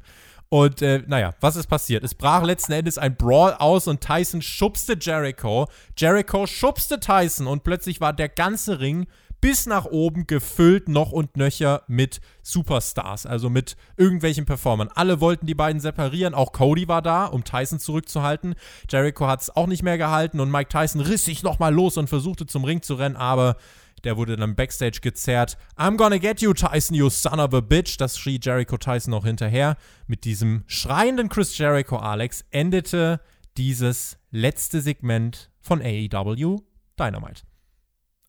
Und 0.53 0.83
äh, 0.83 1.01
naja, 1.07 1.33
was 1.41 1.55
ist 1.55 1.65
passiert? 1.65 2.03
Es 2.03 2.13
brach 2.13 2.43
letzten 2.43 2.73
Endes 2.73 2.99
ein 2.99 3.15
Brawl 3.15 3.55
aus 3.55 3.87
und 3.87 4.01
Tyson 4.01 4.43
schubste 4.43 4.95
Jericho. 5.01 5.67
Jericho 5.97 6.45
schubste 6.45 6.99
Tyson 6.99 7.47
und 7.47 7.63
plötzlich 7.63 8.01
war 8.01 8.13
der 8.13 8.29
ganze 8.29 8.79
Ring 8.79 9.07
bis 9.41 9.65
nach 9.65 9.85
oben 9.85 10.27
gefüllt 10.27 10.89
noch 10.89 11.11
und 11.11 11.37
nöcher 11.37 11.81
mit 11.87 12.21
Superstars, 12.43 13.25
also 13.25 13.49
mit 13.49 13.75
irgendwelchen 13.97 14.45
Performern. 14.45 14.89
Alle 14.93 15.21
wollten 15.21 15.47
die 15.47 15.55
beiden 15.55 15.81
separieren, 15.81 16.35
auch 16.35 16.51
Cody 16.51 16.87
war 16.87 17.01
da, 17.01 17.25
um 17.25 17.43
Tyson 17.43 17.79
zurückzuhalten. 17.79 18.53
Jericho 18.87 19.25
hat 19.25 19.41
es 19.41 19.55
auch 19.55 19.65
nicht 19.65 19.81
mehr 19.81 19.97
gehalten 19.97 20.39
und 20.39 20.51
Mike 20.51 20.69
Tyson 20.69 21.01
riss 21.01 21.25
sich 21.25 21.41
nochmal 21.41 21.73
los 21.73 21.97
und 21.97 22.09
versuchte 22.09 22.45
zum 22.45 22.63
Ring 22.63 22.83
zu 22.83 22.93
rennen, 22.93 23.15
aber 23.15 23.57
der 24.03 24.17
wurde 24.17 24.35
dann 24.35 24.55
backstage 24.55 24.99
gezerrt. 25.01 25.57
I'm 25.77 25.97
gonna 25.97 26.17
get 26.17 26.41
you, 26.41 26.53
Tyson, 26.53 26.95
you 26.95 27.09
son 27.09 27.39
of 27.39 27.53
a 27.53 27.61
bitch. 27.61 27.97
Das 27.97 28.17
schrie 28.17 28.39
Jericho 28.41 28.77
Tyson 28.77 29.11
noch 29.11 29.25
hinterher. 29.25 29.77
Mit 30.07 30.25
diesem 30.25 30.63
schreienden 30.67 31.29
Chris 31.29 31.57
Jericho, 31.57 31.97
Alex, 31.97 32.45
endete 32.51 33.21
dieses 33.57 34.17
letzte 34.31 34.81
Segment 34.81 35.51
von 35.61 35.81
AEW 35.81 36.61
Dynamite 36.99 37.43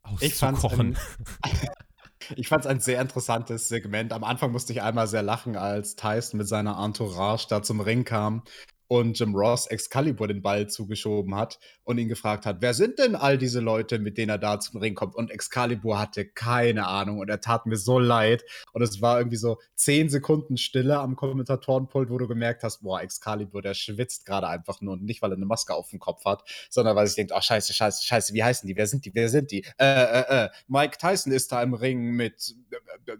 auszukochen. 0.02 0.96
Ich 2.36 2.48
fand 2.48 2.64
es 2.64 2.66
ein 2.70 2.80
sehr 2.80 3.00
interessantes 3.00 3.68
Segment. 3.68 4.12
Am 4.12 4.24
Anfang 4.24 4.52
musste 4.52 4.72
ich 4.72 4.82
einmal 4.82 5.06
sehr 5.06 5.22
lachen, 5.22 5.56
als 5.56 5.96
Tyson 5.96 6.38
mit 6.38 6.48
seiner 6.48 6.78
Entourage 6.78 7.46
da 7.48 7.62
zum 7.62 7.80
Ring 7.80 8.04
kam 8.04 8.44
und 8.86 9.18
Jim 9.18 9.34
Ross 9.34 9.66
Excalibur 9.66 10.28
den 10.28 10.42
Ball 10.42 10.68
zugeschoben 10.68 11.34
hat 11.34 11.58
und 11.84 11.98
ihn 11.98 12.08
gefragt 12.08 12.46
hat, 12.46 12.56
wer 12.60 12.74
sind 12.74 12.98
denn 12.98 13.14
all 13.14 13.38
diese 13.38 13.60
Leute, 13.60 13.98
mit 13.98 14.18
denen 14.18 14.30
er 14.30 14.38
da 14.38 14.58
zum 14.58 14.80
Ring 14.80 14.94
kommt? 14.94 15.14
Und 15.14 15.30
Excalibur 15.30 15.98
hatte 15.98 16.24
keine 16.24 16.86
Ahnung 16.86 17.18
und 17.18 17.28
er 17.28 17.40
tat 17.40 17.66
mir 17.66 17.76
so 17.76 17.98
leid. 17.98 18.44
Und 18.72 18.82
es 18.82 19.00
war 19.00 19.18
irgendwie 19.18 19.36
so 19.36 19.58
zehn 19.74 20.08
Sekunden 20.08 20.56
Stille 20.56 20.98
am 20.98 21.16
Kommentatorenpult, 21.16 22.10
wo 22.10 22.18
du 22.18 22.26
gemerkt 22.26 22.62
hast, 22.62 22.82
boah, 22.82 23.02
Excalibur, 23.02 23.62
der 23.62 23.74
schwitzt 23.74 24.24
gerade 24.26 24.48
einfach 24.48 24.80
nur. 24.80 24.94
Und 24.94 25.04
nicht, 25.04 25.22
weil 25.22 25.30
er 25.30 25.36
eine 25.36 25.46
Maske 25.46 25.74
auf 25.74 25.90
dem 25.90 25.98
Kopf 25.98 26.24
hat, 26.24 26.42
sondern 26.70 26.96
weil 26.96 27.04
er 27.04 27.08
sich 27.08 27.16
denkt, 27.16 27.32
ach 27.32 27.42
scheiße, 27.42 27.72
scheiße, 27.72 28.04
scheiße, 28.04 28.34
wie 28.34 28.42
heißen 28.42 28.66
die? 28.66 28.76
Wer 28.76 28.86
sind 28.86 29.04
die? 29.04 29.14
Wer 29.14 29.28
sind 29.28 29.50
die? 29.50 29.64
Äh, 29.78 29.84
äh, 29.84 30.44
äh, 30.44 30.48
Mike 30.68 30.96
Tyson 30.98 31.32
ist 31.32 31.52
da 31.52 31.62
im 31.62 31.74
Ring 31.74 32.12
mit 32.12 32.54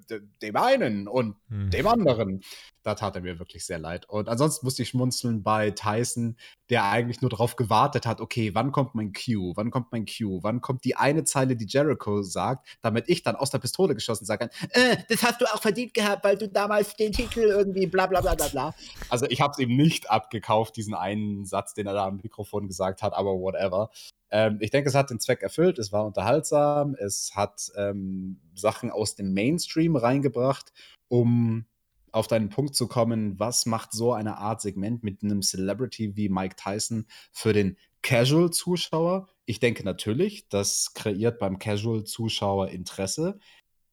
äh, 0.08 0.20
dem 0.42 0.56
einen 0.56 1.06
und 1.06 1.36
hm. 1.48 1.70
dem 1.70 1.86
anderen 1.86 2.42
da 2.84 2.94
tat 2.94 3.16
er 3.16 3.22
mir 3.22 3.38
wirklich 3.38 3.64
sehr 3.64 3.78
leid. 3.78 4.08
Und 4.08 4.28
ansonsten 4.28 4.66
musste 4.66 4.82
ich 4.82 4.90
schmunzeln 4.90 5.42
bei 5.42 5.70
Tyson, 5.70 6.36
der 6.68 6.84
eigentlich 6.84 7.22
nur 7.22 7.30
darauf 7.30 7.56
gewartet 7.56 8.06
hat, 8.06 8.20
okay, 8.20 8.53
wann 8.54 8.72
kommt 8.72 8.94
mein 8.94 9.12
Cue, 9.12 9.52
wann 9.56 9.70
kommt 9.70 9.92
mein 9.92 10.06
Cue, 10.06 10.42
wann 10.42 10.60
kommt 10.60 10.84
die 10.84 10.96
eine 10.96 11.24
Zeile, 11.24 11.56
die 11.56 11.66
Jericho 11.66 12.22
sagt, 12.22 12.66
damit 12.80 13.08
ich 13.08 13.22
dann 13.22 13.36
aus 13.36 13.50
der 13.50 13.58
Pistole 13.58 13.94
geschossen 13.94 14.24
sagen 14.24 14.48
kann, 14.48 14.70
äh, 14.70 14.96
das 15.08 15.22
hast 15.22 15.40
du 15.40 15.46
auch 15.46 15.60
verdient 15.60 15.94
gehabt, 15.94 16.24
weil 16.24 16.36
du 16.36 16.48
damals 16.48 16.96
den 16.96 17.12
Titel 17.12 17.40
irgendwie 17.40 17.86
bla 17.86 18.06
bla 18.06 18.20
bla 18.20 18.34
bla 18.34 18.48
bla. 18.48 18.74
Also 19.08 19.26
ich 19.28 19.40
habe 19.40 19.52
es 19.52 19.58
ihm 19.58 19.76
nicht 19.76 20.10
abgekauft, 20.10 20.76
diesen 20.76 20.94
einen 20.94 21.44
Satz, 21.44 21.74
den 21.74 21.86
er 21.86 21.94
da 21.94 22.06
am 22.06 22.20
Mikrofon 22.22 22.68
gesagt 22.68 23.02
hat, 23.02 23.12
aber 23.12 23.32
whatever. 23.32 23.90
Ähm, 24.30 24.58
ich 24.60 24.70
denke, 24.70 24.88
es 24.88 24.94
hat 24.94 25.10
den 25.10 25.20
Zweck 25.20 25.42
erfüllt, 25.42 25.78
es 25.78 25.92
war 25.92 26.04
unterhaltsam, 26.06 26.94
es 26.98 27.32
hat 27.34 27.70
ähm, 27.76 28.40
Sachen 28.54 28.90
aus 28.90 29.16
dem 29.16 29.34
Mainstream 29.34 29.96
reingebracht, 29.96 30.72
um 31.08 31.66
auf 32.14 32.28
deinen 32.28 32.48
Punkt 32.48 32.76
zu 32.76 32.86
kommen, 32.86 33.38
was 33.40 33.66
macht 33.66 33.92
so 33.92 34.12
eine 34.12 34.38
Art 34.38 34.60
Segment 34.60 35.02
mit 35.02 35.24
einem 35.24 35.42
Celebrity 35.42 36.16
wie 36.16 36.28
Mike 36.28 36.54
Tyson 36.56 37.06
für 37.32 37.52
den 37.52 37.76
Casual-Zuschauer? 38.04 39.28
Ich 39.46 39.60
denke 39.60 39.82
natürlich, 39.82 40.46
das 40.48 40.92
kreiert 40.92 41.38
beim 41.38 41.58
Casual-Zuschauer 41.58 42.68
Interesse. 42.68 43.38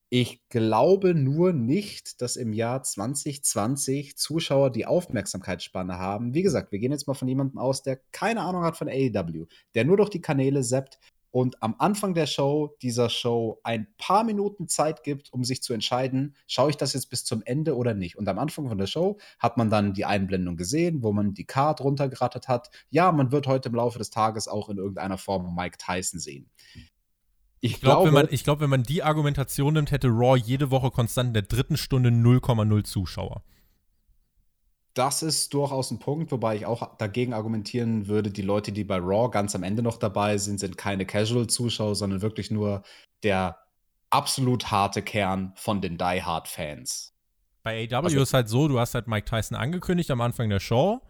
Ich 0.09 0.41
glaube 0.49 1.15
nur 1.15 1.53
nicht, 1.53 2.21
dass 2.21 2.35
im 2.35 2.51
Jahr 2.51 2.83
2020 2.83 4.17
Zuschauer 4.17 4.69
die 4.69 4.85
Aufmerksamkeitsspanne 4.85 5.97
haben. 5.97 6.33
Wie 6.33 6.41
gesagt, 6.43 6.73
wir 6.73 6.79
gehen 6.79 6.91
jetzt 6.91 7.07
mal 7.07 7.13
von 7.13 7.29
jemandem 7.29 7.57
aus, 7.57 7.83
der 7.83 8.01
keine 8.11 8.41
Ahnung 8.41 8.63
hat 8.65 8.75
von 8.75 8.89
AEW, 8.89 9.45
der 9.75 9.85
nur 9.85 9.95
durch 9.95 10.09
die 10.09 10.21
Kanäle 10.21 10.61
seppt, 10.61 10.99
und 11.31 11.63
am 11.63 11.75
Anfang 11.79 12.13
der 12.13 12.27
Show, 12.27 12.75
dieser 12.81 13.09
Show, 13.09 13.59
ein 13.63 13.87
paar 13.97 14.25
Minuten 14.25 14.67
Zeit 14.67 15.03
gibt, 15.03 15.31
um 15.31 15.45
sich 15.45 15.63
zu 15.63 15.73
entscheiden, 15.73 16.35
schaue 16.45 16.69
ich 16.69 16.77
das 16.77 16.93
jetzt 16.93 17.09
bis 17.09 17.23
zum 17.23 17.41
Ende 17.43 17.77
oder 17.77 17.93
nicht. 17.93 18.17
Und 18.17 18.27
am 18.27 18.37
Anfang 18.37 18.67
von 18.67 18.77
der 18.77 18.87
Show 18.87 19.17
hat 19.39 19.55
man 19.57 19.69
dann 19.69 19.93
die 19.93 20.03
Einblendung 20.03 20.57
gesehen, 20.57 21.03
wo 21.03 21.13
man 21.13 21.33
die 21.33 21.45
Card 21.45 21.79
runtergerattert 21.81 22.49
hat. 22.49 22.69
Ja, 22.89 23.13
man 23.13 23.31
wird 23.31 23.47
heute 23.47 23.69
im 23.69 23.75
Laufe 23.75 23.97
des 23.97 24.09
Tages 24.09 24.49
auch 24.49 24.67
in 24.67 24.77
irgendeiner 24.77 25.17
Form 25.17 25.55
Mike 25.55 25.77
Tyson 25.77 26.19
sehen. 26.19 26.49
Ich, 27.63 27.73
ich 27.73 27.81
glaube, 27.81 28.07
wenn, 28.07 28.13
man, 28.13 28.27
glaub, 28.27 28.59
wenn 28.59 28.69
man 28.69 28.83
die 28.83 29.03
Argumentation 29.03 29.75
nimmt, 29.75 29.91
hätte 29.91 30.07
Raw 30.07 30.35
jede 30.35 30.69
Woche 30.69 30.91
konstant 30.91 31.27
in 31.27 31.33
der 31.33 31.43
dritten 31.43 31.77
Stunde 31.77 32.09
0,0 32.09 32.83
Zuschauer 32.83 33.43
das 34.93 35.23
ist 35.23 35.53
durchaus 35.53 35.91
ein 35.91 35.99
Punkt, 35.99 36.31
wobei 36.31 36.55
ich 36.55 36.65
auch 36.65 36.97
dagegen 36.97 37.33
argumentieren 37.33 38.07
würde, 38.07 38.29
die 38.29 38.41
Leute, 38.41 38.71
die 38.71 38.83
bei 38.83 38.97
Raw 38.97 39.29
ganz 39.29 39.55
am 39.55 39.63
Ende 39.63 39.81
noch 39.81 39.97
dabei 39.97 40.37
sind, 40.37 40.59
sind 40.59 40.77
keine 40.77 41.05
Casual-Zuschauer, 41.05 41.95
sondern 41.95 42.21
wirklich 42.21 42.51
nur 42.51 42.83
der 43.23 43.57
absolut 44.09 44.71
harte 44.71 45.01
Kern 45.01 45.53
von 45.55 45.81
den 45.81 45.97
Die 45.97 46.21
Hard-Fans. 46.21 47.13
Bei 47.63 47.87
AW 47.87 48.05
also, 48.05 48.21
ist 48.21 48.33
halt 48.33 48.49
so, 48.49 48.67
du 48.67 48.79
hast 48.79 48.95
halt 48.95 49.07
Mike 49.07 49.29
Tyson 49.29 49.55
angekündigt 49.55 50.11
am 50.11 50.19
Anfang 50.19 50.49
der 50.49 50.59
Show 50.59 51.01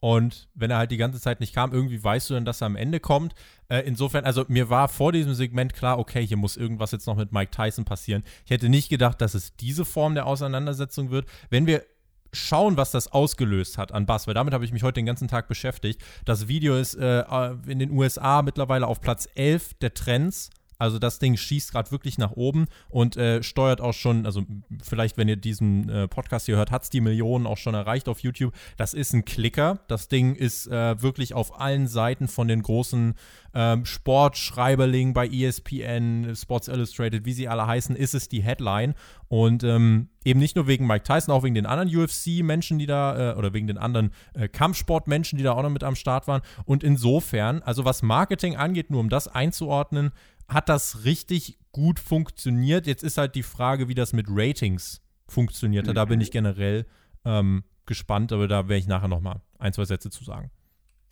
und 0.00 0.48
wenn 0.54 0.68
er 0.72 0.78
halt 0.78 0.90
die 0.90 0.96
ganze 0.96 1.20
Zeit 1.20 1.38
nicht 1.38 1.54
kam, 1.54 1.72
irgendwie 1.72 2.02
weißt 2.02 2.28
du 2.28 2.34
dann, 2.34 2.44
dass 2.44 2.60
er 2.60 2.66
am 2.66 2.74
Ende 2.74 2.98
kommt. 2.98 3.36
Äh, 3.68 3.82
insofern, 3.82 4.24
also 4.24 4.44
mir 4.48 4.68
war 4.68 4.88
vor 4.88 5.12
diesem 5.12 5.32
Segment 5.32 5.74
klar, 5.74 6.00
okay, 6.00 6.26
hier 6.26 6.36
muss 6.36 6.56
irgendwas 6.56 6.90
jetzt 6.90 7.06
noch 7.06 7.16
mit 7.16 7.30
Mike 7.30 7.52
Tyson 7.52 7.84
passieren. 7.84 8.24
Ich 8.44 8.50
hätte 8.50 8.68
nicht 8.68 8.88
gedacht, 8.88 9.20
dass 9.20 9.34
es 9.34 9.54
diese 9.54 9.84
Form 9.84 10.14
der 10.14 10.26
Auseinandersetzung 10.26 11.12
wird. 11.12 11.26
Wenn 11.50 11.66
wir 11.66 11.84
schauen, 12.32 12.76
was 12.76 12.90
das 12.90 13.08
ausgelöst 13.12 13.78
hat 13.78 13.92
an 13.92 14.06
Bass, 14.06 14.26
weil 14.26 14.34
damit 14.34 14.54
habe 14.54 14.64
ich 14.64 14.72
mich 14.72 14.82
heute 14.82 14.94
den 14.94 15.06
ganzen 15.06 15.28
Tag 15.28 15.48
beschäftigt. 15.48 16.02
Das 16.24 16.48
Video 16.48 16.76
ist 16.76 16.94
äh, 16.94 17.22
in 17.66 17.78
den 17.78 17.90
USA 17.90 18.42
mittlerweile 18.42 18.86
auf 18.86 19.00
Platz 19.00 19.28
11 19.34 19.74
der 19.74 19.94
Trends 19.94 20.50
also 20.82 20.98
das 20.98 21.20
Ding 21.20 21.36
schießt 21.36 21.70
gerade 21.70 21.92
wirklich 21.92 22.18
nach 22.18 22.32
oben 22.32 22.66
und 22.88 23.16
äh, 23.16 23.44
steuert 23.44 23.80
auch 23.80 23.94
schon, 23.94 24.26
also 24.26 24.42
vielleicht, 24.82 25.16
wenn 25.16 25.28
ihr 25.28 25.36
diesen 25.36 25.88
äh, 25.88 26.08
Podcast 26.08 26.46
hier 26.46 26.56
hört, 26.56 26.72
hat 26.72 26.82
es 26.82 26.90
die 26.90 27.00
Millionen 27.00 27.46
auch 27.46 27.56
schon 27.56 27.74
erreicht 27.74 28.08
auf 28.08 28.18
YouTube. 28.18 28.52
Das 28.76 28.92
ist 28.92 29.12
ein 29.12 29.24
Klicker. 29.24 29.78
Das 29.86 30.08
Ding 30.08 30.34
ist 30.34 30.66
äh, 30.66 31.00
wirklich 31.00 31.34
auf 31.34 31.60
allen 31.60 31.86
Seiten 31.86 32.26
von 32.26 32.48
den 32.48 32.62
großen 32.62 33.14
ähm, 33.54 33.84
Sportschreiberlingen 33.84 35.14
bei 35.14 35.28
ESPN, 35.28 36.34
Sports 36.34 36.66
Illustrated, 36.66 37.24
wie 37.26 37.32
sie 37.32 37.46
alle 37.46 37.64
heißen, 37.64 37.94
ist 37.94 38.14
es 38.14 38.28
die 38.28 38.42
Headline. 38.42 38.94
Und 39.28 39.62
ähm, 39.62 40.08
eben 40.24 40.40
nicht 40.40 40.56
nur 40.56 40.66
wegen 40.66 40.86
Mike 40.86 41.04
Tyson, 41.04 41.32
auch 41.32 41.42
wegen 41.42 41.54
den 41.54 41.66
anderen 41.66 41.94
UFC-Menschen, 41.94 42.78
die 42.78 42.86
da, 42.86 43.32
äh, 43.32 43.34
oder 43.36 43.54
wegen 43.54 43.66
den 43.66 43.78
anderen 43.78 44.10
äh, 44.34 44.48
Kampfsport-Menschen, 44.48 45.38
die 45.38 45.44
da 45.44 45.52
auch 45.52 45.62
noch 45.62 45.70
mit 45.70 45.84
am 45.84 45.94
Start 45.94 46.26
waren. 46.26 46.42
Und 46.64 46.82
insofern, 46.82 47.62
also 47.62 47.84
was 47.84 48.02
Marketing 48.02 48.56
angeht, 48.56 48.90
nur 48.90 49.00
um 49.00 49.08
das 49.08 49.28
einzuordnen, 49.28 50.10
hat 50.52 50.68
das 50.68 51.04
richtig 51.04 51.58
gut 51.72 51.98
funktioniert. 51.98 52.86
Jetzt 52.86 53.02
ist 53.02 53.18
halt 53.18 53.34
die 53.34 53.42
Frage, 53.42 53.88
wie 53.88 53.94
das 53.94 54.12
mit 54.12 54.26
Ratings 54.28 55.00
funktioniert. 55.26 55.86
Mhm. 55.86 55.94
Da 55.94 56.04
bin 56.04 56.20
ich 56.20 56.28
mhm. 56.28 56.32
generell 56.32 56.86
ähm, 57.24 57.64
gespannt, 57.86 58.32
aber 58.32 58.48
da 58.48 58.68
werde 58.68 58.78
ich 58.78 58.86
nachher 58.86 59.08
noch 59.08 59.20
mal 59.20 59.42
ein, 59.58 59.72
zwei 59.72 59.84
Sätze 59.84 60.10
zu 60.10 60.24
sagen. 60.24 60.50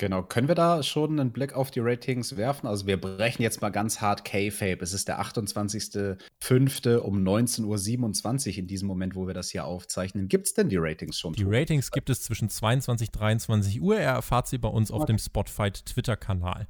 Genau, 0.01 0.23
können 0.23 0.49
wir 0.49 0.55
da 0.55 0.83
schon 0.83 1.21
einen 1.21 1.31
Blick 1.31 1.53
auf 1.53 1.71
die 1.71 1.81
Ratings 1.81 2.39
werfen? 2.39 2.67
Also 2.67 2.87
wir 2.87 2.99
brechen 2.99 3.43
jetzt 3.43 3.61
mal 3.61 3.69
ganz 3.69 4.01
hart 4.01 4.25
K-Fape. 4.25 4.79
Es 4.81 4.95
ist 4.95 5.09
der 5.09 5.21
28.05. 5.21 6.97
um 6.97 7.23
19.27 7.23 8.53
Uhr 8.53 8.59
in 8.61 8.67
diesem 8.67 8.89
Moment, 8.89 9.15
wo 9.15 9.27
wir 9.27 9.35
das 9.35 9.51
hier 9.51 9.67
aufzeichnen. 9.67 10.29
Gibt 10.29 10.47
es 10.47 10.55
denn 10.55 10.71
die 10.71 10.79
Ratings 10.79 11.19
schon? 11.19 11.35
Die 11.35 11.45
Ratings 11.47 11.91
gibt 11.91 12.09
es 12.09 12.23
zwischen 12.23 12.49
22 12.49 13.09
und 13.09 13.21
23 13.21 13.83
Uhr. 13.83 13.99
Er 13.99 14.13
erfahrt 14.13 14.49
sie 14.49 14.57
bei 14.57 14.71
uns 14.71 14.91
auf 14.91 15.05
dem 15.05 15.19
Spotfight 15.19 15.85
Twitter-Kanal. 15.85 16.67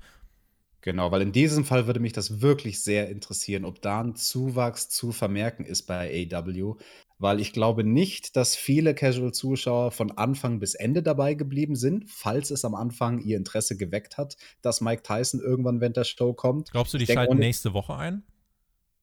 Genau, 0.82 1.10
weil 1.10 1.22
in 1.22 1.32
diesem 1.32 1.64
Fall 1.64 1.86
würde 1.86 2.00
mich 2.00 2.12
das 2.12 2.40
wirklich 2.40 2.82
sehr 2.82 3.08
interessieren, 3.10 3.64
ob 3.64 3.82
da 3.82 4.00
ein 4.00 4.16
Zuwachs 4.16 4.88
zu 4.88 5.12
vermerken 5.12 5.64
ist 5.66 5.82
bei 5.82 6.28
AW, 6.32 6.76
weil 7.18 7.38
ich 7.38 7.52
glaube 7.52 7.84
nicht, 7.84 8.34
dass 8.34 8.56
viele 8.56 8.94
Casual-Zuschauer 8.94 9.90
von 9.90 10.10
Anfang 10.16 10.58
bis 10.58 10.74
Ende 10.74 11.02
dabei 11.02 11.34
geblieben 11.34 11.76
sind, 11.76 12.08
falls 12.08 12.50
es 12.50 12.64
am 12.64 12.74
Anfang 12.74 13.20
ihr 13.20 13.36
Interesse 13.36 13.76
geweckt 13.76 14.16
hat, 14.16 14.36
dass 14.62 14.80
Mike 14.80 15.02
Tyson 15.02 15.40
irgendwann 15.40 15.82
während 15.82 15.98
der 15.98 16.04
Show 16.04 16.32
kommt. 16.32 16.70
Glaubst 16.70 16.94
du, 16.94 16.98
die 16.98 17.06
schalten 17.06 17.36
nächste 17.36 17.74
Woche 17.74 17.94
ein? 17.94 18.22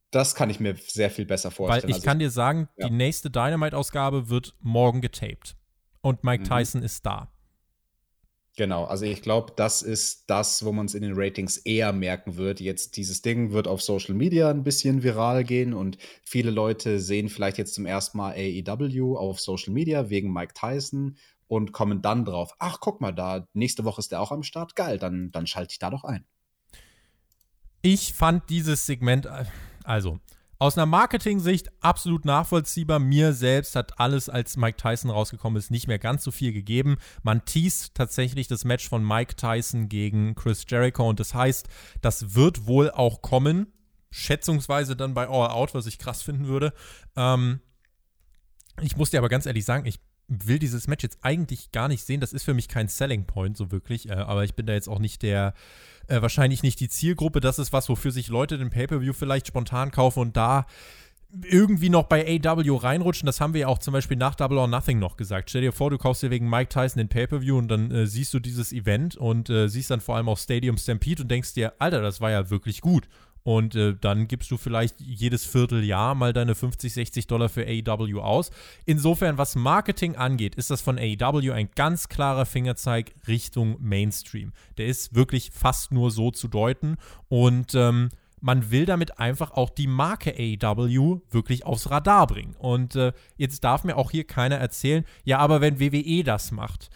Das 0.10 0.34
kann 0.34 0.50
ich 0.50 0.60
mir 0.60 0.76
sehr 0.78 1.12
viel 1.12 1.26
besser 1.26 1.52
vorstellen. 1.52 1.84
Weil 1.84 1.90
ich 1.90 1.96
also 1.98 2.06
kann 2.06 2.18
dir 2.18 2.32
sagen, 2.32 2.70
ja. 2.78 2.88
die 2.88 2.94
nächste 2.94 3.30
Dynamite-Ausgabe 3.30 4.30
wird 4.30 4.56
morgen 4.62 5.02
getaped. 5.02 5.56
Und 6.02 6.24
Mike 6.24 6.44
mhm. 6.44 6.48
Tyson 6.48 6.82
ist 6.82 7.06
da. 7.06 7.30
Genau, 8.58 8.86
also 8.86 9.06
ich 9.06 9.22
glaube, 9.22 9.54
das 9.56 9.84
ist 9.84 10.32
das, 10.32 10.66
wo 10.66 10.72
man 10.72 10.88
es 10.88 10.96
in 10.96 11.04
den 11.04 11.14
Ratings 11.14 11.58
eher 11.58 11.94
merken 11.94 12.38
wird. 12.38 12.60
Jetzt 12.60 12.98
dieses 12.98 13.22
Ding 13.22 13.52
wird 13.52 13.68
auf 13.68 13.84
Social 13.84 14.16
Media 14.16 14.50
ein 14.50 14.64
bisschen 14.64 15.04
viral 15.04 15.44
gehen 15.44 15.76
und 15.76 16.00
viele 16.24 16.50
Leute 16.50 17.00
sehen 17.00 17.30
vielleicht 17.30 17.60
jetzt 17.60 17.76
zum 17.76 17.86
ersten 17.86 18.18
Mal 18.18 18.34
AEW 18.34 19.16
auf 19.16 19.40
Social 19.40 19.72
Media 19.74 20.10
wegen 20.10 20.34
Mike 20.34 20.56
Tyson 20.56 21.18
und 21.48 21.72
kommen 21.72 22.02
dann 22.02 22.26
drauf, 22.26 22.52
ach 22.58 22.80
guck 22.80 23.00
mal 23.00 23.12
da, 23.12 23.48
nächste 23.54 23.86
Woche 23.86 24.00
ist 24.00 24.12
der 24.12 24.22
auch 24.22 24.32
am 24.32 24.42
Start, 24.42 24.76
geil, 24.76 24.98
dann, 24.98 25.30
dann 25.32 25.46
schalte 25.46 25.74
ich 25.74 25.80
da 25.80 25.92
doch 25.92 26.04
ein. 26.04 26.26
Ich 27.84 28.16
fand 28.16 28.50
dieses 28.50 28.88
Segment, 28.88 29.30
also 29.84 30.20
aus 30.60 30.78
einer 30.78 30.86
Marketing-Sicht 30.86 31.70
absolut 31.82 32.26
nachvollziehbar. 32.26 33.00
Mir 33.00 33.34
selbst 33.34 33.76
hat 33.76 34.00
alles, 34.00 34.30
als 34.30 34.58
Mike 34.58 34.78
Tyson 34.78 35.12
rausgekommen 35.12 35.58
ist, 35.58 35.72
nicht 35.72 35.88
mehr 35.88 36.00
ganz 36.00 36.24
so 36.24 36.32
viel 36.32 36.54
gegeben. 36.54 36.98
Man 37.24 37.46
teast 37.46 37.96
tatsächlich 37.96 38.48
das 38.48 38.66
Match 38.66 38.88
von 38.88 39.06
Mike 39.06 39.36
Tyson 39.36 39.90
gegen 39.90 40.36
Chris 40.36 40.66
Jericho 40.68 41.08
und 41.08 41.20
das 41.20 41.34
heißt, 41.34 41.68
das 42.02 42.36
wird 42.36 42.66
wohl 42.66 42.92
auch 42.92 43.22
kommen. 43.22 43.74
Schätzungsweise 44.10 44.96
dann 44.96 45.14
bei 45.14 45.28
All 45.28 45.50
Out, 45.50 45.74
was 45.74 45.86
ich 45.86 46.00
krass 46.00 46.22
finden 46.22 46.48
würde. 46.48 46.74
Ähm, 47.16 47.60
ich 48.82 48.96
muss 48.96 49.10
dir 49.10 49.18
aber 49.20 49.30
ganz 49.30 49.46
ehrlich 49.46 49.66
sagen, 49.66 49.86
ich 49.86 50.00
will 50.28 50.60
dieses 50.60 50.88
Match 50.88 51.04
jetzt 51.04 51.20
eigentlich 51.22 51.72
gar 51.72 51.88
nicht 51.88 52.04
sehen. 52.04 52.20
Das 52.20 52.34
ist 52.34 52.44
für 52.44 52.54
mich 52.54 52.68
kein 52.68 52.88
Selling 52.88 53.26
Point 53.26 53.58
so 53.58 53.72
wirklich. 53.72 54.10
Äh, 54.10 54.14
aber 54.14 54.44
ich 54.44 54.56
bin 54.56 54.66
da 54.66 54.74
jetzt 54.74 54.90
auch 54.90 55.00
nicht 55.00 55.22
der 55.22 55.54
äh, 56.08 56.22
wahrscheinlich 56.22 56.64
nicht 56.64 56.80
die 56.80 56.90
Zielgruppe. 56.90 57.40
Das 57.40 57.60
ist 57.60 57.74
was, 57.74 57.90
wofür 57.90 58.12
sich 58.12 58.28
Leute 58.28 58.58
den 58.58 58.70
Pay-Per-View 58.70 59.14
vielleicht 59.14 59.48
spontan 59.48 59.92
kaufen 59.92 60.20
und 60.20 60.38
da 60.38 60.66
irgendwie 61.44 61.90
noch 61.90 62.04
bei 62.04 62.40
AW 62.44 62.78
reinrutschen. 62.78 63.26
Das 63.26 63.42
haben 63.42 63.54
wir 63.54 63.62
ja 63.62 63.68
auch 63.68 63.80
zum 63.80 63.92
Beispiel 63.92 64.18
nach 64.18 64.36
Double 64.36 64.58
or 64.58 64.68
Nothing 64.68 65.00
noch 65.00 65.18
gesagt. 65.18 65.50
Stell 65.50 65.62
dir 65.62 65.74
vor, 65.74 65.90
du 65.90 65.98
kaufst 65.98 66.24
dir 66.24 66.32
wegen 66.32 66.50
Mike 66.50 66.70
Tyson 66.70 67.00
den 67.00 67.10
Pay-Per-View 67.10 67.58
und 67.58 67.68
dann 67.68 67.92
äh, 67.92 68.08
siehst 68.08 68.34
du 68.34 68.40
dieses 68.40 68.72
Event 68.72 69.18
und 69.18 69.50
äh, 69.50 69.68
siehst 69.68 69.92
dann 69.92 70.00
vor 70.00 70.16
allem 70.16 70.30
auch 70.30 70.38
Stadium 70.38 70.78
Stampede 70.78 71.24
und 71.24 71.30
denkst 71.30 71.54
dir, 71.54 71.74
Alter, 71.80 72.02
das 72.02 72.22
war 72.22 72.32
ja 72.32 72.50
wirklich 72.50 72.82
gut. 72.82 73.10
Und 73.48 73.76
äh, 73.76 73.96
dann 73.96 74.28
gibst 74.28 74.52
du 74.52 74.58
vielleicht 74.58 75.00
jedes 75.00 75.46
Vierteljahr 75.46 76.16
mal 76.16 76.34
deine 76.34 76.54
50, 76.54 76.92
60 76.92 77.28
Dollar 77.28 77.48
für 77.48 77.66
AEW 77.66 78.20
aus. 78.20 78.52
Insofern, 78.84 79.38
was 79.38 79.56
Marketing 79.56 80.18
angeht, 80.18 80.56
ist 80.56 80.70
das 80.70 80.82
von 80.82 81.00
AEW 81.00 81.54
ein 81.54 81.70
ganz 81.74 82.10
klarer 82.10 82.46
Fingerzeig 82.46 83.14
Richtung 83.26 83.78
Mainstream. 83.80 84.52
Der 84.78 84.88
ist 84.88 85.16
wirklich 85.16 85.52
fast 85.52 85.94
nur 85.94 86.12
so 86.12 86.30
zu 86.30 86.50
deuten. 86.50 86.98
Und 87.30 87.74
ähm, 87.74 88.10
man 88.42 88.70
will 88.70 88.86
damit 88.86 89.18
einfach 89.18 89.52
auch 89.52 89.70
die 89.70 89.88
Marke 89.88 90.36
AEW 90.38 91.22
wirklich 91.32 91.66
aufs 91.66 91.90
Radar 91.90 92.28
bringen. 92.28 92.54
Und 92.60 92.98
äh, 92.98 93.14
jetzt 93.38 93.64
darf 93.64 93.86
mir 93.86 93.96
auch 93.96 94.12
hier 94.12 94.26
keiner 94.26 94.58
erzählen, 94.58 95.06
ja, 95.24 95.38
aber 95.38 95.62
wenn 95.62 95.80
WWE 95.80 96.26
das 96.26 96.52
macht. 96.52 96.90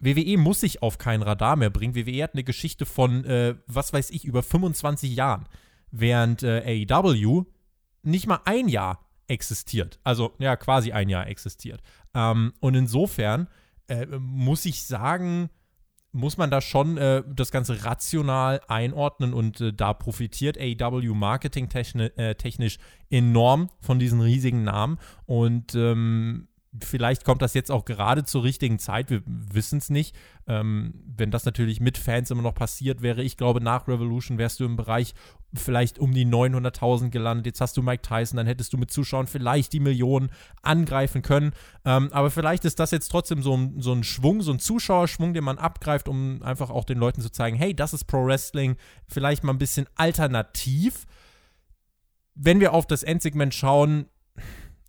WWE 0.00 0.36
muss 0.36 0.60
sich 0.60 0.82
auf 0.82 0.98
kein 0.98 1.22
Radar 1.22 1.56
mehr 1.56 1.70
bringen. 1.70 1.94
WWE 1.94 2.24
hat 2.24 2.34
eine 2.34 2.44
Geschichte 2.44 2.84
von, 2.84 3.24
äh, 3.24 3.54
was 3.66 3.94
weiß 3.94 4.10
ich, 4.10 4.26
über 4.26 4.42
25 4.42 5.16
Jahren 5.16 5.46
während 5.94 6.42
äh, 6.42 6.86
AEW 6.90 7.44
nicht 8.02 8.26
mal 8.26 8.40
ein 8.44 8.68
Jahr 8.68 9.08
existiert. 9.28 10.00
Also 10.04 10.34
ja, 10.38 10.56
quasi 10.56 10.92
ein 10.92 11.08
Jahr 11.08 11.26
existiert. 11.26 11.80
Ähm, 12.14 12.52
und 12.60 12.74
insofern 12.74 13.48
äh, 13.88 14.06
muss 14.18 14.64
ich 14.66 14.84
sagen, 14.84 15.50
muss 16.12 16.36
man 16.36 16.50
da 16.50 16.60
schon 16.60 16.96
äh, 16.96 17.22
das 17.28 17.50
Ganze 17.50 17.84
rational 17.84 18.60
einordnen 18.68 19.34
und 19.34 19.60
äh, 19.60 19.72
da 19.72 19.92
profitiert 19.92 20.58
AEW 20.58 21.14
marketingtechnisch 21.14 22.12
äh, 22.16 23.16
enorm 23.16 23.68
von 23.80 23.98
diesen 23.98 24.20
riesigen 24.20 24.62
Namen 24.62 24.98
und 25.26 25.74
ähm, 25.74 26.48
Vielleicht 26.82 27.24
kommt 27.24 27.40
das 27.40 27.54
jetzt 27.54 27.70
auch 27.70 27.84
gerade 27.84 28.24
zur 28.24 28.42
richtigen 28.42 28.80
Zeit, 28.80 29.08
wir 29.08 29.22
wissen 29.26 29.78
es 29.78 29.90
nicht. 29.90 30.16
Ähm, 30.48 30.94
wenn 31.16 31.30
das 31.30 31.44
natürlich 31.44 31.80
mit 31.80 31.98
Fans 31.98 32.30
immer 32.30 32.42
noch 32.42 32.54
passiert 32.54 33.00
wäre, 33.00 33.22
ich 33.22 33.36
glaube, 33.36 33.60
nach 33.60 33.86
Revolution 33.86 34.38
wärst 34.38 34.58
du 34.58 34.64
im 34.64 34.76
Bereich 34.76 35.14
vielleicht 35.54 36.00
um 36.00 36.12
die 36.12 36.26
900.000 36.26 37.10
gelandet. 37.10 37.46
Jetzt 37.46 37.60
hast 37.60 37.76
du 37.76 37.82
Mike 37.82 38.02
Tyson, 38.02 38.38
dann 38.38 38.46
hättest 38.46 38.72
du 38.72 38.78
mit 38.78 38.90
Zuschauern 38.90 39.28
vielleicht 39.28 39.72
die 39.72 39.78
Millionen 39.78 40.30
angreifen 40.62 41.22
können. 41.22 41.52
Ähm, 41.84 42.12
aber 42.12 42.30
vielleicht 42.30 42.64
ist 42.64 42.80
das 42.80 42.90
jetzt 42.90 43.08
trotzdem 43.08 43.42
so, 43.42 43.56
so 43.78 43.92
ein 43.92 44.02
Schwung, 44.02 44.42
so 44.42 44.52
ein 44.52 44.58
Zuschauerschwung, 44.58 45.32
den 45.32 45.44
man 45.44 45.58
abgreift, 45.58 46.08
um 46.08 46.42
einfach 46.42 46.70
auch 46.70 46.84
den 46.84 46.98
Leuten 46.98 47.20
zu 47.20 47.30
zeigen, 47.30 47.56
hey, 47.56 47.74
das 47.74 47.94
ist 47.94 48.04
Pro 48.04 48.26
Wrestling, 48.26 48.76
vielleicht 49.08 49.44
mal 49.44 49.52
ein 49.52 49.58
bisschen 49.58 49.86
alternativ. 49.94 51.06
Wenn 52.34 52.58
wir 52.58 52.72
auf 52.72 52.86
das 52.86 53.04
Endsegment 53.04 53.54
schauen, 53.54 54.06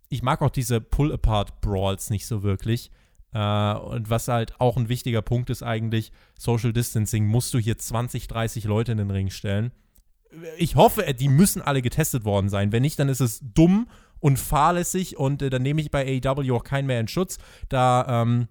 ich 0.08 0.22
mag 0.22 0.42
auch 0.42 0.50
diese 0.50 0.80
Pull-Apart-Brawls 0.80 2.10
nicht 2.10 2.26
so 2.26 2.42
wirklich. 2.42 2.90
Äh, 3.32 3.74
und 3.74 4.08
was 4.08 4.28
halt 4.28 4.60
auch 4.60 4.76
ein 4.76 4.88
wichtiger 4.88 5.22
Punkt 5.22 5.50
ist 5.50 5.62
eigentlich, 5.62 6.12
Social 6.38 6.72
Distancing, 6.72 7.26
musst 7.26 7.52
du 7.54 7.58
hier 7.58 7.78
20, 7.78 8.28
30 8.28 8.64
Leute 8.64 8.92
in 8.92 8.98
den 8.98 9.10
Ring 9.10 9.30
stellen. 9.30 9.72
Ich 10.58 10.76
hoffe, 10.76 11.14
die 11.14 11.28
müssen 11.28 11.62
alle 11.62 11.82
getestet 11.82 12.24
worden 12.24 12.48
sein. 12.48 12.72
Wenn 12.72 12.82
nicht, 12.82 12.98
dann 12.98 13.08
ist 13.08 13.20
es 13.20 13.40
dumm 13.42 13.88
und 14.20 14.38
fahrlässig 14.38 15.16
und 15.16 15.42
äh, 15.42 15.50
dann 15.50 15.62
nehme 15.62 15.80
ich 15.80 15.90
bei 15.90 16.20
AEW 16.24 16.56
auch 16.56 16.64
keinen 16.64 16.86
mehr 16.86 17.00
in 17.00 17.08
Schutz. 17.08 17.38
Da 17.68 18.22
ähm, 18.22 18.48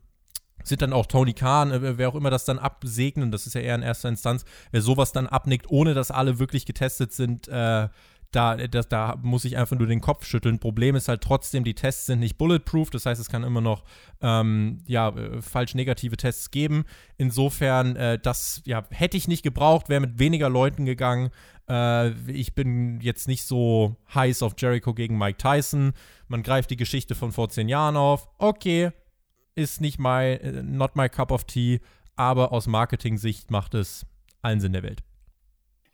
sind 0.63 0.81
dann 0.81 0.93
auch 0.93 1.05
Tony 1.05 1.33
Khan, 1.33 1.71
äh, 1.71 1.97
wer 1.97 2.09
auch 2.09 2.15
immer 2.15 2.29
das 2.29 2.45
dann 2.45 2.59
absegnen, 2.59 3.31
das 3.31 3.47
ist 3.47 3.55
ja 3.55 3.61
eher 3.61 3.75
in 3.75 3.81
erster 3.81 4.09
Instanz, 4.09 4.45
wer 4.71 4.81
sowas 4.81 5.11
dann 5.11 5.27
abnickt, 5.27 5.69
ohne 5.69 5.93
dass 5.93 6.11
alle 6.11 6.39
wirklich 6.39 6.65
getestet 6.65 7.13
sind, 7.13 7.47
äh, 7.47 7.89
da, 8.35 8.55
das, 8.55 8.89
da 8.89 9.17
muss 9.21 9.45
ich 9.45 9.57
einfach 9.57 9.77
nur 9.77 9.87
den 9.87 10.01
Kopf 10.01 10.25
schütteln. 10.25 10.59
Problem 10.59 10.95
ist 10.95 11.07
halt 11.07 11.21
trotzdem, 11.21 11.63
die 11.63 11.73
Tests 11.73 12.07
sind 12.07 12.19
nicht 12.19 12.37
bulletproof, 12.37 12.89
das 12.89 13.05
heißt, 13.05 13.21
es 13.21 13.29
kann 13.29 13.43
immer 13.43 13.61
noch 13.61 13.83
ähm, 14.21 14.79
ja, 14.85 15.09
äh, 15.09 15.41
falsch 15.41 15.75
negative 15.75 16.17
Tests 16.17 16.51
geben. 16.51 16.85
Insofern, 17.17 17.95
äh, 17.95 18.19
das 18.19 18.61
ja, 18.65 18.85
hätte 18.89 19.17
ich 19.17 19.27
nicht 19.27 19.43
gebraucht, 19.43 19.89
wäre 19.89 20.01
mit 20.01 20.19
weniger 20.19 20.49
Leuten 20.49 20.85
gegangen. 20.85 21.29
Äh, 21.69 22.11
ich 22.29 22.55
bin 22.55 22.99
jetzt 23.01 23.27
nicht 23.27 23.45
so 23.45 23.95
heiß 24.13 24.43
auf 24.43 24.53
Jericho 24.57 24.93
gegen 24.93 25.17
Mike 25.17 25.37
Tyson. 25.37 25.93
Man 26.27 26.43
greift 26.43 26.71
die 26.71 26.77
Geschichte 26.77 27.15
von 27.15 27.31
vor 27.31 27.49
zehn 27.49 27.69
Jahren 27.69 27.95
auf. 27.95 28.27
Okay, 28.37 28.91
ist 29.55 29.79
nicht 29.79 29.99
my, 29.99 30.33
äh, 30.33 30.63
not 30.63 30.95
my 30.95 31.07
cup 31.07 31.31
of 31.31 31.45
tea, 31.45 31.79
aber 32.15 32.51
aus 32.51 32.67
Marketing-Sicht 32.67 33.49
macht 33.49 33.73
es 33.73 34.05
allen 34.41 34.59
Sinn 34.59 34.73
der 34.73 34.83
Welt. 34.83 35.03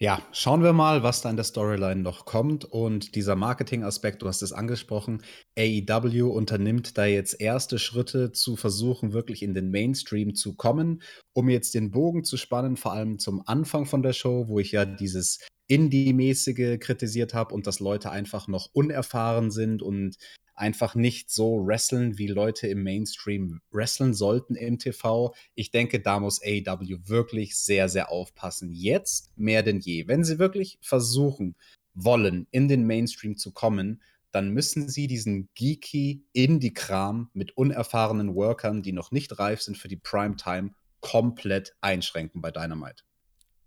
Ja, 0.01 0.19
schauen 0.31 0.63
wir 0.63 0.73
mal, 0.73 1.03
was 1.03 1.21
da 1.21 1.29
in 1.29 1.35
der 1.35 1.45
Storyline 1.45 2.01
noch 2.01 2.25
kommt. 2.25 2.65
Und 2.65 3.13
dieser 3.13 3.35
Marketing-Aspekt, 3.35 4.23
du 4.23 4.27
hast 4.27 4.41
es 4.41 4.51
angesprochen, 4.51 5.21
AEW 5.55 6.25
unternimmt 6.31 6.97
da 6.97 7.05
jetzt 7.05 7.39
erste 7.39 7.77
Schritte 7.77 8.31
zu 8.31 8.55
versuchen, 8.55 9.13
wirklich 9.13 9.43
in 9.43 9.53
den 9.53 9.69
Mainstream 9.69 10.33
zu 10.33 10.55
kommen, 10.55 11.03
um 11.33 11.49
jetzt 11.49 11.75
den 11.75 11.91
Bogen 11.91 12.23
zu 12.23 12.37
spannen, 12.37 12.77
vor 12.77 12.93
allem 12.93 13.19
zum 13.19 13.43
Anfang 13.45 13.85
von 13.85 14.01
der 14.01 14.13
Show, 14.13 14.47
wo 14.47 14.57
ich 14.57 14.71
ja 14.71 14.85
dieses 14.85 15.37
Indie-mäßige 15.67 16.79
kritisiert 16.79 17.35
habe 17.35 17.53
und 17.53 17.67
dass 17.67 17.79
Leute 17.79 18.09
einfach 18.09 18.47
noch 18.47 18.69
unerfahren 18.73 19.51
sind 19.51 19.83
und 19.83 20.17
einfach 20.53 20.95
nicht 20.95 21.31
so 21.31 21.65
wresteln, 21.65 22.17
wie 22.17 22.27
Leute 22.27 22.67
im 22.67 22.83
Mainstream 22.83 23.61
wresteln 23.71 24.13
sollten 24.13 24.55
im 24.55 24.79
TV. 24.79 25.33
Ich 25.55 25.71
denke, 25.71 25.99
da 25.99 26.19
muss 26.19 26.41
AEW 26.41 27.07
wirklich 27.07 27.55
sehr, 27.55 27.89
sehr 27.89 28.11
aufpassen. 28.11 28.71
Jetzt 28.71 29.31
mehr 29.35 29.63
denn 29.63 29.79
je. 29.79 30.07
Wenn 30.07 30.23
sie 30.23 30.39
wirklich 30.39 30.77
versuchen 30.81 31.55
wollen, 31.93 32.47
in 32.51 32.67
den 32.67 32.85
Mainstream 32.85 33.37
zu 33.37 33.51
kommen, 33.51 34.01
dann 34.31 34.51
müssen 34.51 34.87
sie 34.87 35.07
diesen 35.07 35.49
geeky 35.55 36.23
Indie-Kram 36.33 37.29
mit 37.33 37.57
unerfahrenen 37.57 38.33
Workern, 38.35 38.81
die 38.81 38.93
noch 38.93 39.11
nicht 39.11 39.37
reif 39.39 39.61
sind 39.61 39.77
für 39.77 39.89
die 39.89 39.97
Primetime, 39.97 40.71
komplett 41.01 41.75
einschränken 41.81 42.41
bei 42.41 42.51
Dynamite. 42.51 43.03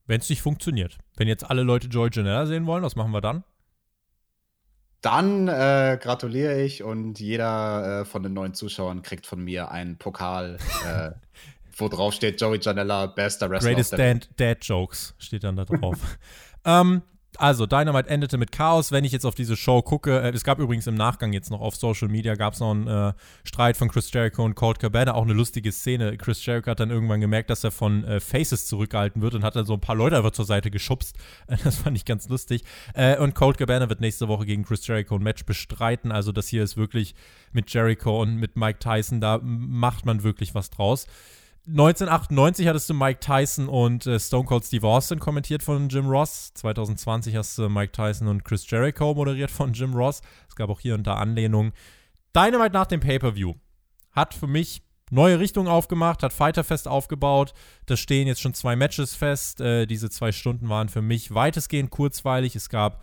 Wenn 0.07 0.21
es 0.21 0.31
nicht 0.31 0.43
funktioniert. 0.43 0.99
Wenn 1.17 1.29
jetzt 1.29 1.45
alle 1.45 1.63
Leute 1.63 1.89
Joy 1.89 2.09
Janella 2.13 2.47
sehen 2.47 2.67
wollen, 2.67 2.83
was 2.83 2.97
machen 2.97 3.13
wir 3.13 3.21
dann? 3.21 3.45
Dann 5.05 5.49
äh, 5.49 5.99
gratuliere 6.01 6.63
ich 6.63 6.83
und 6.83 7.21
jeder 7.21 8.01
äh, 8.01 8.05
von 8.07 8.23
den 8.23 8.33
neuen 8.33 8.55
Zuschauern 8.55 9.03
kriegt 9.03 9.27
von 9.27 9.45
mir 9.45 9.71
einen 9.71 9.99
Pokal, 9.99 10.57
äh, 10.89 11.11
wo 11.77 11.89
drauf 11.89 12.15
steht 12.15 12.41
Joey 12.41 12.59
Janella, 12.59 13.05
bester 13.09 13.51
Wrestler. 13.51 13.73
Greatest 13.73 13.93
Dad, 13.93 14.31
Dad 14.39 14.65
Jokes 14.65 15.15
steht 15.19 15.45
dann 15.45 15.57
da 15.57 15.67
drauf. 15.67 15.99
ähm, 16.65 17.03
Also, 17.39 17.67
Dynamite 17.67 18.09
endete 18.09 18.39
mit 18.39 18.53
Chaos, 18.53 18.93
wenn 18.93 19.05
ich 19.05 19.13
jetzt 19.13 19.25
auf 19.25 19.35
diese 19.35 19.57
Show 19.57 19.83
gucke. 19.83 20.21
Äh, 20.21 20.31
es 20.31 20.45
gab 20.45 20.59
übrigens 20.59 20.87
im 20.87 20.95
Nachgang 20.95 21.33
jetzt 21.33 21.51
noch 21.51 21.61
auf 21.61 21.75
Social 21.75 22.09
Media, 22.09 22.35
gab 22.35 22.55
es 22.55 22.61
noch 22.61 22.71
einen 22.71 22.87
äh, 22.87 23.13
Streit 23.45 23.77
von 23.77 23.89
Chris 23.89 24.13
Jericho 24.13 24.45
und 24.45 24.55
Colt 24.55 24.79
Cabana, 24.79 25.15
auch 25.15 25.25
eine 25.25 25.33
lustige 25.33 25.73
Szene. 25.73 26.17
Chris 26.17 26.45
Jericho 26.45 26.71
hat 26.71 26.81
dann 26.81 26.91
irgendwann 26.91 27.21
gemerkt, 27.21 27.51
dass 27.51 27.65
er 27.65 27.71
von 27.71 28.05
äh, 28.05 28.21
Faces 28.21 28.67
zurückgehalten 28.67 29.23
wird 29.23 29.35
und 29.35 29.43
hat 29.43 29.57
dann 29.57 29.67
so 29.67 29.75
ein 29.75 29.81
paar 29.81 29.97
Leute 29.97 30.17
einfach 30.17 30.31
zur 30.31 30.45
Seite 30.45 30.71
geschubst. 30.71 31.17
das 31.65 31.77
fand 31.77 31.97
ich 31.97 32.05
ganz 32.05 32.29
lustig. 32.29 32.65
Äh, 32.95 33.19
und 33.19 33.35
Colt 33.35 33.59
Cabana 33.59 33.89
wird 33.89 34.01
nächste 34.01 34.29
Woche 34.29 34.47
gegen 34.47 34.65
Chris 34.65 34.87
Jericho 34.87 35.17
ein 35.17 35.23
Match 35.23 35.45
bestreiten. 35.45 36.13
Also, 36.13 36.33
das 36.33 36.49
hier 36.49 36.63
ist 36.63 36.77
wirklich 36.77 37.15
mit 37.53 37.73
Jericho 37.73 38.23
und 38.23 38.37
mit 38.37 38.57
Mike 38.57 38.79
Tyson, 38.79 39.21
da 39.21 39.41
macht 39.43 40.07
man 40.07 40.23
wirklich 40.23 40.55
was 40.55 40.71
draus. 40.71 41.07
1998 41.67 42.69
hattest 42.69 42.91
du 42.91 42.95
Mike 42.95 43.21
Tyson 43.21 43.71
und 43.71 44.07
äh, 44.07 44.21
Stone 44.21 44.45
Cold 44.45 44.67
Steve 44.67 44.87
Austin 44.87 45.19
kommentiert 45.19 45.63
von 45.63 45.89
Jim 45.89 46.07
Ross. 46.07 46.53
2020 46.53 47.37
hast 47.37 47.57
du 47.57 47.71
Mike 47.71 47.93
Tyson 47.93 48.29
und 48.29 48.45
Chris 48.45 48.69
Jericho 48.69 49.15
moderiert 49.15 49.51
von 49.51 49.73
Jim 49.73 49.95
Ross. 49.95 50.21
Es 50.47 50.57
gab 50.57 50.69
auch 50.69 50.81
hier 50.81 50.95
und 50.95 51.07
da 51.07 51.15
Anlehnungen. 51.15 51.73
Dynamite 52.37 52.75
nach 52.75 52.87
dem 52.87 53.01
Pay-Per-View 53.01 53.55
hat 54.13 54.35
für 54.35 54.47
mich 54.47 54.83
neue 55.11 55.39
Richtungen 55.39 55.69
aufgemacht, 55.69 56.23
hat 56.23 56.35
Fighterfest 56.35 56.87
aufgebaut. 56.87 57.55
Da 57.87 57.97
stehen 57.97 58.27
jetzt 58.27 58.43
schon 58.43 58.53
zwei 58.53 58.77
Matches 58.77 59.15
fest. 59.15 59.63
Äh, 59.63 59.87
diese 59.87 60.11
zwei 60.11 60.33
Stunden 60.33 60.69
waren 60.69 60.91
für 60.91 61.03
mich 61.03 61.35
weitestgehend 61.35 61.89
kurzweilig. 61.89 62.57
Es 62.57 62.69
gab 62.69 63.03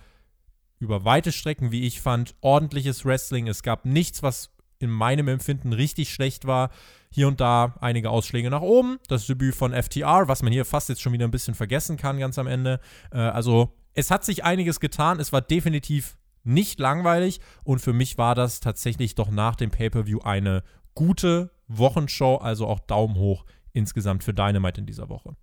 über 0.77 1.03
weite 1.03 1.31
Strecken, 1.31 1.71
wie 1.71 1.87
ich 1.87 1.99
fand, 1.99 2.35
ordentliches 2.41 3.05
Wrestling. 3.05 3.47
Es 3.47 3.63
gab 3.63 3.85
nichts, 3.85 4.21
was 4.21 4.51
in 4.81 4.89
meinem 4.89 5.27
Empfinden 5.27 5.73
richtig 5.73 6.13
schlecht 6.13 6.45
war. 6.45 6.69
Hier 7.09 7.27
und 7.27 7.41
da 7.41 7.75
einige 7.81 8.09
Ausschläge 8.09 8.49
nach 8.49 8.61
oben. 8.61 8.99
Das 9.07 9.27
Debüt 9.27 9.55
von 9.55 9.73
FTR, 9.73 10.27
was 10.27 10.43
man 10.43 10.53
hier 10.53 10.65
fast 10.65 10.89
jetzt 10.89 11.01
schon 11.01 11.13
wieder 11.13 11.25
ein 11.25 11.31
bisschen 11.31 11.55
vergessen 11.55 11.97
kann, 11.97 12.19
ganz 12.19 12.39
am 12.39 12.47
Ende. 12.47 12.79
Äh, 13.11 13.17
also, 13.17 13.73
es 13.93 14.11
hat 14.11 14.23
sich 14.23 14.43
einiges 14.43 14.79
getan. 14.79 15.19
Es 15.19 15.33
war 15.33 15.41
definitiv 15.41 16.17
nicht 16.43 16.79
langweilig 16.79 17.39
und 17.63 17.79
für 17.79 17.93
mich 17.93 18.17
war 18.17 18.35
das 18.35 18.61
tatsächlich 18.61 19.15
doch 19.15 19.29
nach 19.29 19.55
dem 19.55 19.69
Pay-Per-View 19.69 20.19
eine 20.21 20.63
gute 20.95 21.51
Wochenshow, 21.67 22.37
also 22.37 22.67
auch 22.67 22.79
Daumen 22.79 23.15
hoch 23.15 23.45
insgesamt 23.73 24.23
für 24.23 24.33
Dynamite 24.33 24.81
in 24.81 24.87
dieser 24.87 25.09
Woche. 25.09 25.35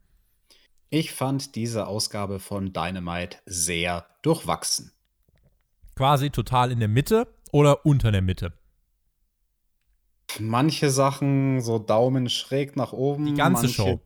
Ich 0.91 1.13
fand 1.13 1.55
diese 1.55 1.87
Ausgabe 1.87 2.41
von 2.41 2.73
Dynamite 2.73 3.39
sehr 3.47 4.07
durchwachsen. 4.23 4.93
Quasi 5.95 6.31
total 6.31 6.73
in 6.73 6.79
der 6.79 6.89
Mitte 6.89 7.27
oder 7.53 7.85
unter 7.85 8.13
der 8.13 8.23
Mitte? 8.23 8.53
Manche 10.39 10.91
Sachen 10.91 11.61
so 11.61 11.79
Daumen 11.79 12.29
schräg 12.29 12.77
nach 12.77 12.93
oben. 12.93 13.27
Die 13.27 13.35
ganze 13.35 13.65
manche, 13.65 13.75
Show. 13.75 14.01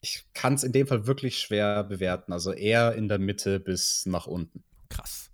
Ich 0.00 0.26
kann 0.32 0.54
es 0.54 0.64
in 0.64 0.72
dem 0.72 0.86
Fall 0.86 1.06
wirklich 1.06 1.38
schwer 1.38 1.84
bewerten. 1.84 2.32
Also 2.32 2.52
eher 2.52 2.94
in 2.94 3.08
der 3.08 3.18
Mitte 3.18 3.60
bis 3.60 4.06
nach 4.06 4.26
unten. 4.26 4.64
Krass. 4.88 5.30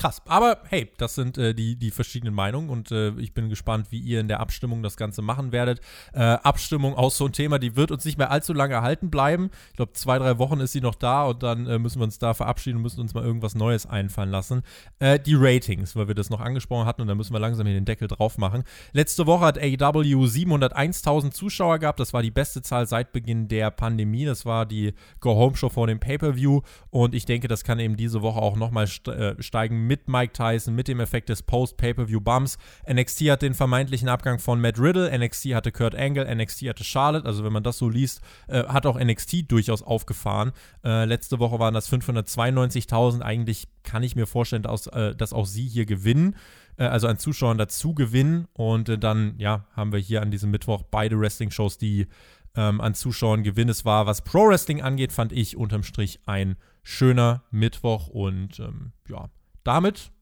Krass. 0.00 0.22
Aber 0.26 0.56
hey, 0.70 0.90
das 0.96 1.14
sind 1.14 1.36
äh, 1.36 1.54
die, 1.54 1.76
die 1.76 1.90
verschiedenen 1.90 2.32
Meinungen 2.32 2.70
und 2.70 2.90
äh, 2.90 3.10
ich 3.18 3.34
bin 3.34 3.50
gespannt, 3.50 3.88
wie 3.90 3.98
ihr 3.98 4.20
in 4.20 4.28
der 4.28 4.40
Abstimmung 4.40 4.82
das 4.82 4.96
Ganze 4.96 5.20
machen 5.20 5.52
werdet. 5.52 5.82
Äh, 6.14 6.20
Abstimmung 6.22 6.94
aus 6.94 7.18
so 7.18 7.26
ein 7.26 7.32
Thema, 7.32 7.58
die 7.58 7.76
wird 7.76 7.90
uns 7.90 8.06
nicht 8.06 8.16
mehr 8.16 8.30
allzu 8.30 8.54
lange 8.54 8.72
erhalten 8.72 9.10
bleiben. 9.10 9.50
Ich 9.68 9.76
glaube, 9.76 9.92
zwei, 9.92 10.18
drei 10.18 10.38
Wochen 10.38 10.58
ist 10.60 10.72
sie 10.72 10.80
noch 10.80 10.94
da 10.94 11.24
und 11.24 11.42
dann 11.42 11.66
äh, 11.66 11.78
müssen 11.78 12.00
wir 12.00 12.04
uns 12.04 12.18
da 12.18 12.32
verabschieden 12.32 12.76
und 12.76 12.82
müssen 12.84 13.02
uns 13.02 13.12
mal 13.12 13.22
irgendwas 13.22 13.54
Neues 13.54 13.84
einfallen 13.84 14.30
lassen. 14.30 14.62
Äh, 15.00 15.20
die 15.20 15.34
Ratings, 15.34 15.94
weil 15.94 16.08
wir 16.08 16.14
das 16.14 16.30
noch 16.30 16.40
angesprochen 16.40 16.86
hatten 16.86 17.02
und 17.02 17.08
da 17.08 17.14
müssen 17.14 17.34
wir 17.34 17.40
langsam 17.40 17.66
hier 17.66 17.74
den 17.74 17.84
Deckel 17.84 18.08
drauf 18.08 18.38
machen. 18.38 18.64
Letzte 18.92 19.26
Woche 19.26 19.44
hat 19.44 19.58
AEW 19.58 20.24
701.000 20.24 21.32
Zuschauer 21.32 21.78
gehabt. 21.78 22.00
Das 22.00 22.14
war 22.14 22.22
die 22.22 22.30
beste 22.30 22.62
Zahl 22.62 22.86
seit 22.86 23.12
Beginn 23.12 23.48
der 23.48 23.70
Pandemie. 23.70 24.24
Das 24.24 24.46
war 24.46 24.64
die 24.64 24.94
Go-Home-Show 25.20 25.68
vor 25.68 25.88
dem 25.88 26.00
Pay-Per-View 26.00 26.62
und 26.88 27.14
ich 27.14 27.26
denke, 27.26 27.48
das 27.48 27.64
kann 27.64 27.78
eben 27.78 27.98
diese 27.98 28.22
Woche 28.22 28.40
auch 28.40 28.56
nochmal 28.56 28.88
äh, 29.06 29.34
steigen 29.42 29.89
mit 29.90 30.06
Mike 30.06 30.32
Tyson, 30.32 30.76
mit 30.76 30.86
dem 30.86 31.00
Effekt 31.00 31.30
des 31.30 31.42
Post-Pay-Per-View-Bumps. 31.42 32.58
NXT 32.88 33.22
hat 33.22 33.42
den 33.42 33.54
vermeintlichen 33.54 34.08
Abgang 34.08 34.38
von 34.38 34.60
Matt 34.60 34.78
Riddle, 34.78 35.10
NXT 35.18 35.46
hatte 35.46 35.72
Kurt 35.72 35.96
Angle, 35.96 36.32
NXT 36.32 36.68
hatte 36.68 36.84
Charlotte. 36.84 37.26
Also 37.26 37.42
wenn 37.42 37.52
man 37.52 37.64
das 37.64 37.78
so 37.78 37.88
liest, 37.88 38.20
äh, 38.46 38.62
hat 38.68 38.86
auch 38.86 38.96
NXT 38.96 39.50
durchaus 39.50 39.82
aufgefahren. 39.82 40.52
Äh, 40.84 41.06
letzte 41.06 41.40
Woche 41.40 41.58
waren 41.58 41.74
das 41.74 41.92
592.000. 41.92 43.22
Eigentlich 43.22 43.66
kann 43.82 44.04
ich 44.04 44.14
mir 44.14 44.28
vorstellen, 44.28 44.62
dass, 44.62 44.86
äh, 44.86 45.16
dass 45.16 45.32
auch 45.32 45.46
sie 45.46 45.66
hier 45.66 45.86
gewinnen 45.86 46.36
äh, 46.76 46.84
also 46.84 47.08
an 47.08 47.18
Zuschauern 47.18 47.58
dazu 47.58 47.92
gewinnen. 47.92 48.46
Und 48.52 48.88
äh, 48.88 48.96
dann, 48.96 49.34
ja, 49.38 49.66
haben 49.72 49.92
wir 49.92 49.98
hier 49.98 50.22
an 50.22 50.30
diesem 50.30 50.52
Mittwoch 50.52 50.84
beide 50.88 51.18
Wrestling-Shows, 51.18 51.78
die 51.78 52.06
ähm, 52.54 52.80
an 52.80 52.94
Zuschauern 52.94 53.42
gewinnen. 53.42 53.70
Es 53.70 53.84
war, 53.84 54.06
was 54.06 54.22
Pro-Wrestling 54.22 54.82
angeht, 54.82 55.10
fand 55.10 55.32
ich 55.32 55.56
unterm 55.56 55.82
Strich 55.82 56.20
ein 56.26 56.54
schöner 56.84 57.42
Mittwoch. 57.50 58.06
Und 58.06 58.60
ähm, 58.60 58.92
ja, 59.08 59.28
damit 59.64 60.12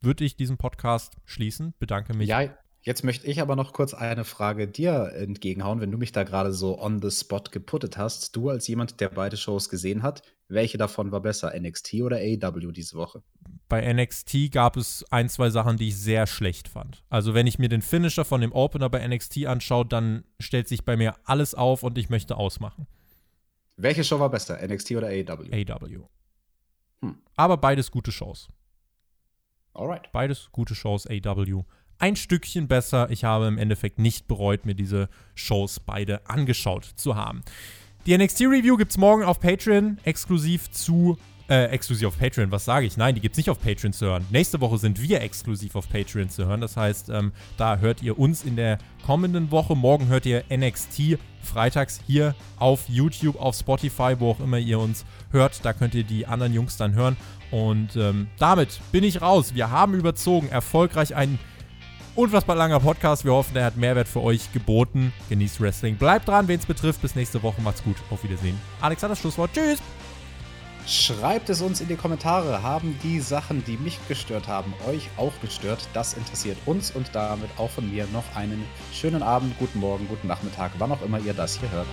würde 0.00 0.24
ich 0.24 0.36
diesen 0.36 0.56
Podcast 0.56 1.14
schließen. 1.24 1.74
Bedanke 1.78 2.14
mich. 2.14 2.28
Ja, 2.28 2.54
jetzt 2.82 3.04
möchte 3.04 3.26
ich 3.26 3.40
aber 3.40 3.56
noch 3.56 3.72
kurz 3.72 3.94
eine 3.94 4.24
Frage 4.24 4.68
dir 4.68 5.12
entgegenhauen, 5.14 5.80
wenn 5.80 5.90
du 5.90 5.98
mich 5.98 6.12
da 6.12 6.24
gerade 6.24 6.52
so 6.52 6.80
on 6.80 7.02
the 7.02 7.10
spot 7.10 7.44
geputtet 7.50 7.96
hast. 7.96 8.36
Du 8.36 8.48
als 8.48 8.66
jemand, 8.68 9.00
der 9.00 9.08
beide 9.08 9.36
Shows 9.36 9.68
gesehen 9.68 10.02
hat, 10.02 10.22
welche 10.48 10.78
davon 10.78 11.12
war 11.12 11.20
besser, 11.20 11.52
NXT 11.58 11.94
oder 12.02 12.16
AEW 12.16 12.72
diese 12.72 12.96
Woche? 12.96 13.22
Bei 13.68 13.92
NXT 13.92 14.50
gab 14.50 14.76
es 14.76 15.04
ein, 15.10 15.28
zwei 15.28 15.50
Sachen, 15.50 15.76
die 15.76 15.88
ich 15.88 15.96
sehr 15.96 16.26
schlecht 16.26 16.68
fand. 16.68 17.04
Also 17.10 17.34
wenn 17.34 17.46
ich 17.46 17.58
mir 17.58 17.68
den 17.68 17.82
Finisher 17.82 18.24
von 18.24 18.40
dem 18.40 18.52
Opener 18.52 18.88
bei 18.88 19.06
NXT 19.06 19.46
anschaue, 19.46 19.84
dann 19.84 20.24
stellt 20.40 20.68
sich 20.68 20.84
bei 20.84 20.96
mir 20.96 21.16
alles 21.24 21.54
auf 21.54 21.82
und 21.82 21.98
ich 21.98 22.08
möchte 22.08 22.36
ausmachen. 22.36 22.86
Welche 23.76 24.02
Show 24.04 24.18
war 24.18 24.30
besser, 24.30 24.58
NXT 24.66 24.92
oder 24.92 25.08
AEW? 25.08 25.52
AEW. 25.52 26.08
Hm. 27.02 27.18
Aber 27.36 27.58
beides 27.58 27.90
gute 27.90 28.10
Shows. 28.10 28.48
Alright. 29.74 30.10
Beides 30.12 30.48
gute 30.52 30.74
Shows, 30.74 31.06
AW. 31.06 31.64
Ein 31.98 32.16
Stückchen 32.16 32.68
besser. 32.68 33.10
Ich 33.10 33.24
habe 33.24 33.46
im 33.46 33.58
Endeffekt 33.58 33.98
nicht 33.98 34.28
bereut, 34.28 34.66
mir 34.66 34.74
diese 34.74 35.08
Shows 35.34 35.80
beide 35.80 36.28
angeschaut 36.28 36.84
zu 36.84 37.16
haben. 37.16 37.42
Die 38.06 38.16
NXT-Review 38.16 38.76
gibt 38.76 38.92
es 38.92 38.98
morgen 38.98 39.24
auf 39.24 39.40
Patreon, 39.40 39.98
exklusiv 40.04 40.70
zu 40.70 41.18
äh, 41.48 41.64
exklusiv 41.70 42.08
auf 42.08 42.18
Patreon, 42.18 42.50
was 42.50 42.66
sage 42.66 42.86
ich? 42.86 42.96
Nein, 42.96 43.14
die 43.14 43.22
gibt 43.22 43.32
es 43.32 43.38
nicht 43.38 43.48
auf 43.48 43.58
Patreon 43.60 43.94
zu 43.94 44.06
hören. 44.06 44.26
Nächste 44.30 44.60
Woche 44.60 44.76
sind 44.76 45.00
wir 45.00 45.22
exklusiv 45.22 45.76
auf 45.76 45.88
Patreon 45.88 46.28
zu 46.28 46.46
hören. 46.46 46.60
Das 46.60 46.76
heißt, 46.76 47.08
ähm, 47.08 47.32
da 47.56 47.78
hört 47.78 48.02
ihr 48.02 48.18
uns 48.18 48.44
in 48.44 48.56
der 48.56 48.78
kommenden 49.06 49.50
Woche. 49.50 49.74
Morgen 49.74 50.08
hört 50.08 50.26
ihr 50.26 50.44
NXT 50.54 51.18
freitags 51.42 52.00
hier 52.06 52.34
auf 52.58 52.86
YouTube, 52.88 53.40
auf 53.40 53.56
Spotify, 53.56 54.16
wo 54.18 54.32
auch 54.32 54.40
immer 54.40 54.58
ihr 54.58 54.78
uns 54.78 55.06
hört. 55.30 55.64
Da 55.64 55.72
könnt 55.72 55.94
ihr 55.94 56.04
die 56.04 56.26
anderen 56.26 56.52
Jungs 56.52 56.76
dann 56.76 56.94
hören. 56.94 57.16
Und 57.50 57.96
ähm, 57.96 58.28
damit 58.38 58.80
bin 58.92 59.04
ich 59.04 59.22
raus. 59.22 59.54
Wir 59.54 59.70
haben 59.70 59.94
überzogen. 59.94 60.48
Erfolgreich 60.48 61.14
ein 61.14 61.38
unfassbar 62.14 62.56
langer 62.56 62.80
Podcast. 62.80 63.24
Wir 63.24 63.32
hoffen, 63.32 63.54
der 63.54 63.64
hat 63.64 63.76
Mehrwert 63.76 64.08
für 64.08 64.22
euch 64.22 64.52
geboten. 64.52 65.12
Genießt 65.28 65.60
Wrestling. 65.60 65.96
Bleibt 65.96 66.28
dran, 66.28 66.48
wen 66.48 66.58
es 66.58 66.66
betrifft. 66.66 67.00
Bis 67.00 67.14
nächste 67.14 67.42
Woche. 67.42 67.60
Macht's 67.62 67.82
gut. 67.82 67.96
Auf 68.10 68.22
Wiedersehen. 68.24 68.60
Alexander 68.80 69.16
Schlusswort. 69.16 69.50
Tschüss. 69.52 69.78
Schreibt 70.88 71.50
es 71.50 71.60
uns 71.60 71.82
in 71.82 71.88
die 71.88 71.96
Kommentare. 71.96 72.62
Haben 72.62 72.98
die 73.02 73.20
Sachen, 73.20 73.62
die 73.66 73.76
mich 73.76 73.98
gestört 74.08 74.48
haben, 74.48 74.72
euch 74.88 75.10
auch 75.18 75.34
gestört? 75.42 75.86
Das 75.92 76.14
interessiert 76.14 76.56
uns 76.64 76.90
und 76.90 77.10
damit 77.12 77.50
auch 77.58 77.68
von 77.68 77.90
mir 77.90 78.06
noch 78.10 78.24
einen 78.34 78.64
schönen 78.90 79.22
Abend, 79.22 79.58
guten 79.58 79.80
Morgen, 79.80 80.08
guten 80.08 80.28
Nachmittag, 80.28 80.72
wann 80.78 80.90
auch 80.90 81.02
immer 81.02 81.18
ihr 81.18 81.34
das 81.34 81.60
hier 81.60 81.70
hört. 81.70 81.86